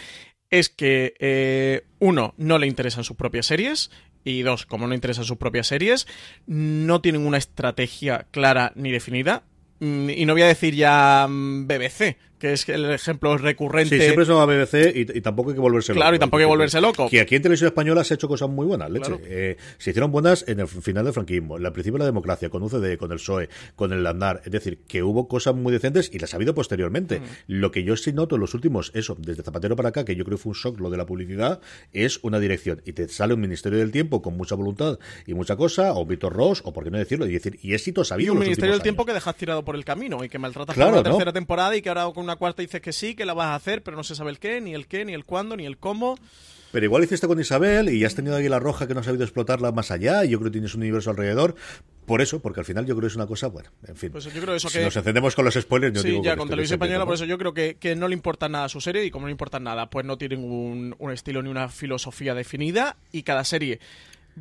es 0.51 0.69
que 0.69 1.15
eh, 1.19 1.85
uno, 1.99 2.35
no 2.37 2.59
le 2.59 2.67
interesan 2.67 3.05
sus 3.05 3.17
propias 3.17 3.47
series 3.47 3.91
y 4.25 4.43
dos, 4.43 4.67
como 4.67 4.87
no 4.87 4.95
interesan 4.95 5.25
sus 5.25 5.37
propias 5.37 5.69
series, 5.69 6.07
no 6.47 7.01
tienen 7.01 7.27
una 7.27 7.39
estrategia 7.39 8.27
clara 8.31 8.73
ni 8.75 8.91
definida. 8.91 9.45
Mm, 9.81 10.11
Y 10.11 10.27
no 10.27 10.33
voy 10.33 10.43
a 10.43 10.47
decir 10.47 10.75
ya 10.75 11.27
mm, 11.29 11.67
BBC, 11.67 12.17
que 12.39 12.53
es 12.53 12.69
el 12.69 12.85
ejemplo 12.91 13.37
recurrente. 13.39 13.97
Sí, 13.97 14.03
siempre 14.03 14.25
son 14.25 14.41
a 14.41 14.45
BBC 14.45 14.95
y, 14.95 15.19
y 15.19 15.21
tampoco 15.21 15.51
hay 15.51 15.55
que 15.55 15.61
volverse 15.61 15.93
loco. 15.93 16.01
Claro, 16.01 16.17
y 16.17 16.19
tampoco 16.19 16.39
hay 16.39 16.45
que 16.45 16.49
volverse 16.49 16.81
loco. 16.81 17.09
Que 17.09 17.21
aquí 17.21 17.37
en 17.37 17.43
televisión 17.43 17.69
española 17.69 18.05
se 18.05 18.15
ha 18.15 18.17
hecho 18.17 18.29
cosas 18.29 18.49
muy 18.49 18.67
buenas, 18.67 18.91
leche. 18.91 19.07
Claro. 19.07 19.21
Eh, 19.27 19.57
se 19.79 19.91
hicieron 19.91 20.13
buenas 20.13 20.45
en 20.49 20.61
el 20.61 20.69
final 20.69 21.05
del 21.05 21.15
franquismo, 21.15 21.57
en 21.57 21.65
el 21.65 21.73
principio 21.73 21.95
de 21.95 22.01
la 22.01 22.07
democracia, 22.07 22.51
con 22.51 22.63
UCD, 22.63 22.97
con 22.99 23.11
el 23.13 23.19
PSOE, 23.19 23.49
con 23.75 23.93
el 23.93 24.03
Landar. 24.03 24.43
Es 24.45 24.53
decir, 24.53 24.81
que 24.87 25.03
hubo 25.03 25.29
cosas 25.29 25.55
muy 25.55 25.73
decentes 25.73 26.11
y 26.13 26.19
las 26.19 26.35
ha 26.35 26.37
habido 26.37 26.55
posteriormente. 26.55 27.21
Mm. 27.21 27.25
Lo 27.49 27.71
que 27.71 27.85
yo 27.85 27.97
sí 27.97 28.13
noto 28.13 28.35
en 28.35 28.41
los 28.43 28.55
últimos, 28.55 28.91
eso, 28.95 29.17
desde 29.19 29.43
Zapatero 29.43 29.77
para 29.77 29.89
acá, 29.91 30.05
que 30.05 30.15
yo 30.17 30.25
creo 30.25 30.37
que 30.37 30.43
fue 30.43 30.51
un 30.51 30.57
shock 30.57 30.79
lo 30.81 30.91
de 30.91 30.97
la 30.99 31.07
publicidad, 31.07 31.61
es 31.93 32.19
una 32.23 32.39
dirección. 32.39 32.83
Y 32.85 32.93
te 32.93 33.09
sale 33.09 33.35
un 33.35 33.41
Ministerio 33.41 33.79
del 33.79 33.91
Tiempo 33.93 34.21
con 34.23 34.37
mucha 34.37 34.55
voluntad 34.55 34.99
y 35.27 35.35
mucha 35.35 35.57
cosa, 35.57 35.95
o 35.95 36.05
Víctor 36.05 36.33
Ross, 36.35 36.61
o 36.65 36.73
por 36.73 36.85
qué 36.85 36.91
no 36.91 36.99
decirlo, 36.99 37.27
y 37.27 37.33
decir, 37.33 37.59
y 37.63 37.73
éxitos 37.75 38.13
ha 38.13 38.21
Y 38.21 38.29
un 38.29 38.39
Ministerio 38.39 38.73
del 38.73 38.83
Tiempo 38.83 39.03
años. 39.03 39.07
que 39.07 39.15
dejas 39.15 39.37
tirado 39.37 39.65
por 39.65 39.77
el 39.77 39.85
camino 39.85 40.23
y 40.25 40.29
que 40.29 40.39
maltratas 40.39 40.75
Claro, 40.75 40.91
por 40.93 41.01
una 41.01 41.09
¿no? 41.09 41.17
tercera 41.17 41.33
temporada 41.33 41.77
y 41.77 41.83
que 41.83 41.89
ahora 41.89 42.07
con 42.13 42.26
una 42.27 42.37
cuarta 42.37 42.63
dices 42.63 42.81
que 42.81 42.93
sí, 42.93 43.15
que 43.15 43.25
la 43.25 43.35
vas 43.35 43.47
a 43.49 43.55
hacer, 43.55 43.83
pero 43.83 43.97
no 43.97 44.05
se 44.05 44.15
sabe 44.15 44.31
el 44.31 44.39
qué, 44.39 44.61
ni 44.61 44.75
el 44.75 44.87
qué, 44.87 45.05
ni 45.05 45.15
el 45.15 45.25
cuándo, 45.25 45.57
ni 45.57 45.65
el 45.67 45.79
cómo. 45.79 46.17
Pero 46.73 46.85
igual 46.85 47.05
hiciste 47.05 47.27
con 47.27 47.41
Isabel 47.41 47.89
y 47.89 48.05
has 48.05 48.15
tenido 48.15 48.37
Águila 48.37 48.59
Roja 48.59 48.87
que 48.87 48.93
no 48.95 49.01
has 49.01 49.07
sabido 49.07 49.25
explotarla 49.25 49.73
más 49.73 49.91
allá 49.91 50.25
y 50.25 50.31
yo 50.31 50.39
creo 50.39 50.51
que 50.51 50.55
tienes 50.55 50.75
un 50.75 50.83
universo 50.83 51.11
alrededor. 51.11 51.55
Por 52.05 52.21
eso, 52.23 52.39
porque 52.41 52.61
al 52.61 52.67
final 52.67 52.85
yo 52.87 52.95
creo 52.95 53.03
que 53.03 53.07
es 53.09 53.17
una 53.17 53.27
cosa 53.27 53.49
buena. 53.49 53.73
En 53.89 53.97
fin. 53.97 54.13
Pues 54.13 54.25
yo 54.25 54.41
creo 54.41 54.55
eso 54.55 54.69
si 54.69 54.79
que- 54.79 54.85
nos 54.85 54.95
encendemos 54.97 55.35
con 55.35 55.45
los 55.45 55.55
spoilers, 55.55 55.95
yo 55.95 56.03
sí, 56.03 56.09
digo 56.11 56.23
ya 56.23 56.37
con 56.37 56.49
televisión 56.49 56.77
española, 56.77 57.01
¿no? 57.01 57.07
por 57.07 57.15
eso 57.15 57.25
yo 57.25 57.37
creo 57.39 57.53
que, 57.55 57.77
que 57.81 57.97
no 57.97 58.07
le 58.09 58.15
importa 58.15 58.49
nada 58.49 58.67
a 58.67 58.69
su 58.69 58.81
serie 58.81 59.05
y 59.05 59.11
como 59.11 59.23
no 59.23 59.29
le 59.29 59.33
importa 59.33 59.59
nada, 59.59 59.89
pues 59.91 60.05
no 60.07 60.17
tienen 60.19 60.45
un, 60.45 60.95
un 60.99 61.11
estilo 61.13 61.43
ni 61.43 61.49
una 61.51 61.69
filosofía 61.69 62.35
definida 62.35 62.97
y 63.11 63.23
cada 63.25 63.43
serie 63.45 63.81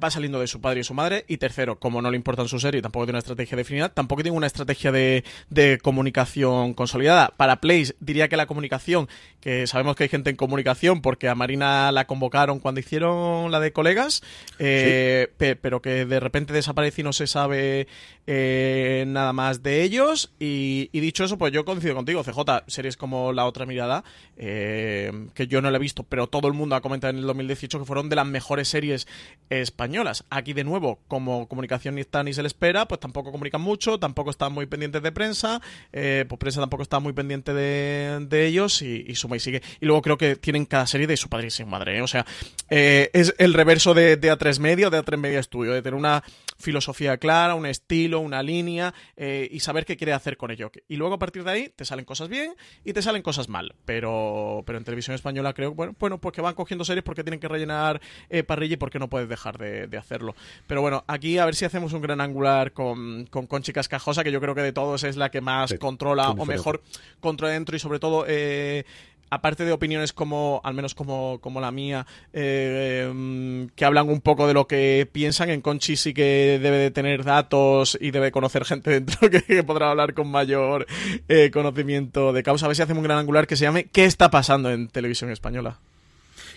va 0.02 0.12
saliendo 0.12 0.40
de 0.40 0.48
su 0.48 0.62
padre 0.62 0.82
y 0.82 0.84
su 0.84 0.94
madre. 0.94 1.26
Y 1.28 1.38
tercero, 1.38 1.80
como 1.80 2.02
no 2.02 2.12
le 2.12 2.18
importan 2.18 2.48
su 2.48 2.60
serie, 2.60 2.82
tampoco 2.82 3.06
tiene 3.06 3.16
una 3.16 3.20
estrategia 3.20 3.58
definida, 3.58 3.90
tampoco 3.90 4.24
tiene 4.24 4.38
una 4.38 4.48
estrategia 4.48 4.92
de, 4.92 5.24
de 5.50 5.80
comunicación 5.82 6.74
consolidada. 6.74 7.34
Para 7.38 7.62
Place, 7.62 7.96
diría 8.00 8.28
que 8.28 8.38
la 8.38 8.46
comunicación, 8.46 9.08
que 9.40 9.68
sabemos 9.68 9.96
que 9.96 10.04
hay 10.04 10.10
gente 10.10 10.30
en 10.30 10.36
comunicación, 10.36 11.02
porque 11.02 11.30
a 11.30 11.36
Marina 11.36 11.92
la 11.92 12.06
convocaron 12.06 12.60
cuando 12.60 12.80
hicieron 12.80 13.52
la 13.52 13.60
de 13.60 13.72
colegas, 13.72 14.24
eh, 14.60 15.28
pero 15.38 15.82
que 15.82 16.06
de 16.06 16.20
repente 16.20 16.54
desaparece 16.54 17.02
y 17.02 17.04
no 17.04 17.14
se 17.14 17.28
sabe 17.28 17.88
eh, 18.28 19.06
nada 19.08 19.34
más 19.34 19.64
de 19.64 19.84
ellos. 19.84 20.34
Y, 20.40 20.90
dicho 21.00 21.24
eso, 21.24 21.38
pues 21.38 21.54
yo 21.54 21.66
coincido 21.66 21.96
contigo, 21.96 22.24
CJ, 22.24 22.64
series 22.68 22.98
como 22.98 23.34
La 23.34 23.46
Otra 23.46 23.66
Mirada, 23.66 24.04
eh, 24.38 25.12
que 25.34 25.48
yo 25.48 25.62
no 25.62 25.70
la 25.72 25.78
he 25.78 25.82
visto, 25.82 26.04
pero 26.04 26.28
todo 26.28 26.48
el 26.48 26.54
mundo 26.54 26.76
ha 26.76 26.82
comentado 26.82 27.12
en 27.12 27.20
el 27.20 27.28
2018 27.28 27.80
que 27.80 27.86
fueron 27.86 28.10
de 28.10 28.16
las 28.16 28.28
mejores 28.28 28.68
series 28.68 29.08
españolas. 29.50 29.85
Aquí, 30.30 30.54
de 30.54 30.64
nuevo, 30.64 31.00
como 31.08 31.48
comunicación 31.48 31.96
ni 31.96 32.02
está 32.02 32.24
ni 32.24 32.34
se 32.34 32.42
le 32.42 32.48
espera, 32.48 32.88
pues 32.88 33.00
tampoco 33.00 33.32
comunican 33.32 33.62
mucho, 33.62 34.00
tampoco 34.00 34.30
están 34.30 34.54
muy 34.54 34.66
pendientes 34.66 35.02
de 35.02 35.12
prensa, 35.12 35.62
eh, 35.94 36.26
pues 36.28 36.40
prensa 36.40 36.60
tampoco 36.60 36.84
está 36.84 37.00
muy 37.00 37.14
pendiente 37.14 37.54
de, 37.54 38.46
ellos 38.46 38.82
y, 38.82 39.16
suma 39.16 39.38
y 39.38 39.40
sigue. 39.40 39.62
Y 39.80 39.86
luego 39.86 40.02
creo 40.02 40.18
que 40.18 40.36
tienen 40.36 40.66
cada 40.66 40.88
serie 40.88 41.08
de 41.08 41.18
su 41.18 41.30
padre 41.30 41.48
y 41.48 41.52
su 41.52 41.66
madre, 41.66 42.02
o 42.02 42.08
sea, 42.08 42.26
es 42.70 43.34
el 43.38 43.54
reverso 43.54 43.94
de, 43.94 44.18
de 44.18 44.32
A3 44.32 44.60
Media 44.60 44.90
de 44.90 45.00
A3 45.00 45.18
Media 45.18 45.42
Studio, 45.42 45.74
de 45.74 45.82
tener 45.82 45.98
una 45.98 46.24
filosofía 46.58 47.18
clara, 47.18 47.56
un 47.56 47.66
estilo, 47.66 48.20
una 48.20 48.42
línea 48.44 48.94
eh, 49.16 49.48
y 49.52 49.60
saber 49.60 49.86
qué 49.86 49.98
quiere 49.98 50.14
hacer 50.14 50.38
con 50.38 50.52
ello. 50.52 50.72
Y 50.88 50.96
luego 50.96 51.16
a 51.16 51.20
partir 51.20 51.44
de 51.44 51.52
ahí 51.52 51.70
te 51.76 51.86
salen 51.86 52.06
cosas 52.06 52.30
bien 52.30 52.54
y 52.84 52.94
te 52.94 53.02
salen 53.02 53.22
cosas 53.22 53.50
mal. 53.50 53.76
Pero, 53.86 54.64
pero 54.66 54.78
en 54.78 54.84
televisión 54.84 55.16
española 55.16 55.54
creo 55.54 55.74
bueno, 55.74 55.96
bueno, 56.00 56.20
pues 56.20 56.34
que 56.34 56.42
van 56.42 56.56
cogiendo 56.56 56.86
series 56.86 57.04
porque 57.04 57.24
tienen 57.24 57.40
que 57.40 57.48
rellenar 57.48 58.02
eh, 58.30 58.44
parrilla 58.44 58.74
y 58.76 58.78
porque 58.78 59.00
no 59.00 59.10
puedes 59.10 59.30
dejar 59.30 59.58
de, 59.58 59.96
hacerlo. 59.98 60.36
Pero 60.68 60.82
bueno, 60.82 61.04
aquí 61.08 61.38
a 61.38 61.46
ver 61.46 61.56
si 61.56 61.66
hacemos 61.66 61.94
un 61.94 62.02
gran 62.02 62.20
angular 62.20 62.74
con, 62.74 63.26
con 63.28 63.48
Conchi 63.48 63.72
Cascajosa, 63.72 64.24
que 64.24 64.32
yo 64.32 64.42
creo 64.42 64.56
que 64.56 64.62
de 64.62 64.74
todos 64.74 65.04
es 65.04 65.16
la 65.16 65.32
que 65.32 65.42
más 65.42 65.74
controla 65.80 66.32
o 66.32 66.46
mejor 66.46 66.84
controla 67.20 67.54
dentro 67.54 67.76
y 67.76 67.80
sobre 67.80 68.00
todo 68.00 68.26
eh, 68.28 68.86
aparte 69.36 69.66
de 69.66 69.72
opiniones 69.72 70.14
como, 70.14 70.62
al 70.64 70.74
menos 70.74 70.96
como, 70.96 71.40
como 71.42 71.62
la 71.62 71.72
mía, 71.72 72.08
eh, 72.34 73.68
que 73.76 73.86
hablan 73.86 74.10
un 74.10 74.22
poco 74.22 74.48
de 74.48 74.54
lo 74.54 74.68
que 74.68 75.08
piensan, 75.12 75.50
en 75.50 75.62
Conchi 75.62 75.96
sí 75.96 76.14
que 76.14 76.60
debe 76.62 76.78
de 76.78 76.92
tener 76.92 77.24
datos 77.24 77.98
y 78.00 78.12
debe 78.12 78.32
conocer 78.32 78.66
gente 78.66 78.90
dentro 79.00 79.30
que, 79.30 79.64
podrá 79.64 79.92
hablar 79.92 80.14
con 80.14 80.30
mayor 80.30 80.86
eh, 81.28 81.52
conocimiento 81.52 82.34
de 82.34 82.44
causa. 82.44 82.66
A 82.66 82.70
ver 82.70 82.76
si 82.76 82.82
hacemos 82.82 83.02
un 83.02 83.06
gran 83.06 83.20
angular 83.20 83.48
que 83.48 83.56
se 83.56 83.66
llame 83.66 83.86
¿Qué 83.86 84.06
está 84.06 84.30
pasando 84.32 84.72
en 84.72 84.88
televisión 84.88 85.32
española? 85.32 85.80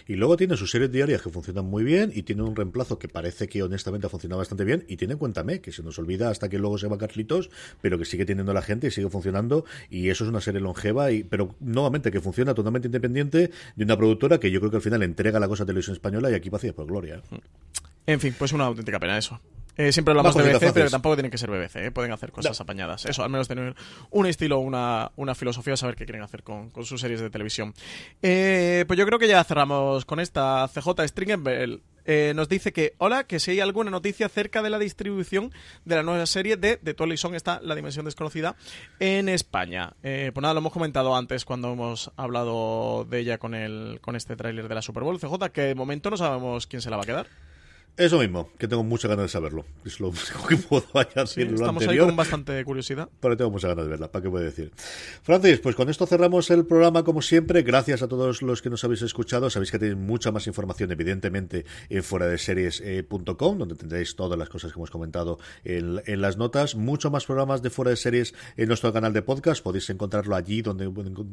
Y 0.09 0.17
luego 0.17 0.39
tiene 0.39 0.57
sus 0.57 0.71
series 0.71 0.91
diarias 0.91 1.21
que 1.21 1.29
funcionan 1.29 1.67
muy 1.67 1.85
bien 1.85 2.11
y 2.15 2.23
tiene 2.23 2.43
un 2.43 2.57
reemplazo 2.57 2.99
que 2.99 3.09
parece 3.09 3.47
que 3.47 3.63
honestamente 3.63 4.07
ha 4.07 4.11
funcionado 4.11 4.39
bastante 4.39 4.65
bien. 4.65 4.87
Y 4.89 4.97
tiene 4.97 5.17
Cuéntame, 5.17 5.61
que 5.61 5.71
se 5.71 5.83
nos 5.83 5.99
olvida 5.99 6.31
hasta 6.31 6.49
que 6.49 6.59
luego 6.59 6.79
se 6.79 6.89
va 6.89 6.97
Carlitos, 6.97 7.51
pero 7.83 7.99
que 7.99 8.07
sigue 8.07 8.25
teniendo 8.25 8.55
la 8.55 8.63
gente 8.63 8.87
y 8.87 8.91
sigue 8.91 9.11
funcionando. 9.11 9.67
Y 9.91 10.09
eso 10.09 10.25
es 10.25 10.31
una 10.31 10.41
serie 10.41 10.63
longeva, 10.63 11.13
y, 11.13 11.25
pero 11.25 11.55
nuevamente 11.61 12.11
que 12.11 12.23
funciona 12.23 12.55
totalmente 12.55 12.89
independiente 12.89 13.51
de 13.77 13.85
una 13.85 13.99
productora 13.99 14.41
que 14.41 14.51
yo 14.51 14.61
creo 14.61 14.71
que 14.71 14.79
al 14.79 14.83
final 14.83 15.03
entrega 15.03 15.39
la 15.39 15.47
cosa 15.47 15.65
a 15.65 15.67
televisión 15.67 15.93
española 15.93 16.31
y 16.31 16.35
aquí 16.35 16.49
vacía 16.49 16.73
por 16.73 16.87
gloria. 16.87 17.23
En 18.07 18.19
fin, 18.19 18.35
pues 18.39 18.55
una 18.55 18.65
auténtica 18.65 18.99
pena 18.99 19.19
eso. 19.19 19.39
Eh, 19.79 19.93
siempre 19.93 20.11
hablamos 20.11 20.35
de 20.35 20.43
BBC, 20.43 20.73
pero 20.75 20.91
tampoco 20.91 21.15
tienen 21.15 21.31
que 21.31 21.39
ser 21.39 21.49
BBC, 21.49 21.77
¿eh? 21.77 21.91
pueden 21.93 22.11
hacer 22.11 22.33
cosas 22.33 22.61
apañadas. 22.61 23.07
Eso, 23.07 23.23
al 23.23 23.31
menos 23.31 23.47
tener 23.47 23.77
un 24.11 24.27
estilo, 24.27 24.59
una, 24.59 25.13
una 25.15 25.37
filosofía, 25.37 25.77
saber 25.77 25.95
qué 25.95 26.05
quieren 26.05 26.23
hacer 26.23 26.43
con, 26.43 26.73
sus 26.83 27.01
series 27.01 27.21
de 27.21 27.31
televisión. 27.31 27.73
Eh, 28.21 28.85
pues 28.89 28.99
yo 28.99 29.07
creo 29.07 29.21
que 29.21 29.29
ya 29.29 29.43
cerramos 29.45 30.05
con 30.05 30.19
esta. 30.19 30.69
CJ 30.75 31.07
Stringenbell 31.07 31.81
eh, 32.05 32.33
nos 32.35 32.49
dice 32.49 32.73
que, 32.73 32.95
hola, 32.99 33.23
que 33.23 33.39
si 33.39 33.53
hay 33.53 33.61
alguna 33.61 33.93
noticia 33.93 34.27
acerca 34.27 34.63
de 34.63 34.71
la 34.71 34.81
distribución 34.81 35.53
de 35.85 35.95
la 35.95 36.03
nueva 36.03 36.27
serie 36.27 36.57
de 36.57 36.79
The 36.79 36.95
Twilight 36.95 37.21
Zone, 37.21 37.37
está 37.37 37.61
La 37.63 37.77
Dimensión 37.77 38.05
Desconocida, 38.05 38.57
en 38.99 39.29
España. 39.29 39.93
pues 40.03 40.43
nada, 40.43 40.55
lo 40.55 40.59
hemos 40.59 40.73
comentado 40.73 41.15
antes 41.15 41.45
cuando 41.45 41.73
hemos 41.73 42.11
hablado 42.17 43.07
de 43.09 43.21
ella 43.21 43.39
con, 43.39 43.55
el, 43.55 44.01
con 44.01 44.17
este 44.17 44.35
tráiler 44.35 44.67
de 44.67 44.75
la 44.75 44.83
Super 44.83 45.05
Bowl. 45.05 45.21
CJ, 45.21 45.51
que 45.53 45.61
de 45.61 45.75
momento 45.77 46.11
no 46.11 46.17
sabemos 46.17 46.67
quién 46.67 46.83
se 46.83 46.91
la 46.91 46.97
va 46.97 47.05
a 47.05 47.07
quedar. 47.07 47.29
Eso 47.99 48.21
mismo, 48.21 48.49
que 48.57 48.69
tengo 48.69 48.85
muchas 48.85 49.09
ganas 49.11 49.25
de 49.25 49.29
saberlo. 49.29 49.65
Es 49.85 49.99
lo 49.99 50.09
único 50.11 50.47
que 50.47 50.57
puedo 50.57 50.87
añadir 50.95 51.53
Estamos 51.53 51.85
ahí 51.89 51.99
con 51.99 52.15
bastante 52.15 52.65
curiosidad. 52.65 53.09
Pero 53.19 53.37
tengo 53.37 53.51
muchas 53.51 53.71
ganas 53.71 53.87
de 53.87 53.91
verla, 53.91 54.13
¿para 54.13 54.23
qué 54.23 54.29
voy 54.29 54.43
a 54.43 54.45
decir? 54.45 54.71
Francis, 55.25 55.59
pues 55.59 55.75
con 55.75 55.89
esto 55.89 56.07
cerramos 56.07 56.49
el 56.51 56.65
programa 56.65 57.03
como 57.03 57.23
siempre. 57.23 57.63
Gracias 57.63 58.03
a 58.03 58.07
todos 58.07 58.41
los 58.43 58.63
que 58.63 58.71
nos 58.71 58.85
habéis 58.85 59.03
escuchado. 59.03 59.51
Sabéis 59.51 59.73
que 59.73 59.81
tenéis 59.81 59.99
mucha 59.99 60.31
más 60.31 60.47
información, 60.47 60.93
evidentemente, 60.93 61.65
en 61.89 62.05
fuera 62.05 62.29
de 62.29 62.39
series.com, 62.39 63.59
donde 63.59 63.75
tendréis 63.75 64.15
todas 64.15 64.39
las 64.39 64.49
cosas 64.49 64.73
que 64.73 64.79
hemos 64.79 64.93
comentado 64.93 65.41
en, 65.65 66.21
las 66.21 66.37
notas. 66.37 66.77
Mucho 66.77 67.11
más 67.11 67.27
programas 67.27 67.63
de 67.63 67.71
fuera 67.71 67.91
de 67.91 67.97
series 67.97 68.33
en 68.57 68.69
nuestro 68.69 68.93
canal 68.93 69.13
de 69.13 69.23
podcast. 69.23 69.61
Podéis 69.61 69.91
encontrarlo 69.91 70.37
allí 70.37 70.63
donde 70.63 70.85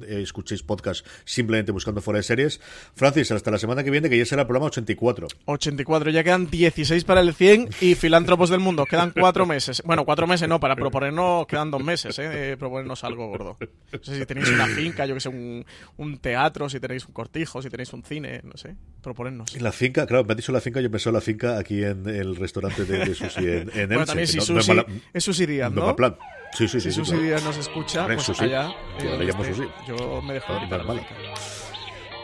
eh, 0.08 0.22
escuchéis 0.24 0.64
podcast 0.64 1.06
simplemente 1.26 1.72
buscando 1.72 2.02
fuera 2.02 2.18
de 2.18 2.24
series. 2.24 2.60
Francis, 2.96 3.32
hasta 3.32 3.52
la 3.52 3.60
semana 3.60 3.84
que 3.84 3.92
viene, 3.92 4.10
que 4.10 4.18
ya 4.18 4.26
será 4.26 4.42
el 4.42 4.48
programa 4.48 4.66
84. 4.66 5.28
84, 5.46 6.10
ya 6.10 6.24
quedan 6.24 6.48
16 6.58 7.04
para 7.04 7.22
el 7.22 7.34
100 7.34 7.70
y 7.82 7.96
filántropos 7.96 8.50
del 8.50 8.60
mundo. 8.60 8.86
Quedan 8.86 9.12
cuatro 9.12 9.46
meses. 9.46 9.82
Bueno, 9.86 10.06
cuatro 10.06 10.28
meses 10.28 10.48
no, 10.48 10.60
para 10.60 10.76
proponernos 10.76 11.46
quedan 11.48 11.72
dos 11.72 11.84
meses, 11.84 12.18
¿eh? 12.20 12.56
proponernos 12.58 13.04
algo 13.04 13.28
gordo. 13.28 13.58
No 13.92 14.00
sé 14.04 14.20
si 14.20 14.26
tenéis 14.26 14.50
una 14.50 14.68
finca, 14.68 15.06
yo 15.06 15.14
que 15.14 15.20
sé, 15.20 15.30
un, 15.30 15.66
un, 15.98 16.18
teatro, 16.18 16.70
si 16.70 16.80
tenéis 16.80 17.06
un 17.06 17.14
cortijo, 17.14 17.62
si 17.62 17.70
tenéis 17.70 17.94
un 17.94 18.04
cine, 18.04 18.42
no 18.44 18.58
sé, 18.58 18.76
proponernos. 19.02 19.60
La 19.62 19.72
finca, 19.72 20.06
claro, 20.06 20.24
me 20.26 20.34
ha 20.34 20.36
dicho 20.36 20.52
la 20.52 20.62
finca, 20.62 20.82
yo 20.82 20.92
pensé 20.92 21.12
la 21.12 21.22
finca 21.22 21.58
aquí 21.58 21.84
en 21.84 22.08
el 22.08 22.36
restaurante 22.36 22.86
de, 22.86 23.06
de 23.06 23.16
Susi 23.16 23.46
en, 23.46 23.72
en 23.74 23.88
Bueno, 23.88 24.06
también 24.06 24.28
si 24.28 24.40
Susi, 24.42 24.72
es 25.14 25.24
Susi 25.24 25.46
Díaz, 25.46 25.72
¿no? 25.72 25.88
no 25.88 25.96
plan. 25.96 26.18
Sí, 26.54 26.68
sí, 26.68 26.80
si 26.80 26.92
sí. 26.92 26.96
Susi 26.96 27.18
Díaz 27.18 27.44
nos 27.44 27.58
escucha, 27.58 28.06
pues 28.06 28.30
allá. 28.42 28.70
Eh, 29.00 29.28
este, 29.28 29.54
Susi. 29.54 29.68
Yo 29.88 30.22
me 30.22 30.34
dejo 30.34 30.54
ahorita. 30.54 31.65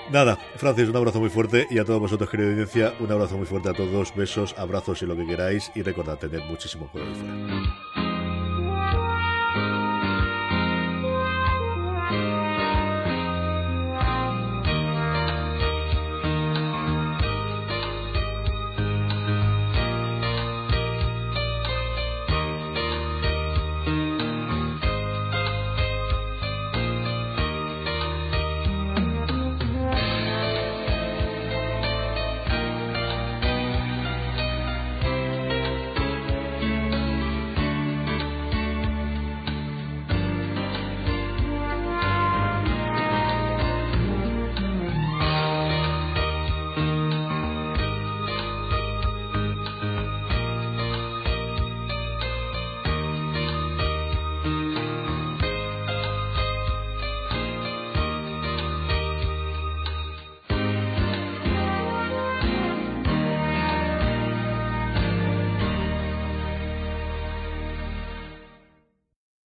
Nada, 0.09 0.37
Francis, 0.55 0.89
un 0.89 0.95
abrazo 0.95 1.19
muy 1.19 1.29
fuerte 1.29 1.67
y 1.69 1.79
a 1.79 1.85
todos 1.85 1.99
vosotros, 1.99 2.29
querida 2.29 2.49
audiencia, 2.49 2.93
un 2.99 3.11
abrazo 3.11 3.37
muy 3.37 3.45
fuerte 3.45 3.69
a 3.69 3.73
todos, 3.73 4.13
besos, 4.15 4.55
abrazos 4.57 5.01
y 5.01 5.05
lo 5.05 5.15
que 5.15 5.25
queráis 5.25 5.71
y 5.75 5.83
recordad 5.83 6.17
tener 6.17 6.41
muchísimo 6.45 6.87
cuidado 6.91 7.15
fuera. 7.15 8.10